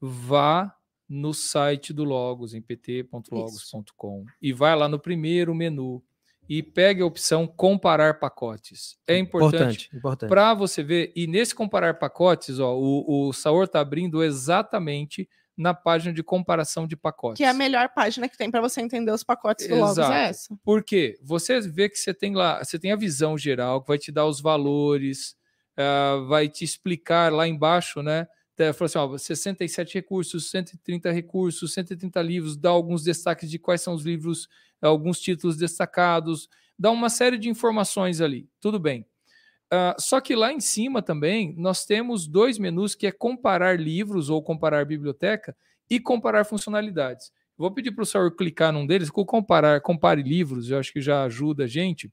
vá 0.00 0.74
no 1.08 1.32
site 1.32 1.92
do 1.92 2.04
Logos, 2.04 2.54
em 2.54 2.60
pt.logos.com, 2.60 4.24
e 4.42 4.52
vai 4.52 4.76
lá 4.76 4.88
no 4.88 4.98
primeiro 4.98 5.54
menu 5.54 6.02
e 6.48 6.62
pegue 6.62 7.02
a 7.02 7.06
opção 7.06 7.46
comparar 7.46 8.18
pacotes. 8.18 8.96
É 9.06 9.18
importante 9.18 9.56
Importante, 9.56 9.90
importante. 9.96 10.30
para 10.30 10.54
você 10.54 10.82
ver. 10.82 11.12
E 11.14 11.26
nesse 11.26 11.54
comparar 11.54 11.94
pacotes, 11.98 12.58
ó, 12.58 12.74
o, 12.74 13.28
o 13.28 13.32
Saor 13.32 13.64
está 13.64 13.80
abrindo 13.80 14.24
exatamente 14.24 15.28
na 15.56 15.74
página 15.74 16.14
de 16.14 16.22
comparação 16.22 16.86
de 16.86 16.96
pacotes. 16.96 17.36
Que 17.36 17.44
é 17.44 17.48
a 17.48 17.54
melhor 17.54 17.90
página 17.90 18.28
que 18.28 18.38
tem 18.38 18.50
para 18.50 18.60
você 18.60 18.80
entender 18.80 19.10
os 19.10 19.24
pacotes 19.24 19.66
do 19.66 19.74
Logos. 19.74 19.98
Exato. 19.98 20.12
É 20.12 20.28
essa. 20.28 20.56
Por 20.64 20.82
quê? 20.82 21.18
Você 21.22 21.60
vê 21.60 21.88
que 21.88 21.98
você 21.98 22.14
tem 22.14 22.34
lá, 22.34 22.64
você 22.64 22.78
tem 22.78 22.92
a 22.92 22.96
visão 22.96 23.36
geral, 23.36 23.82
que 23.82 23.88
vai 23.88 23.98
te 23.98 24.12
dar 24.12 24.24
os 24.24 24.40
valores, 24.40 25.36
ah, 25.76 26.24
vai 26.28 26.48
te 26.48 26.64
explicar 26.64 27.32
lá 27.32 27.46
embaixo, 27.46 28.02
né? 28.02 28.26
Tá, 28.58 28.72
Falou 28.72 28.86
assim, 28.86 28.98
ó, 28.98 29.16
67 29.16 29.94
recursos, 29.94 30.50
130 30.50 31.12
recursos, 31.12 31.72
130 31.72 32.20
livros, 32.20 32.56
dá 32.56 32.70
alguns 32.70 33.04
destaques 33.04 33.48
de 33.48 33.56
quais 33.56 33.80
são 33.80 33.94
os 33.94 34.02
livros, 34.04 34.48
alguns 34.82 35.20
títulos 35.20 35.56
destacados, 35.56 36.48
dá 36.76 36.90
uma 36.90 37.08
série 37.08 37.38
de 37.38 37.48
informações 37.48 38.20
ali. 38.20 38.48
Tudo 38.60 38.80
bem. 38.80 39.06
Ah, 39.70 39.96
só 39.98 40.20
que 40.20 40.36
lá 40.36 40.52
em 40.52 40.60
cima 40.60 41.02
também 41.02 41.54
nós 41.58 41.86
temos 41.86 42.26
dois 42.26 42.58
menus 42.58 42.94
que 42.94 43.06
é 43.06 43.12
comparar 43.12 43.78
livros 43.80 44.30
ou 44.30 44.42
comparar 44.42 44.84
biblioteca 44.86 45.56
e 45.90 46.00
comparar 46.00 46.44
funcionalidades. 46.44 47.32
Vou 47.56 47.70
pedir 47.72 47.92
para 47.92 48.02
o 48.02 48.06
senhor 48.06 48.34
clicar 48.36 48.72
num 48.72 48.86
deles, 48.86 49.10
com 49.10 49.24
comparar, 49.24 49.80
compare 49.82 50.22
livros, 50.22 50.70
eu 50.70 50.78
acho 50.78 50.92
que 50.92 51.00
já 51.00 51.24
ajuda 51.24 51.64
a 51.64 51.68
gente. 51.68 52.12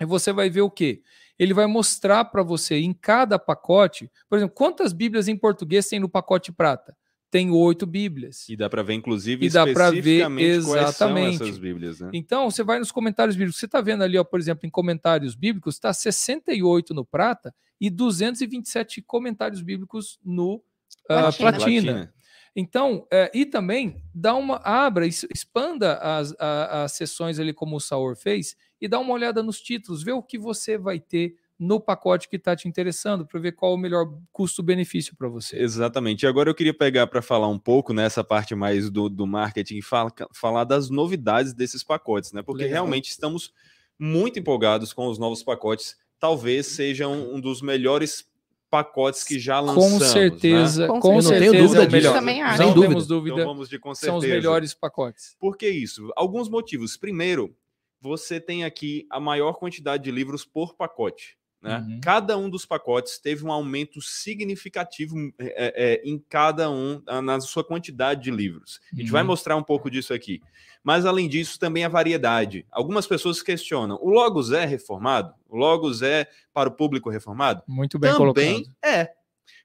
E 0.00 0.04
você 0.04 0.32
vai 0.32 0.50
ver 0.50 0.62
o 0.62 0.70
quê? 0.70 1.02
Ele 1.38 1.52
vai 1.54 1.66
mostrar 1.66 2.24
para 2.26 2.42
você 2.42 2.76
em 2.76 2.92
cada 2.92 3.38
pacote, 3.38 4.10
por 4.28 4.36
exemplo, 4.38 4.54
quantas 4.54 4.92
Bíblias 4.92 5.28
em 5.28 5.36
português 5.36 5.88
tem 5.88 5.98
no 6.00 6.08
pacote 6.08 6.52
prata? 6.52 6.96
tem 7.30 7.50
oito 7.50 7.84
Bíblias. 7.84 8.48
E 8.48 8.56
dá 8.56 8.70
para 8.70 8.80
ver, 8.84 8.94
inclusive, 8.94 9.44
E 9.44 9.50
dá 9.50 9.66
pra 9.66 9.90
ver 9.90 9.98
especificamente 9.98 10.64
quais 10.66 10.94
são 10.94 11.08
exatamente. 11.08 11.42
essas 11.42 11.58
Bíblias, 11.58 11.98
né? 11.98 12.10
Então, 12.12 12.48
você 12.48 12.62
vai 12.62 12.78
nos 12.78 12.92
comentários 12.92 13.34
bíblicos. 13.34 13.58
Você 13.58 13.66
está 13.66 13.80
vendo 13.80 14.04
ali, 14.04 14.16
ó, 14.16 14.22
por 14.22 14.38
exemplo, 14.38 14.64
em 14.68 14.70
comentários 14.70 15.34
bíblicos, 15.34 15.74
está 15.74 15.92
68 15.92 16.94
no 16.94 17.04
prata 17.04 17.52
e 17.80 17.90
227 17.90 19.02
comentários 19.02 19.62
bíblicos 19.62 20.16
no 20.24 20.62
ah, 21.10 21.32
Platina. 21.32 21.56
platina. 21.56 22.14
Então, 22.54 23.04
é, 23.10 23.32
e 23.34 23.44
também 23.44 24.00
dá 24.14 24.36
uma 24.36 24.60
abra, 24.64 25.04
expanda 25.04 25.96
as, 25.96 26.32
a- 26.38 26.84
as 26.84 26.92
sessões 26.92 27.40
ali 27.40 27.52
como 27.52 27.74
o 27.74 27.80
Saur 27.80 28.14
fez 28.16 28.54
e 28.84 28.88
dá 28.88 28.98
uma 29.00 29.14
olhada 29.14 29.42
nos 29.42 29.62
títulos, 29.62 30.02
vê 30.02 30.12
o 30.12 30.22
que 30.22 30.36
você 30.38 30.76
vai 30.76 31.00
ter 31.00 31.36
no 31.58 31.80
pacote 31.80 32.28
que 32.28 32.36
está 32.36 32.54
te 32.54 32.68
interessando 32.68 33.26
para 33.26 33.40
ver 33.40 33.52
qual 33.52 33.72
o 33.72 33.78
melhor 33.78 34.12
custo-benefício 34.30 35.16
para 35.16 35.26
você. 35.26 35.56
Exatamente. 35.56 36.24
E 36.24 36.26
agora 36.26 36.50
eu 36.50 36.54
queria 36.54 36.74
pegar 36.74 37.06
para 37.06 37.22
falar 37.22 37.48
um 37.48 37.58
pouco 37.58 37.94
nessa 37.94 38.22
parte 38.22 38.54
mais 38.54 38.90
do, 38.90 39.08
do 39.08 39.26
marketing, 39.26 39.80
fala, 39.80 40.12
falar 40.34 40.64
das 40.64 40.90
novidades 40.90 41.54
desses 41.54 41.82
pacotes, 41.82 42.32
né? 42.32 42.42
Porque 42.42 42.64
Legal. 42.64 42.74
realmente 42.84 43.08
estamos 43.08 43.54
muito 43.98 44.38
empolgados 44.38 44.92
com 44.92 45.06
os 45.06 45.18
novos 45.18 45.42
pacotes. 45.42 45.96
Talvez 46.20 46.66
sejam 46.66 47.34
um 47.34 47.40
dos 47.40 47.62
melhores 47.62 48.26
pacotes 48.68 49.24
que 49.24 49.38
já 49.38 49.60
lançamos. 49.60 49.92
Com 49.92 49.98
né? 50.00 50.06
certeza, 50.06 50.86
Com 50.88 51.00
com, 51.00 51.22
certeza. 51.22 51.44
Eu 51.46 51.52
não 51.52 51.52
tenho 51.52 51.52
certeza 51.52 51.62
dúvida 51.62 51.78
é 51.78 51.84
o 51.84 51.86
disso. 51.86 51.96
melhor. 51.96 52.14
Também 52.14 52.42
acho. 52.42 52.56
Sem 52.58 52.66
Não 52.66 52.74
dúvida. 52.74 52.88
temos 52.90 53.06
dúvida. 53.06 53.36
Então 53.36 53.46
vamos 53.46 53.68
de 53.70 53.78
com 53.78 53.94
São 53.94 54.16
os 54.16 54.20
certeza. 54.22 54.40
melhores 54.42 54.74
pacotes. 54.74 55.36
Por 55.40 55.56
que 55.56 55.70
isso? 55.70 56.12
Alguns 56.14 56.50
motivos. 56.50 56.98
Primeiro, 56.98 57.56
você 58.04 58.38
tem 58.38 58.64
aqui 58.64 59.06
a 59.08 59.18
maior 59.18 59.54
quantidade 59.54 60.04
de 60.04 60.10
livros 60.10 60.44
por 60.44 60.74
pacote. 60.74 61.38
Né? 61.62 61.78
Uhum. 61.78 62.00
Cada 62.02 62.36
um 62.36 62.50
dos 62.50 62.66
pacotes 62.66 63.18
teve 63.18 63.42
um 63.46 63.50
aumento 63.50 63.98
significativo 64.02 65.16
é, 65.38 65.72
é, 65.74 66.02
em 66.04 66.18
cada 66.28 66.70
um, 66.70 67.02
ah, 67.06 67.22
na 67.22 67.40
sua 67.40 67.64
quantidade 67.64 68.22
de 68.24 68.30
livros. 68.30 68.78
A 68.92 68.96
gente 69.00 69.10
vai 69.10 69.22
Uhum. 69.22 69.28
mostrar 69.28 69.56
um 69.56 69.62
pouco 69.62 69.90
disso 69.90 70.12
aqui. 70.12 70.42
Mas, 70.82 71.06
além 71.06 71.26
disso, 71.30 71.58
também 71.58 71.82
a 71.82 71.88
variedade. 71.88 72.66
Algumas 72.70 73.06
pessoas 73.06 73.40
questionam: 73.40 73.98
o 74.02 74.10
Logos 74.10 74.52
é 74.52 74.66
reformado? 74.66 75.32
O 75.48 75.56
Logos 75.56 76.02
é 76.02 76.28
para 76.52 76.68
o 76.68 76.72
público 76.72 77.08
reformado? 77.08 77.62
Muito 77.66 77.98
bem 77.98 78.12
também 78.12 78.62
colocado. 78.62 78.76
é. 78.84 79.12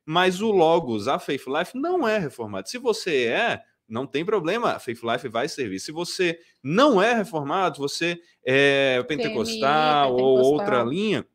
Mas 0.06 0.40
o 0.41 0.49
Logos, 0.52 1.10
a 1.10 1.20
Faith 1.20 1.44
Life, 1.48 1.78
não 1.78 2.07
é 2.07 2.18
reformado. 2.18 2.70
Se 2.70 2.78
você 2.78 3.26
é, 3.26 3.61
não 3.90 4.06
tem 4.06 4.24
problema, 4.24 4.74
a 4.74 4.80
Faith 4.80 5.02
Life 5.03 5.28
vai 5.28 5.49
servir. 5.49 5.80
Se 5.80 5.91
você 5.91 6.40
não 6.64 7.02
é 7.02 7.14
reformado, 7.14 7.80
você 7.80 8.22
é 8.45 9.03
pentecostal 9.07 10.14
ou 10.14 10.38
pentecostal. 10.38 10.52
outra 10.52 10.84
linha, 10.84 11.26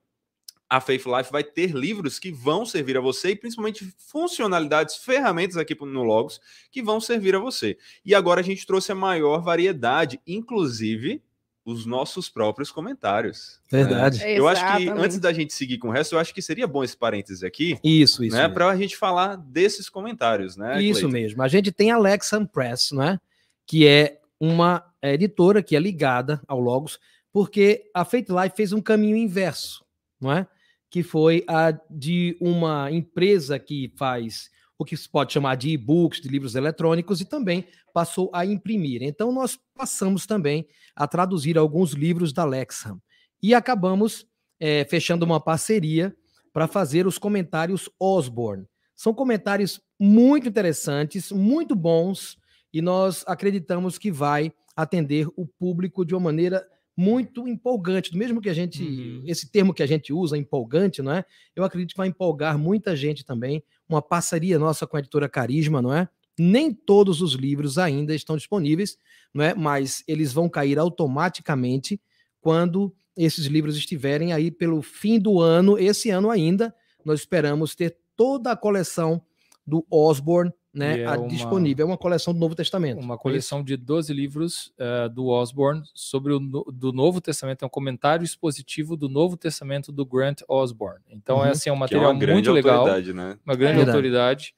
a 0.68 0.80
Faith 0.80 1.04
Life 1.06 1.30
vai 1.30 1.44
ter 1.44 1.70
livros 1.72 2.18
que 2.18 2.32
vão 2.32 2.64
servir 2.64 2.96
a 2.96 3.00
você 3.00 3.30
e 3.30 3.36
principalmente 3.36 3.92
funcionalidades, 3.98 4.96
ferramentas 4.96 5.56
aqui 5.56 5.76
no 5.80 6.02
Logos 6.02 6.40
que 6.70 6.82
vão 6.82 7.00
servir 7.00 7.34
a 7.34 7.38
você. 7.38 7.76
E 8.04 8.14
agora 8.14 8.40
a 8.40 8.44
gente 8.44 8.66
trouxe 8.66 8.92
a 8.92 8.94
maior 8.94 9.42
variedade, 9.42 10.20
inclusive 10.26 11.22
os 11.64 11.86
nossos 11.86 12.28
próprios 12.28 12.70
comentários. 12.70 13.58
né? 13.72 13.78
Verdade. 13.84 14.22
Eu 14.26 14.46
acho 14.46 14.62
que 14.76 14.88
antes 14.90 15.18
da 15.18 15.32
gente 15.32 15.52
seguir 15.54 15.78
com 15.78 15.88
o 15.88 15.90
resto, 15.90 16.14
eu 16.14 16.18
acho 16.18 16.34
que 16.34 16.42
seria 16.42 16.66
bom 16.66 16.84
esse 16.84 16.96
parênteses 16.96 17.42
aqui, 17.42 17.78
Isso, 17.82 18.22
isso. 18.22 18.36
né, 18.36 18.48
para 18.48 18.68
a 18.68 18.76
gente 18.76 18.96
falar 18.96 19.36
desses 19.36 19.88
comentários, 19.88 20.56
né? 20.56 20.82
Isso 20.82 21.00
Cleiton? 21.00 21.08
mesmo. 21.12 21.42
A 21.42 21.48
gente 21.48 21.72
tem 21.72 21.90
a 21.90 21.98
Lexan 21.98 22.44
Press, 22.44 22.92
né? 22.92 23.18
Que 23.66 23.86
é 23.86 24.20
uma 24.38 24.84
editora 25.02 25.62
que 25.62 25.74
é 25.74 25.80
ligada 25.80 26.42
ao 26.46 26.60
Logos, 26.60 26.98
porque 27.32 27.90
a 27.94 28.04
Faith 28.04 28.28
Life 28.28 28.56
fez 28.56 28.72
um 28.72 28.80
caminho 28.82 29.16
inverso, 29.16 29.84
não 30.20 30.30
é? 30.32 30.46
Que 30.90 31.02
foi 31.02 31.44
a 31.48 31.72
de 31.90 32.36
uma 32.40 32.90
empresa 32.90 33.58
que 33.58 33.90
faz 33.96 34.50
o 34.78 34.84
que 34.84 34.96
se 34.96 35.08
pode 35.08 35.32
chamar 35.32 35.56
de 35.56 35.70
e-books, 35.70 36.20
de 36.20 36.28
livros 36.28 36.54
eletrônicos, 36.54 37.20
e 37.20 37.24
também 37.24 37.66
passou 37.92 38.30
a 38.32 38.44
imprimir. 38.44 39.02
Então, 39.02 39.32
nós 39.32 39.58
passamos 39.74 40.26
também 40.26 40.66
a 40.94 41.06
traduzir 41.06 41.56
alguns 41.56 41.92
livros 41.92 42.32
da 42.32 42.44
Lexham. 42.44 43.00
E 43.42 43.54
acabamos 43.54 44.26
eh, 44.58 44.84
fechando 44.84 45.24
uma 45.24 45.40
parceria 45.40 46.14
para 46.52 46.66
fazer 46.66 47.06
os 47.06 47.18
comentários 47.18 47.88
Osborne. 47.98 48.66
São 48.94 49.12
comentários 49.12 49.80
muito 49.98 50.48
interessantes, 50.48 51.32
muito 51.32 51.74
bons, 51.74 52.36
e 52.72 52.80
nós 52.80 53.24
acreditamos 53.26 53.98
que 53.98 54.10
vai 54.10 54.52
atender 54.76 55.28
o 55.36 55.46
público 55.46 56.04
de 56.04 56.14
uma 56.14 56.20
maneira 56.20 56.66
muito 56.96 57.48
empolgante. 57.48 58.10
Do 58.10 58.18
mesmo 58.18 58.40
que 58.40 58.48
a 58.48 58.54
gente, 58.54 58.82
Uhum. 58.82 59.22
esse 59.26 59.50
termo 59.50 59.74
que 59.74 59.82
a 59.82 59.86
gente 59.86 60.12
usa, 60.12 60.36
empolgante, 60.38 61.02
não 61.02 61.12
é? 61.12 61.24
Eu 61.54 61.64
acredito 61.64 61.90
que 61.92 61.96
vai 61.98 62.08
empolgar 62.08 62.58
muita 62.58 62.94
gente 62.94 63.24
também. 63.24 63.62
Uma 63.88 64.00
parceria 64.00 64.58
nossa 64.58 64.86
com 64.86 64.96
a 64.96 65.00
editora 65.00 65.28
Carisma, 65.28 65.82
não 65.82 65.92
é? 65.92 66.08
Nem 66.38 66.72
todos 66.72 67.20
os 67.20 67.34
livros 67.34 67.78
ainda 67.78 68.14
estão 68.14 68.36
disponíveis, 68.36 68.96
não 69.32 69.44
é? 69.44 69.54
Mas 69.54 70.02
eles 70.06 70.32
vão 70.32 70.48
cair 70.48 70.78
automaticamente 70.78 72.00
quando 72.40 72.94
esses 73.16 73.46
livros 73.46 73.76
estiverem 73.76 74.32
aí 74.32 74.50
pelo 74.50 74.82
fim 74.82 75.18
do 75.18 75.40
ano, 75.40 75.78
esse 75.78 76.10
ano 76.10 76.30
ainda, 76.30 76.74
nós 77.04 77.20
esperamos 77.20 77.74
ter 77.74 77.96
toda 78.16 78.50
a 78.52 78.56
coleção 78.56 79.22
do 79.66 79.86
Osborne 79.90 80.52
né, 80.74 81.00
é 81.00 81.06
a- 81.06 81.16
uma- 81.16 81.28
disponível. 81.28 81.84
É 81.84 81.88
uma 81.88 81.96
coleção 81.96 82.34
do 82.34 82.40
Novo 82.40 82.54
Testamento. 82.54 83.00
Uma 83.00 83.16
coleção 83.16 83.62
de 83.62 83.76
12 83.76 84.12
livros 84.12 84.72
eh, 84.78 85.08
do 85.08 85.28
Osborne 85.28 85.82
sobre 85.94 86.32
o 86.32 86.38
do 86.40 86.92
Novo 86.92 87.20
Testamento, 87.20 87.62
é 87.62 87.66
um 87.66 87.70
comentário 87.70 88.24
expositivo 88.24 88.96
do 88.96 89.08
Novo 89.08 89.36
Testamento 89.36 89.92
do 89.92 90.04
Grant 90.04 90.42
Osborne. 90.48 91.04
Então 91.08 91.36
Uhum. 91.38 91.44
é 91.46 91.50
assim, 91.50 91.70
é 91.70 91.72
um 91.72 91.76
Que 91.76 91.78
é 91.78 91.80
material 91.80 92.10
uma 92.10 92.18
grande 92.18 92.32
muito 92.34 92.52
legal, 92.52 92.78
autoridade, 92.80 93.12
né? 93.12 93.38
uma 93.46 93.54
grande 93.54 93.76
Verdade. 93.76 93.90
autoridade. 93.96 94.54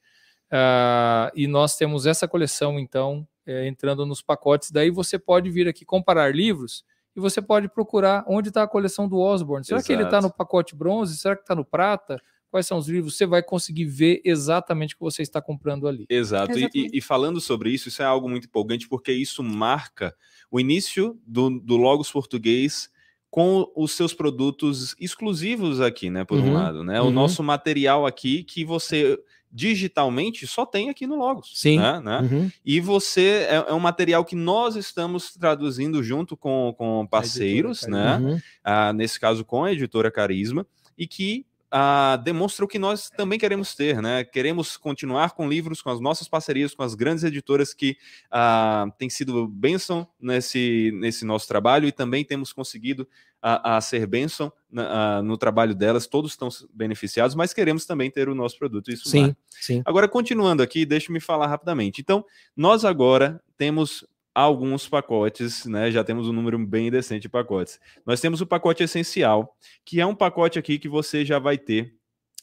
Ah, 0.51 1.31
e 1.35 1.45
nós 1.47 1.75
temos 1.75 2.05
essa 2.05 2.27
coleção, 2.27 2.79
então, 2.79 3.27
eh, 3.45 3.67
entrando 3.67 4.05
nos 4.05 4.21
pacotes. 4.21 4.71
Daí 4.71 4.89
você 4.89 5.19
pode 5.19 5.49
vir 5.49 5.67
aqui 5.67 5.83
comparar 5.85 6.33
livros 6.33 6.83
e 7.15 7.19
você 7.19 7.41
pode 7.41 7.67
procurar 7.67 8.23
onde 8.27 8.47
está 8.49 8.63
a 8.63 8.67
coleção 8.67 9.07
do 9.09 9.17
Osborne. 9.19 9.65
Será 9.65 9.81
que 9.81 9.91
ele 9.91 10.03
está 10.03 10.17
Exato. 10.19 10.27
no 10.31 10.33
pacote 10.37 10.75
bronze? 10.75 11.17
Será 11.17 11.35
que 11.35 11.41
está 11.41 11.53
no 11.55 11.65
prata? 11.65 12.21
Quais 12.49 12.65
são 12.65 12.77
os 12.77 12.87
livros? 12.87 13.17
Você 13.17 13.25
vai 13.25 13.43
conseguir 13.43 13.85
ver 13.85 14.21
exatamente 14.23 14.95
o 14.95 14.97
que 14.97 15.03
você 15.03 15.21
está 15.21 15.41
comprando 15.41 15.87
ali. 15.87 16.05
Exato. 16.09 16.51
E- 16.53 16.55
E, 16.55 16.63
Exatamente. 16.63 16.97
e 16.97 17.01
falando 17.01 17.41
sobre 17.41 17.69
isso, 17.71 17.87
isso 17.89 18.01
é 18.01 18.05
algo 18.05 18.29
muito 18.29 18.45
empolgante, 18.45 18.87
porque 18.87 19.11
isso 19.11 19.43
marca 19.43 20.15
o 20.49 20.59
início 20.59 21.19
do, 21.25 21.49
do 21.59 21.75
Logos 21.75 22.09
Português 22.11 22.89
com 23.29 23.69
os 23.75 23.91
seus 23.91 24.13
produtos 24.13 24.95
exclusivos 24.99 25.81
aqui, 25.81 26.09
né? 26.09 26.23
Por 26.23 26.39
um 26.39 26.45
Uhum, 26.47 26.53
lado, 26.53 26.83
né? 26.83 27.01
O 27.01 27.05
uhum. 27.05 27.11
nosso 27.11 27.43
material 27.43 28.05
aqui 28.05 28.43
que 28.43 28.63
você 28.63 29.19
digitalmente 29.51 30.47
só 30.47 30.65
tem 30.65 30.89
aqui 30.89 31.05
no 31.05 31.15
Logos. 31.15 31.51
Sim. 31.53 31.77
Né? 31.77 31.99
né? 31.99 32.19
Uhum. 32.21 32.51
E 32.65 32.79
você 32.79 33.47
é, 33.49 33.65
é 33.67 33.73
um 33.73 33.79
material 33.79 34.23
que 34.23 34.35
nós 34.35 34.75
estamos 34.75 35.33
traduzindo 35.33 36.01
junto 36.01 36.37
com, 36.37 36.73
com 36.77 37.05
parceiros, 37.07 37.81
né? 37.87 38.17
Uhum. 38.17 38.39
ah, 38.63 38.93
nesse 38.93 39.19
caso 39.19 39.43
com 39.43 39.63
a 39.65 39.71
editora 39.73 40.09
Carisma, 40.09 40.65
e 40.97 41.05
que 41.05 41.45
ah, 41.71 42.17
demonstra 42.23 42.63
o 42.63 42.67
que 42.67 42.79
nós 42.79 43.09
também 43.09 43.37
queremos 43.37 43.75
ter, 43.75 44.01
né? 44.01 44.23
Queremos 44.23 44.77
continuar 44.77 45.31
com 45.31 45.49
livros, 45.49 45.81
com 45.81 45.89
as 45.89 45.99
nossas 45.99 46.27
parcerias, 46.27 46.73
com 46.73 46.83
as 46.83 46.95
grandes 46.95 47.23
editoras 47.23 47.73
que 47.73 47.97
ah, 48.31 48.85
têm 48.97 49.09
sido 49.09 49.47
bênção 49.47 50.07
nesse, 50.19 50.91
nesse 50.95 51.25
nosso 51.25 51.47
trabalho 51.47 51.87
e 51.87 51.91
também 51.91 52.23
temos 52.23 52.53
conseguido 52.53 53.07
a, 53.41 53.77
a 53.77 53.81
ser 53.81 54.07
bênção 54.07 54.51
na- 54.71 55.17
ah, 55.17 55.21
no 55.21 55.37
trabalho 55.37 55.75
delas, 55.75 56.07
todos 56.07 56.31
estão 56.31 56.49
beneficiados, 56.73 57.35
mas 57.35 57.53
queremos 57.53 57.85
também 57.85 58.09
ter 58.09 58.29
o 58.29 58.35
nosso 58.35 58.57
produto. 58.57 58.89
Isso 58.89 59.09
Sim, 59.09 59.35
sim. 59.49 59.81
Agora, 59.85 60.07
continuando 60.07 60.63
aqui, 60.63 60.85
deixe-me 60.85 61.19
falar 61.19 61.47
rapidamente. 61.47 62.01
Então, 62.01 62.25
nós 62.55 62.83
agora 62.85 63.41
temos 63.57 64.05
alguns 64.41 64.87
pacotes, 64.87 65.65
né? 65.65 65.89
Já 65.89 66.03
temos 66.03 66.27
um 66.27 66.33
número 66.33 66.59
bem 66.59 66.91
decente 66.91 67.23
de 67.23 67.29
pacotes. 67.29 67.79
Nós 68.05 68.21
temos 68.21 68.39
o 68.39 68.45
pacote 68.45 68.83
essencial, 68.83 69.57
que 69.83 69.99
é 69.99 70.05
um 70.05 70.13
pacote 70.13 70.59
aqui 70.59 70.77
que 70.77 70.87
você 70.87 71.25
já 71.25 71.39
vai 71.39 71.57
ter 71.57 71.95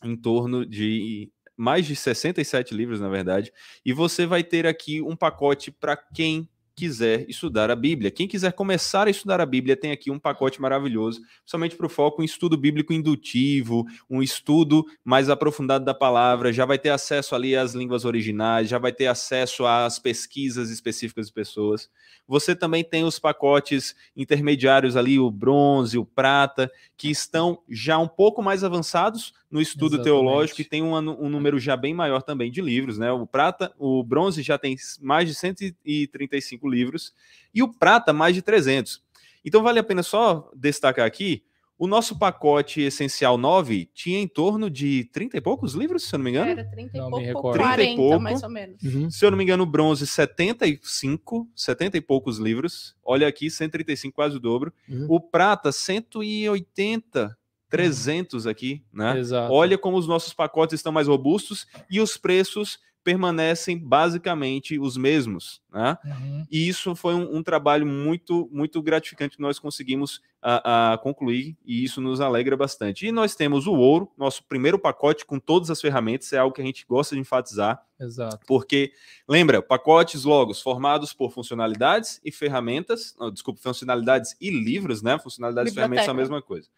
em 0.02 0.16
torno 0.16 0.66
de 0.66 1.30
mais 1.56 1.86
de 1.86 1.94
67 1.94 2.74
livros, 2.74 3.00
na 3.00 3.08
verdade, 3.08 3.52
e 3.84 3.92
você 3.92 4.26
vai 4.26 4.42
ter 4.42 4.66
aqui 4.66 5.00
um 5.00 5.14
pacote 5.14 5.70
para 5.70 5.96
quem 5.96 6.48
quiser 6.74 7.28
estudar 7.28 7.70
a 7.70 7.76
Bíblia. 7.76 8.10
Quem 8.10 8.26
quiser 8.26 8.52
começar 8.52 9.06
a 9.06 9.10
estudar 9.10 9.40
a 9.40 9.46
Bíblia, 9.46 9.76
tem 9.76 9.92
aqui 9.92 10.10
um 10.10 10.18
pacote 10.18 10.60
maravilhoso, 10.60 11.20
somente 11.44 11.76
para 11.76 11.86
o 11.86 11.88
foco 11.88 12.22
em 12.22 12.24
estudo 12.24 12.56
bíblico 12.56 12.92
indutivo, 12.92 13.84
um 14.10 14.22
estudo 14.22 14.84
mais 15.04 15.30
aprofundado 15.30 15.84
da 15.84 15.94
palavra, 15.94 16.52
já 16.52 16.66
vai 16.66 16.78
ter 16.78 16.90
acesso 16.90 17.34
ali 17.34 17.56
às 17.56 17.74
línguas 17.74 18.04
originais, 18.04 18.68
já 18.68 18.78
vai 18.78 18.92
ter 18.92 19.06
acesso 19.06 19.64
às 19.66 19.98
pesquisas 19.98 20.70
específicas 20.70 21.28
de 21.28 21.32
pessoas. 21.32 21.88
Você 22.26 22.56
também 22.56 22.82
tem 22.82 23.04
os 23.04 23.18
pacotes 23.18 23.94
intermediários 24.16 24.96
ali, 24.96 25.18
o 25.18 25.30
bronze, 25.30 25.98
o 25.98 26.04
prata, 26.04 26.70
que 26.96 27.10
estão 27.10 27.58
já 27.68 27.98
um 27.98 28.08
pouco 28.08 28.42
mais 28.42 28.64
avançados 28.64 29.32
no 29.54 29.60
estudo 29.60 29.94
Exatamente. 29.94 30.04
teológico 30.04 30.60
e 30.60 30.64
tem 30.64 30.82
um, 30.82 30.96
um 30.96 31.28
número 31.28 31.60
já 31.60 31.76
bem 31.76 31.94
maior 31.94 32.22
também 32.22 32.50
de 32.50 32.60
livros, 32.60 32.98
né? 32.98 33.12
O 33.12 33.24
prata, 33.24 33.72
o 33.78 34.02
bronze 34.02 34.42
já 34.42 34.58
tem 34.58 34.74
mais 35.00 35.28
de 35.28 35.34
135 35.36 36.68
livros 36.68 37.14
e 37.54 37.62
o 37.62 37.68
prata 37.72 38.12
mais 38.12 38.34
de 38.34 38.42
300. 38.42 39.00
Então 39.44 39.62
vale 39.62 39.78
a 39.78 39.84
pena 39.84 40.02
só 40.02 40.50
destacar 40.56 41.06
aqui 41.06 41.44
O 41.78 41.86
nosso 41.86 42.18
pacote 42.18 42.80
essencial 42.80 43.36
9 43.38 43.88
tinha 43.94 44.18
em 44.18 44.26
torno 44.28 44.68
de 44.70 45.04
30 45.12 45.36
e 45.36 45.40
poucos 45.40 45.74
livros, 45.74 46.04
se 46.04 46.14
eu 46.14 46.18
não 46.18 46.24
me 46.24 46.30
engano. 46.30 46.50
Era 46.50 46.64
30 46.70 46.96
e 46.96 47.00
Não 47.00 47.10
pouco, 47.10 47.24
recordo. 47.24 47.62
30 47.64 47.82
e 47.82 47.96
40 47.96 47.96
pouco. 47.96 48.20
mais 48.20 48.42
ou 48.42 48.50
menos. 48.50 48.82
Uhum. 48.82 49.10
Se 49.10 49.24
eu 49.24 49.30
não 49.30 49.38
me 49.38 49.44
engano, 49.44 49.64
bronze 49.66 50.04
75, 50.06 51.48
70 51.54 51.96
e 51.96 52.00
poucos 52.00 52.38
livros. 52.38 52.96
Olha 53.04 53.26
aqui, 53.28 53.50
135, 53.50 54.14
quase 54.14 54.36
o 54.36 54.40
dobro. 54.40 54.72
Uhum. 54.88 55.06
O 55.08 55.20
prata, 55.20 55.70
180, 55.72 57.36
300 57.76 58.46
aqui, 58.46 58.84
né? 58.92 59.18
Exato. 59.18 59.52
Olha 59.52 59.76
como 59.76 59.96
os 59.96 60.06
nossos 60.06 60.32
pacotes 60.32 60.74
estão 60.74 60.92
mais 60.92 61.08
robustos 61.08 61.66
e 61.90 62.00
os 62.00 62.16
preços 62.16 62.78
permanecem 63.04 63.78
basicamente 63.78 64.78
os 64.78 64.96
mesmos, 64.96 65.60
né? 65.70 65.98
Uhum. 66.04 66.46
E 66.50 66.66
isso 66.66 66.96
foi 66.96 67.14
um, 67.14 67.36
um 67.36 67.42
trabalho 67.42 67.86
muito, 67.86 68.48
muito 68.50 68.80
gratificante 68.82 69.36
que 69.36 69.42
nós 69.42 69.58
conseguimos 69.58 70.22
a, 70.40 70.94
a 70.94 70.98
concluir 70.98 71.54
e 71.66 71.84
isso 71.84 72.00
nos 72.00 72.20
alegra 72.20 72.56
bastante. 72.56 73.06
E 73.06 73.12
nós 73.12 73.34
temos 73.34 73.66
o 73.66 73.74
ouro, 73.74 74.10
nosso 74.16 74.42
primeiro 74.44 74.78
pacote 74.78 75.26
com 75.26 75.38
todas 75.38 75.70
as 75.70 75.82
ferramentas, 75.82 76.32
é 76.32 76.38
algo 76.38 76.54
que 76.54 76.62
a 76.62 76.64
gente 76.64 76.86
gosta 76.88 77.14
de 77.14 77.20
enfatizar, 77.20 77.84
Exato. 78.00 78.40
porque, 78.46 78.92
lembra, 79.28 79.60
pacotes 79.60 80.24
logos 80.24 80.62
formados 80.62 81.12
por 81.12 81.30
funcionalidades 81.30 82.20
e 82.24 82.32
ferramentas, 82.32 83.14
não, 83.20 83.30
desculpa, 83.30 83.60
funcionalidades 83.62 84.34
e 84.40 84.48
livros, 84.48 85.02
né? 85.02 85.18
Funcionalidades 85.18 85.72
e 85.72 85.74
ferramentas 85.74 86.06
são 86.06 86.14
a 86.14 86.16
mesma 86.16 86.40
coisa. 86.40 86.68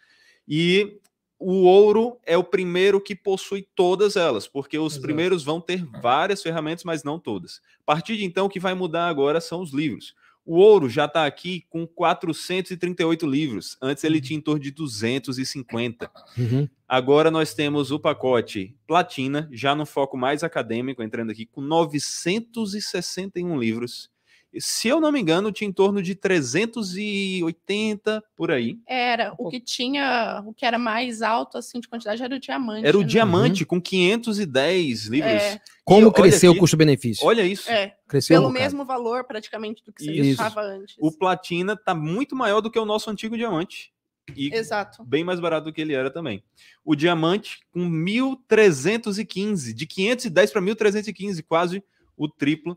E 0.48 1.00
o 1.38 1.64
ouro 1.64 2.18
é 2.24 2.36
o 2.36 2.44
primeiro 2.44 3.00
que 3.00 3.14
possui 3.14 3.66
todas 3.74 4.16
elas, 4.16 4.48
porque 4.48 4.78
os 4.78 4.94
Exato. 4.94 5.02
primeiros 5.02 5.44
vão 5.44 5.60
ter 5.60 5.84
várias 6.00 6.42
ferramentas, 6.42 6.84
mas 6.84 7.04
não 7.04 7.18
todas. 7.18 7.60
A 7.80 7.84
partir 7.84 8.16
de 8.16 8.24
então, 8.24 8.46
o 8.46 8.48
que 8.48 8.60
vai 8.60 8.74
mudar 8.74 9.08
agora 9.08 9.40
são 9.40 9.60
os 9.60 9.72
livros. 9.72 10.14
O 10.46 10.58
ouro 10.58 10.88
já 10.88 11.06
está 11.06 11.26
aqui 11.26 11.66
com 11.68 11.84
438 11.84 13.26
livros. 13.26 13.76
Antes 13.82 14.04
ele 14.04 14.20
tinha 14.20 14.38
em 14.38 14.40
torno 14.40 14.60
de 14.60 14.70
250. 14.70 16.08
Uhum. 16.38 16.68
Agora 16.88 17.32
nós 17.32 17.52
temos 17.52 17.90
o 17.90 17.98
pacote 17.98 18.76
platina, 18.86 19.48
já 19.50 19.74
no 19.74 19.84
foco 19.84 20.16
mais 20.16 20.44
acadêmico, 20.44 21.02
entrando 21.02 21.32
aqui 21.32 21.46
com 21.46 21.60
961 21.60 23.58
livros. 23.58 24.08
E, 24.56 24.60
Se 24.60 24.88
eu 24.88 25.00
não 25.00 25.12
me 25.12 25.20
engano, 25.20 25.52
tinha 25.52 25.68
em 25.68 25.72
torno 25.72 26.02
de 26.02 26.14
380 26.14 28.22
por 28.36 28.50
aí. 28.50 28.78
Era, 28.86 29.34
o 29.38 29.48
que 29.50 29.60
tinha, 29.60 30.42
o 30.46 30.54
que 30.54 30.64
era 30.64 30.78
mais 30.78 31.20
alto, 31.22 31.58
assim, 31.58 31.78
de 31.80 31.88
quantidade 31.88 32.22
era 32.22 32.34
o 32.34 32.38
diamante. 32.40 32.86
Era 32.86 32.96
o 32.96 33.00
né? 33.02 33.06
diamante 33.06 33.64
com 33.66 33.80
510 33.80 35.06
livros. 35.06 35.32
É, 35.32 35.60
Como 35.84 36.06
olha 36.06 36.12
cresceu 36.14 36.50
aqui- 36.52 36.58
o 36.58 36.60
custo-benefício? 36.60 37.26
Olha 37.26 37.42
isso. 37.42 37.70
é, 37.70 37.94
Cresceu 38.08 38.40
pelo 38.40 38.52
mesmo 38.52 38.84
valor, 38.84 39.24
praticamente, 39.24 39.82
do 39.84 39.92
que 39.92 40.02
você 40.04 40.12
Isso. 40.12 40.30
estava 40.42 40.62
antes. 40.62 40.96
O 40.98 41.12
platina 41.12 41.74
está 41.74 41.94
muito 41.94 42.34
maior 42.34 42.60
do 42.60 42.70
que 42.70 42.78
o 42.78 42.84
nosso 42.84 43.10
antigo 43.10 43.36
diamante. 43.36 43.92
E 44.34 44.52
Exato. 44.52 45.04
bem 45.04 45.22
mais 45.22 45.38
barato 45.38 45.66
do 45.66 45.72
que 45.72 45.80
ele 45.80 45.94
era 45.94 46.10
também. 46.10 46.42
O 46.84 46.96
diamante 46.96 47.60
com 47.70 47.88
1.315, 47.88 49.72
de 49.72 49.86
510 49.86 50.50
para 50.50 50.60
1.315, 50.62 51.42
quase 51.42 51.82
o 52.16 52.28
triplo. 52.28 52.76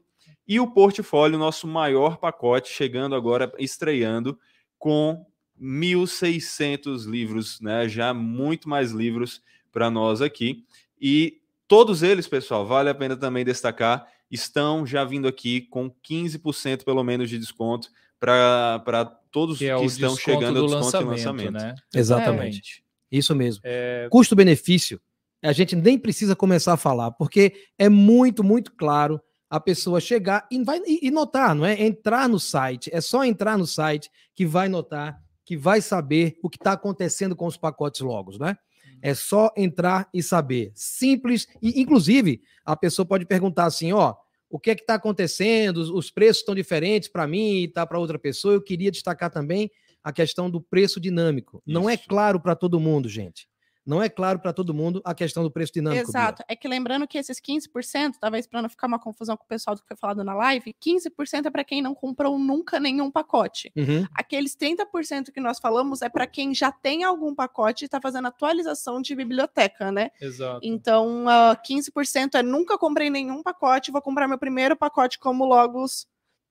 E 0.50 0.60
o 0.60 0.66
portfólio, 0.66 1.38
nosso 1.38 1.68
maior 1.68 2.18
pacote, 2.18 2.74
chegando 2.74 3.14
agora, 3.14 3.54
estreando 3.60 4.36
com 4.80 5.24
1.600 5.62 7.06
livros, 7.06 7.62
né? 7.62 7.88
Já 7.88 8.16
muito 8.16 8.68
mais 8.68 8.90
livros 8.90 9.44
para 9.72 9.92
nós 9.92 10.24
aqui. 10.24 10.66
E 11.00 11.40
todos 11.68 12.02
eles, 12.02 12.28
pessoal, 12.28 12.66
vale 12.66 12.90
a 12.90 12.96
pena 12.96 13.16
também 13.16 13.46
destacar, 13.46 14.08
estão 14.32 14.88
já 14.88 15.06
vindo 15.06 15.28
aqui 15.28 15.62
com 15.62 15.92
15% 15.92 16.84
pelo 16.84 17.04
menos 17.04 17.30
de 17.30 17.38
desconto 17.38 17.92
para 18.20 19.06
todos 19.30 19.60
Que 19.60 19.70
é 19.70 19.78
que 19.78 19.86
estão 19.86 20.18
chegando 20.18 20.62
ao 20.62 20.66
desconto 20.66 20.84
lançamento, 20.84 21.06
e 21.06 21.26
lançamento. 21.26 21.52
né? 21.52 21.76
Exatamente. 21.94 22.84
Isso 23.12 23.36
mesmo. 23.36 23.62
É, 23.64 24.08
Custo-benefício, 24.10 25.00
a 25.44 25.52
gente 25.52 25.76
nem 25.76 26.00
precisa 26.00 26.36
começar 26.36 26.74
a 26.74 26.78
falar, 26.78 27.12
porque 27.12 27.54
é 27.78 27.88
muito, 27.88 28.44
muito 28.44 28.72
claro 28.72 29.22
a 29.50 29.60
pessoa 29.60 30.00
chegar 30.00 30.48
e, 30.52 30.64
vai, 30.64 30.80
e, 30.86 31.10
notar, 31.10 31.56
não 31.56 31.66
é? 31.66 31.82
Entrar 31.82 32.30
no 32.30 32.40
site, 32.40 32.90
é 32.94 33.02
só 33.02 33.24
entrar 33.24 33.58
no 33.58 33.66
site 33.66 34.10
que 34.36 34.46
vai 34.46 34.70
notar, 34.70 35.20
que 35.44 35.58
vai 35.58 35.82
saber 35.82 36.38
o 36.44 36.50
que 36.50 36.58
está 36.58 36.74
acontecendo 36.74 37.36
com 37.36 37.48
os 37.48 37.58
pacotes 37.58 38.02
logos, 38.02 38.38
né? 38.38 38.56
É 39.02 39.16
só 39.16 39.52
entrar 39.58 40.10
e 40.14 40.22
saber. 40.22 40.72
Simples, 40.76 41.48
e 41.62 41.82
inclusive 41.82 42.42
a 42.66 42.76
pessoa 42.76 43.06
pode 43.06 43.26
perguntar 43.26 43.66
assim: 43.66 43.94
ó, 43.94 44.14
o 44.50 44.60
que 44.60 44.72
é 44.72 44.76
que 44.76 44.82
está 44.82 44.96
acontecendo? 44.96 45.78
Os, 45.78 45.90
os 45.90 46.12
preços 46.12 46.42
estão 46.42 46.54
diferentes 46.54 47.08
para 47.10 47.26
mim 47.26 47.62
e 47.62 47.68
tá 47.68 47.86
para 47.88 47.98
outra 47.98 48.20
pessoa. 48.20 48.54
Eu 48.54 48.62
queria 48.62 48.92
destacar 48.92 49.32
também 49.32 49.72
a 50.04 50.12
questão 50.12 50.50
do 50.50 50.62
preço 50.62 51.00
dinâmico. 51.00 51.62
Não 51.66 51.90
é 51.90 51.96
Isso. 51.96 52.04
claro 52.08 52.40
para 52.40 52.56
todo 52.56 52.80
mundo, 52.80 53.08
gente. 53.08 53.48
Não 53.86 54.02
é 54.02 54.10
claro 54.10 54.40
para 54.40 54.54
todo 54.54 54.74
mundo 54.74 55.02
a 55.04 55.14
questão 55.14 55.44
do 55.44 55.52
preço 55.52 55.74
dinâmico. 55.74 56.12
Bia. 56.12 56.20
Exato. 56.20 56.44
É 56.48 56.56
que 56.56 56.68
lembrando 56.68 57.08
que 57.08 57.18
esses 57.18 57.40
15%, 57.40 58.14
talvez 58.20 58.46
para 58.46 58.62
não 58.62 58.70
ficar 58.70 58.88
uma 58.88 59.00
confusão 59.00 59.36
com 59.36 59.44
o 59.44 59.48
pessoal 59.48 59.76
do 59.76 59.82
que 59.82 59.88
foi 59.88 59.98
falado 59.98 60.24
na 60.24 60.34
live, 60.34 60.74
15% 60.74 61.46
é 61.46 61.50
para 61.50 61.64
quem 61.64 61.82
não 61.82 61.96
comprou 61.96 62.38
nunca 62.38 62.80
nenhum 62.80 63.10
pacote. 63.10 63.72
Uhum. 63.76 64.06
Aqueles 64.14 64.56
30% 64.56 65.32
que 65.32 65.40
nós 65.40 65.60
falamos 65.60 66.02
é 66.02 66.10
para 66.10 66.28
quem 66.28 66.54
já 66.54 66.72
tem 66.72 67.04
algum 67.04 67.34
pacote 67.34 67.84
e 67.84 67.86
está 67.86 68.00
fazendo 68.00 68.28
atualização 68.28 69.02
de 69.02 69.16
biblioteca, 69.16 69.92
né? 69.92 70.12
exato. 70.22 70.60
Então, 70.64 71.28
ah, 71.28 71.56
15% 71.56 72.36
é 72.36 72.44
nunca 72.44 72.78
comprei 72.78 73.10
nenhum 73.10 73.42
pacote, 73.42 73.92
vou 73.92 74.02
comprar 74.02 74.28
meu 74.28 74.38
primeiro 74.38 74.76
pacote 74.76 75.20
como 75.20 75.46
Logos 75.46 76.08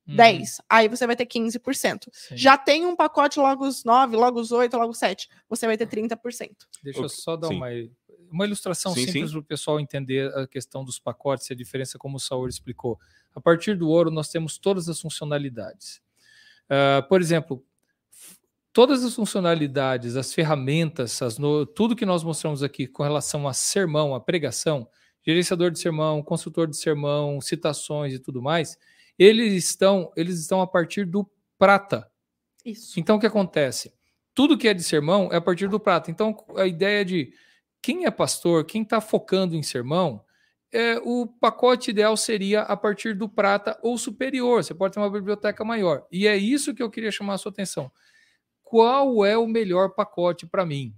Uhum, 0.09 0.17
10. 0.17 0.61
Aí 0.69 0.89
você 0.89 1.07
vai 1.07 1.15
ter 1.15 1.27
15%. 1.27 2.09
sim. 2.13 2.37
Já 2.37 2.57
tem 2.57 2.87
um 2.87 2.97
pacote 2.97 3.39
Logos 3.39 3.85
9, 3.85 4.17
Logos 4.17 4.51
8, 4.51 4.77
Logos 4.77 4.99
7, 4.99 5.29
você 5.49 5.67
vai 5.67 5.77
ter 5.77 5.87
30%. 5.87 6.51
Deixa 6.83 7.01
eu 7.01 7.09
só 7.09 7.37
dar 7.37 7.49
sim. 7.49 7.57
uma, 7.57 7.67
uma 8.31 8.47
ilustração 8.47 8.93
Sim, 8.95 9.05
simples 9.07 9.31
sim. 9.31 9.33
para 9.37 9.41
o 9.41 9.45
pessoal 9.45 9.79
entender 9.79 10.35
a 10.35 10.47
questão 10.47 10.85
dos 10.85 10.99
pacotes 10.99 11.49
e 11.51 11.53
a 11.53 11.57
diferença, 11.57 11.99
como 11.99 12.17
o 12.17 12.21
Saur 12.21 12.49
explicou. 12.49 12.99
A 13.35 13.41
partir 13.41 13.77
do 13.77 13.89
ouro, 13.89 14.11
nós 14.11 14.29
temos 14.29 14.59
todas 14.59 14.89
as 14.89 15.01
funcionalidades. 15.01 16.01
Ah, 16.69 17.03
por 17.09 17.21
exemplo, 17.21 17.65
todas 18.73 19.05
as 19.05 19.15
funcionalidades, 19.15 20.17
as 20.17 20.33
ferramentas, 20.33 21.21
as 21.23 21.39
no- 21.39 21.67
tudo 21.67 21.97
que 21.97 22.07
nós 22.07 22.23
mostramos 22.23 22.63
aqui 22.63 22.87
com 22.87 23.03
relação 23.03 23.49
a 23.49 23.53
sermão, 23.53 24.15
a 24.15 24.21
pregação, 24.21 24.89
gerenciador 25.27 25.71
de 25.71 25.79
sermão, 25.79 26.23
construtor 26.23 26.67
de 26.67 26.77
sermão, 26.77 27.41
citações 27.41 28.15
e 28.15 28.19
tudo 28.19 28.41
mais, 28.41 28.79
eles 29.19 29.53
estão, 29.65 30.12
eles 30.16 30.39
estão 30.39 30.61
a 30.61 30.66
partir 30.66 31.05
do 31.05 31.28
prata. 31.59 32.11
Isso. 32.65 33.01
Então, 33.01 33.16
o 33.16 33.20
que 33.20 33.27
acontece? 33.27 33.93
Tudo 34.35 34.57
que 34.57 34.69
é 34.69 34.74
de 34.74 34.82
sermão 34.82 35.28
é 35.32 35.36
a 35.36 35.40
partir 35.40 35.69
do 35.69 35.81
prata. 35.81 36.11
Então, 36.11 36.36
a 36.57 36.66
ideia 36.66 37.05
de 37.05 37.32
quem 37.82 38.05
é 38.05 38.11
pastor, 38.11 38.65
quem 38.65 38.82
está 38.82 39.01
focando 39.01 39.57
em 39.57 39.62
sermão, 39.62 40.23
é, 40.73 40.99
o 40.99 41.27
pacote 41.27 41.90
ideal 41.90 42.16
seria 42.16 42.62
a 42.62 42.77
partir 42.77 43.15
do 43.15 43.28
prata 43.28 43.78
ou 43.82 43.97
superior. 43.97 44.62
Você 44.62 44.74
pode 44.74 44.95
ter 44.95 45.01
uma 45.01 45.11
biblioteca 45.11 45.65
maior. 45.65 46.07
E 46.12 46.27
é 46.27 46.36
isso 46.36 46.74
que 46.74 46.82
eu 46.82 46.90
queria 46.90 47.11
chamar 47.11 47.35
a 47.35 47.39
sua 47.39 47.51
atenção. 47.51 47.90
Qual 48.62 49.24
é 49.24 49.36
o 49.36 49.47
melhor 49.47 49.95
pacote 49.95 50.47
para 50.47 50.66
mim? 50.66 50.95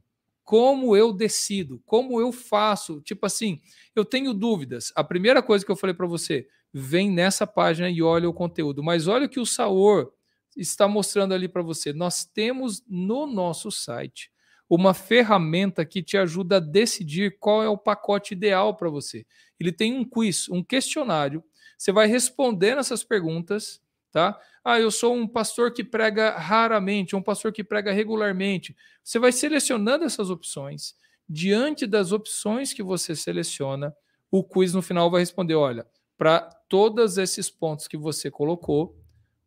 Como 0.51 0.97
eu 0.97 1.13
decido? 1.13 1.81
Como 1.87 2.21
eu 2.21 2.33
faço? 2.33 3.01
Tipo 3.03 3.25
assim, 3.25 3.61
eu 3.95 4.05
tenho 4.05 4.35
dúvidas. 4.35 4.93
A 4.97 5.05
primeira 5.05 5.41
coisa 5.41 5.65
que 5.65 5.71
eu 5.71 5.77
falei 5.77 5.95
para 5.95 6.09
você, 6.09 6.49
vem 6.75 7.09
nessa 7.09 7.47
página 7.47 7.89
e 7.89 8.03
olha 8.03 8.29
o 8.29 8.35
conteúdo. 8.35 8.83
Mas 8.83 9.07
olha 9.07 9.27
o 9.27 9.29
que 9.29 9.39
o 9.39 9.47
Saor 9.47 10.13
está 10.57 10.89
mostrando 10.89 11.35
ali 11.35 11.47
para 11.47 11.63
você. 11.63 11.93
Nós 11.93 12.25
temos 12.25 12.83
no 12.89 13.29
nosso 13.29 13.71
site 13.71 14.29
uma 14.69 14.93
ferramenta 14.93 15.85
que 15.85 16.03
te 16.03 16.17
ajuda 16.17 16.57
a 16.57 16.61
decidir 16.61 17.39
qual 17.39 17.63
é 17.63 17.69
o 17.69 17.79
pacote 17.79 18.35
ideal 18.35 18.77
para 18.77 18.91
você. 18.91 19.25
Ele 19.61 19.71
tem 19.71 19.97
um 19.97 20.05
quiz, 20.05 20.49
um 20.49 20.65
questionário. 20.65 21.45
Você 21.79 21.93
vai 21.93 22.09
respondendo 22.09 22.81
essas 22.81 23.05
perguntas, 23.05 23.81
tá? 24.11 24.39
Ah, 24.65 24.79
eu 24.79 24.91
sou 24.91 25.15
um 25.15 25.27
pastor 25.27 25.73
que 25.73 25.83
prega 25.83 26.37
raramente, 26.37 27.17
um 27.17 27.23
pastor 27.23 27.53
que 27.53 27.65
prega 27.65 27.93
regularmente. 27.93 28.77
Você 29.03 29.19
vai 29.19 29.33
selecionando 29.33 30.05
essas 30.05 30.31
opções. 30.31 30.95
Diante 31.29 31.87
das 31.87 32.13
opções 32.13 32.73
que 32.73 32.83
você 32.83 33.15
seleciona, 33.15 33.95
o 34.31 34.45
quiz 34.45 34.75
no 34.75 34.83
final 34.83 35.11
vai 35.11 35.21
responder: 35.21 35.55
olha, 35.55 35.87
para 36.19 36.41
todos 36.69 37.19
esses 37.19 37.49
pontos 37.49 37.89
que 37.89 37.97
você 37.97 38.31
colocou, 38.31 38.97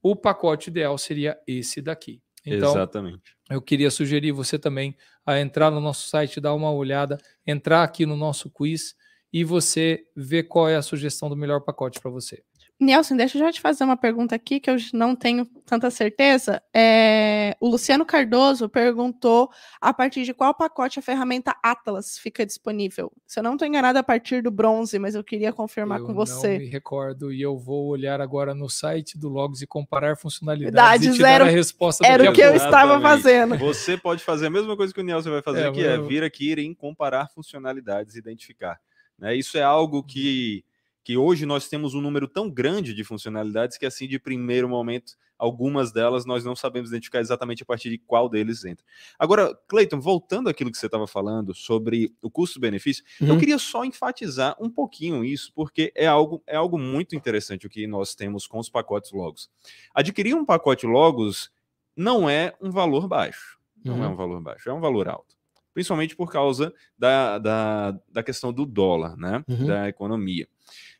o 0.01 0.15
pacote 0.15 0.69
ideal 0.69 0.97
seria 0.97 1.37
esse 1.47 1.81
daqui. 1.81 2.21
Então, 2.45 2.71
Exatamente. 2.71 3.37
eu 3.49 3.61
queria 3.61 3.89
sugerir 3.89 4.31
você 4.31 4.59
também 4.59 4.97
a 5.25 5.39
entrar 5.39 5.71
no 5.71 5.79
nosso 5.79 6.09
site, 6.09 6.41
dar 6.41 6.53
uma 6.53 6.71
olhada, 6.71 7.17
entrar 7.47 7.83
aqui 7.83 8.05
no 8.05 8.17
nosso 8.17 8.49
quiz 8.49 8.95
e 9.31 9.43
você 9.43 10.05
ver 10.15 10.43
qual 10.43 10.67
é 10.67 10.75
a 10.75 10.81
sugestão 10.81 11.29
do 11.29 11.37
melhor 11.37 11.61
pacote 11.61 11.99
para 11.99 12.11
você. 12.11 12.43
Nelson, 12.83 13.15
deixa 13.15 13.37
eu 13.37 13.39
já 13.39 13.51
te 13.51 13.59
fazer 13.59 13.83
uma 13.83 13.97
pergunta 13.97 14.35
aqui 14.35 14.59
que 14.59 14.69
eu 14.69 14.75
não 14.93 15.15
tenho 15.15 15.45
tanta 15.65 15.89
certeza. 15.89 16.61
É, 16.73 17.55
o 17.59 17.67
Luciano 17.67 18.05
Cardoso 18.05 18.69
perguntou 18.69 19.49
a 19.81 19.93
partir 19.93 20.23
de 20.23 20.33
qual 20.33 20.53
pacote 20.53 20.99
a 20.99 21.01
ferramenta 21.01 21.55
Atlas 21.63 22.17
fica 22.17 22.45
disponível. 22.45 23.11
Se 23.25 23.39
eu 23.39 23.43
não 23.43 23.53
estou 23.53 23.67
enganada, 23.67 23.99
a 23.99 24.03
partir 24.03 24.43
do 24.43 24.51
bronze, 24.51 24.99
mas 24.99 25.15
eu 25.15 25.23
queria 25.23 25.51
confirmar 25.51 25.99
eu 25.99 26.05
com 26.05 26.13
você. 26.13 26.53
Não 26.53 26.59
me 26.59 26.69
recordo 26.69 27.31
e 27.33 27.41
eu 27.41 27.57
vou 27.57 27.87
olhar 27.87 28.21
agora 28.21 28.53
no 28.53 28.69
site 28.69 29.17
do 29.17 29.29
Logos 29.29 29.61
e 29.61 29.67
comparar 29.67 30.15
funcionalidades 30.15 30.73
Verdade, 31.01 31.19
e 31.19 31.21
dar 31.23 31.41
a 31.41 31.45
resposta 31.45 32.05
Era 32.05 32.29
o 32.29 32.33
que 32.33 32.41
eu 32.41 32.53
estava 32.53 33.01
fazendo. 33.01 33.57
Você 33.57 33.97
pode 33.97 34.23
fazer 34.23 34.47
a 34.47 34.49
mesma 34.49 34.77
coisa 34.77 34.93
que 34.93 34.99
o 34.99 35.03
Nelson 35.03 35.31
vai 35.31 35.41
fazer, 35.41 35.67
É, 35.67 35.71
que 35.71 35.83
é 35.83 35.95
eu- 35.95 36.05
vir 36.05 36.23
aqui 36.23 36.53
em 36.53 36.73
comparar 36.73 37.29
funcionalidades, 37.29 38.15
identificar. 38.15 38.79
né? 39.17 39.35
Isso 39.35 39.57
é 39.57 39.63
algo 39.63 40.03
que, 40.03 40.63
que 41.03 41.17
hoje 41.17 41.45
nós 41.45 41.67
temos 41.67 41.93
um 41.93 42.01
número 42.01 42.27
tão 42.27 42.49
grande 42.49 42.93
de 42.93 43.03
funcionalidades 43.03 43.77
que, 43.77 43.85
assim, 43.85 44.07
de 44.07 44.17
primeiro 44.17 44.69
momento, 44.69 45.13
algumas 45.37 45.91
delas 45.91 46.25
nós 46.25 46.45
não 46.45 46.55
sabemos 46.55 46.89
identificar 46.89 47.19
exatamente 47.19 47.63
a 47.63 47.65
partir 47.65 47.89
de 47.89 47.97
qual 47.97 48.29
deles 48.29 48.63
entra. 48.63 48.85
Agora, 49.19 49.53
Cleiton, 49.67 49.99
voltando 49.99 50.47
àquilo 50.49 50.71
que 50.71 50.77
você 50.77 50.85
estava 50.85 51.05
falando 51.05 51.53
sobre 51.53 52.13
o 52.21 52.29
custo-benefício, 52.29 53.03
eu 53.19 53.33
Uhum. 53.33 53.37
queria 53.39 53.57
só 53.57 53.83
enfatizar 53.83 54.55
um 54.59 54.69
pouquinho 54.69 55.25
isso, 55.25 55.51
porque 55.53 55.91
é 55.95 56.05
algo, 56.07 56.41
é 56.47 56.55
algo 56.55 56.77
muito 56.79 57.15
interessante 57.15 57.67
o 57.67 57.69
que 57.69 57.85
nós 57.87 58.15
temos 58.15 58.47
com 58.47 58.59
os 58.59 58.69
pacotes 58.69 59.11
Logos. 59.11 59.49
Adquirir 59.93 60.33
um 60.35 60.45
pacote 60.45 60.85
Logos 60.85 61.51
não 61.97 62.29
é 62.29 62.53
um 62.61 62.71
valor 62.71 63.07
baixo. 63.07 63.59
Não 63.83 64.01
é 64.01 64.07
Uhum. 64.07 64.13
um 64.13 64.15
valor 64.15 64.39
baixo, 64.41 64.69
é 64.69 64.73
um 64.73 64.79
valor 64.79 65.09
alto. 65.09 65.35
Principalmente 65.73 66.15
por 66.15 66.31
causa 66.31 66.71
da, 66.97 67.37
da, 67.39 67.91
da 68.09 68.23
questão 68.23 68.53
do 68.53 68.65
dólar, 68.65 69.17
né? 69.17 69.43
Uhum. 69.49 69.65
Da 69.65 69.89
economia. 69.89 70.47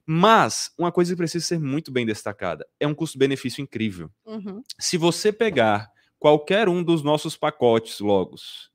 Mas 0.05 0.71
uma 0.77 0.91
coisa 0.91 1.13
que 1.13 1.17
precisa 1.17 1.45
ser 1.45 1.59
muito 1.59 1.91
bem 1.91 2.05
destacada: 2.05 2.65
é 2.79 2.87
um 2.87 2.93
custo-benefício 2.93 3.61
incrível. 3.61 4.09
Uhum. 4.25 4.61
Se 4.79 4.97
você 4.97 5.31
pegar 5.31 5.89
qualquer 6.19 6.69
um 6.69 6.83
dos 6.83 7.03
nossos 7.03 7.35
pacotes 7.35 7.99
Logos 7.99 8.71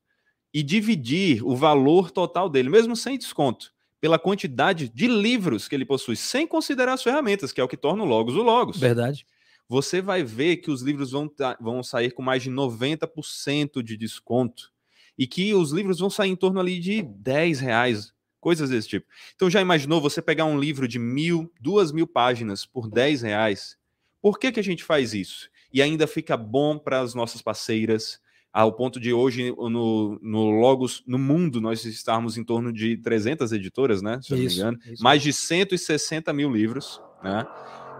e 0.53 0.63
dividir 0.63 1.43
o 1.45 1.57
valor 1.57 2.11
total 2.11 2.49
dele, 2.49 2.69
mesmo 2.69 2.97
sem 2.97 3.19
desconto, 3.19 3.73
pela 4.01 4.19
quantidade 4.19 4.89
de 4.89 5.07
livros 5.07 5.69
que 5.69 5.75
ele 5.75 5.85
possui, 5.85 6.17
sem 6.17 6.47
considerar 6.47 6.95
as 6.95 7.03
ferramentas, 7.03 7.53
que 7.53 7.61
é 7.61 7.65
o 7.65 7.69
que 7.69 7.77
torna 7.77 8.03
o 8.03 8.07
Logos 8.07 8.35
o 8.35 8.43
Logos, 8.43 8.79
Verdade. 8.79 9.27
você 9.69 10.01
vai 10.01 10.23
ver 10.23 10.59
que 10.59 10.71
os 10.71 10.83
livros 10.83 11.11
vão, 11.11 11.31
vão 11.61 11.83
sair 11.83 12.13
com 12.13 12.23
mais 12.23 12.43
de 12.43 12.51
90% 12.51 13.83
de 13.83 13.97
desconto 13.97 14.71
e 15.19 15.27
que 15.27 15.53
os 15.53 15.73
livros 15.73 15.99
vão 15.99 16.09
sair 16.09 16.31
em 16.31 16.37
torno 16.37 16.61
ali 16.61 16.79
de 16.79 17.03
10 17.03 17.61
reais, 17.61 18.13
coisas 18.41 18.71
desse 18.71 18.89
tipo. 18.89 19.07
Então 19.35 19.51
já 19.51 19.61
imaginou 19.61 20.01
você 20.01 20.23
pegar 20.23 20.45
um 20.45 20.59
livro 20.59 20.87
de 20.87 20.99
mil, 20.99 21.53
duas 21.61 21.93
mil 21.93 22.07
páginas 22.07 22.65
por 22.65 22.89
10 22.89 23.23
reais? 23.23 23.77
Por 24.21 24.39
que, 24.39 24.53
que 24.53 24.61
a 24.61 24.65
gente 24.65 24.85
faz 24.85 25.15
isso? 25.15 25.49
E 25.73 25.83
ainda 25.83 26.07
fica 26.07 26.37
bom 26.37 26.79
para 26.79 27.01
as 27.01 27.15
nossas 27.15 27.43
parceiras, 27.43 28.21
ao 28.53 28.73
ponto 28.73 28.99
de 28.99 29.13
hoje 29.13 29.55
no, 29.57 30.19
no 30.23 30.51
Logos, 30.51 31.03
no 31.07 31.19
mundo, 31.19 31.61
nós 31.61 31.85
estarmos 31.85 32.37
em 32.37 32.45
torno 32.45 32.73
de 32.73 32.97
300 32.97 33.53
editoras, 33.53 34.03
né? 34.03 34.19
Se 34.23 34.33
eu 34.33 34.37
não 34.37 34.43
me 34.43 34.47
Isso, 34.51 34.61
engano. 34.61 34.79
isso. 34.87 35.03
Mais 35.03 35.23
de 35.23 35.33
160 35.33 36.33
mil 36.33 36.51
livros, 36.51 37.01
né? 37.23 37.47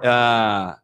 Ah, 0.03 0.81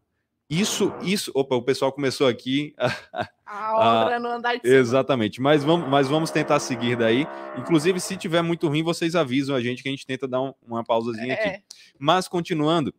isso, 0.49 0.93
isso. 1.03 1.33
Opa, 1.35 1.57
o 1.57 1.63
pessoal 1.63 1.93
começou 1.93 2.27
aqui. 2.27 2.75
A 3.13 3.29
obra 3.47 4.19
no 4.19 4.29
andar 4.29 4.57
de 4.57 4.62
cima. 4.62 4.75
Exatamente. 4.75 5.41
Mas 5.41 5.62
vamos, 5.62 5.89
mas 5.89 6.09
vamos 6.09 6.31
tentar 6.31 6.59
seguir 6.61 6.97
daí. 6.97 7.27
Inclusive, 7.59 8.01
se 8.01 8.16
tiver 8.16 8.43
muito 8.43 8.66
ruim, 8.69 8.83
vocês 8.83 9.15
avisam 9.15 9.55
a 9.55 9.61
gente 9.61 9.83
que 9.83 9.89
a 9.89 9.93
gente 9.93 10.07
tenta 10.07 10.27
dar 10.27 10.41
um- 10.43 10.55
uma 10.66 10.83
pausazinha 10.85 11.35
aqui. 11.35 11.49
É, 11.49 11.62
Mas 11.99 12.27
continuando, 12.29 12.93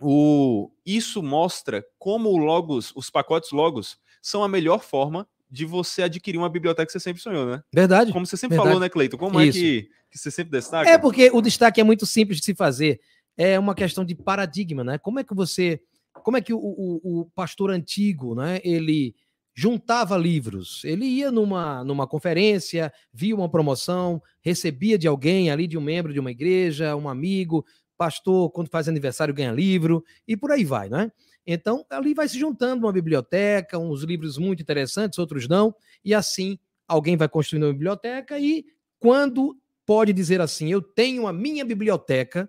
o, 0.00 0.70
isso 0.84 1.22
mostra 1.22 1.84
como 1.98 2.28
o 2.30 2.36
Logos, 2.36 2.92
os 2.96 3.10
pacotes 3.10 3.50
Logos, 3.52 3.98
são 4.20 4.42
a 4.42 4.48
melhor 4.48 4.82
forma 4.82 5.26
de 5.50 5.64
você 5.66 6.02
adquirir 6.02 6.38
uma 6.38 6.48
biblioteca 6.48 6.86
que 6.86 6.92
você 6.92 7.00
sempre 7.00 7.20
sonhou, 7.20 7.44
né? 7.46 7.62
Verdade. 7.72 8.12
Como 8.12 8.24
você 8.24 8.36
sempre 8.36 8.56
Verdade. 8.56 8.68
falou, 8.74 8.80
né, 8.80 8.88
Cleiton? 8.88 9.18
Como 9.18 9.40
Isso. 9.40 9.58
é 9.58 9.60
que, 9.60 9.88
que 10.10 10.18
você 10.18 10.30
sempre 10.30 10.50
destaca? 10.50 10.88
É 10.88 10.96
porque 10.96 11.30
o 11.32 11.42
destaque 11.42 11.80
é 11.80 11.84
muito 11.84 12.06
simples 12.06 12.38
de 12.38 12.44
se 12.44 12.54
fazer. 12.54 13.00
É 13.36 13.58
uma 13.58 13.74
questão 13.74 14.04
de 14.04 14.14
paradigma, 14.14 14.82
né? 14.82 14.98
Como 14.98 15.18
é 15.20 15.24
que 15.24 15.34
você, 15.34 15.80
como 16.22 16.36
é 16.36 16.40
que 16.40 16.54
o, 16.54 16.58
o- 16.58 17.20
o 17.20 17.24
pastor 17.34 17.70
antigo, 17.70 18.34
né? 18.34 18.60
Ele 18.64 19.14
juntava 19.54 20.16
livros. 20.16 20.82
Ele 20.84 21.04
ia 21.04 21.30
numa, 21.30 21.84
numa 21.84 22.06
conferência, 22.06 22.92
via 23.12 23.34
uma 23.34 23.50
promoção, 23.50 24.22
recebia 24.40 24.98
de 24.98 25.06
alguém 25.06 25.50
ali, 25.50 25.66
de 25.66 25.76
um 25.76 25.82
membro 25.82 26.12
de 26.12 26.20
uma 26.20 26.30
igreja, 26.30 26.96
um 26.96 27.08
amigo, 27.08 27.64
pastor, 27.96 28.50
quando 28.50 28.68
faz 28.68 28.88
aniversário 28.88 29.34
ganha 29.34 29.52
livro 29.52 30.04
e 30.26 30.36
por 30.36 30.50
aí 30.50 30.64
vai, 30.64 30.88
né? 30.88 31.10
Então 31.46 31.84
ali 31.90 32.14
vai 32.14 32.28
se 32.28 32.38
juntando 32.38 32.86
uma 32.86 32.92
biblioteca, 32.92 33.78
uns 33.78 34.02
livros 34.02 34.38
muito 34.38 34.62
interessantes, 34.62 35.18
outros 35.18 35.48
não, 35.48 35.74
e 36.04 36.14
assim 36.14 36.58
alguém 36.86 37.16
vai 37.16 37.28
construindo 37.28 37.64
uma 37.64 37.72
biblioteca 37.72 38.38
e 38.38 38.64
quando 38.98 39.56
pode 39.84 40.12
dizer 40.12 40.40
assim: 40.40 40.70
eu 40.70 40.80
tenho 40.80 41.26
a 41.26 41.32
minha 41.32 41.64
biblioteca, 41.64 42.48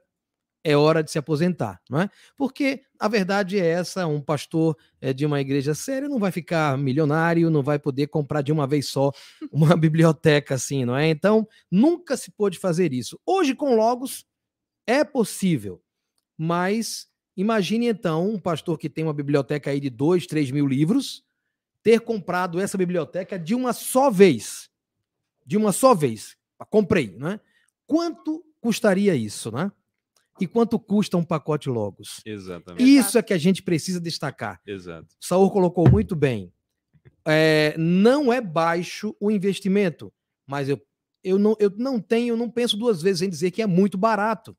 é 0.64 0.78
hora 0.78 1.04
de 1.04 1.12
se 1.12 1.20
aposentar, 1.20 1.82
não 1.90 2.00
é? 2.00 2.10
Porque 2.38 2.84
a 2.98 3.08
verdade 3.08 3.60
é 3.60 3.66
essa: 3.66 4.08
um 4.08 4.22
pastor 4.22 4.78
eh, 5.02 5.12
de 5.12 5.26
uma 5.26 5.42
igreja 5.42 5.76
séria 5.76 6.08
não 6.08 6.20
vai 6.20 6.32
ficar 6.32 6.78
milionário, 6.78 7.50
não 7.50 7.62
vai 7.62 7.78
poder 7.78 8.08
comprar 8.08 8.42
de 8.42 8.52
uma 8.52 8.66
vez 8.66 8.88
só 8.88 9.12
uma 9.52 9.76
biblioteca 9.76 10.56
assim, 10.56 10.86
não 10.86 10.96
é? 10.96 11.10
Então, 11.10 11.48
nunca 11.70 12.16
se 12.16 12.32
pôde 12.32 12.58
fazer 12.58 12.94
isso. 12.94 13.20
Hoje, 13.26 13.54
com 13.54 13.76
Logos, 13.76 14.26
é 14.88 15.04
possível, 15.04 15.82
mas 16.38 17.08
imagine 17.36 17.88
então 17.88 18.30
um 18.30 18.40
pastor 18.40 18.78
que 18.78 18.90
tem 18.90 19.04
uma 19.04 19.14
biblioteca 19.14 19.70
aí 19.70 19.80
de 19.80 19.90
dois, 19.90 20.26
três 20.26 20.50
mil 20.50 20.68
livros, 20.68 21.24
ter 21.82 22.00
comprado 22.00 22.60
essa 22.60 22.78
biblioteca 22.78 23.38
de 23.38 23.54
uma 23.54 23.74
só 23.74 24.10
vez. 24.10 24.70
De 25.46 25.58
uma 25.58 25.74
só 25.74 25.94
vez. 25.94 26.38
Comprei, 26.70 27.18
né? 27.18 27.42
Quanto 27.86 28.42
custaria 28.62 29.14
isso, 29.14 29.52
né? 29.52 29.70
E 30.40 30.48
quanto 30.48 30.80
custa 30.80 31.18
um 31.18 31.24
pacote 31.24 31.70
Logos? 31.70 32.22
Exatamente. 32.26 32.84
Isso 32.84 33.18
é 33.18 33.22
que 33.22 33.34
a 33.34 33.38
gente 33.38 33.62
precisa 33.62 34.00
destacar. 34.02 34.60
Exato. 34.66 35.08
O 35.22 35.26
Saúl 35.26 35.52
colocou 35.52 35.90
muito 35.90 36.16
bem. 36.16 36.52
É, 37.26 37.76
não 37.78 38.34
é 38.34 38.42
baixo 38.42 39.16
o 39.20 39.30
investimento, 39.30 40.12
mas 40.46 40.68
eu, 40.68 40.82
eu, 41.24 41.38
não, 41.38 41.56
eu 41.60 41.72
não 41.78 42.00
tenho, 42.00 42.36
não 42.36 42.50
penso 42.50 42.76
duas 42.76 43.02
vezes 43.02 43.22
em 43.22 43.30
dizer 43.30 43.52
que 43.52 43.62
é 43.62 43.68
muito 43.68 43.98
barato. 43.98 44.58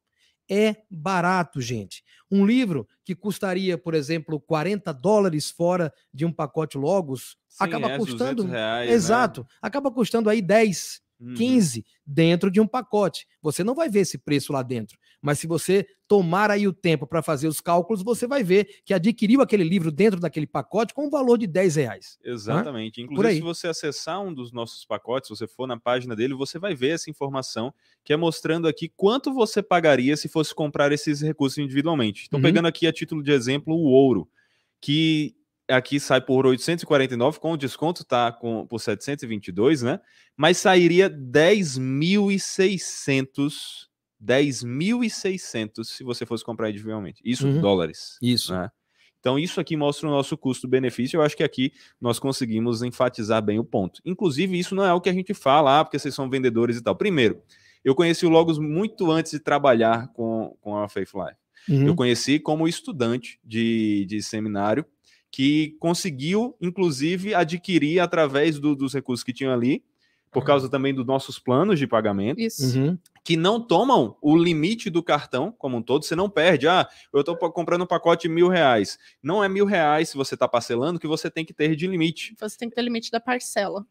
É 0.48 0.76
barato, 0.90 1.60
gente. 1.60 2.04
Um 2.30 2.46
livro 2.46 2.86
que 3.04 3.14
custaria, 3.14 3.78
por 3.78 3.94
exemplo, 3.94 4.38
40 4.40 4.92
dólares 4.92 5.50
fora 5.50 5.92
de 6.12 6.24
um 6.24 6.32
pacote 6.32 6.76
Logos, 6.76 7.36
Sim, 7.48 7.64
acaba 7.64 7.92
é, 7.92 7.98
custando. 7.98 8.42
200 8.42 8.52
reais, 8.52 8.88
né? 8.88 8.94
Exato. 8.94 9.46
Acaba 9.60 9.90
custando 9.90 10.28
aí 10.28 10.42
10, 10.42 11.02
Uhum. 11.20 11.34
15 11.34 11.84
dentro 12.04 12.50
de 12.50 12.60
um 12.60 12.66
pacote. 12.66 13.26
Você 13.40 13.62
não 13.62 13.74
vai 13.74 13.88
ver 13.88 14.00
esse 14.00 14.18
preço 14.18 14.52
lá 14.52 14.62
dentro, 14.62 14.98
mas 15.24 15.38
se 15.38 15.46
você 15.46 15.86
tomar 16.06 16.50
aí 16.50 16.68
o 16.68 16.72
tempo 16.72 17.06
para 17.06 17.22
fazer 17.22 17.48
os 17.48 17.58
cálculos, 17.58 18.02
você 18.02 18.26
vai 18.26 18.44
ver 18.44 18.68
que 18.84 18.92
adquiriu 18.92 19.40
aquele 19.40 19.64
livro 19.64 19.90
dentro 19.90 20.20
daquele 20.20 20.46
pacote 20.46 20.92
com 20.92 21.06
um 21.06 21.10
valor 21.10 21.38
de 21.38 21.46
10 21.46 21.76
reais. 21.76 22.18
Exatamente. 22.22 23.02
Por 23.06 23.12
Inclusive, 23.12 23.36
se 23.36 23.40
você 23.40 23.68
acessar 23.68 24.22
um 24.22 24.34
dos 24.34 24.52
nossos 24.52 24.84
pacotes, 24.84 25.28
se 25.28 25.34
você 25.34 25.46
for 25.48 25.66
na 25.66 25.80
página 25.80 26.14
dele, 26.14 26.34
você 26.34 26.58
vai 26.58 26.74
ver 26.74 26.90
essa 26.90 27.08
informação 27.08 27.72
que 28.04 28.12
é 28.12 28.18
mostrando 28.18 28.68
aqui 28.68 28.92
quanto 28.94 29.32
você 29.32 29.62
pagaria 29.62 30.14
se 30.14 30.28
fosse 30.28 30.54
comprar 30.54 30.92
esses 30.92 31.22
recursos 31.22 31.56
individualmente. 31.56 32.24
Então, 32.26 32.36
Uhum. 32.38 32.42
pegando 32.42 32.68
aqui 32.68 32.86
a 32.86 32.92
título 32.92 33.22
de 33.22 33.32
exemplo 33.32 33.74
o 33.74 33.84
ouro, 33.84 34.28
que 34.78 35.34
aqui 35.66 35.98
sai 35.98 36.20
por 36.20 36.46
849, 36.46 37.40
com 37.40 37.52
o 37.52 37.56
desconto 37.56 38.04
tá 38.04 38.30
com, 38.30 38.66
por 38.66 38.78
722, 38.78 39.80
né? 39.82 40.00
Mas 40.36 40.58
sairia 40.58 41.08
10.600 41.08 43.88
10.600 44.24 45.84
se 45.84 46.04
você 46.04 46.24
fosse 46.26 46.44
comprar 46.44 46.70
individualmente. 46.70 47.20
Isso 47.24 47.46
Uhum. 47.46 47.60
dólares. 47.60 48.18
Isso. 48.22 48.52
né? 48.54 48.70
Então, 49.20 49.38
isso 49.38 49.58
aqui 49.60 49.74
mostra 49.76 50.06
o 50.06 50.10
nosso 50.10 50.36
custo-benefício. 50.36 51.16
Eu 51.16 51.22
acho 51.22 51.36
que 51.36 51.42
aqui 51.42 51.72
nós 52.00 52.18
conseguimos 52.18 52.82
enfatizar 52.82 53.42
bem 53.42 53.58
o 53.58 53.64
ponto. 53.64 54.00
Inclusive, 54.04 54.58
isso 54.58 54.74
não 54.74 54.84
é 54.84 54.92
o 54.92 55.00
que 55.00 55.08
a 55.08 55.14
gente 55.14 55.32
fala, 55.32 55.80
ah, 55.80 55.84
porque 55.84 55.98
vocês 55.98 56.14
são 56.14 56.28
vendedores 56.28 56.76
e 56.76 56.82
tal. 56.82 56.94
Primeiro, 56.94 57.40
eu 57.82 57.94
conheci 57.94 58.26
o 58.26 58.28
Logos 58.28 58.58
muito 58.58 59.10
antes 59.10 59.32
de 59.32 59.38
trabalhar 59.38 60.08
com, 60.12 60.54
com 60.60 60.76
a 60.76 60.88
Faith 60.90 61.08
Life. 61.14 61.38
Uhum. 61.70 61.86
Eu 61.86 61.94
conheci 61.94 62.38
como 62.38 62.68
estudante 62.68 63.38
de, 63.42 64.04
de 64.06 64.22
seminário 64.22 64.84
que 65.30 65.74
conseguiu, 65.80 66.54
inclusive, 66.60 67.34
adquirir 67.34 68.00
através 68.00 68.60
do- 68.60 68.76
dos 68.76 68.92
recursos 68.92 69.24
que 69.24 69.32
tinham 69.32 69.52
ali, 69.54 69.82
por 70.34 70.44
causa 70.44 70.68
também 70.68 70.92
dos 70.92 71.06
nossos 71.06 71.38
planos 71.38 71.78
de 71.78 71.86
pagamento 71.86 72.40
Isso. 72.40 72.76
Uhum. 72.76 72.98
que 73.22 73.36
não 73.36 73.60
tomam 73.60 74.16
o 74.20 74.36
limite 74.36 74.90
do 74.90 75.00
cartão 75.00 75.54
como 75.56 75.76
um 75.76 75.82
todo, 75.82 76.04
você 76.04 76.16
não 76.16 76.28
perde. 76.28 76.66
Ah, 76.66 76.88
eu 77.12 77.20
estou 77.20 77.36
comprando 77.36 77.82
um 77.82 77.86
pacote 77.86 78.28
de 78.28 78.34
mil 78.34 78.48
reais. 78.48 78.98
Não 79.22 79.42
é 79.42 79.48
mil 79.48 79.64
reais 79.64 80.08
se 80.08 80.16
você 80.16 80.34
está 80.34 80.48
parcelando 80.48 80.98
que 80.98 81.06
você 81.06 81.30
tem 81.30 81.44
que 81.44 81.54
ter 81.54 81.76
de 81.76 81.86
limite. 81.86 82.34
Você 82.40 82.58
tem 82.58 82.68
que 82.68 82.74
ter 82.74 82.82
limite 82.82 83.12
da 83.12 83.20
parcela. 83.20 83.86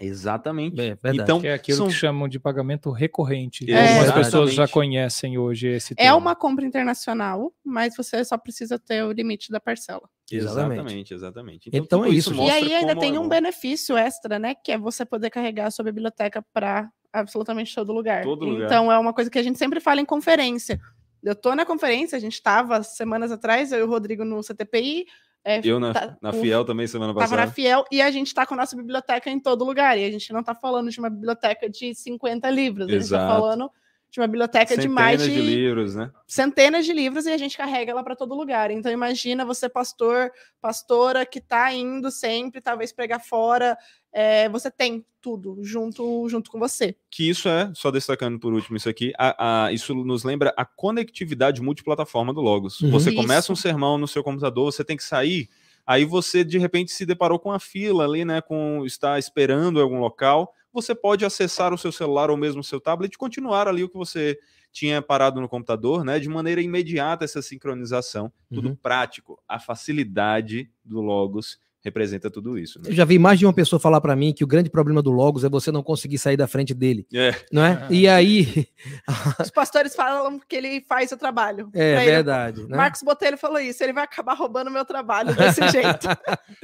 Exatamente. 0.00 0.78
É, 0.80 0.94
verdade. 0.94 1.20
Então, 1.20 1.40
Que 1.40 1.46
é 1.48 1.54
aquilo 1.54 1.78
são- 1.78 1.86
que 1.88 1.92
chamam 1.92 2.28
de 2.28 2.38
pagamento 2.38 2.90
recorrente. 2.90 3.70
É, 3.70 3.98
Algumas 3.98 4.12
pessoas 4.12 4.52
já 4.54 4.68
conhecem 4.68 5.38
hoje 5.38 5.68
esse 5.68 5.94
É 5.94 6.04
termo. 6.04 6.18
uma 6.18 6.34
compra 6.36 6.64
internacional, 6.66 7.52
mas 7.64 7.96
você 7.96 8.24
só 8.24 8.36
precisa 8.36 8.78
ter 8.78 9.02
o 9.04 9.12
limite 9.12 9.50
da 9.50 9.58
parcela. 9.60 10.08
Exatamente. 10.30 10.74
Exatamente, 10.80 11.14
exatamente. 11.14 11.70
Então 11.72 12.04
é 12.04 12.08
isso, 12.10 12.34
gente. 12.34 12.46
E 12.46 12.50
aí 12.50 12.74
ainda 12.74 12.96
tem 12.96 13.14
é 13.14 13.20
um 13.20 13.28
benefício 13.28 13.96
extra, 13.96 14.38
né? 14.38 14.54
Que 14.54 14.72
é 14.72 14.78
você 14.78 15.04
poder 15.04 15.30
carregar 15.30 15.66
a 15.66 15.70
sua 15.70 15.84
biblioteca 15.84 16.44
para 16.52 16.90
absolutamente 17.12 17.74
todo 17.74 17.92
lugar. 17.92 18.22
Todo 18.24 18.44
lugar. 18.44 18.66
Então 18.66 18.92
é 18.92 18.98
uma 18.98 19.12
coisa 19.14 19.30
que 19.30 19.38
a 19.38 19.42
gente 19.42 19.58
sempre 19.58 19.80
fala 19.80 20.00
em 20.00 20.04
conferência. 20.04 20.78
Eu 21.22 21.34
tô 21.34 21.54
na 21.54 21.64
conferência, 21.64 22.16
a 22.16 22.20
gente 22.20 22.34
estava 22.34 22.82
semanas 22.82 23.32
atrás, 23.32 23.72
eu 23.72 23.78
e 23.78 23.82
o 23.82 23.88
Rodrigo 23.88 24.24
no 24.24 24.42
CTPI. 24.42 25.06
É, 25.46 25.60
Eu 25.62 25.78
na, 25.78 25.94
tá- 25.94 26.16
na 26.20 26.32
Fiel 26.32 26.64
também 26.64 26.88
semana 26.88 27.14
Tava 27.14 27.20
na 27.24 27.36
passada. 27.36 27.52
Fiel 27.52 27.84
e 27.92 28.02
a 28.02 28.10
gente 28.10 28.34
tá 28.34 28.44
com 28.44 28.54
a 28.54 28.56
nossa 28.56 28.74
biblioteca 28.74 29.30
em 29.30 29.38
todo 29.38 29.64
lugar. 29.64 29.96
E 29.96 30.04
a 30.04 30.10
gente 30.10 30.32
não 30.32 30.42
tá 30.42 30.54
falando 30.56 30.90
de 30.90 30.98
uma 30.98 31.08
biblioteca 31.08 31.70
de 31.70 31.94
50 31.94 32.50
livros, 32.50 32.88
a 32.88 32.90
gente 32.90 33.08
tá 33.08 33.16
Exato. 33.16 33.32
falando 33.40 33.70
de 34.16 34.20
uma 34.22 34.26
biblioteca 34.26 34.74
de 34.74 34.82
Centenas 34.84 34.94
mais 34.94 35.22
de... 35.22 35.30
de, 35.30 35.40
livros, 35.42 35.94
né? 35.94 36.10
centenas 36.26 36.86
de 36.86 36.92
livros 36.94 37.26
e 37.26 37.30
a 37.30 37.36
gente 37.36 37.54
carrega 37.54 37.92
ela 37.92 38.02
para 38.02 38.16
todo 38.16 38.34
lugar. 38.34 38.70
Então 38.70 38.90
imagina 38.90 39.44
você 39.44 39.68
pastor, 39.68 40.32
pastora 40.58 41.26
que 41.26 41.38
tá 41.38 41.70
indo 41.70 42.10
sempre, 42.10 42.62
talvez 42.62 42.94
pregar 42.94 43.22
fora, 43.22 43.76
é, 44.10 44.48
você 44.48 44.70
tem 44.70 45.04
tudo 45.20 45.58
junto 45.62 46.26
junto 46.30 46.50
com 46.50 46.58
você. 46.58 46.96
Que 47.10 47.28
isso 47.28 47.46
é, 47.46 47.70
só 47.74 47.90
destacando 47.90 48.40
por 48.40 48.54
último 48.54 48.78
isso 48.78 48.88
aqui, 48.88 49.12
a, 49.18 49.66
a- 49.66 49.72
isso 49.72 49.94
nos 49.94 50.24
lembra 50.24 50.54
a 50.56 50.64
conectividade 50.64 51.60
multiplataforma 51.60 52.32
do 52.32 52.40
Logos. 52.40 52.80
Uhum. 52.80 52.90
Você 52.92 53.10
Isso. 53.10 53.20
começa 53.20 53.52
um 53.52 53.56
sermão 53.56 53.98
no 53.98 54.08
seu 54.08 54.24
computador, 54.24 54.72
você 54.72 54.82
tem 54.82 54.96
que 54.96 55.04
sair, 55.04 55.50
aí 55.86 56.04
você 56.04 56.44
de 56.44 56.58
repente 56.58 56.92
se 56.92 57.06
deparou 57.06 57.38
com 57.38 57.52
a 57.52 57.58
fila 57.60 58.04
ali, 58.04 58.24
né? 58.24 58.40
Com 58.40 58.84
está 58.86 59.18
esperando 59.18 59.78
em 59.78 59.82
algum 59.82 60.00
local. 60.00 60.52
Você 60.72 60.94
pode 60.94 61.24
acessar 61.24 61.72
o 61.72 61.78
seu 61.78 61.90
celular 61.92 62.30
ou 62.30 62.36
mesmo 62.36 62.60
o 62.60 62.64
seu 62.64 62.80
tablet 62.80 63.14
e 63.14 63.18
continuar 63.18 63.68
ali 63.68 63.82
o 63.84 63.88
que 63.88 63.96
você 63.96 64.38
tinha 64.72 65.00
parado 65.00 65.40
no 65.40 65.48
computador, 65.48 66.04
né? 66.04 66.18
De 66.18 66.28
maneira 66.28 66.60
imediata 66.60 67.24
essa 67.24 67.40
sincronização, 67.40 68.30
tudo 68.52 68.68
Uhum. 68.70 68.76
prático. 68.76 69.42
A 69.48 69.58
facilidade 69.58 70.70
do 70.84 71.00
Logos 71.00 71.58
representa 71.86 72.28
tudo 72.28 72.58
isso. 72.58 72.80
Né? 72.80 72.90
Eu 72.90 72.94
já 72.94 73.04
vi 73.04 73.16
mais 73.16 73.38
de 73.38 73.46
uma 73.46 73.52
pessoa 73.52 73.78
falar 73.78 74.00
para 74.00 74.16
mim 74.16 74.32
que 74.32 74.42
o 74.42 74.46
grande 74.46 74.68
problema 74.68 75.00
do 75.00 75.12
Logos 75.12 75.44
é 75.44 75.48
você 75.48 75.70
não 75.70 75.84
conseguir 75.84 76.18
sair 76.18 76.36
da 76.36 76.48
frente 76.48 76.74
dele, 76.74 77.06
É, 77.14 77.32
não 77.52 77.64
é? 77.64 77.86
E 77.90 78.08
aí, 78.08 78.66
Os 79.40 79.50
pastores 79.50 79.94
falam 79.94 80.40
que 80.48 80.56
ele 80.56 80.80
faz 80.88 81.12
o 81.12 81.16
trabalho. 81.16 81.70
é 81.72 81.94
ele. 82.02 82.04
verdade, 82.10 82.66
né? 82.66 82.76
Marcos 82.76 83.02
Botelho 83.02 83.38
falou 83.38 83.60
isso, 83.60 83.82
ele 83.84 83.92
vai 83.92 84.02
acabar 84.02 84.34
roubando 84.34 84.68
meu 84.70 84.84
trabalho 84.84 85.32
desse 85.34 85.60
jeito. 85.70 86.08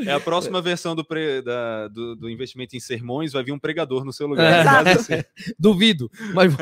é 0.01 0.13
a 0.13 0.19
próxima 0.21 0.61
versão 0.61 0.97
do, 0.97 1.05
pre- 1.05 1.41
da- 1.43 1.87
do, 1.89 2.17
do 2.17 2.29
investimento 2.29 2.77
em 2.77 2.81
sermões, 2.81 3.33
vai 3.33 3.45
vir 3.45 3.53
um 3.53 3.59
pregador 3.59 4.05
no 4.05 4.13
seu 4.13 4.27
É. 4.27 4.31
lugar. 4.31 4.61
Exato. 4.61 4.85
Quase 4.85 5.15
assim. 5.15 5.25
Duvido. 5.59 6.11
Mas, 6.35 6.53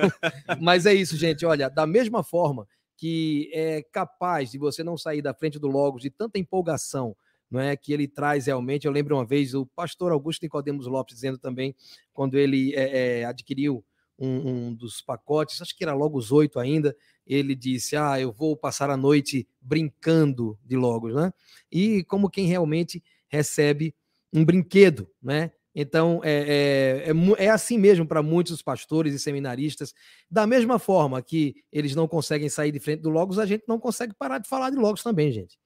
mas 0.61 0.87
é 0.87 0.93
isso, 0.93 1.17
gente. 1.17 1.47
Olha, 1.47 1.71
da 1.71 1.87
mesma 1.87 2.23
forma 2.23 2.67
que 2.97 3.51
é 3.55 3.83
capaz 3.91 4.51
de 4.51 4.59
você 4.59 4.85
não 4.85 4.99
sair 4.99 5.23
da 5.23 5.33
frente 5.33 5.59
do 5.59 5.69
Logos 5.69 6.03
de 6.03 6.11
tanta 6.11 6.39
empolgação, 6.39 7.17
não 7.51 7.61
é 7.61 7.77
que 7.77 7.93
ele 7.93 8.07
traz 8.07 8.47
realmente. 8.47 8.87
Eu 8.87 8.93
lembro 8.93 9.17
uma 9.17 9.25
vez 9.25 9.55
o 9.55 9.67
pastor 9.67 10.13
Augusto 10.13 10.43
Nicodemos 10.43 10.87
Lopes 10.87 11.15
dizendo 11.15 11.39
também, 11.39 11.75
quando 12.13 12.39
ele 12.39 12.75
é, 12.75 13.21
é, 13.21 13.25
adquiriu 13.25 13.85
um, 14.19 14.69
um 14.69 14.75
dos 14.75 15.01
pacotes, 15.01 15.61
acho 15.61 15.77
que 15.77 15.83
era 15.83 15.95
Logos 15.95 16.31
8 16.31 16.59
ainda, 16.61 16.95
ele 17.27 17.55
disse: 17.55 17.97
Ah, 17.97 18.21
eu 18.21 18.33
vou 18.33 18.57
passar 18.57 18.91
a 18.91 18.97
noite 18.97 19.49
brincando 19.61 20.59
de 20.65 20.77
Logos, 20.77 21.15
né? 21.15 21.33
E 21.73 22.05
como 22.05 22.31
quem 22.31 22.47
realmente 22.47 23.03
recebe 23.29 23.95
um 24.33 24.45
brinquedo, 24.45 25.09
né? 25.23 25.51
Então, 25.75 26.21
é, 26.25 27.05
é, 27.07 27.11
é 27.11 27.45
é 27.47 27.49
assim 27.49 27.79
mesmo 27.79 28.07
para 28.07 28.23
muitos 28.23 28.61
pastores 28.61 29.15
e 29.15 29.19
seminaristas. 29.19 29.95
Da 30.29 30.47
mesma 30.47 30.79
forma 30.79 31.23
que 31.23 31.55
eles 31.71 31.95
não 31.95 32.09
conseguem 32.09 32.49
sair 32.49 32.73
de 32.73 32.81
frente 32.81 33.01
do 33.01 33.11
Logos, 33.11 33.39
a 33.39 33.47
gente 33.47 33.65
não 33.69 33.79
consegue 33.79 34.13
parar 34.13 34.39
de 34.39 34.49
falar 34.49 34.71
de 34.71 34.77
Logos 34.77 35.03
também, 35.03 35.31
gente. 35.31 35.59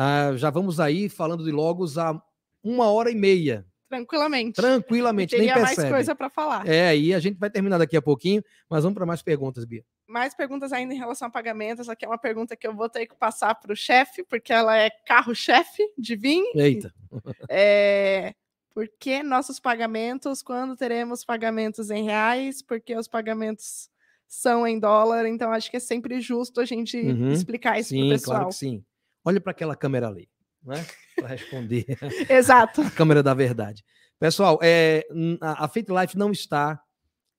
Ah, 0.00 0.36
já 0.36 0.48
vamos 0.50 0.78
aí 0.78 1.08
falando 1.08 1.42
de 1.44 1.50
Logos 1.50 1.98
há 1.98 2.20
uma 2.62 2.90
hora 2.90 3.10
e 3.10 3.14
meia, 3.14 3.66
Tranquilamente. 3.88 4.52
tranquilamente, 4.60 5.32
nem 5.36 5.46
Teria 5.48 5.62
mais 5.62 5.74
percebe. 5.74 5.94
coisa 5.94 6.14
para 6.14 6.28
falar. 6.28 6.68
É, 6.68 6.96
e 6.96 7.14
a 7.14 7.18
gente 7.18 7.38
vai 7.38 7.48
terminar 7.50 7.78
daqui 7.78 7.96
a 7.96 8.02
pouquinho, 8.02 8.42
mas 8.68 8.84
vamos 8.84 8.94
para 8.94 9.06
mais 9.06 9.22
perguntas, 9.22 9.64
Bia. 9.64 9.82
Mais 10.06 10.34
perguntas 10.34 10.72
ainda 10.72 10.92
em 10.94 10.98
relação 10.98 11.28
a 11.28 11.30
pagamentos. 11.30 11.80
Essa 11.80 11.92
aqui 11.92 12.04
é 12.04 12.08
uma 12.08 12.18
pergunta 12.18 12.54
que 12.56 12.66
eu 12.66 12.74
vou 12.74 12.88
ter 12.88 13.06
que 13.06 13.14
passar 13.16 13.54
para 13.54 13.72
o 13.72 13.76
chefe, 13.76 14.22
porque 14.24 14.52
ela 14.52 14.76
é 14.76 14.88
carro-chefe 15.06 15.82
de 15.98 16.14
vinho. 16.16 16.46
Eita. 16.54 16.92
É, 17.50 18.34
por 18.74 18.86
que 19.00 19.22
nossos 19.22 19.58
pagamentos? 19.58 20.42
Quando 20.42 20.76
teremos 20.76 21.24
pagamentos 21.24 21.90
em 21.90 22.04
reais? 22.04 22.62
Porque 22.62 22.94
os 22.94 23.08
pagamentos 23.08 23.88
são 24.26 24.66
em 24.66 24.78
dólar. 24.78 25.26
Então, 25.26 25.50
acho 25.50 25.70
que 25.70 25.78
é 25.78 25.80
sempre 25.80 26.20
justo 26.20 26.60
a 26.60 26.64
gente 26.64 26.96
Uhum. 26.98 27.32
explicar 27.32 27.78
isso 27.80 27.94
para 27.94 28.04
o 28.04 28.08
pessoal. 28.10 28.36
claro 28.36 28.48
que 28.50 28.54
sim. 28.54 28.84
Olha 29.28 29.42
para 29.42 29.50
aquela 29.50 29.76
câmera 29.76 30.08
ali, 30.08 30.26
né? 30.64 30.86
Para 31.14 31.28
responder. 31.28 31.84
Exato. 32.30 32.80
a 32.80 32.90
câmera 32.90 33.22
da 33.22 33.34
verdade. 33.34 33.84
Pessoal, 34.18 34.58
é, 34.62 35.06
a 35.38 35.68
Fate 35.68 35.92
Life 35.92 36.16
não 36.16 36.32
está 36.32 36.82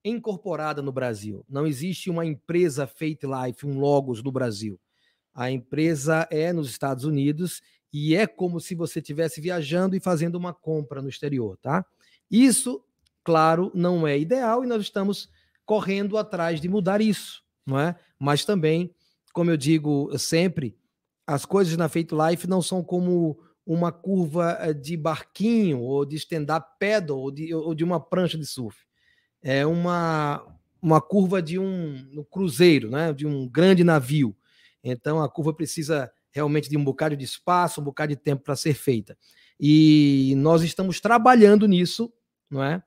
incorporada 0.06 0.84
no 0.84 0.91
Brasil. 0.91 1.44
Não 1.49 1.66
existe 1.66 2.07
uma 2.07 2.24
empresa 2.24 2.86
Fate 2.86 3.22
Life, 3.26 3.66
um 3.66 3.80
Logos 3.80 4.22
no 4.22 4.32
Brasil. 4.32 4.80
A 5.34 5.49
empresa 5.49 6.28
é 6.30 6.53
nos 6.53 6.70
Estados 6.70 7.06
Unidos 7.06 7.60
e 7.91 8.16
é 8.16 8.28
como 8.28 8.60
se 8.60 8.76
você 8.76 8.99
estivesse 8.99 9.41
viajando 9.41 9.95
e 9.95 9.99
fazendo 9.99 10.36
uma 10.36 10.53
compra 10.53 11.02
no 11.02 11.10
exterior, 11.10 11.57
tá? 11.57 11.84
Isso, 12.30 12.84
claro, 13.24 13.72
não 13.74 14.07
é 14.07 14.16
ideal 14.16 14.64
e 14.64 14.68
nós 14.68 14.84
estamos 14.84 15.28
correndo 15.66 16.20
atrás 16.20 16.61
de 16.61 16.70
mudar 16.70 17.02
isso, 17.02 17.44
não 17.66 17.80
é? 17.80 17.95
Mas 18.20 18.45
também, 18.45 18.94
como 19.34 19.49
eu 19.49 19.57
digo 19.57 20.16
sempre, 20.20 20.78
as 21.30 21.45
coisas 21.45 21.77
na 21.77 21.88
Fate 21.88 22.10
Life 22.11 22.47
não 22.47 22.60
são 22.60 22.84
como 22.84 23.39
uma 23.64 23.91
curva 23.91 24.57
eh, 24.61 24.73
de 24.73 24.97
barquinho 24.97 25.80
ou 25.80 26.03
de 26.03 26.15
stand-up 26.15 26.68
ou 27.11 27.30
de, 27.30 27.53
ou 27.53 27.76
de 27.76 27.84
uma 27.84 27.99
prancha 27.99 28.35
de 28.35 28.47
surf. 28.47 28.84
É 29.39 29.64
uma, 29.64 30.43
uma 30.81 30.99
curva 30.99 31.39
de 31.39 31.60
um, 31.60 32.10
um 32.18 32.23
cruzeiro, 32.23 32.89
né? 32.89 33.14
de 33.14 33.27
um 33.27 33.47
grande 33.47 33.84
navio. 33.84 34.35
Então 34.84 35.22
a 35.22 35.30
curva 35.30 35.53
precisa 35.53 36.11
realmente 36.31 36.68
de 36.68 36.76
um 36.76 36.84
bocado 36.84 37.15
de 37.15 37.26
espaço, 37.26 37.80
um 37.80 37.84
bocado 37.84 38.10
de 38.10 38.19
tempo 38.19 38.43
para 38.43 38.56
ser 38.56 38.73
feita. 38.73 39.15
E 39.60 40.34
nós 40.35 40.64
estamos 40.64 40.99
trabalhando 40.99 41.68
nisso, 41.68 42.11
não 42.49 42.64
é? 42.64 42.81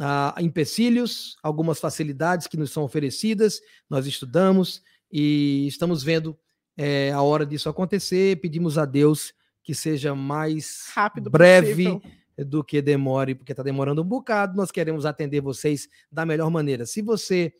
Há 0.00 0.36
empecilhos, 0.40 1.36
algumas 1.42 1.78
facilidades 1.78 2.46
que 2.46 2.56
nos 2.56 2.70
são 2.70 2.84
oferecidas, 2.84 3.60
nós 3.90 4.06
estudamos 4.06 4.82
e 5.12 5.66
estamos 5.66 6.02
vendo 6.02 6.38
eh, 6.76 7.10
a 7.12 7.20
hora 7.22 7.44
disso 7.46 7.68
acontecer. 7.68 8.40
Pedimos 8.40 8.78
a 8.78 8.84
Deus 8.84 9.32
que 9.62 9.74
seja 9.74 10.14
mais 10.14 10.90
Rápido 10.94 11.30
breve 11.30 11.84
possível. 11.84 12.02
do 12.46 12.64
que 12.64 12.82
demore, 12.82 13.34
porque 13.34 13.52
está 13.52 13.62
demorando 13.62 14.02
um 14.02 14.04
bocado. 14.06 14.56
Nós 14.56 14.70
queremos 14.70 15.06
atender 15.06 15.40
vocês 15.40 15.88
da 16.10 16.24
melhor 16.26 16.50
maneira. 16.50 16.84
Se 16.86 17.00
você 17.02 17.52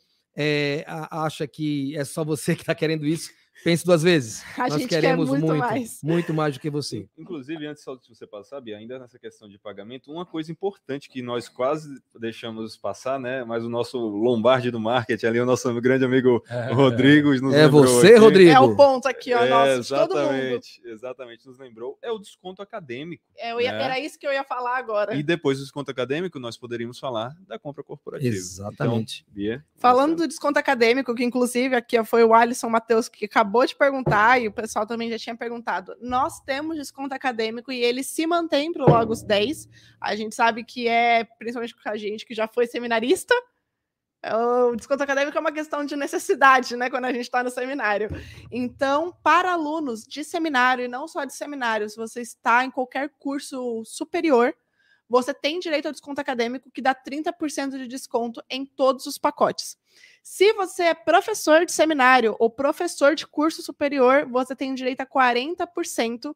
a- 0.87 1.25
acha 1.27 1.47
que 1.47 1.97
é 1.97 2.05
só 2.05 2.25
você 2.25 2.55
que 2.57 2.63
está 2.63 2.75
querendo 2.75 3.07
isso, 3.07 3.31
pense 3.65 3.85
duas 3.85 4.03
vezes. 4.03 4.43
A 4.59 4.69
Nós 4.69 4.75
gente 4.81 4.89
quer 4.89 5.01
queremos 5.01 5.29
muito 5.29 5.47
muito, 5.47 5.59
mais. 5.59 6.01
muito 6.03 6.35
mais 6.35 6.55
do 6.55 6.61
que 6.61 6.71
você. 6.71 7.07
Inclusive, 7.19 7.67
antes 7.67 7.83
só 7.83 7.95
de 7.95 8.09
você 8.09 8.27
passar, 8.27 8.61
Bia, 8.61 8.77
ainda 8.79 8.99
nessa 8.99 9.19
questão 9.19 9.49
de 9.49 9.59
pagamento, 9.59 10.11
uma 10.13 10.25
coisa 10.27 10.51
importante 10.53 11.09
que 11.09 11.23
nós 11.23 11.49
quase 11.49 12.01
deixamos 12.19 12.77
passar, 12.77 13.19
né? 13.19 13.45
Mas 13.45 13.65
o 13.65 13.69
nosso 13.69 13.99
Lombardi 13.99 14.71
do 14.71 14.81
marketing, 14.81 15.27
ali, 15.27 15.41
o 15.41 15.47
nosso 15.47 15.73
grande 15.81 16.05
amigo 16.05 16.43
Rodrigo, 16.73 17.31
nos 17.41 17.55
É 17.55 17.65
lembrou 17.65 17.87
você, 17.87 18.09
aqui. 18.09 18.17
Rodrigo? 18.19 18.51
É 18.51 18.61
o 18.61 18.77
ponto 18.77 19.07
aqui, 19.07 19.33
ó, 19.35 19.45
É, 19.45 19.49
nosso, 19.49 19.83
de 19.83 19.89
todo 19.89 20.15
mundo. 20.17 20.23
exatamente, 20.23 20.83
exatamente, 20.85 21.47
nos 21.47 21.59
lembrou. 21.59 21.99
É 22.03 22.11
o 22.11 22.19
desconto 22.19 22.63
acadêmico. 22.63 23.23
É, 23.37 23.53
eu 23.53 23.61
ia- 23.61 23.73
né? 23.73 23.83
Era 23.85 23.99
isso 24.01 24.19
que 24.19 24.27
eu 24.27 24.33
ia 24.33 24.45
falar 24.45 24.77
agora. 24.79 25.15
E 25.15 25.23
depois 25.23 25.59
do 25.59 25.63
desconto 25.65 25.91
acadêmico, 25.91 26.39
nós 26.39 26.57
poderíamos 26.57 26.99
falar 26.99 27.35
da 27.47 27.59
compra 27.59 27.83
corporativa. 27.83 28.35
Exatamente. 28.35 29.23
Então, 29.23 29.35
Bia, 29.35 29.65
Falando 29.77 30.17
do 30.17 30.29
desconto 30.29 30.59
acadêmico, 30.59 31.15
que 31.15 31.25
inclusive 31.25 31.75
aqui 31.75 31.99
ó, 31.99 32.05
foi 32.05 32.23
o 32.23 32.33
Alisson 32.35 32.69
Matheus 32.69 33.09
que 33.09 33.25
acabou 33.25 33.42
de 33.45 33.77
perguntar, 33.77 34.41
e 34.41 34.49
o 34.49 34.53
pessoal 34.53 34.87
também 34.87 35.11
já 35.11 35.19
tinha 35.19 35.37
perguntado. 35.37 35.97
Nós 36.01 36.41
temos 36.41 36.77
desconto 36.77 37.15
acadêmico 37.15 37.71
e 37.73 37.83
ele 37.83 38.03
se 38.03 38.27
mantém 38.27 38.73
para 38.73 38.85
o 38.85 38.91
Logos 38.91 39.23
10. 39.23 39.69
A 40.01 40.15
gente 40.17 40.35
sabe 40.35 40.65
que 40.65 40.89
é, 40.89 41.25
principalmente 41.25 41.75
com 41.75 41.89
a 41.89 41.97
gente 41.97 42.27
que 42.27 42.35
já 42.35 42.47
foi 42.47 42.67
seminarista, 42.67 43.35
é, 44.23 44.37
o 44.37 44.77
desconto 44.77 45.03
acadêmico 45.03 45.37
é 45.37 45.41
uma 45.41 45.51
questão 45.51 45.85
de 45.85 45.97
necessidade, 45.97 46.77
né? 46.77 46.89
Quando 46.89 47.07
a 47.07 47.13
gente 47.13 47.23
está 47.23 47.43
no 47.43 47.51
seminário. 47.51 48.09
Então, 48.53 49.13
para 49.23 49.53
alunos 49.53 50.05
de 50.05 50.23
seminário, 50.23 50.85
e 50.85 50.89
não 50.89 51.09
só 51.09 51.25
de 51.25 51.35
seminário, 51.35 51.91
se 51.91 51.97
você 51.97 52.21
está 52.21 52.65
em 52.65 52.71
qualquer 52.71 53.11
curso 53.19 53.83
superior, 53.85 54.55
você 55.09 55.35
tem 55.35 55.59
direito 55.59 55.87
ao 55.87 55.93
desconto 55.93 56.21
acadêmico 56.21 56.71
que 56.71 56.81
dá 56.81 56.95
30% 56.95 57.73
de 57.73 57.89
desconto 57.89 58.43
em 58.49 58.65
todos 58.65 59.07
os 59.07 59.19
pacotes. 59.19 59.77
Se 60.23 60.53
você 60.53 60.85
é 60.85 60.95
professor 60.95 61.67
de 61.67 61.73
seminário 61.73 62.37
ou 62.39 62.49
professor 62.49 63.15
de 63.15 63.27
curso 63.27 63.61
superior, 63.63 64.27
você 64.27 64.55
tem 64.55 64.75
direito 64.75 65.01
a 65.01 65.07
40% 65.07 66.35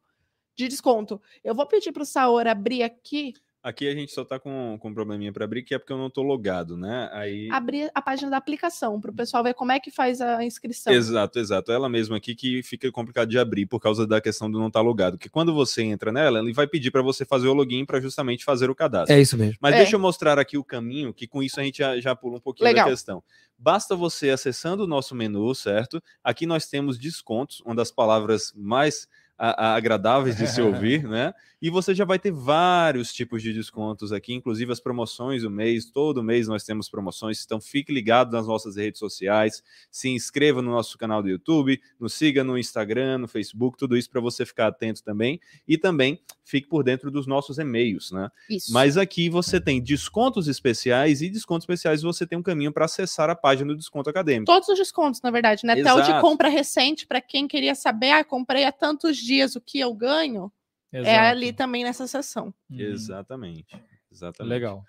de 0.55 0.67
desconto. 0.67 1.21
Eu 1.43 1.55
vou 1.55 1.65
pedir 1.65 1.91
para 1.91 2.03
o 2.03 2.05
Saor 2.05 2.47
abrir 2.47 2.83
aqui 2.83 3.33
Aqui 3.63 3.87
a 3.87 3.93
gente 3.93 4.13
só 4.13 4.23
tá 4.23 4.39
com, 4.39 4.77
com 4.79 4.89
um 4.89 4.93
probleminha 4.93 5.33
para 5.33 5.43
abrir, 5.43 5.61
que 5.63 5.73
é 5.73 5.79
porque 5.79 5.91
eu 5.91 5.97
não 5.97 6.09
tô 6.09 6.21
logado, 6.21 6.77
né? 6.77 7.09
Aí. 7.11 7.49
Abrir 7.51 7.91
a 7.93 8.01
página 8.01 8.29
da 8.29 8.37
aplicação 8.37 9.01
para 9.01 9.11
o 9.11 9.13
pessoal 9.13 9.43
ver 9.43 9.53
como 9.55 9.71
é 9.71 9.79
que 9.79 9.91
faz 9.91 10.21
a 10.21 10.43
inscrição. 10.45 10.93
Exato, 10.93 11.37
exato. 11.37 11.71
Ela 11.71 11.89
mesma 11.89 12.15
aqui 12.17 12.33
que 12.33 12.63
fica 12.63 12.89
complicado 12.91 13.27
de 13.27 13.37
abrir 13.37 13.65
por 13.65 13.79
causa 13.79 14.07
da 14.07 14.21
questão 14.21 14.49
do 14.49 14.57
não 14.59 14.67
estar 14.67 14.79
logado. 14.81 15.17
Que 15.17 15.27
quando 15.27 15.53
você 15.53 15.81
entra 15.83 16.11
nela, 16.11 16.39
ele 16.39 16.53
vai 16.53 16.67
pedir 16.67 16.91
para 16.91 17.01
você 17.01 17.25
fazer 17.25 17.47
o 17.47 17.53
login 17.53 17.83
para 17.83 17.99
justamente 17.99 18.45
fazer 18.45 18.69
o 18.69 18.75
cadastro. 18.75 19.13
É 19.13 19.19
isso 19.19 19.37
mesmo. 19.37 19.57
Mas 19.59 19.73
É. 19.73 19.77
deixa 19.79 19.95
eu 19.95 19.99
mostrar 19.99 20.39
aqui 20.39 20.57
o 20.57 20.63
caminho, 20.63 21.13
que 21.13 21.27
com 21.27 21.43
isso 21.43 21.59
a 21.59 21.63
gente 21.63 21.79
já, 21.79 21.99
já 21.99 22.15
pula 22.15 22.37
um 22.37 22.41
pouquinho 22.41 22.69
Legal. 22.69 22.85
da 22.85 22.91
questão. 22.91 23.21
Basta 23.57 23.95
você 23.95 24.29
acessando 24.29 24.83
o 24.83 24.87
nosso 24.87 25.13
menu, 25.15 25.53
certo? 25.55 26.01
Aqui 26.23 26.45
nós 26.45 26.67
temos 26.67 26.97
descontos, 26.97 27.59
uma 27.65 27.75
das 27.75 27.91
palavras 27.91 28.53
mais 28.55 29.07
a- 29.37 29.69
a- 29.71 29.75
agradáveis 29.75 30.35
de 30.37 30.47
se 30.47 30.61
ouvir, 30.87 31.07
né? 31.07 31.33
E 31.61 31.69
você 31.69 31.95
já 31.95 32.05
vai 32.05 32.19
ter 32.19 32.31
vários 32.31 33.11
tipos 33.11 33.41
de 33.41 33.51
descontos 33.51 34.11
aqui, 34.13 34.33
inclusive 34.33 34.71
as 34.71 34.79
promoções 34.79 35.41
do 35.41 35.49
mês. 35.49 35.85
Todo 35.89 36.23
mês 36.23 36.47
nós 36.47 36.63
temos 36.63 36.87
promoções, 36.89 37.43
então 37.43 37.59
fique 37.59 37.91
ligado 37.91 38.31
nas 38.31 38.45
nossas 38.47 38.75
redes 38.75 38.99
sociais, 38.99 39.63
se 39.91 40.09
inscreva 40.09 40.61
no 40.61 40.71
nosso 40.71 40.97
canal 40.97 41.21
do 41.23 41.29
YouTube, 41.29 41.79
nos 41.99 42.13
siga 42.13 42.43
no 42.43 42.57
Instagram, 42.57 43.17
no 43.19 43.27
Facebook, 43.27 43.77
tudo 43.77 43.97
isso 43.97 44.09
para 44.09 44.21
você 44.21 44.45
ficar 44.45 44.67
atento 44.67 45.03
também. 45.03 45.39
E 45.67 45.77
também 45.77 46.19
fique 46.47 46.67
por 46.67 46.83
dentro 46.83 47.11
dos 47.11 47.27
nossos 47.27 47.59
e-mails, 47.59 48.11
né? 48.11 48.31
Isso. 48.49 48.71
Mas 48.71 48.95
aqui 48.95 49.29
você 49.29 49.59
tem 49.59 49.81
descontos 49.81 50.47
especiais 50.47 51.21
e 51.21 51.29
descontos 51.29 51.63
especiais 51.63 52.01
você 52.01 52.25
tem 52.25 52.37
um 52.37 52.43
caminho 52.43 52.71
para 52.71 52.85
acessar 52.85 53.29
a 53.29 53.35
página 53.35 53.73
do 53.73 53.77
desconto 53.77 54.09
acadêmico. 54.09 54.45
Todos 54.45 54.69
os 54.69 54.77
descontos, 54.77 55.21
na 55.21 55.29
verdade, 55.29 55.65
né? 55.65 55.73
Até 55.73 55.93
o 55.93 56.01
de 56.01 56.21
compra 56.21 56.47
recente, 56.47 57.05
para 57.05 57.19
quem 57.19 57.47
queria 57.47 57.75
saber, 57.75 58.11
ah, 58.11 58.23
comprei 58.23 58.63
há 58.63 58.71
tantos 58.71 59.17
dias 59.17 59.55
o 59.55 59.61
que 59.61 59.79
eu 59.79 59.93
ganho, 59.93 60.51
é 60.91 60.99
Exato. 60.99 61.19
ali 61.19 61.51
também 61.51 61.83
nessa 61.83 62.07
seção. 62.07 62.53
Uhum. 62.69 62.79
Exatamente. 62.79 63.75
Exatamente. 64.09 64.49
Legal. 64.49 64.85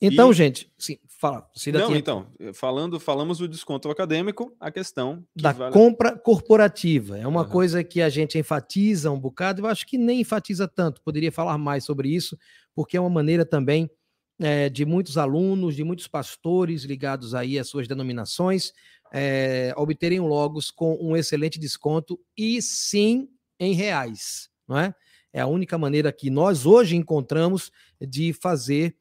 Então, 0.00 0.30
E- 0.30 0.34
gente, 0.34 0.70
sim, 0.78 0.98
fala. 1.08 1.48
Não, 1.72 1.86
tinha- 1.88 1.98
então, 1.98 2.26
falando, 2.54 3.00
falamos 3.00 3.38
do 3.38 3.48
desconto 3.48 3.90
acadêmico, 3.90 4.54
a 4.60 4.70
questão 4.70 5.24
que 5.36 5.42
da 5.42 5.52
vale- 5.52 5.72
compra 5.72 6.16
corporativa. 6.16 7.18
É 7.18 7.26
uma 7.26 7.40
Aham. 7.42 7.50
coisa 7.50 7.82
que 7.84 8.00
a 8.00 8.08
gente 8.08 8.38
enfatiza 8.38 9.10
um 9.10 9.18
bocado, 9.18 9.62
eu 9.62 9.66
acho 9.66 9.84
que 9.86 9.98
nem 9.98 10.20
enfatiza 10.20 10.68
tanto, 10.68 11.02
poderia 11.02 11.32
falar 11.32 11.58
mais 11.58 11.84
sobre 11.84 12.08
isso, 12.08 12.38
porque 12.74 12.96
é 12.96 13.00
uma 13.00 13.10
maneira 13.10 13.44
também 13.44 13.90
eh, 14.40 14.68
de 14.68 14.84
muitos 14.84 15.18
alunos, 15.18 15.74
de 15.74 15.82
muitos 15.82 16.06
pastores 16.06 16.84
ligados 16.84 17.34
aí 17.34 17.58
às 17.58 17.66
suas 17.66 17.88
denominações, 17.88 18.72
eh, 19.12 19.74
obterem 19.76 20.20
logos 20.20 20.70
com 20.70 20.96
um 21.00 21.16
excelente 21.16 21.58
desconto 21.58 22.16
e 22.36 22.62
sim 22.62 23.28
em 23.58 23.72
reais, 23.72 24.48
não 24.68 24.78
é? 24.78 24.94
É 25.32 25.40
a 25.40 25.46
única 25.48 25.76
maneira 25.76 26.12
que 26.12 26.30
nós 26.30 26.66
hoje 26.66 26.94
encontramos 26.94 27.72
de 28.00 28.32
fazer 28.32 28.94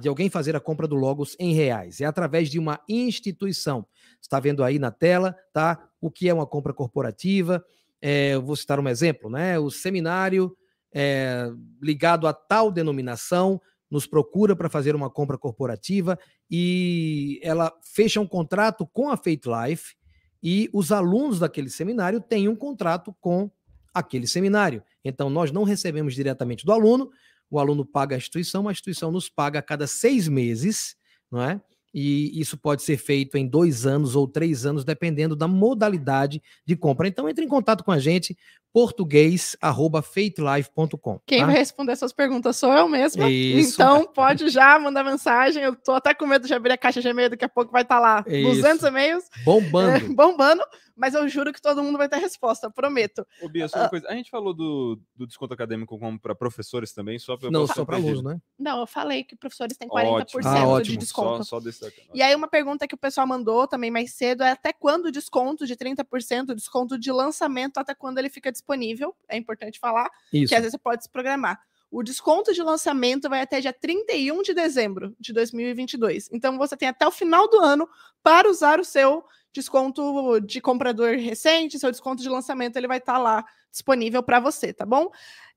de 0.00 0.08
alguém 0.08 0.30
fazer 0.30 0.56
a 0.56 0.60
compra 0.60 0.88
do 0.88 0.94
Logos 0.94 1.36
em 1.38 1.52
reais. 1.52 2.00
É 2.00 2.06
através 2.06 2.48
de 2.48 2.58
uma 2.58 2.80
instituição. 2.88 3.86
Está 4.20 4.40
vendo 4.40 4.64
aí 4.64 4.78
na 4.78 4.90
tela, 4.90 5.36
tá? 5.52 5.86
O 6.00 6.10
que 6.10 6.28
é 6.28 6.34
uma 6.34 6.46
compra 6.46 6.72
corporativa? 6.72 7.64
É, 8.00 8.34
eu 8.34 8.42
vou 8.42 8.56
citar 8.56 8.80
um 8.80 8.88
exemplo, 8.88 9.28
né? 9.28 9.58
O 9.58 9.70
seminário 9.70 10.56
é, 10.92 11.50
ligado 11.82 12.26
a 12.26 12.32
tal 12.32 12.70
denominação 12.70 13.60
nos 13.90 14.06
procura 14.06 14.56
para 14.56 14.70
fazer 14.70 14.94
uma 14.94 15.10
compra 15.10 15.36
corporativa 15.36 16.18
e 16.50 17.38
ela 17.42 17.72
fecha 17.82 18.20
um 18.20 18.26
contrato 18.26 18.86
com 18.86 19.08
a 19.10 19.16
Faith 19.16 19.44
Life 19.46 19.94
e 20.42 20.68
os 20.72 20.90
alunos 20.90 21.38
daquele 21.38 21.70
seminário 21.70 22.20
têm 22.20 22.48
um 22.48 22.56
contrato 22.56 23.14
com 23.20 23.50
aquele 23.92 24.26
seminário. 24.26 24.82
Então, 25.04 25.30
nós 25.30 25.52
não 25.52 25.62
recebemos 25.62 26.14
diretamente 26.14 26.66
do 26.66 26.72
aluno, 26.72 27.10
o 27.54 27.58
aluno 27.58 27.84
paga 27.84 28.16
a 28.16 28.18
instituição, 28.18 28.68
a 28.68 28.72
instituição 28.72 29.10
nos 29.10 29.28
paga 29.28 29.58
a 29.58 29.62
cada 29.62 29.86
seis 29.86 30.28
meses, 30.28 30.96
não 31.30 31.40
é? 31.42 31.60
E 31.94 32.40
isso 32.40 32.58
pode 32.58 32.82
ser 32.82 32.96
feito 32.96 33.38
em 33.38 33.46
dois 33.46 33.86
anos 33.86 34.16
ou 34.16 34.26
três 34.26 34.66
anos, 34.66 34.84
dependendo 34.84 35.36
da 35.36 35.46
modalidade 35.46 36.42
de 36.66 36.74
compra. 36.74 37.06
Então, 37.06 37.28
entre 37.28 37.44
em 37.44 37.48
contato 37.48 37.84
com 37.84 37.92
a 37.92 38.00
gente, 38.00 38.36
português.faithlife.com. 38.74 41.20
Quem 41.24 41.38
tá? 41.38 41.46
vai 41.46 41.54
responder 41.54 41.92
essas 41.92 42.12
perguntas 42.12 42.56
sou 42.56 42.72
eu 42.72 42.88
mesma. 42.88 43.30
Isso. 43.30 43.74
Então 43.74 44.04
pode 44.04 44.48
já 44.48 44.76
mandar 44.80 45.04
mensagem. 45.04 45.62
Eu 45.62 45.76
tô 45.76 45.92
até 45.92 46.12
com 46.12 46.26
medo 46.26 46.48
de 46.48 46.52
abrir 46.52 46.72
a 46.72 46.76
caixa 46.76 47.00
de 47.00 47.06
e-mail, 47.06 47.30
daqui 47.30 47.44
a 47.44 47.48
pouco 47.48 47.70
vai 47.70 47.82
estar 47.82 48.00
lá 48.00 48.24
Isso. 48.26 48.56
200 48.56 48.84
e-mails 48.84 49.26
é, 49.26 49.28
Bombando. 49.44 50.08
bombando, 50.12 50.64
mas 50.96 51.14
eu 51.14 51.28
juro 51.28 51.52
que 51.52 51.62
todo 51.62 51.84
mundo 51.84 51.96
vai 51.96 52.08
ter 52.08 52.16
resposta, 52.16 52.68
prometo. 52.68 53.24
Ô, 53.40 53.48
Bia, 53.48 53.68
só 53.68 53.78
uma 53.78 53.88
coisa. 53.88 54.08
A 54.08 54.14
gente 54.14 54.28
falou 54.28 54.52
do, 54.52 54.98
do 55.14 55.24
desconto 55.24 55.54
acadêmico 55.54 55.96
como 55.96 56.18
para 56.18 56.34
professores 56.34 56.92
também, 56.92 57.16
só 57.16 57.36
para 57.36 57.52
Não, 57.52 57.68
só 57.68 57.84
para 57.84 57.94
alunos, 57.96 58.24
né? 58.24 58.40
Não, 58.58 58.80
eu 58.80 58.88
falei 58.88 59.22
que 59.22 59.36
professores 59.36 59.76
têm 59.76 59.88
40% 59.88 60.20
Ótimo. 60.20 60.40
Ah, 60.44 60.54
de 60.54 60.66
ótimo. 60.66 60.98
desconto. 60.98 61.44
Só, 61.44 61.60
só 61.60 61.83
E 62.12 62.22
aí, 62.22 62.34
uma 62.34 62.48
pergunta 62.48 62.86
que 62.86 62.94
o 62.94 62.98
pessoal 62.98 63.26
mandou 63.26 63.66
também 63.66 63.90
mais 63.90 64.12
cedo 64.12 64.42
é 64.42 64.50
até 64.50 64.72
quando 64.72 65.06
o 65.06 65.12
desconto 65.12 65.66
de 65.66 65.76
30%, 65.76 66.50
o 66.50 66.54
desconto 66.54 66.98
de 66.98 67.10
lançamento, 67.10 67.78
até 67.78 67.94
quando 67.94 68.18
ele 68.18 68.28
fica 68.28 68.50
disponível? 68.52 69.14
É 69.28 69.36
importante 69.36 69.78
falar, 69.78 70.10
Isso. 70.32 70.48
que 70.48 70.54
às 70.54 70.60
vezes 70.60 70.72
você 70.72 70.78
pode 70.78 71.02
se 71.04 71.10
programar. 71.10 71.60
O 71.90 72.02
desconto 72.02 72.52
de 72.52 72.62
lançamento 72.62 73.28
vai 73.28 73.40
até 73.40 73.60
dia 73.60 73.72
31 73.72 74.42
de 74.42 74.52
dezembro 74.52 75.14
de 75.18 75.32
2022. 75.32 76.28
Então, 76.32 76.58
você 76.58 76.76
tem 76.76 76.88
até 76.88 77.06
o 77.06 77.10
final 77.10 77.48
do 77.48 77.60
ano 77.60 77.88
para 78.22 78.48
usar 78.48 78.80
o 78.80 78.84
seu 78.84 79.24
desconto 79.52 80.40
de 80.40 80.60
comprador 80.60 81.16
recente, 81.16 81.78
seu 81.78 81.90
desconto 81.90 82.20
de 82.20 82.28
lançamento, 82.28 82.76
ele 82.76 82.88
vai 82.88 82.98
estar 82.98 83.18
lá 83.18 83.44
disponível 83.70 84.22
para 84.22 84.40
você, 84.40 84.72
tá 84.72 84.84
bom? 84.84 85.10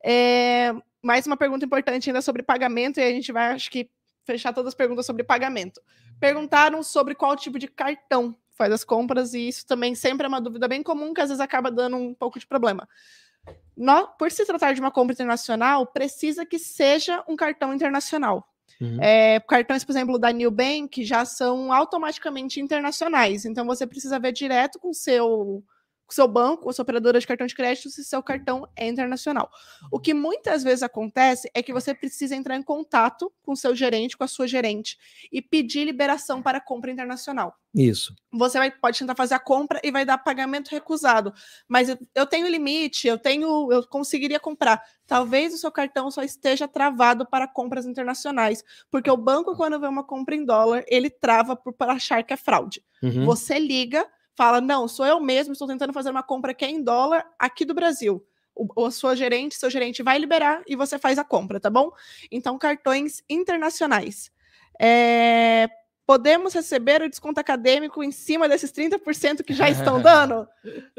É, 0.03 0.71
mais 1.01 1.25
uma 1.25 1.35
pergunta 1.35 1.65
importante 1.65 2.09
ainda 2.09 2.21
sobre 2.21 2.43
pagamento, 2.43 2.99
e 2.99 3.03
a 3.03 3.09
gente 3.09 3.31
vai, 3.31 3.53
acho 3.53 3.71
que, 3.71 3.89
fechar 4.27 4.53
todas 4.53 4.67
as 4.67 4.75
perguntas 4.75 5.05
sobre 5.05 5.23
pagamento. 5.23 5.81
Perguntaram 6.19 6.83
sobre 6.83 7.15
qual 7.15 7.35
tipo 7.35 7.57
de 7.57 7.67
cartão 7.67 8.35
faz 8.51 8.71
as 8.73 8.83
compras, 8.83 9.33
e 9.33 9.47
isso 9.47 9.65
também 9.65 9.95
sempre 9.95 10.25
é 10.25 10.27
uma 10.27 10.41
dúvida 10.41 10.67
bem 10.67 10.83
comum, 10.83 11.13
que 11.13 11.21
às 11.21 11.29
vezes 11.29 11.39
acaba 11.39 11.71
dando 11.71 11.95
um 11.95 12.13
pouco 12.13 12.37
de 12.37 12.45
problema. 12.45 12.87
Nó- 13.75 14.07
por 14.07 14.29
se 14.31 14.45
tratar 14.45 14.73
de 14.73 14.81
uma 14.81 14.91
compra 14.91 15.13
internacional, 15.13 15.85
precisa 15.87 16.45
que 16.45 16.59
seja 16.59 17.23
um 17.27 17.35
cartão 17.35 17.73
internacional. 17.73 18.47
Uhum. 18.81 19.01
É, 19.01 19.39
cartões, 19.39 19.83
por 19.83 19.91
exemplo, 19.91 20.19
da 20.19 20.31
New 20.31 20.51
Bank 20.51 21.03
já 21.03 21.23
são 21.23 21.71
automaticamente 21.71 22.59
internacionais. 22.59 23.45
Então 23.45 23.65
você 23.65 23.87
precisa 23.87 24.19
ver 24.19 24.33
direto 24.33 24.79
com 24.79 24.89
o 24.89 24.93
seu, 24.93 25.63
com 26.07 26.13
seu 26.13 26.27
banco, 26.27 26.63
com 26.63 26.71
sua 26.71 26.84
operadora 26.84 27.19
de 27.19 27.27
cartão 27.27 27.45
de 27.45 27.53
crédito, 27.53 27.89
se 27.89 28.03
seu 28.03 28.23
cartão 28.23 28.67
é 28.77 28.88
internacional. 28.88 29.51
O 29.91 29.99
que 29.99 30.13
muitas 30.13 30.63
vezes 30.63 30.81
acontece 30.81 31.51
é 31.53 31.61
que 31.61 31.73
você 31.73 31.93
precisa 31.93 32.34
entrar 32.34 32.55
em 32.55 32.63
contato 32.63 33.31
com 33.43 33.55
seu 33.57 33.75
gerente, 33.75 34.15
com 34.15 34.23
a 34.23 34.27
sua 34.27 34.47
gerente, 34.47 34.97
e 35.29 35.41
pedir 35.41 35.84
liberação 35.84 36.41
para 36.41 36.61
compra 36.61 36.89
internacional 36.89 37.53
Isso. 37.75 38.15
você 38.31 38.57
vai, 38.57 38.71
pode 38.71 38.97
tentar 38.97 39.15
fazer 39.15 39.34
a 39.34 39.39
compra 39.39 39.81
e 39.84 39.91
vai 39.91 40.05
dar 40.05 40.17
pagamento 40.17 40.69
recusado. 40.69 41.34
Mas 41.67 41.89
eu, 41.89 41.97
eu 42.15 42.25
tenho 42.25 42.47
limite, 42.47 43.05
eu 43.05 43.17
tenho, 43.17 43.69
eu 43.71 43.85
conseguiria 43.85 44.39
comprar. 44.39 44.81
Talvez 45.05 45.53
o 45.53 45.57
seu 45.57 45.71
cartão 45.71 46.09
só 46.09 46.23
esteja 46.23 46.69
travado 46.69 47.25
para 47.25 47.47
compras 47.49 47.85
internacionais, 47.85 48.63
porque 48.89 49.11
o 49.11 49.17
banco, 49.17 49.57
quando 49.57 49.79
vê 49.79 49.88
uma 49.88 50.05
compra 50.05 50.35
em 50.35 50.45
dólar, 50.45 50.85
ele 50.88 51.09
trava 51.09 51.53
por 51.53 51.73
para 51.73 51.93
achar 51.93 52.23
que 52.23 52.34
é 52.34 52.38
fraude. 52.38 52.81
Uhum. 53.03 53.25
Você 53.25 53.59
liga, 53.59 54.07
fala: 54.38 54.61
não, 54.61 54.88
sou 54.88 55.05
eu 55.05 55.19
mesmo, 55.19 55.53
estou 55.53 55.68
tentando 55.68 55.91
fazer 55.91 56.11
uma 56.11 56.23
compra 56.23 56.53
que 56.53 56.64
é 56.64 56.69
em 56.69 56.81
dólar 56.81 57.26
aqui 57.38 57.65
do 57.65 57.73
Brasil. 57.73 58.26
O, 58.55 58.85
a 58.85 58.91
sua 58.91 59.15
gerente, 59.15 59.55
seu 59.55 59.69
gerente 59.69 60.01
vai 60.01 60.18
liberar 60.18 60.64
e 60.65 60.76
você 60.76 60.97
faz 60.97 61.19
a 61.19 61.23
compra, 61.23 61.59
tá 61.59 61.69
bom? 61.69 61.91
Então, 62.31 62.57
cartões 62.57 63.22
internacionais. 63.30 64.31
É, 64.80 65.68
Podemos 66.07 66.53
receber 66.53 67.01
o 67.01 67.09
desconto 67.09 67.38
acadêmico 67.41 68.01
em 68.01 68.14
cima 68.14 68.47
desses 68.47 68.72
30% 68.72 69.43
que 69.43 69.53
já 69.53 69.69
estão 69.69 69.99
dando? 70.01 70.47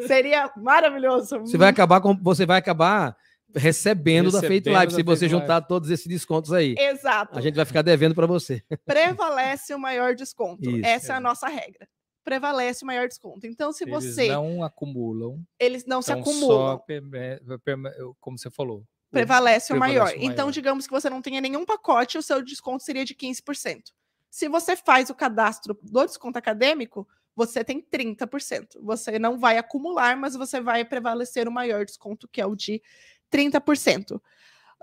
Seria 0.06 0.52
maravilhoso. 0.54 1.38
Você 1.40 1.56
vai 1.56 1.70
acabar 1.70 2.02
com, 2.02 2.14
você 2.14 2.44
vai 2.44 2.58
acabar 2.58 3.16
recebendo, 3.56 4.30
da 4.30 4.40
Faith 4.40 4.66
Recebendo 4.66 4.80
Life 4.80 4.92
da 4.92 4.96
se 4.96 5.02
você 5.02 5.26
juntar 5.26 5.62
todos 5.62 5.88
esses 5.88 6.06
descontos 6.06 6.52
aí. 6.52 6.74
Exato. 6.78 7.38
A 7.38 7.40
gente 7.40 7.54
vai 7.54 7.64
ficar 7.64 7.80
devendo 7.80 8.14
para 8.14 8.26
você. 8.26 8.62
Prevalece 8.84 9.74
o 9.74 9.78
maior 9.78 10.14
desconto. 10.14 10.68
Isso. 10.68 10.84
Essa 10.84 11.14
é 11.14 11.16
a 11.16 11.20
nossa 11.20 11.48
regra. 11.48 11.88
Prevalece 12.28 12.84
o 12.84 12.86
maior 12.86 13.08
desconto. 13.08 13.46
Então, 13.46 13.72
se 13.72 13.84
Eles 13.84 13.94
você. 13.94 14.28
não 14.28 14.62
acumulam. 14.62 15.42
Eles 15.58 15.86
não 15.86 16.02
se 16.02 16.10
então 16.12 16.20
acumulam. 16.20 16.78
perme- 16.78 17.90
como 18.20 18.36
você 18.38 18.50
falou. 18.50 18.80
o- 18.80 18.86
prevalece, 19.10 19.72
o, 19.72 19.76
maior. 19.76 20.04
prevalece 20.08 20.18
o 20.18 20.30
Então, 20.30 20.46
maior. 20.46 20.52
digamos 20.52 20.86
que 20.86 20.92
você 20.92 21.08
não 21.08 21.22
tenha 21.22 21.40
nenhum 21.40 21.64
pacote, 21.64 22.18
o 22.18 22.22
seu 22.22 22.42
desconto 22.42 22.84
seria 22.84 23.04
de 23.06 23.14
15%. 23.14 23.94
Se 24.30 24.46
você 24.48 24.76
faz 24.76 25.08
o 25.08 25.14
cadastro 25.14 25.78
do 25.82 26.04
desconto 26.06 26.38
acadêmico, 26.38 27.08
você 27.34 27.64
tem 27.64 27.80
30%. 27.80 28.78
Você 28.82 29.18
não 29.18 29.38
vai 29.38 29.56
acumular, 29.56 30.14
mas 30.16 30.34
você 30.34 30.60
vai 30.60 30.84
prevalecer 30.84 31.48
o 31.48 31.52
maior 31.52 31.86
desconto, 31.86 32.28
que 32.28 32.40
é 32.40 32.44
o 32.46 32.54
de 32.54 32.82
30%. 33.30 34.20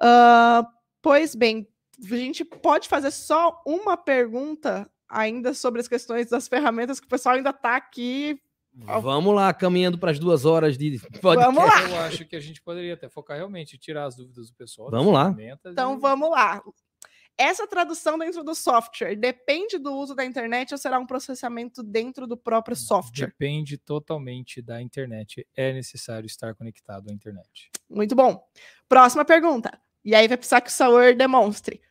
Ah, 0.02 0.68
pois 1.02 1.36
bem, 1.36 1.68
a 2.04 2.16
gente 2.16 2.44
pode 2.44 2.88
fazer 2.88 3.12
só 3.12 3.62
uma 3.66 3.96
pergunta 3.96 4.90
ainda 5.10 5.54
sobre 5.54 5.82
as 5.82 5.88
questões 5.88 6.30
das 6.30 6.48
ferramentas, 6.48 7.00
que 7.00 7.06
o 7.06 7.10
pessoal 7.10 7.36
ainda 7.36 7.52
está 7.52 7.76
aqui 7.76 8.40
Vamos 8.76 9.34
lá, 9.34 9.54
caminhando 9.54 9.98
para 9.98 10.12
as 10.12 10.20
duas 10.20 10.44
horas 10.44 10.78
de 10.78 11.00
Vamos 11.22 11.64
lá. 11.64 11.90
Eu 11.90 12.00
acho 12.02 12.26
que 12.26 12.36
a 12.36 12.40
gente 12.42 12.62
poderia 12.62 12.94
até 12.94 13.08
focar 13.08 13.38
realmente, 13.38 13.78
tirar 13.78 14.06
as 14.06 14.16
dúvidas 14.18 14.50
do 14.50 14.56
pessoal. 14.56 14.92
Vamos 14.92 15.14
lá. 15.14 15.34
Então 15.66 15.98
vamos 15.98 16.30
lá. 16.30 16.62
Essa 17.38 17.68
tradução 17.68 18.18
dentro 18.18 18.44
do 18.44 18.56
software 18.56 19.16
depende 19.16 19.78
do 19.78 19.94
uso 19.94 20.16
da 20.16 20.24
internet 20.24 20.74
ou 20.74 20.78
será 20.78 20.98
um 21.00 21.06
processamento 21.06 21.84
dentro 21.84 22.26
do 22.26 22.38
próprio 22.38 22.76
software? 22.78 23.28
Depende 23.28 23.78
totalmente 23.78 24.62
da 24.62 24.82
internet. 24.82 25.46
É 25.56 25.74
necessário 25.74 26.26
estar 26.26 26.56
conectado 26.56 27.10
à 27.10 27.14
internet. 27.14 27.70
Muito 27.90 28.16
bom. 28.16 28.42
Próxima 28.88 29.26
pergunta. 29.26 29.78
E 30.04 30.16
aí 30.16 30.28
vai 30.28 30.38
precisar 30.38 30.62
que 30.62 30.70
o 30.70 30.74
Saur 30.74 31.14
demonstre. 31.16 31.82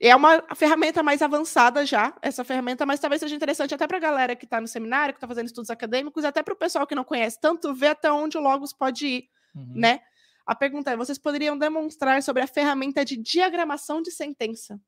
É 0.00 0.14
uma 0.14 0.42
ferramenta 0.56 1.02
mais 1.02 1.22
avançada 1.22 1.86
já, 1.86 2.12
essa 2.20 2.44
ferramenta, 2.44 2.84
mas 2.84 2.98
talvez 3.00 3.20
seja 3.20 3.34
interessante 3.36 3.74
até 3.74 3.86
para 3.86 3.96
a 3.96 4.00
galera 4.00 4.34
que 4.36 4.44
está 4.44 4.60
no 4.60 4.66
seminário, 4.66 5.14
que 5.14 5.18
está 5.18 5.28
fazendo 5.28 5.46
estudos 5.46 5.70
acadêmicos, 5.70 6.24
até 6.24 6.42
para 6.42 6.52
o 6.52 6.56
pessoal 6.56 6.86
que 6.86 6.94
não 6.96 7.04
conhece 7.04 7.40
tanto, 7.40 7.72
ver 7.74 7.88
até 7.88 8.10
onde 8.10 8.36
o 8.36 8.40
Logos 8.40 8.72
pode 8.72 9.06
ir, 9.06 9.28
Uhum. 9.54 9.72
né? 9.76 10.00
A 10.44 10.54
pergunta 10.54 10.90
é: 10.90 10.96
vocês 10.96 11.16
poderiam 11.16 11.56
demonstrar 11.56 12.22
sobre 12.22 12.42
a 12.42 12.46
ferramenta 12.46 13.04
de 13.04 13.16
diagramação 13.16 14.02
de 14.02 14.10
sentença? 14.10 14.78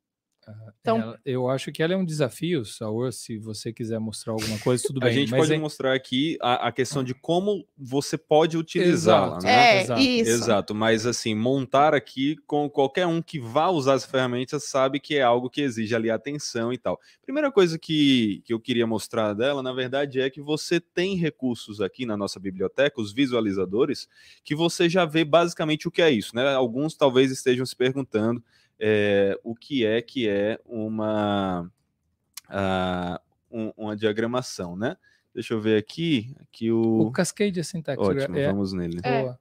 Então- 0.81 0.99
Ela- 1.01 1.21
eu 1.25 1.49
acho 1.49 1.73
que 1.73 1.83
ela 1.83 1.93
é 1.93 1.97
um 1.97 2.05
desafio, 2.05 2.65
Saur, 2.65 3.13
se 3.13 3.37
você 3.39 3.73
quiser 3.73 3.99
mostrar 3.99 4.33
alguma 4.33 4.57
coisa, 4.61 4.85
tudo 4.87 4.99
A 5.03 5.07
bem. 5.07 5.15
gente 5.15 5.31
mas 5.31 5.41
pode 5.41 5.53
é- 5.55 5.59
mostrar 5.59 5.93
aqui 5.95 6.39
a, 6.41 6.69
a 6.69 6.73
questão 6.73 7.03
de 7.03 7.13
como 7.15 7.67
você 7.77 8.17
pode 8.17 8.57
utilizá-la, 8.57 9.39
né? 9.43 9.79
É, 9.79 9.83
Exato. 9.83 10.01
isso. 10.01 10.31
Exato, 10.31 10.75
mas 10.75 11.07
assim, 11.07 11.35
montar 11.35 11.95
aqui 11.95 12.37
com 12.47 12.71
qualquer 12.71 13.07
um 13.07 13.21
que 13.21 13.41
vá 13.41 13.69
usar 13.69 13.95
essa 13.95 14.07
ferramenta 14.07 14.61
sabe 14.61 15.01
que 15.01 15.17
é 15.17 15.23
algo 15.23 15.51
que 15.51 15.61
exige 15.61 15.95
ali 15.95 16.11
atenção 16.11 16.73
e 16.73 16.79
tal. 16.79 17.01
Primeira 17.23 17.51
coisa 17.51 17.77
que, 17.79 18.43
que 18.45 18.53
eu 18.53 18.61
queria 18.61 18.87
mostrar 18.87 19.33
dela, 19.35 19.63
na 19.63 19.73
verdade, 19.73 20.21
é 20.21 20.31
que 20.31 20.41
você 20.41 20.79
tem 20.79 21.17
recursos 21.17 21.81
aqui 21.81 22.07
na 22.07 22.17
nossa 22.17 22.39
biblioteca, 22.39 23.01
os 23.01 23.13
visualizadores, 23.13 24.09
que 24.45 24.55
você 24.55 24.89
já 24.89 25.05
vê 25.05 25.25
basicamente 25.25 25.89
o 25.89 25.91
que 25.91 26.03
é 26.03 26.11
isso, 26.11 26.35
né? 26.37 26.55
Alguns 26.55 26.95
talvez 26.95 27.31
estejam 27.33 27.67
se 27.67 27.75
perguntando 27.75 28.43
é, 28.79 29.39
o 29.43 29.55
que 29.55 29.85
é 29.85 30.01
que 30.03 30.29
é 30.29 30.59
uma, 30.65 31.71
ah, 32.49 33.21
um- 33.51 33.73
uma 33.77 33.97
diagramação, 33.97 34.77
né? 34.77 34.97
Deixa 35.35 35.55
eu 35.55 35.61
ver 35.61 35.77
aqui, 35.79 36.35
aqui 36.41 36.71
o... 36.71 37.01
O 37.01 37.11
Cascade 37.13 37.63
Syntax 37.63 38.01
Ótimo, 38.03 38.39
é 38.39 38.47
vamos 38.47 38.73
nele. 38.73 39.01
É. 39.03 39.23
boa. 39.23 39.39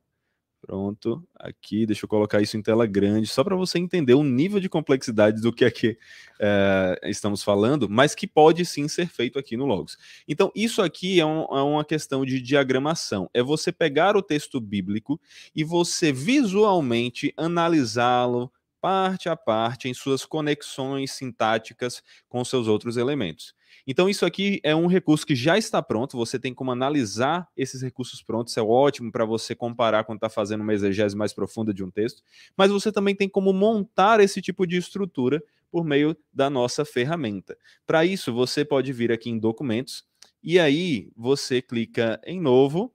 Pronto, 0.61 1.23
aqui, 1.35 1.85
deixa 1.85 2.05
eu 2.05 2.09
colocar 2.09 2.41
isso 2.41 2.57
em 2.57 2.61
tela 2.61 2.87
grande, 2.87 3.27
só 3.27 3.43
para 3.43 3.55
você 3.55 3.77
entender 3.77 4.15
o 4.15 4.23
nível 4.23 4.59
de 4.59 4.67
complexidade 4.67 5.39
do 5.39 5.53
que 5.53 5.63
aqui 5.63 5.95
eh, 6.39 6.99
estamos 7.03 7.43
falando, 7.43 7.87
mas 7.87 8.15
que 8.15 8.25
pode 8.25 8.65
sim 8.65 8.87
ser 8.87 9.05
feito 9.07 9.37
aqui 9.37 9.55
no 9.55 9.65
Logos. 9.67 9.95
Então, 10.27 10.51
isso 10.55 10.81
aqui 10.81 11.19
é, 11.19 11.25
um- 11.25 11.43
é 11.55 11.61
uma 11.61 11.85
questão 11.85 12.25
de 12.25 12.41
diagramação, 12.41 13.29
é 13.31 13.43
você 13.43 13.71
pegar 13.71 14.17
o 14.17 14.23
texto 14.23 14.59
bíblico 14.59 15.21
e 15.55 15.63
você 15.63 16.11
visualmente 16.11 17.31
analisá-lo 17.37 18.51
parte 18.85 19.27
a 19.27 19.35
parte 19.35 19.89
em 19.89 19.95
suas 19.95 20.27
conexões 20.27 21.09
sintáticas 21.09 22.03
com 22.29 22.45
seus 22.45 22.67
outros 22.67 22.97
elementos. 22.97 23.55
Então, 23.87 24.07
isso 24.07 24.27
aqui 24.27 24.59
é 24.63 24.75
um 24.75 24.85
recurso 24.85 25.25
que 25.25 25.35
já 25.35 25.57
está 25.57 25.81
pronto, 25.81 26.15
você 26.15 26.37
tem 26.37 26.53
como 26.53 26.71
analisar 26.71 27.47
esses 27.57 27.81
recursos 27.81 28.21
prontos, 28.21 28.55
é 28.55 28.61
ótimo 28.61 29.11
para 29.11 29.25
você 29.25 29.55
comparar 29.55 30.03
quando 30.03 30.17
está 30.17 30.29
fazendo 30.29 30.61
uma 30.61 30.71
exegese 30.71 31.17
mais 31.17 31.33
profunda 31.33 31.73
de 31.73 31.83
um 31.83 31.89
texto, 31.89 32.21
mas 32.55 32.69
você 32.69 32.91
também 32.91 33.15
tem 33.15 33.27
como 33.27 33.51
montar 33.51 34.19
esse 34.19 34.39
tipo 34.39 34.67
de 34.67 34.77
estrutura 34.77 35.43
por 35.71 35.83
meio 35.83 36.15
da 36.31 36.47
nossa 36.47 36.85
ferramenta. 36.85 37.57
Para 37.87 38.05
isso, 38.05 38.31
você 38.31 38.63
pode 38.63 38.93
vir 38.93 39.11
aqui 39.11 39.31
em 39.31 39.39
Documentos, 39.39 40.03
e 40.43 40.59
aí 40.59 41.09
você 41.15 41.59
clica 41.59 42.21
em 42.23 42.39
Novo, 42.39 42.93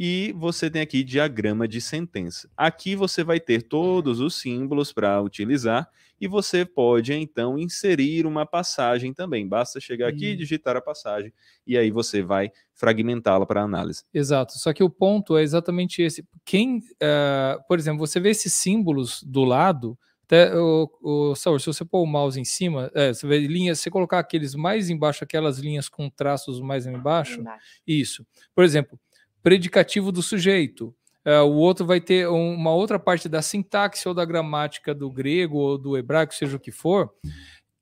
e 0.00 0.32
você 0.36 0.70
tem 0.70 0.80
aqui 0.80 1.02
diagrama 1.02 1.66
de 1.66 1.80
sentença. 1.80 2.48
Aqui 2.56 2.94
você 2.94 3.24
vai 3.24 3.40
ter 3.40 3.62
todos 3.62 4.20
os 4.20 4.36
símbolos 4.40 4.92
para 4.92 5.20
utilizar 5.20 5.90
e 6.20 6.28
você 6.28 6.64
pode 6.64 7.12
então 7.14 7.58
inserir 7.58 8.24
uma 8.26 8.46
passagem 8.46 9.12
também. 9.12 9.48
Basta 9.48 9.80
chegar 9.80 10.08
aqui, 10.08 10.34
Hum. 10.34 10.36
digitar 10.36 10.76
a 10.76 10.80
passagem 10.80 11.32
e 11.66 11.76
aí 11.76 11.90
você 11.90 12.22
vai 12.22 12.50
fragmentá-la 12.74 13.44
para 13.44 13.62
análise. 13.62 14.04
Exato. 14.14 14.52
Só 14.58 14.72
que 14.72 14.84
o 14.84 14.90
ponto 14.90 15.36
é 15.36 15.42
exatamente 15.42 16.00
esse. 16.00 16.24
Quem, 16.44 16.80
eh, 17.02 17.58
por 17.66 17.76
exemplo, 17.78 17.98
você 18.06 18.20
vê 18.20 18.30
esses 18.30 18.52
símbolos 18.52 19.20
do 19.24 19.44
lado. 19.44 19.98
Até, 20.26 20.54
o, 20.54 20.90
o 21.02 21.34
Saur, 21.34 21.58
se 21.58 21.66
você 21.66 21.86
pôr 21.86 22.02
o 22.02 22.06
mouse 22.06 22.38
em 22.38 22.44
cima, 22.44 22.90
eh, 22.94 23.14
você 23.14 23.26
vê 23.26 23.38
linhas, 23.46 23.80
se 23.80 23.90
colocar 23.90 24.18
aqueles 24.18 24.54
mais 24.54 24.90
embaixo, 24.90 25.24
aquelas 25.24 25.58
linhas 25.58 25.88
com 25.88 26.10
traços 26.10 26.60
mais 26.60 26.86
embaixo, 26.86 27.40
isso. 27.86 28.26
Por 28.54 28.62
exemplo, 28.62 29.00
predicativo 29.48 30.12
do 30.12 30.22
sujeito. 30.22 30.94
Eh, 31.24 31.40
o 31.40 31.54
outro 31.54 31.86
vai 31.86 32.00
ter 32.02 32.28
um- 32.28 32.54
uma 32.54 32.74
outra 32.74 32.98
parte 32.98 33.30
da 33.30 33.40
sintaxe 33.40 34.06
ou 34.06 34.12
da 34.14 34.22
gramática 34.26 34.94
do 34.94 35.10
grego 35.10 35.56
ou 35.56 35.78
do 35.78 35.96
hebraico, 35.96 36.34
seja 36.34 36.56
o 36.56 36.60
que 36.60 36.70
for. 36.70 37.10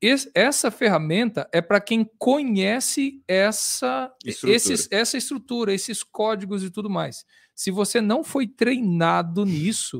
Es- 0.01 0.29
essa 0.33 0.71
ferramenta 0.71 1.45
é 1.51 1.59
para 1.61 1.81
quem 1.81 2.09
conhece 2.17 3.21
essa 3.27 4.09
Estrutura. 4.25 4.55
esses- 4.55 4.87
essa 4.91 5.17
estrutura, 5.17 5.73
esses 5.73 6.03
códigos 6.03 6.63
e 6.63 6.69
tudo 6.69 6.89
mais. 6.89 7.25
Se 7.53 7.69
você 7.69 7.99
não 7.99 8.23
foi 8.23 8.47
treinado 8.47 9.43
nisso, 9.45 9.99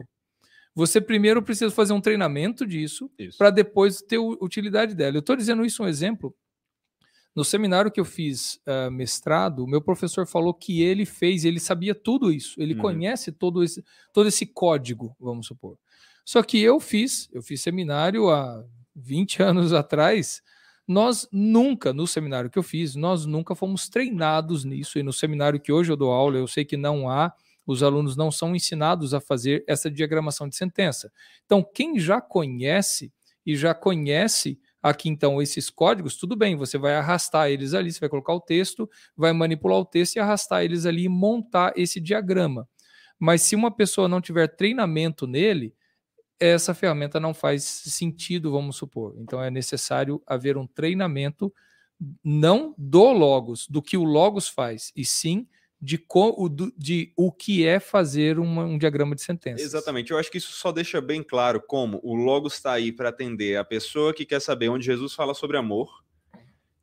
você 0.73 1.01
primeiro 1.01 1.41
precisa 1.41 1.69
fazer 1.71 1.91
um 1.91 1.99
treinamento 2.01 2.65
disso 2.65 3.09
Isso. 3.19 3.37
para 3.37 3.49
depois 3.49 4.01
ter 4.01 4.19
utilidade 4.19 4.95
dela. 4.95 5.17
Eu 5.17 5.19
estou 5.21 5.35
dizendo 5.35 5.65
isso 5.65 5.83
um 5.83 5.87
exemplo. 5.87 6.33
No 7.37 7.45
seminário 7.45 7.91
que 7.91 7.99
eu 7.99 8.03
fiz 8.03 8.59
ah, 8.65 8.89
mestrado, 8.89 9.63
o 9.63 9.67
meu 9.67 9.79
professor 9.79 10.25
falou 10.25 10.55
que 10.55 10.81
ele 10.81 11.05
fez, 11.05 11.45
ele 11.45 11.59
sabia 11.59 11.93
tudo 11.93 12.31
isso, 12.31 12.59
ele 12.59 12.73
Uhum. 12.73 12.81
conhece 12.81 13.31
todo 13.31 13.63
esse, 13.63 13.85
todo 14.11 14.27
esse 14.27 14.43
código, 14.43 15.15
vamos 15.19 15.45
supor. 15.45 15.77
Só 16.25 16.41
que 16.41 16.59
eu 16.59 16.79
fiz, 16.79 17.29
eu 17.31 17.43
fiz 17.43 17.61
seminário 17.61 18.31
há 18.31 18.65
20 18.95 19.37
anos 19.43 19.71
atrás, 19.71 20.41
nós 20.87 21.29
nunca, 21.31 21.93
no 21.93 22.07
seminário 22.07 22.49
que 22.49 22.57
eu 22.57 22.63
fiz, 22.63 22.95
nós 22.95 23.27
nunca 23.27 23.53
fomos 23.53 23.87
treinados 23.87 24.65
nisso, 24.65 24.97
e 24.97 25.03
no 25.03 25.13
seminário 25.13 25.59
que 25.59 25.71
hoje 25.71 25.91
eu 25.91 25.95
dou 25.95 26.11
aula, 26.11 26.39
eu 26.39 26.47
sei 26.47 26.65
que 26.65 26.75
não 26.75 27.07
há, 27.07 27.31
os 27.67 27.83
alunos 27.83 28.15
não 28.15 28.31
são 28.31 28.55
ensinados 28.55 29.13
a 29.13 29.21
fazer 29.21 29.63
essa 29.67 29.91
diagramação 29.91 30.49
de 30.49 30.55
sentença. 30.55 31.11
Então, 31.45 31.63
quem 31.63 31.99
já 31.99 32.19
conhece 32.19 33.13
e 33.45 33.55
já 33.55 33.75
conhece 33.75 34.59
aqui 34.89 35.09
então 35.09 35.41
esses 35.41 35.69
códigos, 35.69 36.17
tudo 36.17 36.35
bem, 36.35 36.55
você 36.55 36.77
vai 36.77 36.95
arrastar 36.95 37.49
eles 37.49 37.73
ali, 37.73 37.91
você 37.91 37.99
vai 37.99 38.09
colocar 38.09 38.33
o 38.33 38.41
texto, 38.41 38.89
vai 39.15 39.33
manipular 39.33 39.79
o 39.79 39.85
texto 39.85 40.15
e 40.15 40.19
arrastar 40.19 40.63
eles 40.63 40.85
ali 40.85 41.03
e 41.03 41.09
montar 41.09 41.73
esse 41.75 41.99
diagrama. 41.99 42.67
Mas 43.19 43.41
se 43.41 43.55
uma 43.55 43.71
pessoa 43.71 44.07
não 44.07 44.21
tiver 44.21 44.47
treinamento 44.47 45.25
nele, 45.25 45.73
essa 46.39 46.73
ferramenta 46.73 47.19
não 47.19 47.33
faz 47.33 47.63
sentido, 47.63 48.51
vamos 48.51 48.75
supor. 48.75 49.15
Então 49.19 49.41
é 49.41 49.49
necessário 49.49 50.21
haver 50.25 50.57
um 50.57 50.67
treinamento 50.67 51.51
não 52.23 52.75
do 52.77 53.11
Logos, 53.11 53.67
do 53.67 53.81
que 53.81 53.97
o 53.97 54.03
Logos 54.03 54.47
faz, 54.47 54.91
e 54.95 55.03
sim 55.03 55.47
de, 55.79 55.97
co, 55.97 56.33
o, 56.37 56.49
do- 56.49 56.73
de 56.77 57.13
o 57.15 57.31
que 57.31 57.65
é 57.65 57.79
fazer 57.79 58.39
uma- 58.39 58.63
um 58.65 58.77
diagrama 58.77 59.13
de 59.15 59.21
sentença. 59.21 59.63
Exatamente, 59.63 60.11
eu 60.11 60.17
acho 60.17 60.31
que 60.31 60.37
isso 60.39 60.51
só 60.53 60.71
deixa 60.71 60.99
bem 60.99 61.21
claro 61.21 61.61
como 61.61 61.99
o 62.03 62.15
Logos 62.15 62.55
está 62.55 62.71
aí 62.73 62.91
para 62.91 63.09
atender 63.09 63.57
a 63.57 63.63
pessoa 63.63 64.13
que 64.13 64.25
quer 64.25 64.41
saber 64.41 64.69
onde 64.69 64.85
Jesus 64.85 65.13
fala 65.13 65.33
sobre 65.35 65.55
amor 65.57 66.03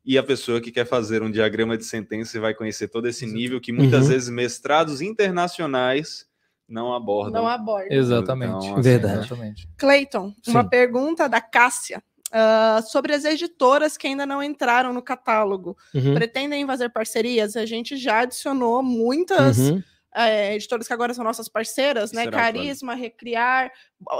e 0.05 0.17
a 0.17 0.23
pessoa 0.23 0.61
que 0.61 0.71
quer 0.71 0.85
fazer 0.85 1.21
um 1.23 1.31
diagrama 1.31 1.77
de 1.77 1.83
sentença 1.83 2.37
e 2.37 2.39
vai 2.39 2.53
conhecer 2.53 2.87
todo 2.87 3.07
esse 3.07 3.25
nível 3.25 3.59
que 3.59 3.71
muitas 3.73 4.03
Uhum. 4.03 4.09
vezes 4.11 4.29
mestrados 4.29 5.01
internacionais 5.01 6.25
não 6.67 6.93
abordam. 6.93 7.41
Não 7.43 7.47
aborda. 7.49 7.93
Exatamente. 7.93 8.49
Então, 8.65 8.73
assim, 8.73 8.81
Verdade. 8.81 9.19
Exatamente. 9.25 9.69
Cleiton, 9.77 10.33
uma 10.47 10.63
pergunta 10.67 11.27
da 11.27 11.41
Cássia. 11.41 12.01
Ah, 12.37 12.81
sobre 12.81 13.13
as 13.13 13.23
editoras 13.23 13.95
que 13.95 14.07
ainda 14.07 14.25
não 14.25 14.43
entraram 14.43 14.91
no 14.91 15.01
catálogo. 15.01 15.77
Uhum, 15.93 16.13
Pretendem 16.15 16.67
fazer 16.67 16.89
parcerias? 16.89 17.55
A 17.55 17.65
gente 17.65 17.95
já 17.95 18.19
adicionou 18.19 18.83
muitas 18.83 19.57
uhum. 19.57 19.81
eh, 20.13 20.55
editoras 20.55 20.85
que 20.85 20.91
agora 20.91 21.13
são 21.13 21.23
nossas 21.23 21.47
parceiras, 21.47 22.11
né? 22.11 22.25
Será, 22.25 22.37
Carisma, 22.37 22.93
Recriar, 22.93 23.71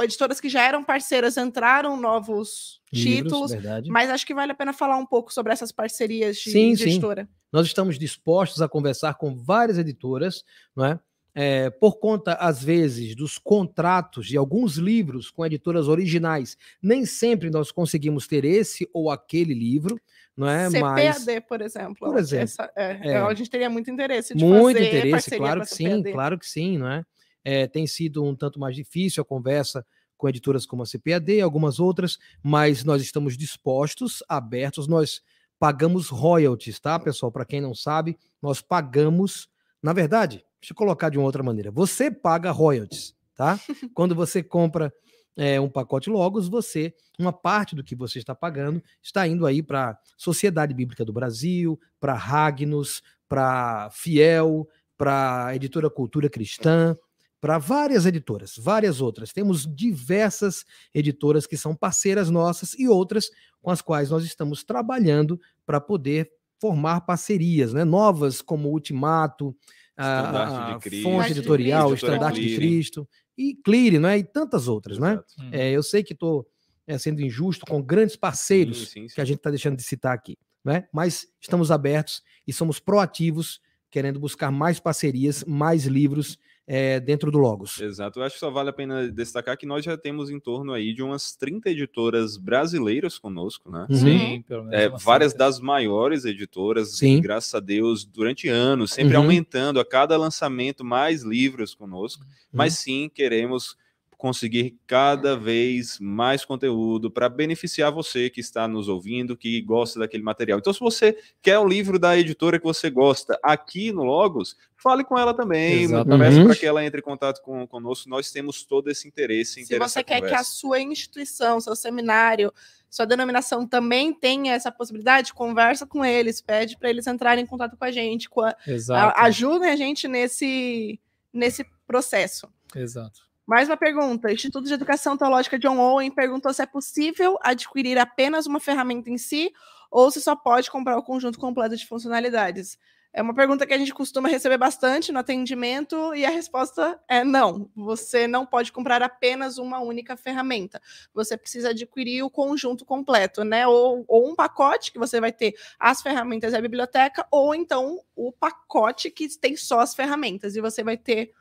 editoras 0.02 0.40
que 0.40 0.48
já 0.48 0.64
eram 0.64 0.82
parceiras 0.82 1.36
entraram 1.36 1.98
novos 1.98 2.80
Livros, 2.94 3.24
títulos. 3.24 3.52
verdade. 3.52 3.90
Mas 3.90 4.10
acho 4.10 4.26
que 4.26 4.34
vale 4.34 4.54
a 4.54 4.56
pena 4.56 4.72
falar 4.72 4.96
um 4.96 5.06
pouco 5.06 5.34
sobre 5.34 5.52
essas 5.52 5.74
parcerias 5.74 6.38
de, 6.38 6.52
Sim, 6.52 6.72
de 6.72 6.84
sim. 6.84 6.90
editora. 6.92 7.28
Nós 7.52 7.68
estamos 7.68 8.00
dispostos 8.00 8.62
a 8.62 8.70
conversar 8.70 9.16
com 9.16 9.36
várias 9.36 9.78
editoras, 9.78 10.46
não 10.74 10.86
é? 10.86 10.98
É, 11.38 11.70
por 11.70 11.98
conta, 12.00 12.34
às 12.36 12.64
vezes, 12.64 13.14
dos 13.14 13.38
contratos 13.38 14.26
de 14.26 14.38
alguns 14.38 14.78
livros 14.78 15.30
com 15.30 15.46
editoras 15.46 15.90
originais. 15.90 16.58
Nem 16.82 17.06
sempre 17.06 17.50
nós 17.50 17.72
conseguimos 17.74 18.26
ter 18.26 18.46
esse 18.46 18.90
ou 18.94 19.12
aquele 19.12 19.54
livro, 19.54 20.00
não 20.36 20.48
é? 20.48 20.70
Mas 20.70 21.18
CPAD, 21.18 21.42
por 21.42 21.62
exemplo. 21.62 22.10
Por 22.10 22.18
exemplo, 22.18 22.44
essa- 22.46 22.72
é, 22.74 23.00
é. 23.12 23.18
A 23.18 23.34
gente 23.34 23.50
teria 23.50 23.70
muito 23.70 23.92
interesse 23.92 24.34
de 24.34 24.46
muito 24.46 24.80
interesse, 24.80 25.36
claro 25.38 25.62
que 25.62 25.68
sim, 25.76 26.04
claro 26.04 26.40
que 26.40 26.48
sim, 26.48 26.78
não 26.78 26.88
é? 26.90 27.04
É, 27.44 27.68
Tem 27.68 27.86
sido 27.86 28.24
um 28.24 28.34
tanto 28.34 28.58
mais 28.58 28.74
difícil 28.74 29.22
a 29.22 29.26
conversa 29.26 29.86
com 30.18 30.30
editoras 30.30 30.66
como 30.66 30.84
a 30.84 30.86
CPAD, 30.86 31.42
algumas 31.42 31.80
outras, 31.82 32.18
mas 32.42 32.86
nós 32.86 33.02
estamos 33.02 33.38
dispostos, 33.38 34.24
abertos, 34.30 34.88
nós 34.88 35.22
pagamos 35.60 36.08
royalties, 36.08 36.80
tá, 36.80 36.98
pessoal? 36.98 37.30
Para 37.32 37.44
quem 37.46 37.60
não 37.60 37.76
sabe, 37.76 38.18
nós 38.42 38.62
pagamos 38.62 39.50
Na 39.84 39.94
verdade, 39.94 40.44
deixa 40.66 40.74
eu 40.74 40.78
colocar 40.78 41.10
de 41.10 41.18
uma 41.18 41.26
outra 41.26 41.44
maneira. 41.44 41.70
Você 41.70 42.10
paga 42.10 42.50
royalties, 42.50 43.16
tá? 43.36 43.60
Quando 43.94 44.16
você 44.16 44.42
compra 44.42 44.92
é, 45.38 45.62
um 45.62 45.70
pacote 45.70 46.10
Logos, 46.10 46.48
você, 46.48 46.94
uma 47.20 47.32
parte 47.32 47.76
do 47.76 47.84
que 47.84 47.96
você 47.96 48.18
está 48.18 48.34
pagando, 48.34 48.82
está 49.02 49.28
indo 49.28 49.46
aí 49.46 49.62
para 49.62 49.98
Sociedade 50.18 50.74
Bíblica 50.74 51.06
do 51.06 51.14
Brasil, 51.14 51.80
para 52.00 52.16
Ragnos, 52.16 53.04
para 53.30 53.90
Fiel, 53.92 54.68
para 54.98 55.48
a 55.48 55.56
editora 55.56 55.90
Cultura 55.90 56.30
Cristã, 56.30 56.98
para 57.40 57.60
várias 57.60 58.08
editoras, 58.08 58.56
várias 58.58 59.02
outras. 59.02 59.32
Temos 59.32 59.68
diversas 59.68 60.66
editoras 60.92 61.46
que 61.46 61.58
são 61.58 61.76
parceiras 61.76 62.32
nossas 62.32 62.74
e 62.74 62.88
outras 62.88 63.30
com 63.62 63.70
as 63.70 63.82
quais 63.82 64.10
nós 64.10 64.24
estamos 64.24 64.64
trabalhando 64.64 65.40
para 65.64 65.80
poder 65.80 66.32
formar 66.60 67.02
parcerias, 67.02 67.74
né? 67.74 67.84
Novas 67.84 68.42
como 68.42 68.70
Ultimato, 68.70 69.56
a, 69.98 70.76
a 70.76 70.80
Fonte 70.80 71.32
Editorial, 71.32 71.94
Estandarte 71.94 72.42
de 72.42 72.56
Cristo 72.56 73.08
e 73.38 73.56
Clear, 73.56 74.00
né? 74.00 74.18
E 74.18 74.24
tantas 74.24 74.68
outras, 74.68 74.98
né? 74.98 75.20
É, 75.52 75.72
eu 75.72 75.84
sei 75.84 76.04
que 76.04 76.14
estou 76.14 76.48
é, 76.88 76.98
sendo 76.98 77.22
injusto 77.22 77.66
com 77.66 77.82
grandes 77.82 78.16
parceiros 78.16 78.78
sim, 78.78 78.86
sim, 78.86 79.08
sim. 79.08 79.16
que 79.16 79.22
a 79.22 79.26
gente 79.26 79.38
está 79.38 79.50
deixando 79.50 79.78
de 79.78 79.84
citar 79.84 80.14
aqui, 80.14 80.38
né? 80.64 80.88
Mas 80.94 81.28
estamos 81.42 81.72
abertos 81.72 82.22
e 82.48 82.54
somos 82.54 82.80
proativos, 82.80 83.60
querendo 83.90 84.20
buscar 84.20 84.52
mais 84.52 84.80
parcerias, 84.80 85.44
mais 85.46 85.86
livros 85.86 86.38
é, 86.68 87.00
dentro 87.00 87.30
do 87.30 87.38
Logos. 87.38 87.80
Exato. 87.80 88.20
Eu 88.20 88.24
acho 88.24 88.36
que 88.36 88.40
só 88.40 88.50
vale 88.50 88.70
a 88.70 88.74
pena 88.74 89.08
destacar 89.08 89.58
que 89.58 89.66
nós 89.66 89.86
já 89.86 89.98
temos 89.98 90.30
em 90.30 90.40
torno 90.40 90.74
aí 90.74 90.94
de 90.94 91.04
umas 91.04 91.36
30 91.36 91.70
editoras 91.70 92.38
brasileiras 92.38 93.20
conosco, 93.20 93.72
né? 93.72 93.86
Uhum. 93.90 93.96
Sim, 93.96 94.44
pelo 94.48 94.64
menos. 94.64 94.80
É, 94.80 94.90
várias 94.90 95.34
das 95.34 95.60
maiores 95.60 96.26
editoras, 96.26 96.98
Sim. 96.98 97.22
graças 97.22 97.54
a 97.54 97.60
Deus, 97.60 98.04
durante 98.04 98.48
anos, 98.48 98.94
sempre 98.94 99.16
uhum. 99.16 99.24
aumentando 99.24 99.80
a 99.80 99.86
cada 99.86 100.18
lançamento 100.18 100.84
mais 100.84 101.22
livros 101.22 101.76
conosco. 101.76 102.24
Uhum. 102.24 102.30
Mas 102.52 102.74
sim, 102.74 103.10
queremos 103.14 103.78
conseguir 104.18 104.78
cada 104.88 105.38
vez 105.38 106.00
mais 106.00 106.46
conteúdo 106.46 107.12
para 107.12 107.30
beneficiar 107.30 107.92
você 107.92 108.30
que 108.30 108.40
está 108.40 108.68
nos 108.68 108.88
ouvindo, 108.88 109.38
que 109.38 109.62
gosta 109.62 110.00
daquele 110.00 110.24
material. 110.24 110.60
Então, 110.60 110.74
se 110.74 110.80
você 110.80 111.18
quer 111.42 111.60
o 111.60 111.68
livro 111.68 112.00
da 112.00 112.18
editora 112.18 112.58
que 112.58 112.66
você 112.66 112.90
gosta 112.90 113.40
aqui 113.44 113.92
no 113.92 114.04
Logos, 114.04 114.58
fale 114.76 115.04
com 115.04 115.18
ela 115.18 115.34
também, 115.34 115.88
peça 115.88 116.44
para 116.44 116.56
que 116.56 116.66
ela 116.66 116.86
entre 116.86 117.00
em 117.00 117.04
contato 117.04 117.42
com, 117.42 117.68
conosco. 117.68 118.10
Nós 118.10 118.32
temos 118.32 118.64
todo 118.64 118.90
esse 118.90 119.08
interesse 119.08 119.62
em 119.62 119.66
Se 119.66 119.78
você 119.78 120.04
quer 120.04 120.22
conversa. 120.22 120.36
que 120.36 120.42
a 120.42 120.44
sua 120.44 120.80
instituição, 120.80 121.60
seu 121.60 121.76
seminário, 121.76 122.54
sua 122.90 123.06
denominação 123.06 123.68
também 123.68 124.14
tenha 124.14 124.54
essa 124.54 124.72
possibilidade, 124.72 125.34
conversa 125.34 125.86
com 125.86 126.06
eles, 126.06 126.40
pede 126.40 126.78
para 126.78 126.90
eles 126.90 127.06
entrarem 127.08 127.44
em 127.44 127.48
contato 127.48 127.76
com 127.76 127.84
a 127.84 127.92
gente, 127.92 128.30
com 128.30 128.42
a, 128.42 128.56
a, 128.92 129.26
ajudem 129.26 129.70
a 129.70 129.76
gente 129.76 130.08
nesse, 130.08 131.00
nesse 131.34 131.66
processo. 131.86 132.48
Exato. 132.74 133.25
Mais 133.46 133.70
uma 133.70 133.78
pergunta. 133.78 134.32
Instituto 134.32 134.68
de 134.68 134.74
Educação 134.74 135.16
Teológica 135.16 135.60
John 135.60 135.78
Owen 135.78 136.10
perguntou 136.10 136.52
se 136.52 136.64
é 136.64 136.66
possível 136.66 137.38
adquirir 137.44 137.96
apenas 138.00 138.48
uma 138.48 138.60
ferramenta 138.60 139.12
em 139.12 139.20
si 139.20 139.54
ou 139.92 140.10
se 140.10 140.20
só 140.20 140.36
pode 140.36 140.72
comprar 140.72 140.98
o 140.98 141.04
conjunto 141.04 141.38
completo 141.38 141.78
de 141.78 141.86
funcionalidades. 141.86 142.80
É 143.14 143.22
uma 143.22 143.36
pergunta 143.36 143.66
que 143.66 143.74
a 143.74 143.78
gente 143.78 143.94
costuma 143.94 144.28
receber 144.28 144.58
bastante 144.58 145.12
no 145.12 145.20
atendimento 145.20 146.14
e 146.16 146.26
a 146.26 146.30
resposta 146.32 147.00
é 147.08 147.24
não. 147.24 147.70
Você 147.76 148.28
não 148.28 148.48
pode 148.48 148.72
comprar 148.72 149.04
apenas 149.04 149.60
uma 149.60 149.80
única 149.80 150.18
ferramenta. 150.18 150.82
Você 151.14 151.38
precisa 151.38 151.70
adquirir 151.70 152.24
o 152.24 152.32
conjunto 152.32 152.84
completo, 152.84 153.44
né? 153.44 153.68
Ou, 153.68 154.04
ou 154.08 154.28
um 154.28 154.36
pacote 154.36 154.92
que 154.92 154.98
você 154.98 155.22
vai 155.22 155.32
ter 155.32 155.56
as 155.80 156.02
ferramentas 156.02 156.52
da 156.52 156.60
biblioteca, 156.60 157.26
ou 157.30 157.54
então 157.54 158.02
o 158.16 158.32
pacote 158.32 159.12
que 159.12 159.30
tem 159.38 159.56
só 159.56 159.82
as 159.82 159.94
ferramentas 159.94 160.56
e 160.56 160.62
você 160.62 160.84
vai 160.84 160.98
ter. 160.98 161.32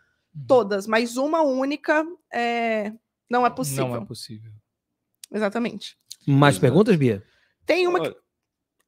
Todas, 0.47 0.87
mas 0.87 1.17
uma 1.17 1.43
única 1.43 2.05
é, 2.33 2.93
não 3.31 3.47
é 3.47 3.51
possível. 3.51 3.89
Não 3.89 3.97
é 3.97 4.05
possível. 4.05 4.53
Exatamente. 5.33 5.97
Mais 6.27 6.59
perguntas, 6.59 6.97
Bia? 6.97 7.23
Tem 7.67 7.87
uma 7.87 8.01
que, 8.01 8.17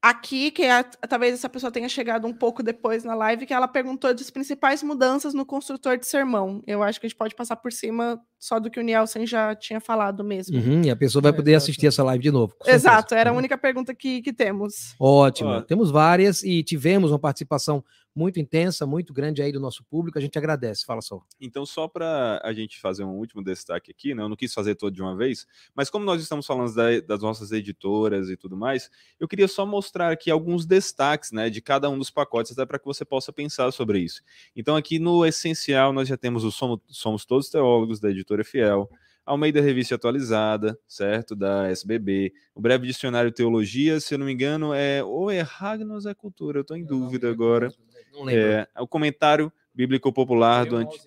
aqui, 0.03 0.51
que 0.51 0.63
é, 0.63 0.83
talvez 1.09 1.35
essa 1.35 1.49
pessoa 1.49 1.71
tenha 1.71 1.89
chegado 1.89 2.27
um 2.27 2.33
pouco 2.33 2.63
depois 2.63 3.05
na 3.05 3.15
live, 3.15 3.47
que 3.47 3.53
ela 3.53 3.67
perguntou 3.67 4.13
das 4.15 4.31
principais 4.31 4.83
mudanças 4.83 5.35
no 5.35 5.45
construtor 5.45 5.99
de 5.99 6.07
sermão. 6.07 6.63
Eu 6.67 6.83
acho 6.83 7.01
que 7.01 7.07
a 7.07 7.09
gente 7.09 7.19
pode 7.19 7.35
passar 7.35 7.57
por 7.57 7.73
cima 7.73 8.21
só 8.39 8.61
do 8.61 8.71
que 8.71 8.79
o 8.79 8.83
Nielsen 8.83 9.27
já 9.27 9.55
tinha 9.55 9.81
falado 9.81 10.23
mesmo. 10.23 10.57
Uhum, 10.57 10.83
e 10.85 10.91
a 10.91 10.97
pessoa 10.97 11.23
vai 11.23 11.33
poder 11.33 11.53
é, 11.53 11.57
assistir 11.57 11.87
essa 11.87 12.05
live 12.05 12.23
de 12.23 12.31
novo. 12.31 12.55
Exato, 12.65 13.15
era 13.15 13.31
a 13.31 13.33
uhum. 13.33 13.39
única 13.39 13.59
pergunta 13.59 13.95
que, 13.95 14.23
que 14.23 14.33
temos. 14.33 14.95
Ótimo, 15.01 15.63
temos 15.63 15.91
várias 15.91 16.43
e 16.43 16.63
tivemos 16.63 17.11
uma 17.11 17.19
participação 17.19 17.83
muito 18.17 18.41
intensa, 18.41 18.87
muito 18.87 19.13
grande 19.13 19.43
aí 19.43 19.53
do 19.53 19.61
nosso 19.61 19.85
público. 19.85 20.19
A 20.19 20.23
gente 20.23 20.39
agradece. 20.39 20.87
Fala 20.87 21.03
só. 21.03 21.21
Então, 21.39 21.67
só 21.67 21.87
para 21.87 22.41
a 22.43 22.53
gente 22.55 22.81
fazer 22.81 23.05
um 23.05 23.13
último 23.13 23.45
destaque 23.45 23.91
aqui, 23.91 24.15
né? 24.15 24.23
Eu 24.23 24.29
não 24.31 24.37
quis 24.37 24.55
fazer 24.55 24.75
todo 24.75 24.95
de 24.95 25.03
uma 25.03 25.15
vez, 25.15 25.47
mas 25.75 25.91
como 25.91 26.07
nós 26.07 26.23
estamos 26.23 26.47
falando 26.47 26.75
da, 26.75 26.99
das 27.01 27.21
nossas 27.21 27.53
editoras 27.53 28.31
e 28.31 28.37
tudo 28.37 28.57
mais, 28.57 28.91
eu 29.21 29.29
queria 29.29 29.47
só 29.47 29.67
mostrar 29.67 30.11
aqui 30.11 30.31
alguns 30.31 30.65
destaques, 30.65 31.31
né, 31.31 31.51
de 31.51 31.61
cada 31.61 31.91
um 31.91 31.99
dos 31.99 32.11
pacotes, 32.11 32.53
até 32.53 32.65
para 32.65 32.79
que 32.79 32.87
você 32.87 33.05
possa 33.05 33.33
pensar 33.33 33.71
sobre 33.71 33.99
isso. 33.99 34.23
Então, 34.55 34.77
aqui 34.77 34.99
no 34.99 35.27
essencial, 35.27 35.93
nós 35.93 36.09
já 36.09 36.17
temos 36.17 36.43
o 36.43 36.51
Somos, 36.51 36.81
Somos 36.89 37.27
Todos 37.27 37.51
Teólogos 37.51 38.01
da 38.01 38.09
editora 38.11 38.43
Fiel. 38.43 38.89
Almeida 39.27 39.61
Revista 39.61 39.97
Atualizada, 39.97 40.79
certo? 40.87 41.35
Da 41.35 41.69
SBB. 41.69 42.33
O 42.55 42.61
Breve 42.61 42.87
Dicionário 42.87 43.33
Teologia, 43.33 43.99
se 43.99 44.15
eu 44.15 44.19
não 44.19 44.27
me 44.27 44.33
engano, 44.33 44.73
é 44.73 45.03
ou 45.03 45.29
é 45.29 45.41
Ragnos 45.41 46.07
é 46.07 46.15
Cultura, 46.15 46.59
eu 46.59 46.63
estou 46.63 46.77
em 46.77 46.85
dúvida 46.85 47.29
agora. 47.29 47.73
Não 48.17 48.25
lembro. 48.25 48.43
É, 48.43 48.67
é, 48.75 48.81
o 48.81 48.89
comentário 48.89 49.53
bíblico 49.75 50.13
popular 50.13 50.65
do 50.65 50.77
antigo. 50.77 51.05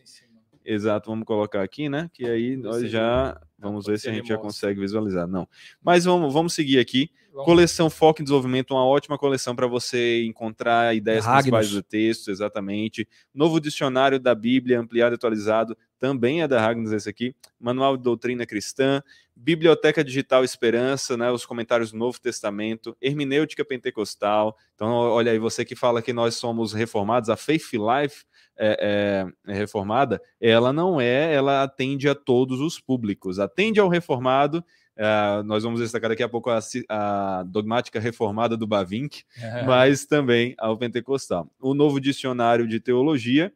Exato, 0.64 1.10
vamos 1.10 1.26
colocar 1.26 1.64
aqui, 1.64 1.90
né? 1.90 2.10
Que 2.14 2.26
aí 2.26 2.56
nós 2.56 2.90
já 2.90 3.40
vamos 3.58 3.88
ver 3.88 3.98
se 4.00 4.08
a 4.08 4.14
gente 4.14 4.28
já 4.28 4.38
consegue 4.38 4.80
visualizar. 4.80 5.28
Não, 5.28 5.48
mas 5.82 6.06
vamos, 6.06 6.32
vamos 6.32 6.54
seguir 6.54 6.80
aqui. 6.80 7.10
Coleção 7.34 7.90
Foco 7.90 8.22
em 8.22 8.24
Desenvolvimento, 8.24 8.72
uma 8.72 8.86
ótima 8.86 9.18
coleção 9.18 9.56
para 9.56 9.66
você 9.66 10.24
encontrar 10.26 10.96
ideias 10.96 11.26
Ragnos. 11.26 11.44
principais 11.44 11.72
do 11.72 11.82
texto, 11.82 12.30
exatamente. 12.30 13.08
Novo 13.34 13.60
dicionário 13.60 14.20
da 14.20 14.36
Bíblia, 14.36 14.80
ampliado 14.80 15.14
e 15.14 15.16
atualizado, 15.16 15.78
também 16.00 16.42
é 16.42 16.48
da 16.48 16.60
Ragnos 16.60 16.92
esse 16.92 17.10
aqui. 17.10 17.36
Manual 17.60 17.98
de 17.98 18.04
Doutrina 18.04 18.46
Cristã, 18.46 19.04
Biblioteca 19.36 20.04
Digital 20.04 20.44
Esperança, 20.44 21.16
né, 21.16 21.32
os 21.32 21.46
comentários 21.46 21.92
do 21.92 21.98
Novo 21.98 22.20
Testamento, 22.20 22.96
Hermenêutica 23.02 23.64
Pentecostal. 23.64 24.58
Então, 24.76 24.90
olha 24.90 25.32
aí, 25.32 25.40
você 25.40 25.64
que 25.64 25.76
fala 25.76 26.02
que 26.02 26.14
nós 26.14 26.36
somos 26.36 26.74
reformados, 26.74 27.30
a 27.30 27.36
Faith 27.36 27.74
Life 27.74 28.26
é, 28.58 29.26
é, 29.48 29.52
é, 29.52 29.54
reformada, 29.54 30.22
ela 30.42 30.74
não 30.74 31.00
é, 31.00 31.34
ela 31.34 31.64
atende 31.64 32.10
a 32.10 32.16
todos 32.16 32.60
os 32.60 32.80
públicos, 32.80 33.40
atende 33.40 33.80
ao 33.80 33.88
reformado. 33.88 34.64
É, 34.98 35.42
nós 35.44 35.64
vamos 35.64 35.80
destacar 35.80 36.10
daqui 36.10 36.24
a 36.24 36.28
pouco 36.28 36.50
a, 36.50 36.60
a 36.90 37.44
dogmática 37.44 38.02
reformada 38.02 38.58
do 38.58 38.68
Bavink, 38.68 39.24
é. 39.38 39.64
mas 39.68 40.06
também 40.06 40.56
ao 40.58 40.78
pentecostal. 40.78 41.50
O 41.62 41.74
novo 41.74 42.02
dicionário 42.02 42.68
de 42.68 42.82
teologia, 42.82 43.54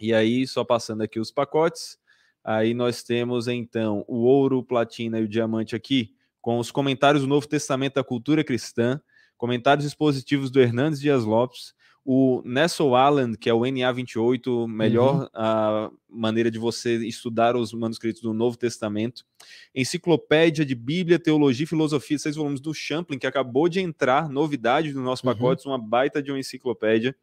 e 0.00 0.14
aí, 0.14 0.46
só 0.46 0.64
passando 0.64 1.02
aqui 1.02 1.20
os 1.20 1.30
pacotes, 1.30 1.98
Aí 2.44 2.74
nós 2.74 3.02
temos 3.02 3.46
então 3.46 4.04
o 4.08 4.24
ouro, 4.24 4.58
o 4.58 4.64
platina 4.64 5.20
e 5.20 5.24
o 5.24 5.28
diamante 5.28 5.76
aqui, 5.76 6.12
com 6.40 6.58
os 6.58 6.72
comentários 6.72 7.22
do 7.22 7.28
Novo 7.28 7.46
Testamento 7.46 7.94
da 7.94 8.04
cultura 8.04 8.42
cristã, 8.42 9.00
comentários 9.36 9.86
expositivos 9.86 10.50
do 10.50 10.60
Hernandes 10.60 11.00
Dias 11.00 11.24
Lopes, 11.24 11.72
o 12.04 12.42
Nessel 12.44 12.96
Allen, 12.96 13.34
que 13.34 13.48
é 13.48 13.54
o 13.54 13.60
NA28, 13.60 14.66
melhor 14.68 15.22
uhum. 15.22 15.28
a 15.34 15.90
maneira 16.08 16.50
de 16.50 16.58
você 16.58 16.96
estudar 17.06 17.54
os 17.56 17.72
manuscritos 17.72 18.20
do 18.20 18.34
Novo 18.34 18.56
Testamento, 18.56 19.24
Enciclopédia 19.72 20.64
de 20.64 20.74
Bíblia, 20.74 21.18
Teologia 21.18 21.64
e 21.64 21.68
Filosofia, 21.68 22.18
seis 22.18 22.34
volumes 22.34 22.60
do 22.60 22.74
Champlin, 22.74 23.18
que 23.18 23.26
acabou 23.26 23.68
de 23.68 23.80
entrar, 23.80 24.28
novidade 24.28 24.92
do 24.92 25.00
nosso 25.00 25.22
pacote, 25.22 25.66
uhum. 25.66 25.72
uma 25.72 25.78
baita 25.78 26.20
de 26.20 26.32
uma 26.32 26.40
enciclopédia, 26.40 27.14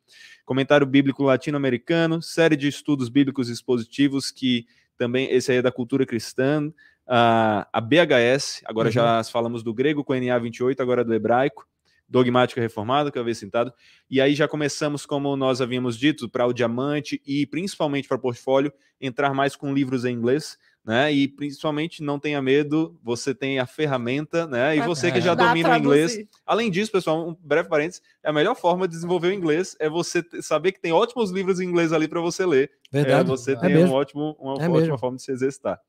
comentário 0.45 0.87
bíblico 0.87 1.23
latino-americano, 1.23 2.21
série 2.21 2.55
de 2.55 2.67
estudos 2.67 3.09
bíblicos 3.09 3.49
expositivos 3.49 4.31
que 4.31 4.65
também 4.97 5.29
esse 5.31 5.51
aí 5.51 5.57
é 5.57 5.61
da 5.61 5.71
cultura 5.71 6.05
cristã, 6.05 6.71
a, 7.05 7.67
a 7.73 7.81
BHS, 7.81 8.61
agora 8.65 8.87
uhum. 8.87 8.93
já 8.93 9.23
falamos 9.25 9.61
do 9.61 9.73
grego 9.73 10.03
com 10.03 10.13
NA 10.13 10.37
28, 10.37 10.81
agora 10.81 11.03
do 11.03 11.13
hebraico, 11.13 11.67
dogmática 12.09 12.59
reformada, 12.59 13.11
que 13.11 13.17
eu 13.17 13.21
havia 13.21 13.35
citado, 13.35 13.71
e 14.09 14.19
aí 14.19 14.33
já 14.33 14.47
começamos, 14.47 15.05
como 15.05 15.35
nós 15.35 15.61
havíamos 15.61 15.97
dito, 15.97 16.27
para 16.27 16.47
o 16.47 16.53
diamante 16.53 17.21
e 17.25 17.45
principalmente 17.45 18.07
para 18.07 18.17
o 18.17 18.21
portfólio, 18.21 18.73
entrar 18.99 19.33
mais 19.33 19.55
com 19.55 19.73
livros 19.73 20.03
em 20.03 20.13
inglês, 20.13 20.57
né? 20.83 21.11
E 21.11 21.27
principalmente 21.27 22.01
não 22.01 22.19
tenha 22.19 22.41
medo, 22.41 22.99
você 23.03 23.35
tem 23.35 23.59
a 23.59 23.65
ferramenta, 23.65 24.47
né? 24.47 24.75
E 24.75 24.81
você 24.81 25.11
que 25.11 25.21
já 25.21 25.35
domina 25.35 25.73
o 25.73 25.77
inglês. 25.77 26.17
Além 26.45 26.71
disso, 26.71 26.91
pessoal, 26.91 27.29
um 27.29 27.35
breve 27.41 27.69
parênteses, 27.69 28.01
a 28.23 28.33
melhor 28.33 28.55
forma 28.55 28.87
de 28.87 28.95
desenvolver 28.95 29.27
o 29.27 29.33
inglês 29.33 29.75
é 29.79 29.87
você 29.87 30.23
saber 30.41 30.71
que 30.71 30.81
tem 30.81 30.91
ótimos 30.91 31.31
livros 31.31 31.59
em 31.59 31.65
inglês 31.65 31.93
ali 31.93 32.07
para 32.07 32.19
você 32.19 32.45
ler. 32.45 32.71
Verdade. 32.91 33.21
É, 33.21 33.23
você 33.23 33.51
é 33.53 33.55
tem 33.55 33.77
um 33.77 33.91
ótimo, 33.91 34.35
uma 34.39 34.53
é 34.53 34.67
ótima 34.67 34.79
mesmo. 34.79 34.97
forma 34.97 35.17
de 35.17 35.23
se 35.23 35.31
exercitar. 35.31 35.79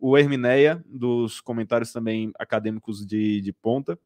O 0.00 0.16
Hermineia, 0.16 0.82
dos 0.86 1.40
comentários 1.40 1.92
também 1.92 2.30
acadêmicos 2.38 3.04
de, 3.04 3.40
de 3.40 3.52
ponta. 3.52 3.98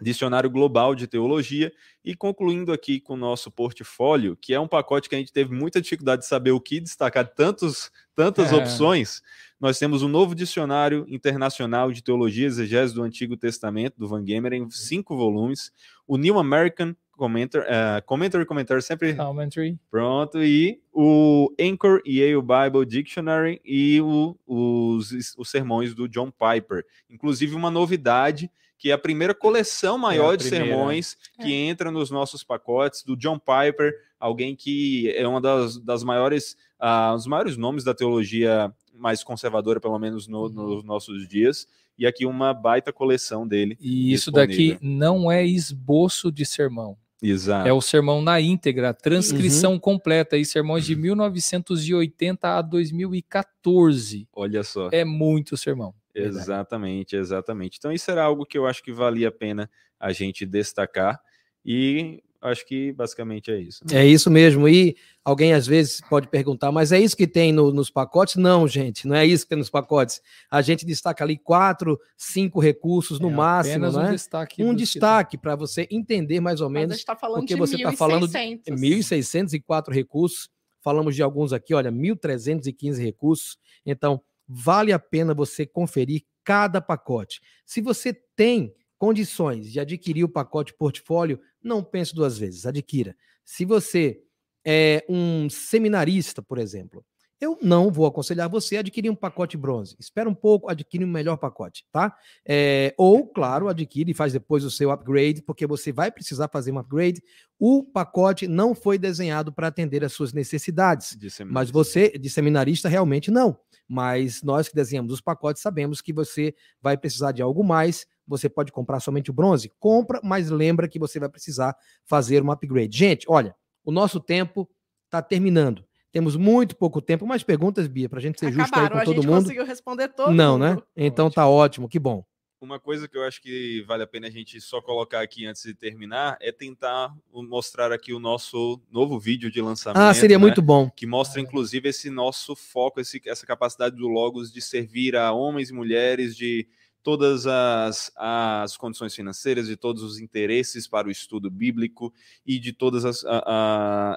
Dicionário 0.00 0.50
Global 0.50 0.94
de 0.94 1.06
Teologia 1.06 1.72
e 2.04 2.14
concluindo 2.14 2.72
aqui 2.72 2.98
com 3.00 3.14
o 3.14 3.16
nosso 3.16 3.50
portfólio, 3.50 4.36
que 4.40 4.52
é 4.54 4.58
um 4.60 4.66
pacote 4.68 5.08
que 5.08 5.14
a 5.14 5.18
gente 5.18 5.32
teve 5.32 5.54
muita 5.54 5.80
dificuldade 5.80 6.22
de 6.22 6.28
saber 6.28 6.50
o 6.52 6.60
que 6.60 6.80
destacar, 6.80 7.26
tantos, 7.26 7.90
tantas 8.14 8.52
É. 8.52 8.56
opções. 8.56 9.22
Nós 9.60 9.78
temos 9.78 10.02
o 10.02 10.08
novo 10.08 10.34
Dicionário 10.34 11.04
Internacional 11.08 11.92
de 11.92 12.02
Teologia 12.02 12.44
e 12.44 12.46
Exegese 12.48 12.94
do 12.94 13.02
Antigo 13.02 13.36
Testamento, 13.36 13.94
do 13.96 14.08
Van 14.08 14.26
Gemeren, 14.26 14.62
em 14.64 14.70
cinco 14.70 15.16
volumes. 15.16 15.70
O 16.06 16.16
New 16.16 16.38
American 16.38 16.94
Commentar, 17.14 17.64
eh, 17.68 18.00
Commentary, 18.00 18.44
Commentary, 18.44 18.82
sempre 18.82 19.14
Commentary. 19.14 19.78
Pronto, 19.88 20.42
e 20.42 20.80
o 20.92 21.54
Anchor 21.60 22.00
Yale 22.04 22.40
Bible 22.42 22.84
Dictionary 22.86 23.60
e 23.64 24.00
o- 24.00 24.36
os, 24.44 25.12
os 25.38 25.48
sermões 25.48 25.94
do 25.94 26.08
John 26.08 26.32
Piper. 26.32 26.84
Inclusive, 27.08 27.54
uma 27.54 27.70
novidade, 27.70 28.50
que 28.82 28.90
é 28.90 28.92
a 28.94 28.98
primeira 28.98 29.32
coleção 29.32 29.96
maior 29.96 30.32
a 30.32 30.36
de 30.36 30.42
primeira. 30.48 30.66
sermões 30.74 31.16
que 31.40 31.52
entra 31.54 31.88
nos 31.88 32.10
nossos 32.10 32.42
pacotes, 32.42 33.04
do 33.04 33.16
John 33.16 33.38
Piper, 33.38 33.94
alguém 34.18 34.56
que 34.56 35.08
é 35.16 35.24
uma 35.28 35.40
das, 35.40 35.78
das 35.78 36.02
maiores, 36.02 36.56
ah, 36.80 37.14
os 37.14 37.24
maiores 37.24 37.56
nomes 37.56 37.84
da 37.84 37.94
teologia 37.94 38.74
mais 38.92 39.22
conservadora, 39.22 39.78
pelo 39.80 39.96
menos 40.00 40.26
no- 40.26 40.48
nos 40.48 40.82
nossos 40.82 41.28
dias. 41.28 41.68
E 41.96 42.04
aqui 42.08 42.26
uma 42.26 42.52
baita 42.52 42.92
coleção 42.92 43.46
dele. 43.46 43.76
E 43.80 44.12
isso 44.12 44.32
Disponível. 44.32 44.74
daqui 44.74 44.84
não 44.84 45.30
é 45.30 45.46
esboço 45.46 46.32
de 46.32 46.44
sermão. 46.44 46.96
Exato. 47.22 47.68
É 47.68 47.72
o 47.72 47.80
sermão 47.80 48.20
na 48.20 48.40
íntegra, 48.40 48.88
Uhum. 48.88 48.94
transcrição 49.00 49.78
completa 49.78 50.36
e 50.36 50.44
sermões 50.44 50.84
de 50.84 50.96
1980 50.96 52.58
a 52.58 52.62
2014. 52.62 54.26
Olha 54.34 54.64
só. 54.64 54.88
É 54.90 55.04
muito 55.04 55.56
sermão. 55.56 55.94
Exatamente, 56.14 57.16
exatamente. 57.16 57.76
Então, 57.78 57.92
isso 57.92 58.10
era 58.10 58.22
algo 58.24 58.44
que 58.46 58.56
eu 58.58 58.66
acho 58.66 58.82
que 58.82 58.92
valia 58.92 59.28
a 59.28 59.32
pena 59.32 59.70
a 59.98 60.12
gente 60.12 60.44
destacar. 60.46 61.20
E 61.64 62.22
acho 62.40 62.66
que 62.66 62.92
basicamente 62.92 63.52
é 63.52 63.60
isso. 63.60 63.84
né? 63.88 64.00
É 64.02 64.06
isso 64.06 64.28
mesmo. 64.28 64.68
E 64.68 64.96
alguém 65.24 65.52
às 65.54 65.64
vezes 65.64 66.00
pode 66.10 66.26
perguntar, 66.26 66.72
mas 66.72 66.90
é 66.90 66.98
isso 66.98 67.16
que 67.16 67.26
tem 67.28 67.52
no- 67.52 67.72
nos 67.72 67.88
pacotes? 67.88 68.34
Não, 68.34 68.66
gente, 68.66 69.06
não 69.06 69.14
é 69.14 69.24
isso 69.24 69.44
que 69.44 69.50
tem 69.50 69.58
nos 69.58 69.70
pacotes. 69.70 70.20
A 70.50 70.60
gente 70.60 70.84
destaca 70.84 71.22
ali 71.22 71.38
quatro, 71.38 71.96
cinco 72.16 72.58
recursos 72.58 73.20
no 73.20 73.30
É 73.30 73.32
máximo, 73.32 73.74
apenas 73.86 73.94
né? 73.96 74.08
um 74.08 74.10
destaque. 74.10 74.64
Um 74.64 74.74
destaque 74.74 75.38
para 75.38 75.54
você 75.54 75.86
entender 75.88 76.40
mais 76.40 76.60
ou 76.60 76.68
Mas 76.68 76.76
a 76.76 76.80
menos 76.80 76.96
gente 76.96 77.06
tá 77.06 77.14
falando 77.14 77.40
porque 77.42 77.54
você 77.54 77.78
tá 77.80 77.92
falando 77.92 78.26
de 78.26 78.32
1.600. 78.36 78.80
1.604 78.80 79.92
recursos. 79.92 80.48
Falamos 80.80 81.14
de 81.14 81.22
alguns 81.22 81.52
aqui, 81.52 81.72
olha, 81.74 81.92
1.315 81.92 83.00
recursos. 83.00 83.56
Então, 83.86 84.20
vale 84.52 84.92
a 84.92 84.98
pena 84.98 85.32
você 85.32 85.64
conferir 85.64 86.24
cada 86.44 86.80
pacote. 86.80 87.40
Se 87.64 87.80
você 87.80 88.12
tem 88.12 88.74
condições 88.98 89.72
de 89.72 89.80
adquirir 89.80 90.24
o 90.24 90.28
pacote 90.28 90.74
portfólio, 90.74 91.40
não 91.62 91.82
pense 91.82 92.14
duas 92.14 92.36
vezes, 92.38 92.66
adquira. 92.66 93.16
Se 93.44 93.64
você 93.64 94.22
é 94.64 95.04
um 95.08 95.48
seminarista, 95.48 96.42
por 96.42 96.58
exemplo, 96.58 97.04
eu 97.42 97.58
não 97.60 97.90
vou 97.90 98.06
aconselhar 98.06 98.48
você 98.48 98.76
a 98.76 98.80
adquirir 98.80 99.10
um 99.10 99.16
pacote 99.16 99.56
bronze. 99.56 99.96
Espera 99.98 100.30
um 100.30 100.34
pouco, 100.34 100.70
adquire 100.70 101.04
um 101.04 101.08
melhor 101.08 101.36
pacote, 101.36 101.84
tá? 101.90 102.16
É, 102.46 102.94
ou, 102.96 103.26
claro, 103.26 103.66
adquire 103.66 104.12
e 104.12 104.14
faz 104.14 104.32
depois 104.32 104.62
o 104.62 104.70
seu 104.70 104.92
upgrade, 104.92 105.42
porque 105.42 105.66
você 105.66 105.90
vai 105.90 106.12
precisar 106.12 106.46
fazer 106.46 106.70
um 106.70 106.78
upgrade. 106.78 107.20
O 107.58 107.82
pacote 107.82 108.46
não 108.46 108.76
foi 108.76 108.96
desenhado 108.96 109.52
para 109.52 109.66
atender 109.66 110.04
às 110.04 110.12
suas 110.12 110.32
necessidades. 110.32 111.16
De 111.16 111.28
Mas 111.44 111.68
você, 111.68 112.10
de 112.10 112.30
seminarista, 112.30 112.88
realmente 112.88 113.28
não. 113.28 113.58
Mas 113.88 114.40
nós 114.44 114.68
que 114.68 114.76
desenhamos 114.76 115.12
os 115.12 115.20
pacotes 115.20 115.60
sabemos 115.60 116.00
que 116.00 116.12
você 116.12 116.54
vai 116.80 116.96
precisar 116.96 117.32
de 117.32 117.42
algo 117.42 117.64
mais. 117.64 118.06
Você 118.24 118.48
pode 118.48 118.70
comprar 118.70 119.00
somente 119.00 119.30
o 119.30 119.34
bronze? 119.34 119.68
Compra, 119.80 120.20
mas 120.22 120.48
lembra 120.48 120.88
que 120.88 120.96
você 120.96 121.18
vai 121.18 121.28
precisar 121.28 121.76
fazer 122.04 122.40
um 122.40 122.52
upgrade. 122.52 122.96
Gente, 122.96 123.26
olha, 123.28 123.52
o 123.84 123.90
nosso 123.90 124.20
tempo 124.20 124.70
está 125.06 125.20
terminando. 125.20 125.84
Temos 126.12 126.36
muito 126.36 126.76
pouco 126.76 127.00
tempo. 127.00 127.26
Mais 127.26 127.42
perguntas, 127.42 127.88
Bia, 127.88 128.08
para 128.08 128.18
a 128.18 128.22
gente 128.22 128.38
ser 128.38 128.52
justo 128.52 128.60
aí 128.60 128.66
Acabaram, 128.68 128.96
com 128.96 129.02
a 129.02 129.04
todo 129.04 129.14
gente 129.14 129.26
mundo? 129.26 129.42
conseguiu 129.42 129.64
responder 129.64 130.08
todo 130.08 130.30
Não, 130.32 130.58
mundo. 130.58 130.76
né? 130.76 130.82
Então 130.94 131.30
tá 131.30 131.48
ótimo, 131.48 131.88
que 131.88 131.98
bom. 131.98 132.22
Uma 132.60 132.78
coisa 132.78 133.08
que 133.08 133.16
eu 133.16 133.24
acho 133.24 133.42
que 133.42 133.82
vale 133.88 134.04
a 134.04 134.06
pena 134.06 134.28
a 134.28 134.30
gente 134.30 134.60
só 134.60 134.80
colocar 134.80 135.20
aqui 135.20 135.46
antes 135.46 135.64
de 135.64 135.74
terminar 135.74 136.36
é 136.40 136.52
tentar 136.52 137.12
mostrar 137.32 137.90
aqui 137.90 138.12
o 138.12 138.20
nosso 138.20 138.80
novo 138.88 139.18
vídeo 139.18 139.50
de 139.50 139.60
lançamento. 139.60 140.00
Ah, 140.00 140.14
seria 140.14 140.38
né? 140.38 140.40
muito 140.42 140.62
bom. 140.62 140.88
que 140.88 141.04
mostra 141.04 141.40
inclusive 141.40 141.88
esse 141.88 142.08
nosso 142.08 142.54
foco, 142.54 143.00
esse, 143.00 143.20
essa 143.26 143.44
capacidade 143.44 143.96
do 143.96 144.06
Logos 144.06 144.52
de 144.52 144.60
servir 144.60 145.16
a 145.16 145.32
homens 145.32 145.70
e 145.70 145.72
mulheres 145.74 146.36
de 146.36 146.68
todas 147.02 147.46
as, 147.46 148.12
as 148.16 148.76
condições 148.76 149.14
financeiras, 149.14 149.66
de 149.66 149.76
todos 149.76 150.02
os 150.02 150.18
interesses 150.18 150.86
para 150.86 151.08
o 151.08 151.10
estudo 151.10 151.50
bíblico 151.50 152.12
e 152.46 152.58
de 152.58 152.72
todas 152.72 153.04
as, 153.04 153.24
a- 153.24 153.42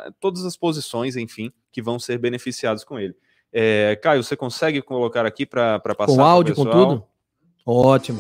a- 0.07 0.12
todas 0.20 0.45
as 0.45 0.56
posições, 0.56 1.16
enfim, 1.16 1.52
que 1.72 1.82
vão 1.82 1.98
ser 1.99 2.18
beneficiados 2.18 2.84
com 2.84 2.99
ele. 2.99 3.16
É, 3.52 3.95
Caio, 4.02 4.24
você 4.24 4.36
consegue 4.36 4.82
colocar 4.82 5.26
aqui 5.26 5.45
para 5.45 5.80
passar 5.80 6.06
Com 6.16 6.22
áudio, 6.24 6.56
com 6.56 6.66
tudo? 6.66 7.03
Ótimo. 7.66 8.20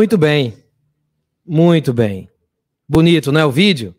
Muito 0.00 0.16
bem. 0.16 0.56
Muito 1.44 1.92
bem. 1.92 2.30
Bonito, 2.88 3.30
né? 3.30 3.44
O 3.44 3.50
vídeo. 3.50 3.94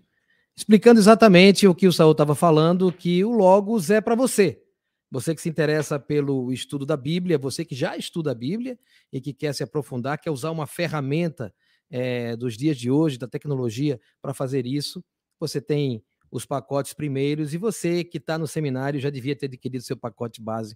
Explicando 0.56 1.00
exatamente 1.00 1.68
o 1.68 1.76
que 1.76 1.86
o 1.86 1.94
Saul 1.94 2.14
estava 2.14 2.34
falando, 2.34 2.92
que 2.92 3.24
o 3.24 3.30
Logos 3.30 3.92
é 3.92 4.02
para 4.02 4.16
você. 4.16 4.64
Você 5.12 5.36
que 5.36 5.42
se 5.44 5.48
interessa 5.48 6.00
pelo 6.00 6.52
estudo 6.52 6.88
da 6.88 6.98
Bíblia, 6.98 7.38
você 7.38 7.64
que 7.64 7.76
já 7.76 7.96
estuda 7.96 8.32
a 8.32 8.34
Bíblia 8.34 8.80
e 9.14 9.22
que 9.22 9.32
quer 9.32 9.54
se 9.54 9.62
aprofundar, 9.62 10.20
quer 10.20 10.32
usar 10.32 10.50
uma 10.50 10.66
ferramenta 10.66 11.54
é, 11.88 12.36
dos 12.36 12.58
dias 12.58 12.78
de 12.78 12.90
hoje, 12.90 13.20
da 13.20 13.28
tecnologia, 13.28 14.02
para 14.24 14.34
fazer 14.34 14.66
isso, 14.66 15.06
você 15.40 15.62
tem 15.62 16.04
os 16.32 16.48
pacotes 16.48 16.94
primeiros 16.94 17.54
e 17.54 17.60
você 17.60 18.04
que 18.04 18.18
está 18.18 18.40
no 18.40 18.48
seminário 18.48 19.00
já 19.00 19.12
devia 19.12 19.36
ter 19.36 19.46
adquirido 19.46 19.84
seu 19.84 19.96
pacote 19.96 20.42
base, 20.42 20.76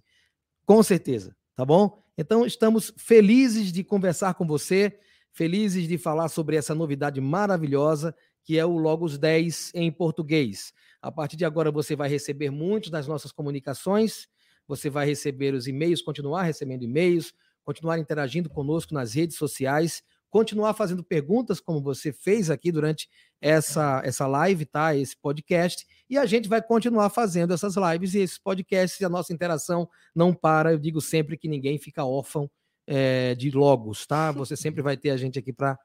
com 0.64 0.80
certeza, 0.84 1.34
tá 1.56 1.64
bom? 1.64 2.00
Então, 2.16 2.46
estamos 2.46 2.94
felizes 2.96 3.72
de 3.72 3.82
conversar 3.82 4.34
com 4.34 4.46
você, 4.46 5.00
felizes 5.36 5.86
de 5.86 5.98
falar 5.98 6.28
sobre 6.28 6.56
essa 6.56 6.74
novidade 6.74 7.20
maravilhosa 7.20 8.16
que 8.42 8.58
é 8.58 8.64
o 8.64 8.78
Logos 8.78 9.18
10 9.18 9.72
em 9.74 9.92
português. 9.92 10.72
A 11.02 11.12
partir 11.12 11.36
de 11.36 11.44
agora, 11.44 11.70
você 11.70 11.94
vai 11.94 12.08
receber 12.08 12.48
muitas 12.48 12.90
das 12.90 13.06
nossas 13.06 13.32
comunicações, 13.32 14.28
você 14.66 14.88
vai 14.88 15.04
receber 15.04 15.52
os 15.52 15.68
e-mails, 15.68 16.00
continuar 16.00 16.44
recebendo 16.44 16.84
e-mails, 16.84 17.34
continuar 17.64 17.98
interagindo 17.98 18.48
conosco 18.48 18.94
nas 18.94 19.12
redes 19.12 19.36
sociais, 19.36 20.02
continuar 20.30 20.72
fazendo 20.72 21.04
perguntas 21.04 21.60
como 21.60 21.82
você 21.82 22.14
fez 22.14 22.48
aqui 22.48 22.72
durante 22.72 23.06
essa, 23.38 24.00
essa 24.04 24.26
live, 24.26 24.64
tá? 24.64 24.96
Esse 24.96 25.16
podcast. 25.16 25.86
E 26.08 26.16
a 26.16 26.24
gente 26.24 26.48
vai 26.48 26.62
continuar 26.62 27.10
fazendo 27.10 27.52
essas 27.52 27.74
lives 27.76 28.14
e 28.14 28.20
esses 28.20 28.38
podcasts, 28.38 29.02
a 29.02 29.08
nossa 29.10 29.34
interação 29.34 29.86
não 30.14 30.32
para. 30.32 30.72
Eu 30.72 30.78
digo 30.78 31.00
sempre 31.00 31.36
que 31.36 31.46
ninguém 31.46 31.78
fica 31.78 32.06
órfão 32.06 32.50
é, 32.86 33.34
de 33.34 33.50
logos, 33.50 34.06
tá? 34.06 34.30
Você 34.32 34.56
sempre 34.56 34.82
vai 34.82 34.96
ter 34.96 35.10
a 35.10 35.16
gente 35.16 35.38
aqui 35.38 35.52
para 35.52 35.78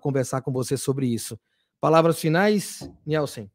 conversar 0.00 0.40
com 0.42 0.52
você 0.52 0.76
sobre 0.76 1.06
isso. 1.06 1.38
Palavras 1.80 2.18
finais, 2.18 2.90
Nielsen? 3.04 3.50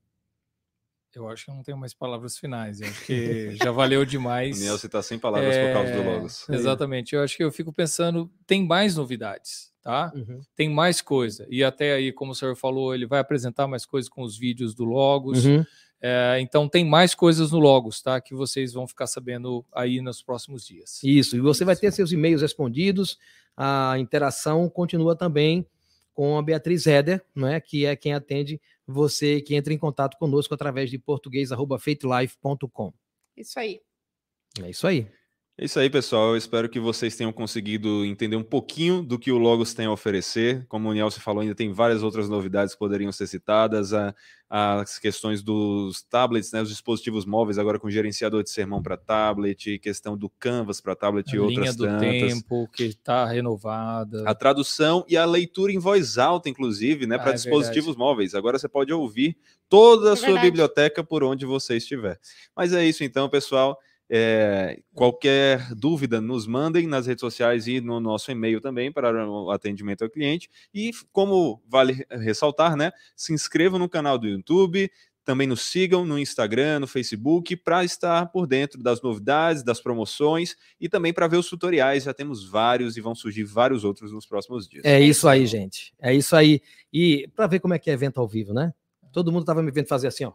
Eu 1.14 1.28
acho 1.28 1.44
que 1.44 1.52
eu 1.52 1.56
não 1.56 1.64
tenho 1.64 1.78
mais 1.78 1.94
palavras 1.94 2.38
finais. 2.38 2.80
Eu 2.80 2.88
acho 2.88 3.06
que 3.06 3.56
já 3.56 3.72
valeu 3.72 4.06
demais. 4.06 4.58
O 4.62 4.62
Nielsen 4.62 4.88
está 4.88 5.02
sem 5.02 5.20
palavras 5.20 5.54
é... 5.54 5.68
por 5.68 5.82
causa 5.82 6.02
do 6.02 6.10
Logos. 6.10 6.50
Exatamente. 6.50 7.16
Eu 7.16 7.24
acho 7.24 7.36
que 7.36 7.44
eu 7.44 7.52
fico 7.52 7.74
pensando, 7.74 8.32
tem 8.48 8.66
mais 8.66 8.96
novidades, 8.96 9.74
tá? 9.82 10.12
Uhum. 10.16 10.40
Tem 10.56 10.70
mais 10.70 11.02
coisa. 11.02 11.46
E 11.50 11.64
até 11.64 11.94
aí, 11.94 12.14
como 12.14 12.32
o 12.32 12.36
senhor 12.36 12.56
falou, 12.56 12.96
ele 12.96 13.06
vai 13.06 13.20
apresentar 13.20 13.68
mais 13.68 13.86
coisas 13.86 14.08
com 14.08 14.22
os 14.22 14.38
vídeos 14.38 14.74
do 14.74 14.86
Logos. 14.86 15.46
Uhum. 15.46 15.66
É, 16.02 16.40
então 16.42 16.68
tem 16.68 16.84
mais 16.84 17.14
coisas 17.14 17.52
no 17.52 17.60
Logos, 17.60 18.02
tá? 18.02 18.20
Que 18.20 18.34
vocês 18.34 18.74
vão 18.74 18.88
ficar 18.88 19.06
sabendo 19.06 19.64
aí 19.72 20.02
nos 20.02 20.24
próximos 20.24 20.66
dias. 20.66 21.00
Isso, 21.04 21.36
e 21.36 21.40
você 21.40 21.64
vai 21.64 21.76
ter 21.76 21.92
seus 21.92 22.12
e-mails 22.12 22.42
respondidos, 22.42 23.20
a 23.56 23.96
interação 24.00 24.68
continua 24.68 25.16
também 25.16 25.66
com 26.14 26.38
a 26.38 26.42
Beatriz 26.42 26.88
Heder, 26.88 27.24
é, 27.44 27.60
que 27.62 27.86
é 27.86 27.96
quem 27.96 28.14
atende 28.14 28.60
você 28.86 29.42
que 29.42 29.56
entra 29.56 29.74
em 29.74 29.78
contato 29.78 30.18
conosco 30.18 30.54
através 30.54 30.90
de 30.90 30.98
português@faithlife.com. 30.98 32.94
Isso 33.38 33.60
aí. 33.60 33.80
É 34.62 34.70
isso 34.70 34.88
aí. 34.88 35.08
É 35.62 35.66
isso 35.66 35.80
aí, 35.80 35.92
pessoal. 35.92 36.30
Eu 36.30 36.38
espero 36.38 36.68
que 36.68 36.80
vocês 36.80 37.16
tenham 37.16 37.32
conseguido 37.32 38.04
entender 38.04 38.36
um 38.36 38.42
pouquinho 38.42 39.04
do 39.04 39.20
que 39.20 39.32
o 39.32 39.38
Logos 39.38 39.76
tem 39.76 39.86
a 39.86 39.92
oferecer. 39.92 40.66
Como 40.68 40.90
o 40.90 40.92
Nielsen 40.94 41.22
falou, 41.22 41.42
ainda 41.42 41.54
tem 41.54 41.72
várias 41.72 42.02
outras 42.02 42.28
novidades 42.28 42.74
que 42.74 42.80
poderiam 42.80 43.12
ser 43.12 43.28
citadas. 43.28 43.94
A, 43.94 44.12
as 44.50 44.98
questões 44.98 45.44
dos 45.44 46.02
tablets, 46.02 46.52
né, 46.52 46.64
os 46.64 46.70
dispositivos 46.70 47.28
móveis, 47.28 47.60
agora 47.60 47.78
com 47.78 47.92
gerenciador 47.92 48.42
de 48.42 48.50
sermão 48.50 48.82
para 48.82 48.98
tablet, 48.98 49.78
questão 49.78 50.18
do 50.18 50.32
Canvas 50.32 50.82
para 50.82 50.96
tablet 50.96 51.32
a 51.32 51.36
e 51.36 51.40
outras 51.40 51.60
linha 51.60 51.74
do 51.74 51.86
tantas. 51.86 52.34
tempo 52.34 52.68
que 52.74 52.86
está 52.86 53.28
renovada. 53.28 54.24
A 54.28 54.34
tradução 54.34 55.06
e 55.08 55.16
a 55.16 55.26
leitura 55.26 55.72
em 55.72 55.78
voz 55.78 56.18
alta, 56.18 56.50
inclusive, 56.50 57.06
né, 57.06 57.18
ah, 57.18 57.20
para 57.20 57.34
é 57.34 57.36
dispositivos 57.36 57.90
verdade. 57.90 58.00
móveis. 58.00 58.34
Agora 58.34 58.58
você 58.58 58.68
pode 58.68 58.92
ouvir 58.92 59.38
toda 59.70 60.10
a 60.10 60.14
é 60.14 60.16
sua 60.16 60.26
verdade. 60.26 60.48
biblioteca 60.48 61.04
por 61.04 61.24
onde 61.24 61.46
você 61.46 61.78
estiver. 61.78 62.20
Mas 62.56 62.74
é 62.74 62.84
isso 62.84 63.04
então, 63.04 63.30
pessoal. 63.30 63.78
É, 64.14 64.78
qualquer 64.94 65.74
dúvida, 65.74 66.20
nos 66.20 66.46
mandem 66.46 66.86
nas 66.86 67.08
redes 67.08 67.22
sociais 67.22 67.66
e 67.66 67.80
no 67.80 68.02
nosso 68.02 68.30
e-mail 68.30 68.60
também 68.60 68.92
para 68.92 69.26
o 69.26 69.50
atendimento 69.52 70.04
ao 70.04 70.10
cliente. 70.10 70.50
E 70.74 70.92
como 71.14 71.64
vale 71.66 72.06
ressaltar, 72.10 72.76
né? 72.76 72.92
Se 73.16 73.32
inscrevam 73.32 73.80
no 73.80 73.88
canal 73.88 74.18
do 74.18 74.28
YouTube, 74.28 74.92
também 75.24 75.48
nos 75.48 75.62
sigam 75.62 76.06
no 76.06 76.20
Instagram, 76.20 76.80
no 76.80 76.88
Facebook, 76.88 77.56
para 77.56 77.86
estar 77.86 78.26
por 78.34 78.46
dentro 78.46 78.84
das 78.84 79.02
novidades, 79.02 79.64
das 79.64 79.80
promoções 79.80 80.58
e 80.78 80.90
também 80.90 81.14
para 81.14 81.28
ver 81.28 81.38
os 81.38 81.48
tutoriais. 81.48 82.04
Já 82.04 82.14
temos 82.14 82.46
vários 82.46 82.98
e 82.98 83.02
vão 83.02 83.16
surgir 83.16 83.46
vários 83.46 83.86
outros 83.86 84.12
nos 84.12 84.26
próximos 84.26 84.68
dias. 84.68 84.84
É 84.84 85.00
isso 85.00 85.26
aí, 85.26 85.46
gente. 85.46 85.94
É 86.02 86.14
isso 86.14 86.36
aí. 86.36 86.62
E 86.92 87.30
para 87.34 87.48
ver 87.48 87.62
como 87.62 87.74
é 87.74 87.80
que 87.80 87.90
é 87.90 87.94
evento 87.94 88.20
ao 88.20 88.28
vivo, 88.28 88.54
né? 88.54 88.74
Todo 89.14 89.32
mundo 89.32 89.44
estava 89.44 89.64
me 89.64 89.72
vendo 89.72 89.88
fazer 89.88 90.08
assim, 90.08 90.26
ó. 90.26 90.34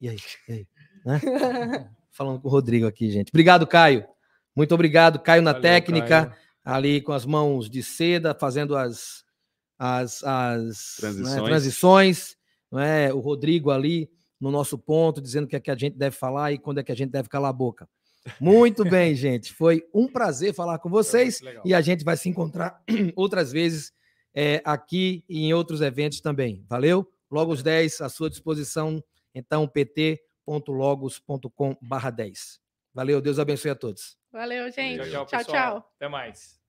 E 0.00 0.08
aí? 0.08 0.18
E 0.48 0.52
aí? 0.52 0.66
Né? 1.04 1.20
falando 2.14 2.40
com 2.40 2.48
o 2.48 2.50
Rodrigo 2.50 2.86
aqui, 2.86 3.10
gente. 3.10 3.30
Obrigado, 3.30 3.66
Caio. 3.66 4.04
Muito 4.56 4.72
obrigado, 4.72 5.18
Caio 5.18 5.42
na 5.42 5.52
Valeu, 5.52 5.62
técnica, 5.62 6.26
Caio. 6.26 6.32
ali 6.64 7.00
com 7.00 7.12
as 7.12 7.26
mãos 7.26 7.68
de 7.68 7.82
seda, 7.82 8.34
fazendo 8.34 8.76
as, 8.76 9.24
as, 9.78 10.22
as 10.22 10.96
transições. 10.96 11.34
Né, 11.34 11.44
transições 11.44 12.36
não 12.74 12.80
é? 12.80 13.12
O 13.12 13.20
Rodrigo 13.20 13.70
ali 13.70 14.10
no 14.40 14.50
nosso 14.50 14.76
ponto, 14.76 15.20
dizendo 15.20 15.44
o 15.44 15.48
que 15.48 15.56
é 15.56 15.60
que 15.60 15.70
a 15.70 15.76
gente 15.76 15.96
deve 15.96 16.16
falar 16.16 16.52
e 16.52 16.58
quando 16.58 16.78
é 16.78 16.82
que 16.82 16.90
a 16.90 16.96
gente 16.96 17.10
deve 17.10 17.28
calar 17.28 17.50
a 17.50 17.52
boca. 17.52 17.88
Muito 18.40 18.84
bem, 18.88 19.14
gente. 19.14 19.52
Foi 19.52 19.84
um 19.94 20.08
prazer 20.08 20.52
falar 20.52 20.78
com 20.78 20.90
vocês 20.90 21.40
e 21.64 21.72
a 21.72 21.80
gente 21.80 22.04
vai 22.04 22.16
se 22.16 22.28
encontrar 22.28 22.82
outras 23.14 23.52
vezes 23.52 23.92
é, 24.34 24.60
aqui 24.64 25.24
e 25.28 25.44
em 25.44 25.54
outros 25.54 25.80
eventos 25.80 26.20
também. 26.20 26.64
Valeu? 26.68 27.08
Logo 27.30 27.52
os 27.52 27.62
10 27.62 28.00
à 28.00 28.08
sua 28.08 28.28
disposição. 28.28 29.02
Então, 29.32 29.68
PT 29.68 30.20
www.logos.com/10. 30.46 32.60
Valeu, 32.92 33.20
Deus 33.20 33.38
abençoe 33.38 33.70
a 33.70 33.74
todos. 33.74 34.16
Valeu, 34.30 34.70
gente. 34.70 35.10
Tchau, 35.10 35.26
tchau. 35.26 35.28
tchau, 35.42 35.44
tchau. 35.44 35.92
Até 35.96 36.08
mais. 36.08 36.63